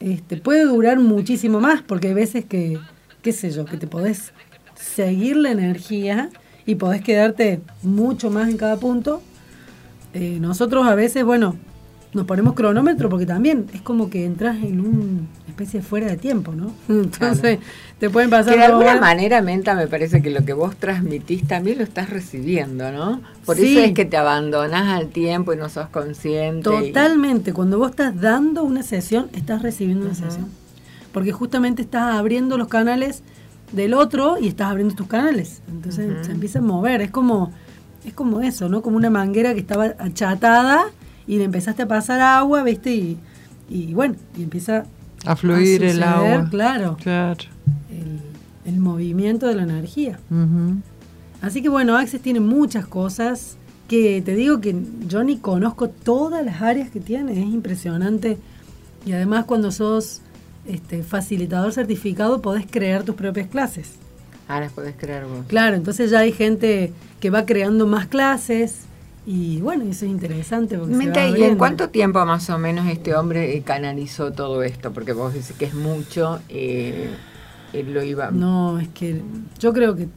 Este, 0.00 0.36
puede 0.36 0.64
durar 0.64 0.98
muchísimo 0.98 1.60
más, 1.60 1.82
porque 1.82 2.08
hay 2.08 2.14
veces 2.14 2.44
que, 2.44 2.78
qué 3.22 3.32
sé 3.32 3.50
yo, 3.50 3.64
que 3.64 3.76
te 3.76 3.86
podés 3.86 4.32
seguir 4.74 5.36
la 5.36 5.50
energía 5.50 6.30
y 6.66 6.74
podés 6.74 7.02
quedarte 7.02 7.60
mucho 7.82 8.30
más 8.30 8.48
en 8.48 8.56
cada 8.56 8.76
punto. 8.76 9.22
Eh, 10.14 10.38
nosotros 10.40 10.86
a 10.86 10.94
veces, 10.94 11.24
bueno, 11.24 11.56
nos 12.16 12.26
ponemos 12.26 12.54
cronómetro 12.54 13.08
porque 13.08 13.26
también 13.26 13.66
es 13.72 13.80
como 13.82 14.10
que 14.10 14.24
entras 14.24 14.56
en 14.56 14.80
una 14.80 15.20
especie 15.46 15.80
de 15.80 15.86
fuera 15.86 16.06
de 16.08 16.16
tiempo, 16.16 16.52
¿no? 16.54 16.72
Entonces, 16.88 17.58
te 18.00 18.10
pueden 18.10 18.30
pasar 18.30 18.54
Que 18.54 18.58
de 18.60 18.64
alguna 18.66 18.86
horas. 18.90 19.00
manera, 19.00 19.42
Menta, 19.42 19.74
me 19.74 19.86
parece 19.86 20.20
que 20.22 20.30
lo 20.30 20.44
que 20.44 20.52
vos 20.52 20.74
transmitís 20.76 21.46
también 21.46 21.78
lo 21.78 21.84
estás 21.84 22.10
recibiendo, 22.10 22.90
¿no? 22.90 23.20
Por 23.44 23.56
Sí. 23.56 23.76
eso 23.78 23.86
es 23.86 23.92
que 23.92 24.04
te 24.04 24.16
abandonás 24.16 24.88
al 24.88 25.08
tiempo 25.08 25.52
y 25.52 25.56
no 25.56 25.68
sos 25.68 25.88
consciente. 25.88 26.68
y- 26.82 26.86
Totalmente, 26.88 27.52
cuando 27.52 27.78
vos 27.78 27.90
estás 27.90 28.20
dando 28.20 28.64
una 28.64 28.82
sesión, 28.82 29.28
estás 29.34 29.62
recibiendo 29.62 30.06
una 30.06 30.14
sesión. 30.14 30.46
Porque 31.12 31.32
justamente 31.32 31.82
estás 31.82 32.14
abriendo 32.16 32.58
los 32.58 32.68
canales 32.68 33.22
del 33.72 33.94
otro 33.94 34.36
y 34.40 34.48
estás 34.48 34.68
abriendo 34.70 34.94
tus 34.94 35.06
canales. 35.06 35.62
Entonces 35.68 36.26
se 36.26 36.32
empieza 36.32 36.58
a 36.58 36.62
mover, 36.62 37.00
es 37.02 37.10
como 37.10 37.52
es 38.04 38.12
como 38.12 38.40
eso, 38.40 38.68
¿no? 38.68 38.82
Como 38.82 38.96
una 38.98 39.10
manguera 39.10 39.52
que 39.54 39.58
estaba 39.60 39.94
achatada 39.98 40.84
y 41.26 41.38
le 41.38 41.44
empezaste 41.44 41.82
a 41.82 41.88
pasar 41.88 42.20
agua, 42.20 42.62
¿viste? 42.62 42.94
Y, 42.94 43.18
y 43.68 43.94
bueno, 43.94 44.14
y 44.36 44.42
empieza 44.42 44.84
A 45.24 45.36
fluir 45.36 45.82
el 45.82 45.90
suceder, 45.96 46.04
agua. 46.08 46.48
Claro, 46.50 46.96
Claro. 47.02 47.44
el, 47.90 48.20
el 48.72 48.80
movimiento 48.80 49.46
de 49.46 49.54
la 49.54 49.62
energía. 49.64 50.18
Así 51.42 51.62
que 51.62 51.68
bueno, 51.68 51.96
Access 51.96 52.20
tiene 52.22 52.40
muchas 52.40 52.86
cosas 52.86 53.56
que 53.88 54.20
te 54.24 54.34
digo 54.34 54.60
que 54.60 54.74
yo 55.06 55.22
ni 55.22 55.36
conozco 55.38 55.88
todas 55.88 56.44
las 56.44 56.60
áreas 56.62 56.90
que 56.90 56.98
tiene, 57.00 57.32
es 57.32 57.38
impresionante. 57.46 58.38
Y 59.04 59.12
además 59.12 59.44
cuando 59.44 59.70
sos 59.70 60.22
este, 60.66 61.02
facilitador 61.04 61.72
certificado 61.72 62.42
podés 62.42 62.66
crear 62.68 63.04
tus 63.04 63.14
propias 63.14 63.46
clases. 63.48 63.92
Ah, 64.48 64.58
las 64.60 64.72
podés 64.72 64.94
crear 64.96 65.24
vos. 65.26 65.44
Claro, 65.46 65.76
entonces 65.76 66.10
ya 66.10 66.20
hay 66.20 66.32
gente 66.32 66.92
que 67.20 67.30
va 67.30 67.46
creando 67.46 67.86
más 67.86 68.06
clases 68.06 68.80
y 69.26 69.60
bueno, 69.60 69.84
eso 69.84 70.04
es 70.04 70.10
interesante. 70.10 70.78
Porque 70.78 70.92
se 70.94 70.98
Menta, 70.98 71.20
va 71.28 71.36
¿y 71.38 71.42
en 71.42 71.56
cuánto 71.58 71.88
tiempo 71.90 72.24
más 72.24 72.48
o 72.50 72.58
menos 72.58 72.86
este 72.86 73.14
hombre 73.14 73.56
eh, 73.56 73.62
canalizó 73.62 74.32
todo 74.32 74.62
esto? 74.62 74.92
Porque 74.92 75.12
vos 75.12 75.34
decís 75.34 75.52
que 75.58 75.64
es 75.64 75.74
mucho, 75.74 76.38
eh, 76.48 77.10
él 77.72 77.92
lo 77.92 78.02
iba... 78.04 78.30
No, 78.30 78.78
es 78.78 78.88
que 78.88 79.20
yo 79.58 79.72
creo 79.72 79.96
que 79.96 80.08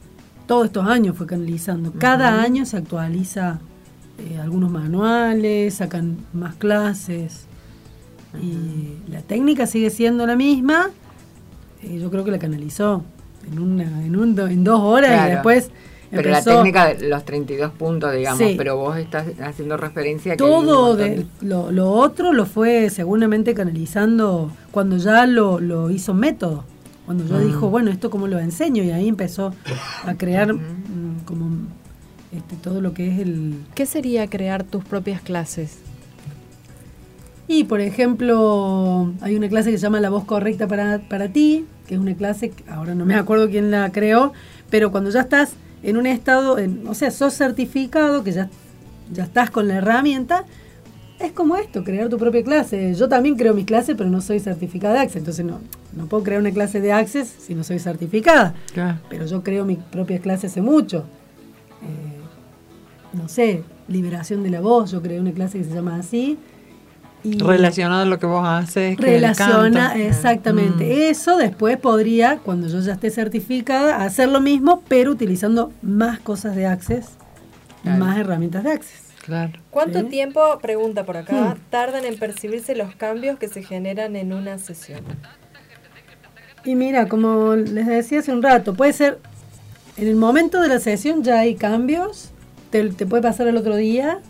todos 0.46 0.66
estos 0.66 0.86
años 0.86 1.16
fue 1.16 1.26
canalizando. 1.26 1.92
Cada 1.98 2.40
año 2.40 2.64
se 2.64 2.76
actualiza 2.76 3.58
eh, 4.18 4.38
algunos 4.40 4.70
manuales, 4.70 5.74
sacan 5.74 6.16
más 6.32 6.54
clases. 6.54 7.46
Y 8.40 9.10
la 9.10 9.22
técnica 9.22 9.66
sigue 9.66 9.90
siendo 9.90 10.24
la 10.26 10.36
misma. 10.36 10.90
eh, 11.82 11.98
yo 12.00 12.10
creo 12.10 12.22
que 12.24 12.30
la 12.30 12.38
canalizó 12.38 13.02
en, 13.50 13.58
una, 13.58 14.04
en, 14.04 14.14
un 14.16 14.38
en 14.38 14.62
dos 14.64 14.80
horas 14.80 15.10
Claro. 15.10 15.28
y 15.28 15.34
después 15.34 15.70
Pero 16.10 16.30
la 16.30 16.42
técnica 16.42 16.94
de 16.94 17.08
los 17.08 17.24
32 17.24 17.70
puntos, 17.72 18.12
digamos, 18.12 18.38
Sí. 18.38 18.54
pero 18.58 18.76
vos 18.76 18.96
estás 18.96 19.26
haciendo 19.42 19.76
referencia 19.76 20.32
a 20.32 20.36
que 20.36 20.42
todo 20.44 20.62
montón 20.62 20.98
de, 20.98 21.26
lo, 21.40 21.70
lo 21.70 21.90
otro 21.92 22.32
lo 22.32 22.46
fue 22.46 22.90
seguramente 22.90 23.54
canalizando 23.54 24.50
cuando 24.72 24.96
ya 24.96 25.26
lo, 25.26 25.60
lo 25.60 25.90
hizo 25.90 26.12
método. 26.14 26.64
Cuando 27.06 27.24
ya 27.26 27.36
Mm. 27.36 27.46
dijo, 27.46 27.70
bueno, 27.70 27.90
esto 27.90 28.10
cómo 28.10 28.26
lo 28.26 28.38
enseño 28.38 28.82
y 28.82 28.90
ahí 28.90 29.08
empezó 29.08 29.54
a 30.04 30.14
crear 30.14 30.52
mm, 30.54 31.24
como 31.24 31.48
este, 32.32 32.56
todo 32.56 32.80
lo 32.80 32.92
que 32.94 33.08
es 33.12 33.18
el... 33.20 33.54
¿Qué 33.74 33.86
sería 33.86 34.28
crear 34.28 34.62
tus 34.64 34.84
propias 34.84 35.20
clases? 35.20 35.78
Y 37.48 37.64
por 37.64 37.80
ejemplo, 37.80 39.12
hay 39.20 39.34
una 39.34 39.48
clase 39.48 39.70
que 39.72 39.78
se 39.78 39.82
llama 39.82 39.98
La 40.00 40.10
voz 40.10 40.24
correcta 40.24 40.68
para, 40.68 41.00
para 41.08 41.28
ti, 41.28 41.66
que 41.88 41.94
es 41.94 42.00
una 42.00 42.14
clase, 42.14 42.50
que 42.50 42.62
ahora 42.70 42.94
no 42.94 43.04
me 43.04 43.16
acuerdo 43.16 43.48
quién 43.50 43.72
la 43.72 43.90
creó, 43.90 44.32
pero 44.70 44.92
cuando 44.92 45.10
ya 45.10 45.20
estás 45.22 45.54
en 45.82 45.96
un 45.96 46.06
estado, 46.06 46.58
en- 46.58 46.86
o 46.86 46.94
sea, 46.94 47.10
sos 47.10 47.34
certificado, 47.34 48.22
que 48.24 48.32
ya, 48.32 48.48
ya 49.12 49.24
estás 49.24 49.50
con 49.50 49.68
la 49.68 49.76
herramienta, 49.76 50.44
es 51.18 51.32
como 51.32 51.56
esto, 51.56 51.84
crear 51.84 52.08
tu 52.08 52.16
propia 52.16 52.42
clase. 52.42 52.94
Yo 52.94 53.08
también 53.08 53.36
creo 53.36 53.52
mis 53.54 53.66
clases, 53.66 53.94
pero 53.96 54.08
no 54.08 54.20
soy 54.20 54.40
certificada 54.40 54.94
de 54.94 55.00
Access, 55.00 55.16
entonces 55.18 55.44
no, 55.44 55.60
no 55.94 56.06
puedo 56.06 56.22
crear 56.22 56.40
una 56.40 56.50
clase 56.50 56.80
de 56.80 56.92
Access 56.92 57.28
si 57.28 57.54
no 57.54 57.62
soy 57.64 57.78
certificada. 57.78 58.54
Claro. 58.72 58.98
Pero 59.10 59.26
yo 59.26 59.42
creo 59.42 59.64
mi 59.66 59.76
propia 59.76 60.18
clase 60.20 60.46
hace 60.46 60.62
mucho. 60.62 61.04
Eh, 61.82 63.16
no 63.18 63.28
sé, 63.28 63.64
liberación 63.88 64.42
de 64.42 64.50
la 64.50 64.60
voz, 64.60 64.90
yo 64.92 65.02
creé 65.02 65.20
una 65.20 65.32
clase 65.32 65.58
que 65.58 65.64
se 65.64 65.74
llama 65.74 65.96
así. 65.96 66.38
Y 67.22 67.38
Relacionado 67.38 68.02
a 68.02 68.04
lo 68.06 68.18
que 68.18 68.26
vos 68.26 68.46
haces. 68.46 68.96
que 68.96 69.16
el 69.16 69.20
relaciona 69.22 69.94
exactamente. 69.96 70.84
Mm. 70.86 71.10
Eso 71.10 71.36
después 71.36 71.76
podría, 71.76 72.38
cuando 72.38 72.66
yo 72.68 72.80
ya 72.80 72.94
esté 72.94 73.10
certificada, 73.10 74.02
hacer 74.02 74.28
lo 74.30 74.40
mismo, 74.40 74.82
pero 74.88 75.10
utilizando 75.12 75.72
más 75.82 76.18
cosas 76.20 76.56
de 76.56 76.66
Access, 76.66 77.10
Claro. 77.82 77.98
más 78.04 78.18
herramientas 78.18 78.64
de 78.64 78.72
Access. 78.72 79.02
Claro. 79.24 79.52
¿Cuánto 79.70 80.00
Sí. 80.00 80.06
tiempo, 80.06 80.40
pregunta 80.62 81.04
por 81.04 81.18
acá, 81.18 81.54
Hmm. 81.54 81.58
tardan 81.70 82.04
en 82.06 82.18
percibirse 82.18 82.74
los 82.74 82.94
cambios 82.94 83.38
que 83.38 83.48
se 83.48 83.62
generan 83.62 84.16
en 84.16 84.32
una 84.32 84.56
sesión? 84.58 85.00
Y 86.64 86.74
mira, 86.74 87.06
como 87.08 87.54
les 87.54 87.86
decía 87.86 88.20
hace 88.20 88.32
un 88.32 88.42
rato, 88.42 88.74
puede 88.74 88.92
ser 88.92 89.18
en 89.96 90.08
el 90.08 90.16
momento 90.16 90.60
de 90.60 90.68
la 90.68 90.78
sesión 90.78 91.22
ya 91.22 91.40
hay 91.40 91.54
cambios, 91.54 92.30
te, 92.70 92.88
te 92.90 93.06
puede 93.06 93.22
pasar 93.22 93.46
el 93.48 93.56
otro 93.56 93.76
día, 93.76 94.20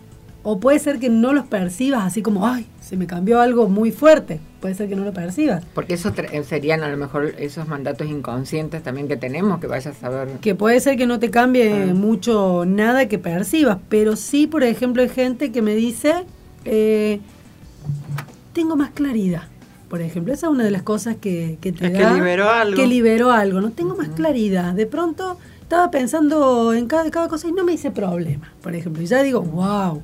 o 0.43 0.59
puede 0.59 0.79
ser 0.79 0.99
que 0.99 1.09
no 1.09 1.33
los 1.33 1.45
percibas 1.45 2.03
así 2.03 2.21
como, 2.21 2.47
ay, 2.47 2.65
se 2.81 2.97
me 2.97 3.05
cambió 3.07 3.39
algo 3.41 3.69
muy 3.69 3.91
fuerte. 3.91 4.39
Puede 4.59 4.75
ser 4.75 4.89
que 4.89 4.95
no 4.95 5.03
lo 5.03 5.13
percibas. 5.13 5.63
Porque 5.73 5.93
eso 5.95 6.11
eh, 6.15 6.43
serían 6.43 6.83
a 6.83 6.89
lo 6.89 6.97
mejor 6.97 7.33
esos 7.39 7.67
mandatos 7.67 8.07
inconscientes 8.07 8.81
también 8.83 9.07
que 9.07 9.17
tenemos, 9.17 9.59
que 9.59 9.67
vayas 9.67 9.87
a 9.97 9.99
saber. 9.99 10.27
Que 10.41 10.53
puede 10.55 10.79
ser 10.79 10.97
que 10.97 11.05
no 11.07 11.19
te 11.19 11.29
cambie 11.31 11.89
Ah. 11.89 11.93
mucho 11.93 12.63
nada 12.65 13.07
que 13.07 13.17
percibas, 13.19 13.77
pero 13.89 14.15
sí, 14.15 14.47
por 14.47 14.63
ejemplo, 14.63 15.01
hay 15.03 15.09
gente 15.09 15.51
que 15.51 15.61
me 15.61 15.75
dice, 15.75 16.25
eh, 16.65 17.19
tengo 18.53 18.75
más 18.75 18.91
claridad. 18.91 19.43
Por 19.89 20.01
ejemplo, 20.01 20.33
esa 20.33 20.47
es 20.47 20.51
una 20.53 20.63
de 20.63 20.71
las 20.71 20.83
cosas 20.83 21.17
que, 21.19 21.57
que 21.59 21.71
te 21.71 21.87
Es 21.87 21.91
que 21.93 22.03
da. 22.03 22.13
liberó 22.13 22.49
algo. 22.49 22.75
Que 22.75 22.87
liberó 22.87 23.31
algo, 23.31 23.59
no 23.61 23.71
tengo 23.71 23.95
más 23.95 24.09
claridad. 24.09 24.73
De 24.73 24.85
pronto 24.85 25.37
estaba 25.61 25.91
pensando 25.91 26.73
en 26.73 26.87
cada, 26.87 27.09
cada 27.11 27.27
cosa 27.27 27.47
y 27.47 27.51
no 27.51 27.63
me 27.63 27.73
hice 27.73 27.91
problema, 27.91 28.53
por 28.61 28.73
ejemplo. 28.75 29.01
Y 29.01 29.05
ya 29.07 29.21
digo, 29.23 29.41
wow, 29.41 30.01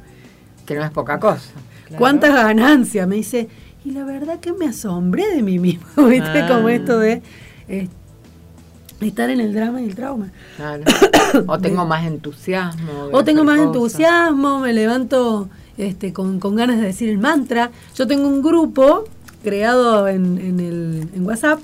Que 0.68 0.76
no 0.76 0.84
es 0.84 0.92
poca 0.92 1.20
cosa. 1.20 1.50
cuántas 1.98 2.36
ganancias. 2.36 3.08
Me 3.08 3.16
dice, 3.16 3.50
y 3.84 3.92
la 3.92 4.04
verdad 4.04 4.40
que 4.40 4.54
me 4.54 4.68
asombré 4.68 5.28
de 5.34 5.42
mí 5.42 5.58
mismo, 5.58 5.88
¿viste? 6.08 6.42
Ah. 6.42 6.48
Como 6.48 6.70
esto 6.70 7.00
de 7.00 7.24
eh, 7.68 7.88
estar 9.02 9.30
en 9.30 9.40
el 9.40 9.54
drama 9.54 9.82
y 9.82 9.86
el 9.86 9.96
trauma. 9.96 10.30
Claro. 10.58 10.84
o 11.48 11.58
tengo 11.58 11.86
más 11.86 12.06
entusiasmo. 12.06 13.10
O 13.12 13.24
tengo 13.24 13.44
más 13.44 13.58
cosas. 13.58 13.68
entusiasmo, 13.68 14.60
me 14.60 14.74
levanto 14.74 15.50
este, 15.78 16.14
con, 16.14 16.40
con 16.40 16.56
ganas 16.56 16.78
de 16.78 16.84
decir 16.84 17.10
el 17.10 17.18
mantra. 17.18 17.72
Yo 17.96 18.06
tengo 18.06 18.28
un 18.28 18.44
grupo 18.44 19.06
creado 19.44 20.08
en, 20.08 20.38
en 20.38 20.60
el, 20.60 21.10
en 21.16 21.26
WhatsApp 21.26 21.60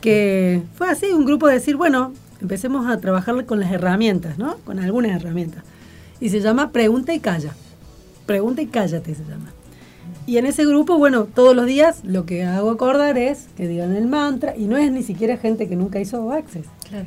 que 0.00 0.62
fue 0.74 0.90
así, 0.90 1.06
un 1.12 1.24
grupo 1.24 1.46
de 1.46 1.54
decir, 1.54 1.76
bueno, 1.76 2.12
empecemos 2.42 2.86
a 2.86 2.98
trabajar 2.98 3.46
con 3.46 3.58
las 3.58 3.72
herramientas, 3.72 4.36
¿no? 4.36 4.58
Con 4.58 4.78
algunas 4.78 5.12
herramientas. 5.12 5.64
Y 6.20 6.28
se 6.28 6.40
llama 6.40 6.72
Pregunta 6.72 7.14
y 7.14 7.20
Calla. 7.20 7.54
Pregunta 8.26 8.62
y 8.62 8.66
cállate 8.66 9.14
se 9.14 9.24
llama. 9.24 9.52
Y 10.26 10.38
en 10.38 10.46
ese 10.46 10.64
grupo, 10.64 10.96
bueno, 10.96 11.24
todos 11.24 11.54
los 11.54 11.66
días 11.66 12.00
lo 12.04 12.24
que 12.24 12.44
hago 12.44 12.70
acordar 12.70 13.18
es 13.18 13.48
que 13.56 13.68
digan 13.68 13.94
el 13.94 14.06
mantra 14.06 14.56
y 14.56 14.64
no 14.64 14.78
es 14.78 14.90
ni 14.90 15.02
siquiera 15.02 15.36
gente 15.36 15.68
que 15.68 15.76
nunca 15.76 16.00
hizo 16.00 16.30
Access. 16.32 16.66
Claro. 16.88 17.06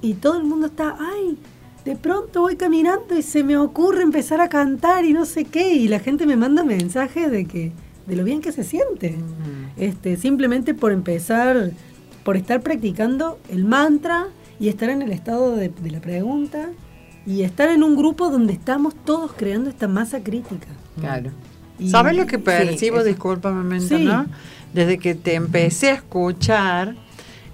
Y 0.00 0.14
todo 0.14 0.38
el 0.38 0.44
mundo 0.44 0.66
está, 0.66 0.96
ay, 1.00 1.36
de 1.84 1.96
pronto 1.96 2.42
voy 2.42 2.56
caminando 2.56 3.16
y 3.16 3.22
se 3.22 3.42
me 3.42 3.56
ocurre 3.56 4.02
empezar 4.02 4.40
a 4.40 4.48
cantar 4.48 5.04
y 5.04 5.12
no 5.12 5.26
sé 5.26 5.44
qué. 5.44 5.74
Y 5.74 5.88
la 5.88 5.98
gente 5.98 6.26
me 6.26 6.36
manda 6.36 6.62
mensajes 6.62 7.30
de 7.30 7.44
que, 7.46 7.72
de 8.06 8.16
lo 8.16 8.22
bien 8.22 8.40
que 8.40 8.52
se 8.52 8.62
siente. 8.62 9.16
Este, 9.76 10.16
simplemente 10.16 10.74
por 10.74 10.92
empezar, 10.92 11.72
por 12.24 12.36
estar 12.36 12.60
practicando 12.60 13.38
el 13.50 13.64
mantra 13.64 14.28
y 14.60 14.68
estar 14.68 14.90
en 14.90 15.02
el 15.02 15.10
estado 15.10 15.56
de, 15.56 15.70
de 15.70 15.90
la 15.90 16.00
pregunta 16.00 16.70
y 17.26 17.42
estar 17.42 17.68
en 17.70 17.82
un 17.82 17.96
grupo 17.96 18.30
donde 18.30 18.52
estamos 18.52 18.94
todos 19.04 19.32
creando 19.34 19.70
esta 19.70 19.88
masa 19.88 20.22
crítica. 20.22 20.66
Claro. 21.00 21.30
Y- 21.78 21.88
¿Sabes 21.90 22.16
lo 22.16 22.26
que 22.26 22.38
percibo? 22.38 23.02
un 23.50 23.56
momento, 23.58 23.96
Sí. 23.96 24.04
¿no? 24.04 24.26
Desde 24.72 24.98
que 24.98 25.14
te 25.14 25.34
empecé 25.34 25.90
a 25.90 25.94
escuchar, 25.94 26.94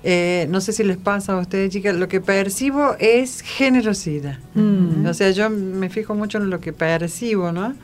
eh, 0.02 0.46
no 0.50 0.60
sé 0.60 0.72
si 0.72 0.82
les 0.84 0.96
pasa 0.96 1.34
a 1.34 1.38
ustedes, 1.38 1.70
chicas, 1.70 1.94
lo 1.94 2.08
que 2.08 2.20
percibo 2.20 2.96
es 2.98 3.42
generosidad. 3.42 4.38
Mm. 4.54 5.06
O 5.06 5.14
sea, 5.14 5.30
yo 5.30 5.50
me 5.50 5.88
fijo 5.90 6.14
mucho 6.14 6.38
en 6.38 6.50
lo 6.50 6.60
que 6.60 6.72
percibo, 6.72 7.52
¿no? 7.52 7.74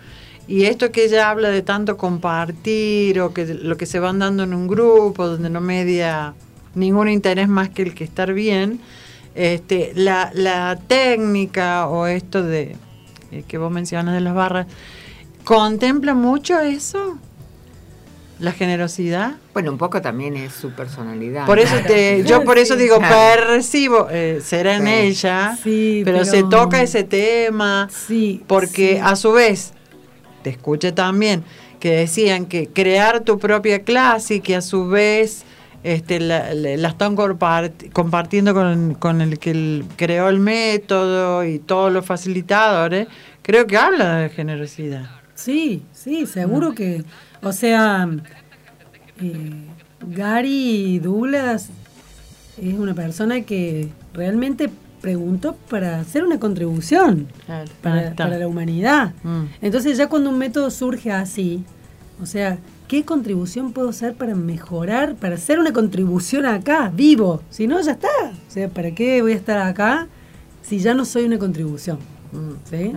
Y 0.49 0.65
esto 0.65 0.93
que 0.93 1.05
ella 1.05 1.29
habla 1.31 1.49
de 1.51 1.63
tanto 1.63 1.97
compartir 1.97 3.21
o 3.21 3.33
que 3.35 3.47
lo 3.55 3.77
que 3.77 3.87
se 3.87 3.99
van 3.99 4.19
dando 4.21 4.45
en 4.45 4.55
un 4.55 4.67
grupo 4.69 5.27
donde 5.27 5.51
no 5.51 5.61
media 5.61 6.35
ningún 6.75 7.09
interés 7.09 7.49
más 7.49 7.69
que 7.71 7.83
el 7.83 7.95
que 7.95 8.05
estar 8.05 8.33
bien, 8.33 8.81
este, 9.37 9.93
la, 9.95 10.31
la 10.35 10.79
técnica 10.89 11.87
o 11.89 12.07
esto 12.07 12.43
de 12.43 12.77
eh, 13.33 13.45
que 13.47 13.59
vos 13.59 13.71
mencionas 13.71 14.15
de 14.15 14.21
las 14.21 14.35
barras, 14.35 14.67
¿contempla 15.45 16.15
mucho 16.15 16.59
eso? 16.61 17.19
La 18.39 18.53
generosidad. 18.53 19.37
Bueno, 19.55 19.73
un 19.73 19.79
poco 19.79 20.03
también 20.03 20.37
es 20.37 20.53
su 20.53 20.71
personalidad. 20.73 21.47
Por 21.47 21.59
eso 21.59 21.73
Claro. 21.73 21.87
te, 21.87 22.23
yo 22.27 22.45
por 22.45 22.59
eso 22.59 22.75
Sí. 22.75 22.81
digo, 22.83 22.99
Claro. 22.99 23.15
percibo, 23.47 24.09
eh, 24.11 24.41
será 24.45 24.77
en 24.77 24.85
Sí. 24.85 24.91
ella, 24.93 25.57
Sí, 25.63 26.03
pero, 26.05 26.19
pero- 26.19 26.31
se 26.31 26.43
toca 26.43 26.83
ese 26.83 27.03
tema, 27.05 27.89
Sí. 27.91 28.43
porque 28.47 28.97
sí. 28.97 29.01
a 29.03 29.17
su 29.17 29.33
vez, 29.33 29.73
te 30.43 30.51
escuché 30.51 30.93
también, 30.93 31.45
que 31.81 31.91
decían 31.93 32.45
que 32.47 32.69
crear 32.69 33.21
tu 33.21 33.39
propia 33.39 33.83
clase 33.83 34.35
y 34.37 34.41
que 34.41 34.55
a 34.57 34.61
su 34.63 34.87
vez 34.87 35.45
este, 35.83 36.21
la, 36.21 36.53
la- 36.55 36.77
la 36.77 36.89
están 36.89 37.17
compart- 37.17 37.91
compartiendo 37.93 38.55
con, 38.55 38.95
con 38.95 39.21
el 39.21 39.39
que 39.39 39.51
el- 39.53 39.85
creó 39.97 40.29
el 40.29 40.41
método 40.41 41.45
y 41.45 41.59
todos 41.59 41.93
los 41.93 42.05
facilitadores, 42.05 43.09
creo 43.43 43.67
que 43.67 43.77
habla 43.77 44.17
de 44.17 44.29
generosidad. 44.31 45.07
Sí, 45.35 45.83
sí, 45.93 46.27
seguro 46.27 46.75
que, 46.75 47.05
o 47.43 47.53
sea, 47.53 48.09
eh, 49.21 49.51
Gary 50.09 50.99
Douglas 50.99 51.71
es 52.61 52.75
una 52.75 52.95
persona 52.95 53.43
que 53.43 53.89
realmente 54.15 54.71
preguntó 55.01 55.55
para 55.69 56.01
hacer 56.01 56.25
una 56.25 56.39
contribución 56.41 57.29
para, 57.83 58.15
para 58.15 58.39
la 58.39 58.49
humanidad. 58.49 59.13
Mm. 59.23 59.45
Entonces 59.61 59.97
ya 59.99 60.09
cuando 60.09 60.31
un 60.31 60.39
método 60.39 60.71
surge 60.71 61.13
así, 61.13 61.65
o 62.21 62.27
sea, 62.27 62.59
¿qué 62.89 63.05
contribución 63.05 63.73
puedo 63.73 63.89
hacer 63.89 64.15
para 64.15 64.35
mejorar, 64.35 65.17
para 65.17 65.35
hacer 65.35 65.59
una 65.59 65.73
contribución 65.73 66.47
acá, 66.47 66.93
vivo? 66.95 67.43
Si 67.51 67.67
no, 67.67 67.81
ya 67.81 67.93
está. 67.93 68.09
O 68.49 68.51
sea, 68.51 68.69
¿para 68.69 68.93
qué 68.93 69.23
voy 69.23 69.33
a 69.33 69.37
estar 69.37 69.59
acá 69.59 70.09
si 70.63 70.79
ya 70.79 70.95
no 70.95 71.05
soy 71.05 71.25
una 71.25 71.39
contribución? 71.39 71.99
Mm. 72.33 72.71
¿Sí? 72.71 72.93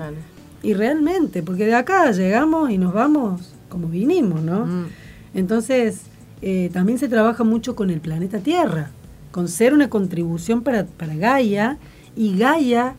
Y 0.61 0.73
realmente, 0.73 1.41
porque 1.41 1.65
de 1.65 1.75
acá 1.75 2.11
llegamos 2.11 2.69
y 2.69 2.77
nos 2.77 2.93
vamos 2.93 3.53
como 3.69 3.87
vinimos, 3.87 4.41
¿no? 4.41 4.65
Mm. 4.65 4.85
Entonces, 5.33 6.01
eh, 6.41 6.69
también 6.73 6.97
se 6.97 7.07
trabaja 7.07 7.43
mucho 7.43 7.75
con 7.75 7.89
el 7.89 8.01
planeta 8.01 8.39
Tierra, 8.39 8.91
con 9.31 9.47
ser 9.47 9.73
una 9.73 9.89
contribución 9.89 10.63
para, 10.63 10.85
para 10.85 11.15
Gaia, 11.15 11.77
y 12.15 12.37
Gaia 12.37 12.95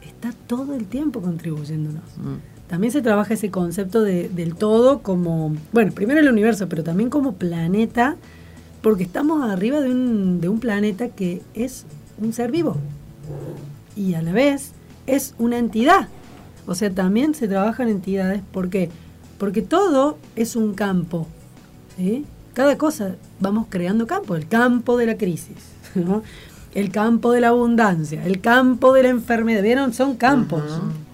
está 0.00 0.32
todo 0.46 0.74
el 0.74 0.86
tiempo 0.86 1.20
contribuyéndonos. 1.20 2.04
Mm. 2.16 2.51
También 2.72 2.90
se 2.90 3.02
trabaja 3.02 3.34
ese 3.34 3.50
concepto 3.50 4.00
de- 4.00 4.30
del 4.30 4.54
todo 4.54 5.00
como, 5.02 5.54
bueno, 5.74 5.92
primero 5.92 6.20
el 6.20 6.28
universo, 6.30 6.70
pero 6.70 6.82
también 6.82 7.10
como 7.10 7.34
planeta, 7.34 8.16
porque 8.80 9.02
estamos 9.02 9.44
arriba 9.44 9.82
de 9.82 9.90
un, 9.90 10.40
de 10.40 10.48
un 10.48 10.58
planeta 10.58 11.08
que 11.08 11.42
es 11.52 11.84
un 12.18 12.32
ser 12.32 12.50
vivo 12.50 12.78
y 13.94 14.14
a 14.14 14.22
la 14.22 14.32
vez 14.32 14.72
es 15.06 15.34
una 15.38 15.58
entidad. 15.58 16.08
O 16.66 16.74
sea, 16.74 16.88
también 16.90 17.34
se 17.34 17.46
trabajan 17.46 17.90
entidades. 17.90 18.40
¿Por 18.52 18.70
qué? 18.70 18.88
Porque 19.36 19.60
todo 19.60 20.16
es 20.34 20.56
un 20.56 20.72
campo. 20.72 21.26
¿sí? 21.98 22.24
Cada 22.54 22.78
cosa 22.78 23.16
vamos 23.38 23.66
creando 23.68 24.06
campo. 24.06 24.34
El 24.34 24.48
campo 24.48 24.96
de 24.96 25.04
la 25.04 25.18
crisis, 25.18 25.58
¿no? 25.94 26.22
El 26.74 26.90
campo 26.90 27.32
de 27.32 27.40
la 27.40 27.48
abundancia, 27.48 28.24
el 28.24 28.40
campo 28.40 28.92
de 28.94 29.02
la 29.04 29.08
enfermedad. 29.10 29.62
¿Vieron? 29.62 29.92
Son 29.92 30.16
campos. 30.16 30.62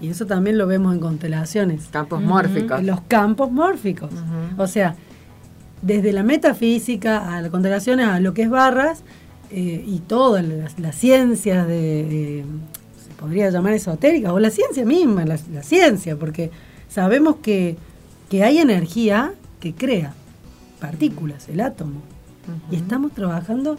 Y 0.01 0.07
eso 0.09 0.25
también 0.25 0.57
lo 0.57 0.67
vemos 0.67 0.93
en 0.93 0.99
constelaciones. 1.01 1.87
Campos 1.91 2.21
mórficos. 2.21 2.83
Los 2.83 3.01
campos 3.01 3.51
mórficos. 3.51 4.09
O 4.57 4.67
sea, 4.67 4.95
desde 5.81 6.11
la 6.13 6.23
metafísica 6.23 7.35
a 7.35 7.41
las 7.41 7.51
constelaciones, 7.51 8.07
a 8.07 8.19
lo 8.19 8.33
que 8.33 8.43
es 8.43 8.49
barras, 8.49 9.03
eh, 9.51 9.83
y 9.85 9.99
todas 9.99 10.45
las, 10.45 10.79
las 10.79 10.95
ciencias 10.95 11.67
de, 11.67 11.73
de- 11.73 12.45
se 13.03 13.13
podría 13.19 13.49
llamar 13.49 13.73
esotérica, 13.73 14.31
o 14.31 14.39
la 14.39 14.51
ciencia 14.51 14.85
misma, 14.85 15.25
la, 15.25 15.39
la 15.53 15.63
ciencia, 15.63 16.15
porque 16.17 16.51
sabemos 16.87 17.37
que, 17.41 17.75
que 18.29 18.43
hay 18.43 18.59
energía 18.59 19.33
que 19.59 19.73
crea 19.73 20.13
partículas, 20.79 21.49
el 21.49 21.61
átomo. 21.61 22.01
Y 22.71 22.75
estamos 22.77 23.11
trabajando 23.13 23.77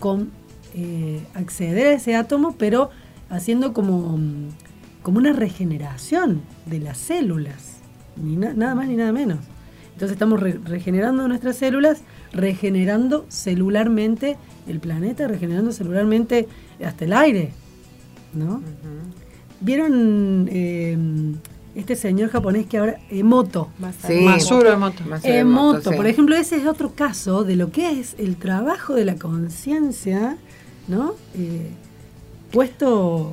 con 0.00 0.30
eh, 0.74 1.20
acceder 1.34 1.86
a 1.88 1.92
ese 1.92 2.14
átomo, 2.16 2.54
pero 2.58 2.90
haciendo 3.30 3.72
como, 3.72 4.18
como 5.02 5.18
una 5.18 5.32
regeneración 5.32 6.42
de 6.66 6.80
las 6.80 6.98
células, 6.98 7.76
ni 8.16 8.36
na- 8.36 8.52
nada 8.54 8.74
más 8.74 8.88
ni 8.88 8.96
nada 8.96 9.12
menos. 9.12 9.38
Entonces 9.94 10.12
estamos 10.12 10.40
re- 10.40 10.58
regenerando 10.64 11.26
nuestras 11.28 11.56
células, 11.56 12.02
regenerando 12.32 13.26
celularmente 13.28 14.36
el 14.66 14.80
planeta, 14.80 15.28
regenerando 15.28 15.72
celularmente 15.72 16.48
hasta 16.84 17.04
el 17.04 17.12
aire, 17.12 17.50
¿no? 18.34 18.62
¿Vieron 19.60 20.48
eh, 20.50 20.96
este 21.74 21.94
señor 21.94 22.30
japonés 22.30 22.66
que 22.66 22.78
ahora, 22.78 22.98
Emoto. 23.10 23.68
Sí. 24.08 24.20
Masuro 24.24 24.72
Emoto, 25.38 25.90
sí. 25.90 25.96
por 25.96 26.06
ejemplo, 26.06 26.36
ese 26.36 26.56
es 26.56 26.66
otro 26.66 26.92
caso 26.94 27.44
de 27.44 27.56
lo 27.56 27.70
que 27.70 28.00
es 28.00 28.14
el 28.18 28.36
trabajo 28.36 28.94
de 28.94 29.04
la 29.04 29.14
conciencia, 29.16 30.36
¿no? 30.88 31.14
Eh, 31.34 31.70
puesto 32.50 33.32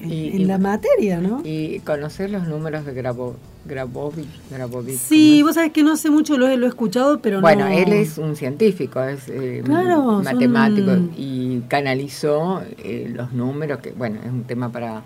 en, 0.00 0.12
Y- 0.12 0.28
en 0.28 0.40
y- 0.42 0.44
la 0.44 0.58
materia, 0.58 1.20
¿no? 1.20 1.40
Y 1.44 1.80
conocer 1.80 2.30
los 2.30 2.46
números 2.46 2.84
de 2.84 2.92
Grabo, 2.94 3.36
Grabovich. 3.64 4.28
Grabovich 4.50 4.96
Sí, 4.98 5.38
¿cómo 5.40 5.48
vos 5.48 5.54
sabés 5.56 5.72
que 5.72 5.82
no 5.82 5.96
sé 5.96 6.10
mucho, 6.10 6.36
lo, 6.38 6.48
he- 6.48 6.56
lo 6.56 6.66
he 6.66 6.68
escuchado, 6.68 7.20
pero? 7.20 7.40
Bueno, 7.40 7.68
no. 7.68 7.74
él 7.74 7.92
es 7.92 8.18
un 8.18 8.36
científico, 8.36 9.02
es 9.02 9.28
eh, 9.28 9.62
Claro, 9.64 10.22
matemático 10.22 10.86
son- 10.92 11.12
y 11.16 11.60
canalizó 11.68 12.62
eh, 12.78 13.10
los 13.12 13.32
números, 13.32 13.80
que 13.80 13.90
bueno, 13.92 14.20
es 14.24 14.30
un 14.30 14.44
tema 14.44 14.70
para, 14.70 15.02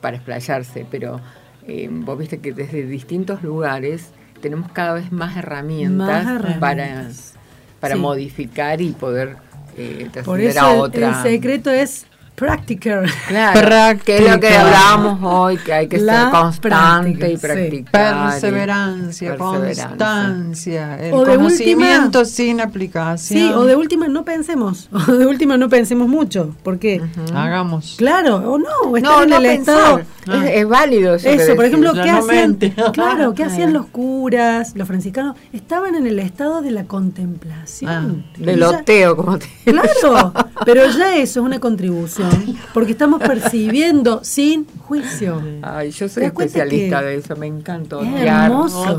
para 0.00 0.16
explayarse, 0.16 0.86
pero 0.90 1.20
eh, 1.66 1.88
vos 1.90 2.16
viste 2.18 2.38
que 2.38 2.52
desde 2.52 2.86
distintos 2.86 3.42
lugares 3.42 4.10
tenemos 4.40 4.70
cada 4.70 4.92
vez 4.94 5.10
más 5.10 5.36
herramientas, 5.36 6.24
Más 6.24 6.34
herramientas. 6.36 6.60
para, 6.60 7.80
para 7.80 7.94
Sí. 7.94 8.00
modificar 8.00 8.80
y 8.80 8.90
poder 8.90 9.36
eh, 9.76 10.08
Por 10.24 10.38
trascender 10.38 10.46
eso 10.48 10.60
a 10.60 10.72
otra. 10.74 11.08
el 11.08 11.22
secreto 11.22 11.70
es 11.70 12.06
practical. 12.36 13.06
Claro, 13.26 13.98
que 14.04 14.18
es 14.18 14.30
lo 14.30 14.38
que 14.38 14.48
hablábamos 14.56 15.18
hoy, 15.22 15.56
que 15.56 15.72
hay 15.72 15.88
que 15.88 15.98
La 15.98 16.22
ser 16.24 16.30
constante 16.30 16.68
práctica, 16.68 17.28
y 17.28 17.36
sí. 17.36 17.42
practicar. 17.42 18.14
y- 18.16 18.30
Perseverancia, 18.30 19.36
constancia, 19.36 20.98
el 21.00 21.14
O 21.14 21.24
de 21.24 21.36
conocimiento 21.36 22.20
última- 22.20 22.24
sin 22.24 22.60
aplicación. 22.60 23.38
Sí, 23.40 23.52
o 23.52 23.64
de 23.64 23.76
última 23.76 24.08
no 24.08 24.24
pensemos, 24.24 24.88
o 25.08 25.12
de 25.12 25.26
última 25.26 25.56
no 25.56 25.68
pensemos 25.68 26.08
mucho, 26.08 26.54
porque 26.62 27.02
Hagamos. 27.34 27.94
claro, 27.98 28.36
o 28.36 28.58
no, 28.58 28.66
o 28.90 28.96
estar 28.96 29.12
No, 29.16 29.22
en 29.24 29.30
no 29.30 29.36
el 29.38 29.46
estado 29.46 29.96
pensar. 29.96 30.44
Es, 30.46 30.56
es 30.56 30.68
válido 30.68 31.14
eso. 31.14 31.24
que 31.28 31.34
Eso, 31.34 31.54
por 31.56 31.64
ejemplo, 31.64 31.92
¿qué 31.94 32.12
no 32.12 32.18
hacían? 32.18 32.56
Claro, 32.92 33.34
¿qué 33.34 33.44
Ah. 33.44 33.46
hacían 33.46 33.72
los 33.72 33.86
curas, 33.86 34.72
los 34.74 34.86
franciscanos? 34.88 35.36
Estaban 35.52 35.94
en 35.94 36.06
el 36.06 36.18
estado 36.18 36.62
de 36.62 36.70
la 36.72 36.84
contemplación. 36.84 38.24
Ah, 38.26 38.32
Del 38.38 38.60
loteo, 38.60 39.16
como 39.16 39.38
te 39.38 39.46
Claro, 39.64 40.32
pero 40.64 40.82
ya 40.90 41.16
eso 41.16 41.40
es 41.40 41.46
una 41.46 41.60
contribución, 41.60 42.25
porque 42.74 42.92
estamos 42.92 43.20
percibiendo 43.22 44.22
sin 44.24 44.66
juicio. 44.86 45.42
Ay, 45.62 45.90
yo 45.90 46.06
¿Te 46.06 46.12
soy 46.12 46.24
especialista 46.24 47.02
de 47.02 47.16
eso, 47.16 47.36
me 47.36 47.46
encanta 47.46 48.00
Es 48.00 48.08
otear. 48.12 48.44
hermoso. 48.50 48.96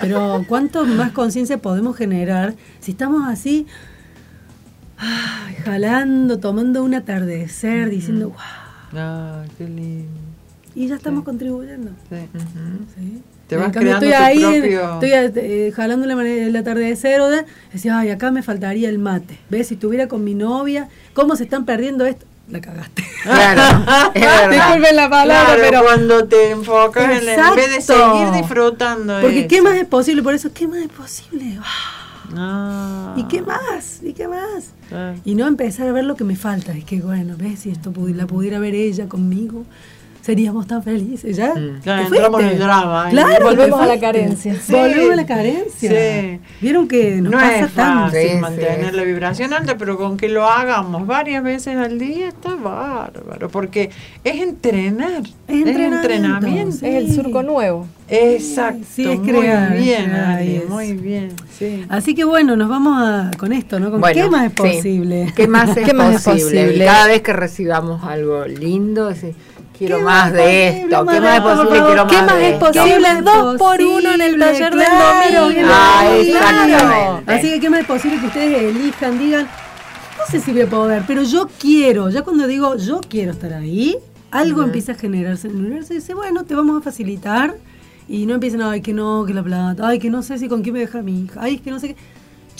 Pero 0.00 0.44
cuánto 0.48 0.84
más 0.84 1.12
conciencia 1.12 1.58
podemos 1.58 1.96
generar 1.96 2.54
si 2.80 2.92
estamos 2.92 3.28
así, 3.28 3.66
ay, 4.98 5.54
jalando, 5.64 6.38
tomando 6.38 6.82
un 6.82 6.94
atardecer, 6.94 7.90
diciendo, 7.90 8.28
wow, 8.30 9.00
Ay, 9.42 9.48
qué 9.56 9.64
lindo. 9.68 10.08
y 10.74 10.88
ya 10.88 10.96
estamos 10.96 11.24
contribuyendo. 11.24 11.90
Sí. 12.08 12.16
¿sí? 12.98 13.22
Te 13.46 13.56
En 13.56 13.62
vas 13.62 13.72
cambio, 13.72 13.98
creando 13.98 14.06
estoy 14.06 14.40
tu 14.40 14.46
ahí, 14.46 14.54
en- 14.56 14.62
propio- 14.62 14.94
estoy 14.94 15.42
eh, 15.42 15.72
jalando 15.74 16.06
la 16.06 16.22
el 16.22 16.54
atardecer, 16.54 17.20
o 17.20 17.28
de- 17.28 17.44
decía, 17.72 17.98
ay, 17.98 18.10
acá 18.10 18.30
me 18.30 18.42
faltaría 18.44 18.88
el 18.88 18.98
mate. 19.00 19.38
¿Ves? 19.50 19.68
Si 19.68 19.74
estuviera 19.74 20.06
con 20.06 20.22
mi 20.22 20.34
novia, 20.34 20.88
¿cómo 21.14 21.34
se 21.34 21.44
están 21.44 21.64
perdiendo 21.64 22.06
esto? 22.06 22.26
La 22.50 22.60
cagaste. 22.60 23.04
Claro. 23.22 24.10
Disculpen 24.50 24.96
la 24.96 25.08
palabra, 25.08 25.54
Claro, 25.54 25.62
pero 25.62 25.82
cuando 25.84 26.24
te 26.26 26.50
enfocas 26.50 27.04
en, 27.04 27.10
el- 27.10 27.28
en 27.28 27.54
vez 27.54 27.70
de 27.70 27.76
Exacto. 27.76 28.12
seguir 28.18 28.32
disfrutando 28.32 29.18
Porque 29.20 29.40
eso. 29.40 29.48
¿qué 29.48 29.62
más 29.62 29.74
es 29.76 29.86
posible? 29.86 30.22
Por 30.22 30.34
eso, 30.34 30.52
¿qué 30.52 30.66
más 30.66 30.78
es 30.80 30.88
posible? 30.88 31.58
Ah. 32.36 33.14
¿Y 33.16 33.24
qué 33.24 33.42
más? 33.42 34.00
¿Y 34.02 34.12
qué 34.12 34.28
más? 34.28 34.72
Ah. 34.92 35.14
Y 35.24 35.34
no 35.34 35.46
empezar 35.46 35.88
a 35.88 35.92
ver 35.92 36.04
lo 36.04 36.16
que 36.16 36.24
me 36.24 36.36
falta. 36.36 36.72
Es 36.72 36.84
que, 36.84 37.00
bueno, 37.00 37.34
¿ves? 37.36 37.60
Si 37.60 37.70
esto 37.70 37.92
la 38.14 38.26
pudiera 38.26 38.58
ver 38.58 38.74
ella 38.74 39.08
conmigo, 39.08 39.64
seríamos 40.22 40.66
tan 40.66 40.82
felices. 40.82 41.36
¿Ya? 41.36 41.54
Mm. 41.54 41.80
Claro, 41.82 42.02
¿Te 42.08 42.14
entramos 42.16 42.40
en 42.42 42.48
el 42.48 42.58
drama. 42.58 43.06
Claro, 43.10 43.44
Volvemos 43.46 43.80
a 43.80 43.86
la 43.86 43.98
carencia. 44.00 44.54
Sí. 44.60 44.72
Volvemos 44.72 45.12
a 45.12 45.16
la 45.16 45.26
carencia. 45.26 45.90
Sí. 45.90 46.40
Vieron 46.60 46.86
que 46.88 47.16
nos 47.20 47.32
no 47.32 47.38
pasa 47.38 47.58
es 47.60 47.72
tanto. 47.72 48.04
fácil 48.12 48.30
Sí, 48.30 48.36
mantener 48.38 48.90
sí. 48.90 48.96
la 48.96 49.02
vibración 49.02 49.52
alta, 49.52 49.76
pero 49.78 49.96
con 49.96 50.16
que 50.16 50.28
lo 50.28 50.46
hagamos 50.46 51.06
varias 51.06 51.42
veces 51.42 51.76
al 51.76 51.98
día 51.98 52.28
está 52.28 52.54
bárbaro, 52.54 53.48
porque 53.48 53.90
es 54.24 54.40
entrenar, 54.40 55.22
Es 55.48 55.56
entrenamiento, 55.56 55.96
entrenamiento. 55.96 56.72
sí. 56.76 56.86
Es 56.86 56.94
el 56.96 57.12
surco 57.14 57.42
nuevo. 57.42 57.86
Exacto, 58.08 58.84
Sí, 58.92 59.08
es 59.08 59.18
muy 59.20 59.28
crear, 59.28 59.72
es 59.76 59.82
bien, 59.84 60.10
es. 60.40 60.68
muy 60.68 60.92
bien, 60.94 61.28
sí. 61.56 61.84
Así 61.88 62.14
que 62.14 62.24
bueno, 62.24 62.56
nos 62.56 62.68
vamos 62.68 62.94
a, 63.00 63.30
con 63.38 63.52
esto, 63.52 63.78
¿no? 63.78 63.90
¿Con 63.92 64.00
Bueno, 64.00 64.20
qué 64.24 64.28
más 64.28 64.46
es 64.46 64.50
sí. 64.50 64.56
posible? 64.76 65.32
¿Qué 65.36 65.46
más 65.46 65.68
es 65.76 65.86
¿Qué 65.86 65.94
más 65.94 66.16
es 66.16 66.22
posible? 66.24 66.62
posible? 66.64 66.84
Cada 66.84 67.06
vez 67.06 67.22
que 67.22 67.32
recibamos 67.32 68.02
algo 68.04 68.44
lindo, 68.46 69.08
decís, 69.08 69.36
quiero 69.80 69.96
¿Qué 69.96 70.02
más 70.04 70.24
más 70.24 70.32
de 70.34 70.68
esto, 70.68 71.04
más 71.04 71.14
¿qué 71.14 71.20
más 71.22 71.36
es 71.36 71.40
posible? 71.40 71.80
Quiero 71.86 72.06
¿Qué 72.06 72.16
más 72.16 72.26
más 72.26 72.36
de 72.36 72.50
es 72.50 72.58
posible? 72.58 72.84
¿Qué 72.84 73.00
más 73.00 73.24
Dos 73.24 73.56
por 73.56 73.80
uno 73.80 74.12
en 74.12 74.20
el 74.20 74.38
taller 74.38 74.74
del 74.74 74.84
Claro, 74.84 75.40
domingo. 75.42 75.68
Ah, 75.72 76.00
claro. 76.02 76.20
exactamente. 76.20 77.32
Así 77.32 77.50
que 77.50 77.60
qué 77.60 77.70
más 77.70 77.80
es 77.80 77.86
posible 77.86 78.20
que 78.20 78.26
ustedes 78.26 78.62
elijan, 78.76 79.18
digan, 79.18 79.48
no 80.18 80.26
sé 80.30 80.40
si 80.40 80.52
voy 80.52 80.60
a 80.62 80.66
poder, 80.68 81.02
pero 81.06 81.22
yo 81.22 81.48
quiero. 81.58 82.10
Ya 82.10 82.20
cuando 82.22 82.46
digo 82.46 82.76
yo 82.76 83.00
quiero 83.08 83.32
estar 83.32 83.54
ahí, 83.54 83.96
algo 84.30 84.62
empieza 84.62 84.92
a 84.92 84.94
generarse 84.96 85.48
en 85.48 85.54
el 85.54 85.60
universo 85.60 85.94
y 85.94 85.96
dice, 85.96 86.12
bueno, 86.12 86.44
te 86.44 86.54
vamos 86.54 86.78
a 86.78 86.84
facilitar. 86.84 87.56
Y 88.06 88.26
no 88.26 88.34
empiezan, 88.34 88.60
ay, 88.60 88.82
que 88.82 88.92
no, 88.92 89.24
que 89.24 89.32
la 89.32 89.42
plata, 89.42 89.88
ay, 89.88 89.98
que 89.98 90.10
no 90.10 90.22
sé 90.22 90.36
si 90.36 90.46
con 90.48 90.62
quién 90.62 90.74
me 90.74 90.80
deja 90.80 91.00
mi 91.00 91.22
hija, 91.22 91.40
ay, 91.42 91.58
que 91.58 91.70
no 91.70 91.78
sé 91.78 91.88
qué. 91.88 91.96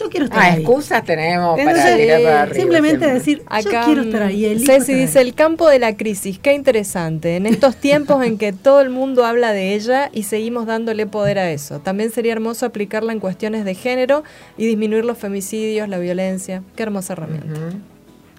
Yo 0.00 0.08
quiero 0.10 0.26
estar 0.26 0.40
Ah, 0.40 0.44
ahí. 0.52 0.60
excusas 0.62 1.04
tenemos 1.04 1.58
para 1.60 1.96
tirar 1.96 2.22
para 2.22 2.42
arriba. 2.42 2.60
simplemente 2.60 2.98
siempre. 2.98 3.14
decir, 3.18 3.42
Acá 3.46 3.62
yo 3.80 3.84
quiero 3.86 4.02
estar 4.02 4.22
ahí. 4.22 4.42
Ceci 4.58 4.62
estar 4.72 4.80
ahí. 4.94 5.00
dice 5.02 5.20
el 5.20 5.34
campo 5.34 5.68
de 5.68 5.78
la 5.78 5.96
crisis, 5.96 6.38
qué 6.38 6.54
interesante. 6.54 7.36
En 7.36 7.46
estos 7.46 7.76
tiempos 7.76 8.24
en 8.24 8.38
que 8.38 8.52
todo 8.52 8.80
el 8.80 8.90
mundo 8.90 9.24
habla 9.24 9.52
de 9.52 9.74
ella 9.74 10.08
y 10.12 10.22
seguimos 10.22 10.66
dándole 10.66 11.06
poder 11.06 11.38
a 11.38 11.50
eso. 11.50 11.80
También 11.80 12.10
sería 12.10 12.32
hermoso 12.32 12.66
aplicarla 12.66 13.12
en 13.12 13.20
cuestiones 13.20 13.64
de 13.64 13.74
género 13.74 14.24
y 14.56 14.66
disminuir 14.66 15.04
los 15.04 15.18
femicidios, 15.18 15.88
la 15.88 15.98
violencia. 15.98 16.62
Qué 16.76 16.82
hermosa 16.84 17.12
herramienta. 17.12 17.60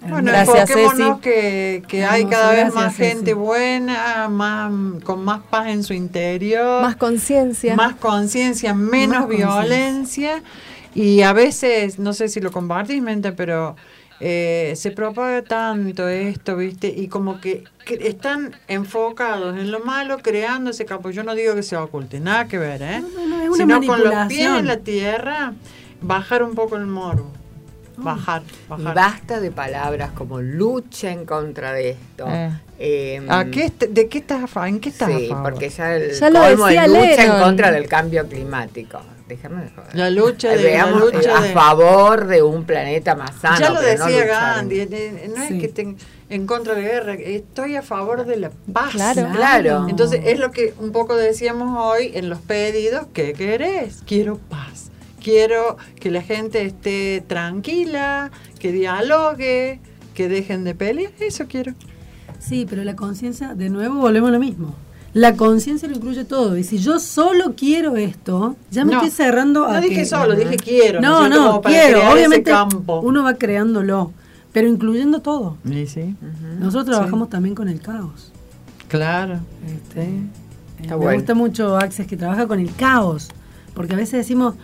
Bueno, 0.10 0.32
Gracias, 0.32 0.72
enfoquémonos 0.72 1.18
Ceci. 1.18 1.22
que, 1.22 1.84
que 1.88 2.04
hay 2.06 2.26
cada 2.26 2.50
vez 2.54 2.60
gracias, 2.74 2.74
más 2.74 2.96
Ceci. 2.96 3.10
gente 3.18 3.34
buena, 3.36 4.30
más 4.30 4.72
con 5.04 5.24
más 5.24 5.42
paz 5.52 5.68
en 5.68 5.84
su 5.84 5.94
interior, 5.94 6.82
Más 6.82 6.96
conciencia. 6.96 7.76
más 7.76 7.94
conciencia, 7.98 8.74
menos 8.74 9.20
Más 9.20 9.26
conciencia. 9.28 9.56
violencia 9.62 10.44
y 10.94 11.22
a 11.22 11.34
veces, 11.34 12.00
no 12.00 12.14
sé 12.14 12.28
si 12.28 12.40
lo 12.42 12.52
compartís, 12.52 13.02
mente, 13.02 13.32
pero 13.32 13.76
eh, 14.20 14.74
se 14.76 14.92
propaga 14.92 15.42
tanto 15.42 16.08
esto, 16.08 16.56
¿viste? 16.58 16.88
Y 16.90 17.08
como 17.08 17.40
que, 17.42 17.64
que 17.86 17.96
están 18.08 18.56
enfocados 18.68 19.58
en 19.58 19.72
lo 19.72 19.80
malo, 19.80 20.20
creando 20.20 20.70
ese 20.72 20.86
campo. 20.86 21.10
Yo 21.10 21.24
no 21.24 21.34
digo 21.34 21.56
que 21.56 21.64
se 21.64 21.76
oculte, 21.76 22.20
nada 22.20 22.48
que 22.48 22.58
ver, 22.58 22.82
¿eh? 22.82 23.02
No, 23.02 23.08
no, 23.26 23.28
no, 23.28 23.42
es 23.42 23.50
una 23.50 23.58
Sino 23.80 23.88
con 23.88 24.04
los 24.04 24.28
pies 24.28 24.48
en 24.60 24.68
la 24.68 24.78
tierra, 24.78 25.54
bajar 26.02 26.44
un 26.44 26.54
poco 26.56 26.76
el 26.78 26.86
morbo. 26.86 27.32
Bajar, 27.98 28.42
Y 28.44 28.70
bajar. 28.70 28.96
basta 28.96 29.40
de 29.40 29.52
palabras 29.52 30.12
como 30.12 30.42
lucha 30.42 31.12
en 31.12 31.26
contra 31.26 31.74
de 31.74 31.92
esto. 31.92 32.26
Eh. 32.28 32.52
Eh, 32.80 33.22
¿A 33.30 33.46
qué 33.46 33.66
est- 33.66 33.84
¿De 33.84 34.08
qué 34.08 34.18
estás 34.20 34.44
a 34.44 34.48
fa- 34.48 34.68
¿En 34.68 34.80
qué 34.80 34.90
estás 34.90 35.10
Sí, 35.10 35.26
a 35.26 35.36
favor? 35.36 35.52
porque 35.52 35.70
ya 35.70 35.96
el 35.96 36.12
Ya 36.14 36.30
lo 36.32 36.40
colmo 36.42 36.66
decía 36.66 36.86
es 36.86 36.90
lucha 36.90 37.02
Lennon. 37.22 37.36
en 37.38 37.44
contra 37.44 37.72
del 37.72 37.88
cambio 37.88 38.28
climático. 38.28 39.00
Déjame 39.36 39.64
de 39.64 39.70
joder. 39.70 39.95
La 39.95 40.10
lucha 40.10 40.53
Eh, 40.53 40.58
de- 40.58 40.64
Veamos, 40.64 40.99
la 40.99 41.18
lucha 41.18 41.38
a 41.38 41.41
de- 41.41 41.53
favor 41.53 42.28
de 42.28 42.41
un 42.44 42.66
planeta 42.66 43.16
más 43.16 43.34
sano. 43.40 43.60
ya 43.60 43.70
lo 43.70 43.76
no 43.76 43.82
decía 43.82 44.26
Gandhi, 44.26 44.80
eh, 44.82 44.88
eh, 44.91 45.32
no 45.34 45.48
Sí. 45.48 45.53
es 45.53 45.60
que 45.62 45.66
estén 45.68 45.98
en 46.30 46.45
contra 46.45 46.76
de 46.76 46.82
la 46.84 46.88
guerra, 46.90 47.14
estoy 47.14 47.78
a 47.78 47.82
favor 47.82 48.26
de 48.26 48.36
la 48.36 48.52
paz. 48.74 48.91
Claro. 48.91 49.30
Claro. 49.34 49.88
Entonces 49.90 50.20
es 50.26 50.38
lo 50.38 50.52
que 50.52 50.74
un 50.80 50.91
poco 50.91 51.16
decíamos 51.16 51.78
hoy 51.80 52.12
en 52.14 52.30
los 52.30 52.40
pedidos, 52.40 53.08
¿qué 53.14 53.32
querés? 53.32 54.03
Quiero 54.06 54.38
paz. 54.38 54.90
Quiero 55.24 55.78
que 55.99 56.12
la 56.12 56.22
gente 56.24 56.66
esté 56.66 57.24
tranquila, 57.26 58.32
que 58.60 58.72
dialogue, 58.74 59.80
que 60.14 60.28
dejen 60.28 60.64
de 60.66 60.76
pelear, 60.76 61.12
eso 61.20 61.45
quiero. 61.48 61.74
Sí, 62.40 62.66
pero 62.70 62.84
la 62.84 62.95
conciencia, 62.95 63.53
de 63.53 63.70
nuevo 63.70 63.95
volvemos 63.95 64.30
a 64.30 64.34
lo 64.34 64.40
mismo. 64.40 64.76
La 65.14 65.36
conciencia 65.36 65.90
lo 65.90 65.96
incluye 65.96 66.24
todo. 66.24 66.58
Y 66.58 66.64
si 66.64 66.78
yo 66.78 67.00
solo 67.00 67.54
quiero 67.56 67.98
esto, 67.98 68.56
ya 68.72 68.86
me 68.86 68.94
No, 68.94 68.98
estoy 69.00 69.12
cerrando 69.12 69.66
a 69.66 69.76
no 69.76 69.82
dije 69.82 69.96
que- 69.96 70.06
solo, 70.06 70.36
dije 70.36 70.56
quiero, 70.58 71.02
¿no 71.02 71.28
No, 71.28 71.30
no, 71.30 71.62
quiero. 71.62 72.10
Obviamente 72.12 72.50
campo. 72.52 73.02
uno 73.02 73.22
va 73.24 73.34
creándolo, 73.34 74.14
pero 74.54 74.68
incluyendo 74.70 75.20
todo. 75.22 75.58
Sí, 75.68 75.86
sí. 75.88 76.16
Nosotros 76.60 76.86
trabajamos 76.96 77.30
también 77.30 77.56
con 77.56 77.68
el 77.68 77.82
caos. 77.82 78.32
Claro. 78.88 79.40
Este, 79.66 80.02
Está 80.02 80.14
eh, 80.84 80.88
me 80.90 80.96
bueno. 80.96 81.14
gusta 81.18 81.34
mucho 81.36 81.78
Access 81.78 82.08
que 82.08 82.16
trabaja 82.18 82.48
con 82.48 82.60
el 82.60 82.74
caos, 82.76 83.30
porque 83.74 83.94
a 83.94 83.98
veces 83.98 84.14
decimos, 84.14 84.56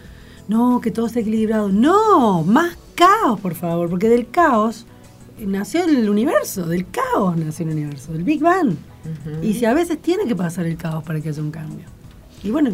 no, 0.48 0.80
que 0.82 0.92
todo 0.92 1.08
esté 1.08 1.20
equilibrado. 1.22 1.70
No, 1.70 2.44
más 2.44 2.78
caos, 2.96 3.40
por 3.42 3.54
favor, 3.54 3.90
porque 3.90 4.08
del 4.08 4.30
caos 4.30 4.86
nació 5.40 5.84
el 5.84 6.10
universo, 6.10 6.66
del 6.66 6.86
caos 6.90 7.36
nació 7.38 7.66
el 7.68 7.74
universo, 7.74 8.14
del 8.14 8.24
Big 8.24 8.42
Bang. 8.42 8.76
Y 9.42 9.54
si 9.54 9.66
a 9.66 9.74
veces 9.74 10.02
tiene 10.02 10.26
que 10.26 10.36
pasar 10.36 10.66
el 10.66 10.78
caos 10.78 11.04
para 11.04 11.20
que 11.22 11.30
haya 11.30 11.42
un 11.42 11.52
cambio. 11.52 11.86
Y 12.44 12.52
bueno, 12.52 12.72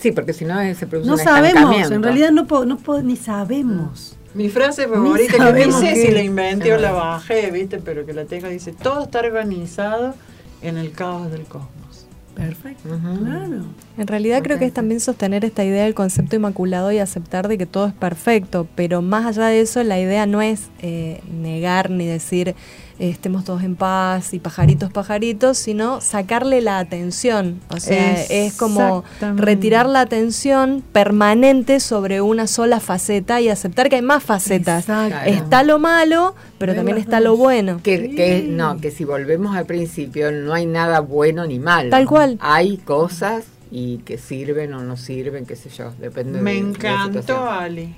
Sí, 0.00 0.12
porque 0.12 0.32
si 0.32 0.44
no 0.44 0.60
eh, 0.60 0.74
se 0.76 0.86
produce 0.86 1.08
no 1.08 1.14
un 1.16 1.18
sabemos, 1.20 1.90
en 1.90 2.02
realidad 2.04 2.30
no, 2.30 2.46
po- 2.46 2.64
no 2.64 2.78
po- 2.78 3.02
ni 3.02 3.16
sabemos. 3.16 4.16
Mi 4.34 4.48
frase 4.48 4.86
favorita, 4.86 5.32
que 5.32 5.38
no 5.38 5.44
sabemos 5.46 5.80
sé 5.80 5.94
qué. 5.94 6.06
si 6.06 6.12
la 6.12 6.22
inventé 6.22 6.72
o 6.72 6.78
la 6.78 6.92
bajé, 6.92 7.50
¿viste? 7.50 7.78
Pero 7.78 8.06
que 8.06 8.12
la 8.12 8.24
tengo, 8.24 8.46
dice, 8.48 8.72
todo 8.72 9.02
está 9.04 9.18
organizado 9.20 10.14
en 10.62 10.78
el 10.78 10.92
caos 10.92 11.32
del 11.32 11.42
cosmos. 11.44 12.06
Perfecto. 12.36 12.88
Claro. 13.24 13.64
En 13.96 14.06
realidad 14.06 14.42
creo 14.44 14.60
que 14.60 14.66
es 14.66 14.72
también 14.72 15.00
sostener 15.00 15.44
esta 15.44 15.64
idea 15.64 15.82
del 15.82 15.94
concepto 15.94 16.36
inmaculado 16.36 16.92
y 16.92 16.98
aceptar 16.98 17.48
de 17.48 17.58
que 17.58 17.66
todo 17.66 17.88
es 17.88 17.92
perfecto, 17.94 18.68
pero 18.76 19.02
más 19.02 19.26
allá 19.26 19.46
de 19.48 19.60
eso 19.62 19.82
la 19.82 19.98
idea 19.98 20.24
no 20.26 20.40
es 20.40 20.68
eh, 20.80 21.20
negar 21.32 21.90
ni 21.90 22.06
decir 22.06 22.54
eh, 22.98 23.10
estemos 23.10 23.44
todos 23.44 23.62
en 23.62 23.76
paz 23.76 24.34
y 24.34 24.38
pajaritos, 24.38 24.92
pajaritos, 24.92 25.58
sino 25.58 26.00
sacarle 26.00 26.60
la 26.60 26.78
atención. 26.78 27.60
O 27.70 27.78
sea, 27.78 28.22
es 28.24 28.54
como 28.56 29.04
retirar 29.36 29.86
la 29.88 30.00
atención 30.00 30.82
permanente 30.92 31.80
sobre 31.80 32.20
una 32.20 32.46
sola 32.46 32.80
faceta 32.80 33.40
y 33.40 33.48
aceptar 33.48 33.88
que 33.88 33.96
hay 33.96 34.02
más 34.02 34.22
facetas. 34.22 34.88
Exacto. 34.88 35.28
Está 35.30 35.62
lo 35.62 35.78
malo, 35.78 36.34
pero 36.58 36.74
también 36.74 36.98
está 36.98 37.20
lo 37.20 37.36
bueno. 37.36 37.80
Que, 37.82 38.14
que 38.14 38.42
no, 38.48 38.78
que 38.80 38.90
si 38.90 39.04
volvemos 39.04 39.56
al 39.56 39.66
principio, 39.66 40.32
no 40.32 40.52
hay 40.54 40.66
nada 40.66 41.00
bueno 41.00 41.46
ni 41.46 41.58
malo. 41.58 41.90
Tal 41.90 42.06
cual. 42.06 42.38
Hay 42.40 42.78
cosas 42.78 43.44
y 43.70 43.98
que 43.98 44.16
sirven 44.18 44.72
o 44.74 44.82
no 44.82 44.96
sirven, 44.96 45.44
qué 45.44 45.54
sé 45.54 45.68
yo, 45.68 45.92
depende 46.00 46.40
Me 46.40 46.54
de- 46.54 46.56
de 46.56 46.62
la 46.62 46.68
encantó, 46.70 47.20
situación. 47.20 47.48
Ali. 47.48 47.94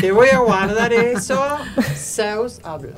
Te 0.00 0.12
voy 0.12 0.28
a 0.28 0.38
guardar 0.38 0.92
eso. 0.92 1.42
Zeus 1.96 2.60
habló. 2.64 2.92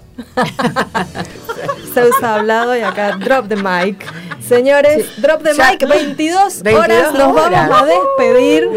Zeus 1.94 2.14
ha 2.22 2.34
hablado 2.36 2.76
y 2.76 2.80
acá 2.80 3.16
drop 3.16 3.48
the 3.48 3.56
mic. 3.56 4.04
Señores, 4.46 5.06
drop 5.20 5.42
the 5.42 5.54
Ya. 5.56 5.72
mic, 5.72 5.86
22, 5.88 6.62
22 6.62 6.84
horas, 6.84 7.14
nos 7.14 7.36
horas. 7.36 7.68
vamos 7.68 7.82
a 7.82 7.86
despedir. 7.86 8.68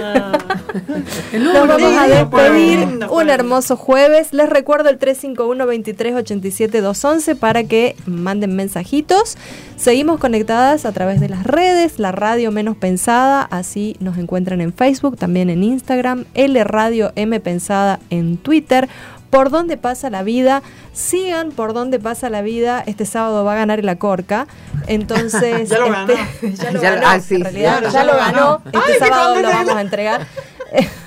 El 1.33 1.43
Nos 1.45 1.67
vamos 1.67 1.93
a 1.97 2.07
despedir 2.07 3.07
un 3.09 3.29
hermoso 3.29 3.75
jueves. 3.77 4.33
Les 4.33 4.49
recuerdo 4.49 4.89
el 4.89 4.97
351 4.97 5.65
23 5.65 6.15
87 6.15 6.81
211 6.81 7.35
para 7.35 7.63
que 7.63 7.95
manden 8.05 8.55
mensajitos. 8.55 9.37
Seguimos 9.77 10.19
conectadas 10.19 10.85
a 10.85 10.91
través 10.91 11.19
de 11.19 11.29
las 11.29 11.43
redes, 11.43 11.97
la 11.97 12.11
radio 12.11 12.51
menos 12.51 12.77
pensada, 12.77 13.41
así 13.41 13.95
nos 13.99 14.17
encuentran 14.19 14.61
en 14.61 14.73
Facebook, 14.73 15.17
también 15.17 15.49
en 15.49 15.63
Instagram, 15.63 16.25
L 16.35 16.63
Radio 16.65 17.11
M 17.15 17.39
Pensada 17.39 17.99
en 18.11 18.37
Twitter. 18.37 18.87
Por 19.31 19.49
dónde 19.49 19.77
pasa 19.77 20.09
la 20.09 20.23
vida, 20.23 20.61
sigan 20.91 21.51
por 21.51 21.73
dónde 21.73 21.99
pasa 21.99 22.29
la 22.29 22.41
vida. 22.41 22.83
Este 22.85 23.05
sábado 23.05 23.45
va 23.45 23.53
a 23.53 23.55
ganar 23.55 23.79
el 23.79 23.87
Acorca. 23.89 24.45
Entonces, 24.87 25.69
Ya 25.69 25.79
lo 25.79 25.85
este, 25.85 26.15
ganó. 26.15 26.53
ya 26.53 26.71
lo 26.71 26.81
Ya 26.81 26.91
lo- 26.91 27.01
ganó. 27.01 27.07
ah, 27.07 27.19
sí, 27.21 27.35
en 27.35 27.41
realidad, 27.45 27.79
claro, 27.79 27.93
ya, 27.93 28.03
lo 28.03 28.15
ganó. 28.17 28.61
Este 28.73 28.99
sábado 28.99 29.41
lo 29.41 29.47
vamos 29.49 29.75
a 29.75 29.81
entregar. 29.81 30.27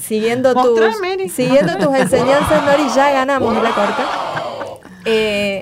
siguiendo 0.00 0.54
tus 0.54 0.80
siguiendo 1.34 1.76
tus 1.76 1.94
enseñanzas, 1.96 2.64
Nori, 2.64 2.88
ya 2.94 3.10
ganamos 3.10 3.54
la 3.62 3.70
corta. 3.70 4.04
Eh, 5.04 5.60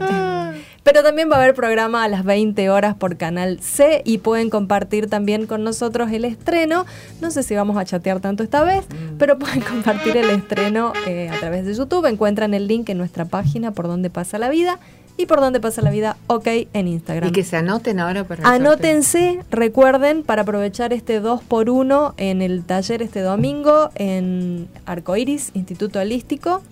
pero 0.91 1.03
también 1.03 1.31
va 1.31 1.35
a 1.37 1.43
haber 1.43 1.55
programa 1.55 2.03
a 2.03 2.09
las 2.09 2.25
20 2.25 2.71
horas 2.71 2.95
por 2.95 3.19
Canal 3.19 3.61
C 3.61 4.01
y 4.07 4.17
pueden 4.17 4.49
compartir 4.49 5.11
también 5.11 5.47
con 5.47 5.63
nosotros 5.63 6.11
el 6.11 6.25
estreno. 6.25 6.87
No 7.21 7.31
sé 7.31 7.43
si 7.43 7.55
vamos 7.55 7.77
a 7.77 7.85
chatear 7.85 8.21
tanto 8.21 8.43
esta 8.43 8.65
vez, 8.65 8.87
pero 9.19 9.39
pueden 9.39 9.61
compartir 9.61 10.17
el 10.17 10.31
estreno 10.31 10.95
eh, 11.07 11.29
a 11.29 11.39
través 11.41 11.67
de 11.67 11.75
YouTube. 11.75 12.07
Encuentran 12.07 12.55
el 12.55 12.69
link 12.69 12.89
en 12.89 12.97
nuestra 12.97 13.27
página 13.27 13.73
por 13.73 13.87
donde 13.87 14.09
pasa 14.09 14.39
la 14.39 14.49
vida 14.49 14.79
y 15.19 15.27
por 15.27 15.41
donde 15.41 15.61
pasa 15.61 15.83
la 15.83 15.91
vida, 15.91 16.17
ok, 16.27 16.47
en 16.73 16.89
Instagram. 16.89 17.29
Y 17.29 17.33
que 17.33 17.45
se 17.45 17.59
anoten 17.59 18.01
ahora 18.01 18.25
para. 18.25 18.49
Anótense, 18.49 19.41
recuerden, 19.51 20.23
para 20.23 20.41
aprovechar 20.41 20.95
este 20.95 21.21
2x1 21.21 22.15
en 22.17 22.41
el 22.41 22.65
taller 22.65 23.03
este 23.03 23.21
domingo 23.21 23.91
en 23.95 24.69
Arcoiris, 24.87 25.51
Instituto 25.53 25.99
Holístico. 25.99 26.63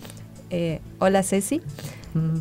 Eh, 0.49 0.81
hola 1.01 1.23
Ceci. 1.23 1.61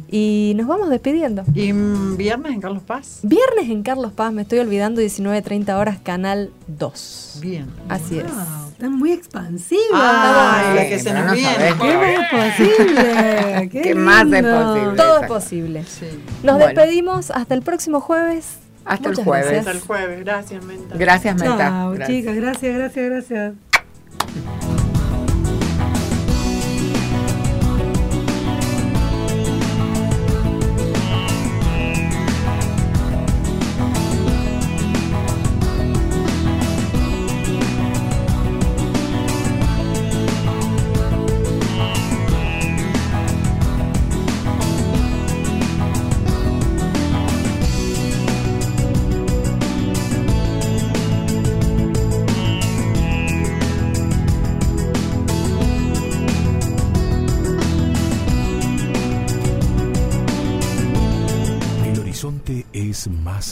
Y 0.10 0.54
nos 0.56 0.68
vamos 0.68 0.90
despidiendo. 0.90 1.44
Y 1.54 1.72
viernes 2.18 2.54
en 2.54 2.62
Carlos 2.62 2.84
Paz. 2.84 3.20
Viernes 3.24 3.70
en 3.70 3.84
Carlos 3.84 4.12
Paz, 4.14 4.32
me 4.34 4.44
estoy 4.44 4.60
olvidando, 4.60 5.02
19.30 5.02 5.78
horas, 5.78 5.98
Canal 6.04 6.52
2. 6.68 7.40
Bien. 7.42 7.68
Así 7.90 8.20
es. 8.20 8.26
Wow, 8.26 8.70
están 8.72 8.94
muy 8.94 9.12
expansivas. 9.12 9.82
Ay, 9.94 10.76
la 10.76 10.88
que 10.90 11.00
se 11.00 11.14
nos 11.14 11.26
no 11.26 11.34
viene. 11.34 11.74
¿Qué 11.82 11.98
más 11.98 12.10
es 12.10 12.66
posible? 12.68 13.70
Qué, 13.72 13.82
¿Qué 13.82 13.96
más 13.96 14.24
es 14.32 14.44
posible? 14.44 14.96
Todo 14.98 15.20
es 15.22 15.28
posible. 15.28 15.84
Sí. 15.86 16.06
Nos 16.44 16.56
Bueno. 16.58 16.68
despedimos 16.68 17.32
hasta 17.32 17.54
el 17.56 17.62
próximo 17.62 18.00
jueves. 18.02 18.58
Hasta 18.86 19.10
el 19.10 19.12
Muchas 19.14 19.26
jueves. 19.26 19.46
gracias. 19.48 19.68
Hasta 19.68 19.80
el 19.80 19.86
jueves. 19.88 20.20
Gracias, 20.26 20.64
Menta. 20.64 20.96
Gracias, 20.98 21.36
Meta. 21.36 21.58
Chao, 21.58 21.92
Gracias. 21.92 22.18
chicas. 22.20 22.36
Gracias, 22.36 22.76
gracias, 22.78 23.10
gracias. 23.10 24.75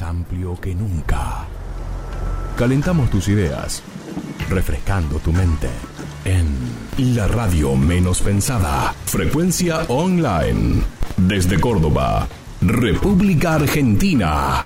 Amplio 0.01 0.59
que 0.59 0.73
nunca. 0.73 1.45
Calentamos 2.57 3.09
tus 3.09 3.27
ideas, 3.27 3.83
refrescando 4.49 5.19
tu 5.19 5.31
mente. 5.31 5.69
En 6.25 7.15
la 7.15 7.27
radio 7.27 7.75
menos 7.75 8.21
pensada, 8.21 8.93
frecuencia 9.05 9.81
online. 9.89 10.81
Desde 11.17 11.59
Córdoba, 11.59 12.27
República 12.61 13.55
Argentina. 13.55 14.65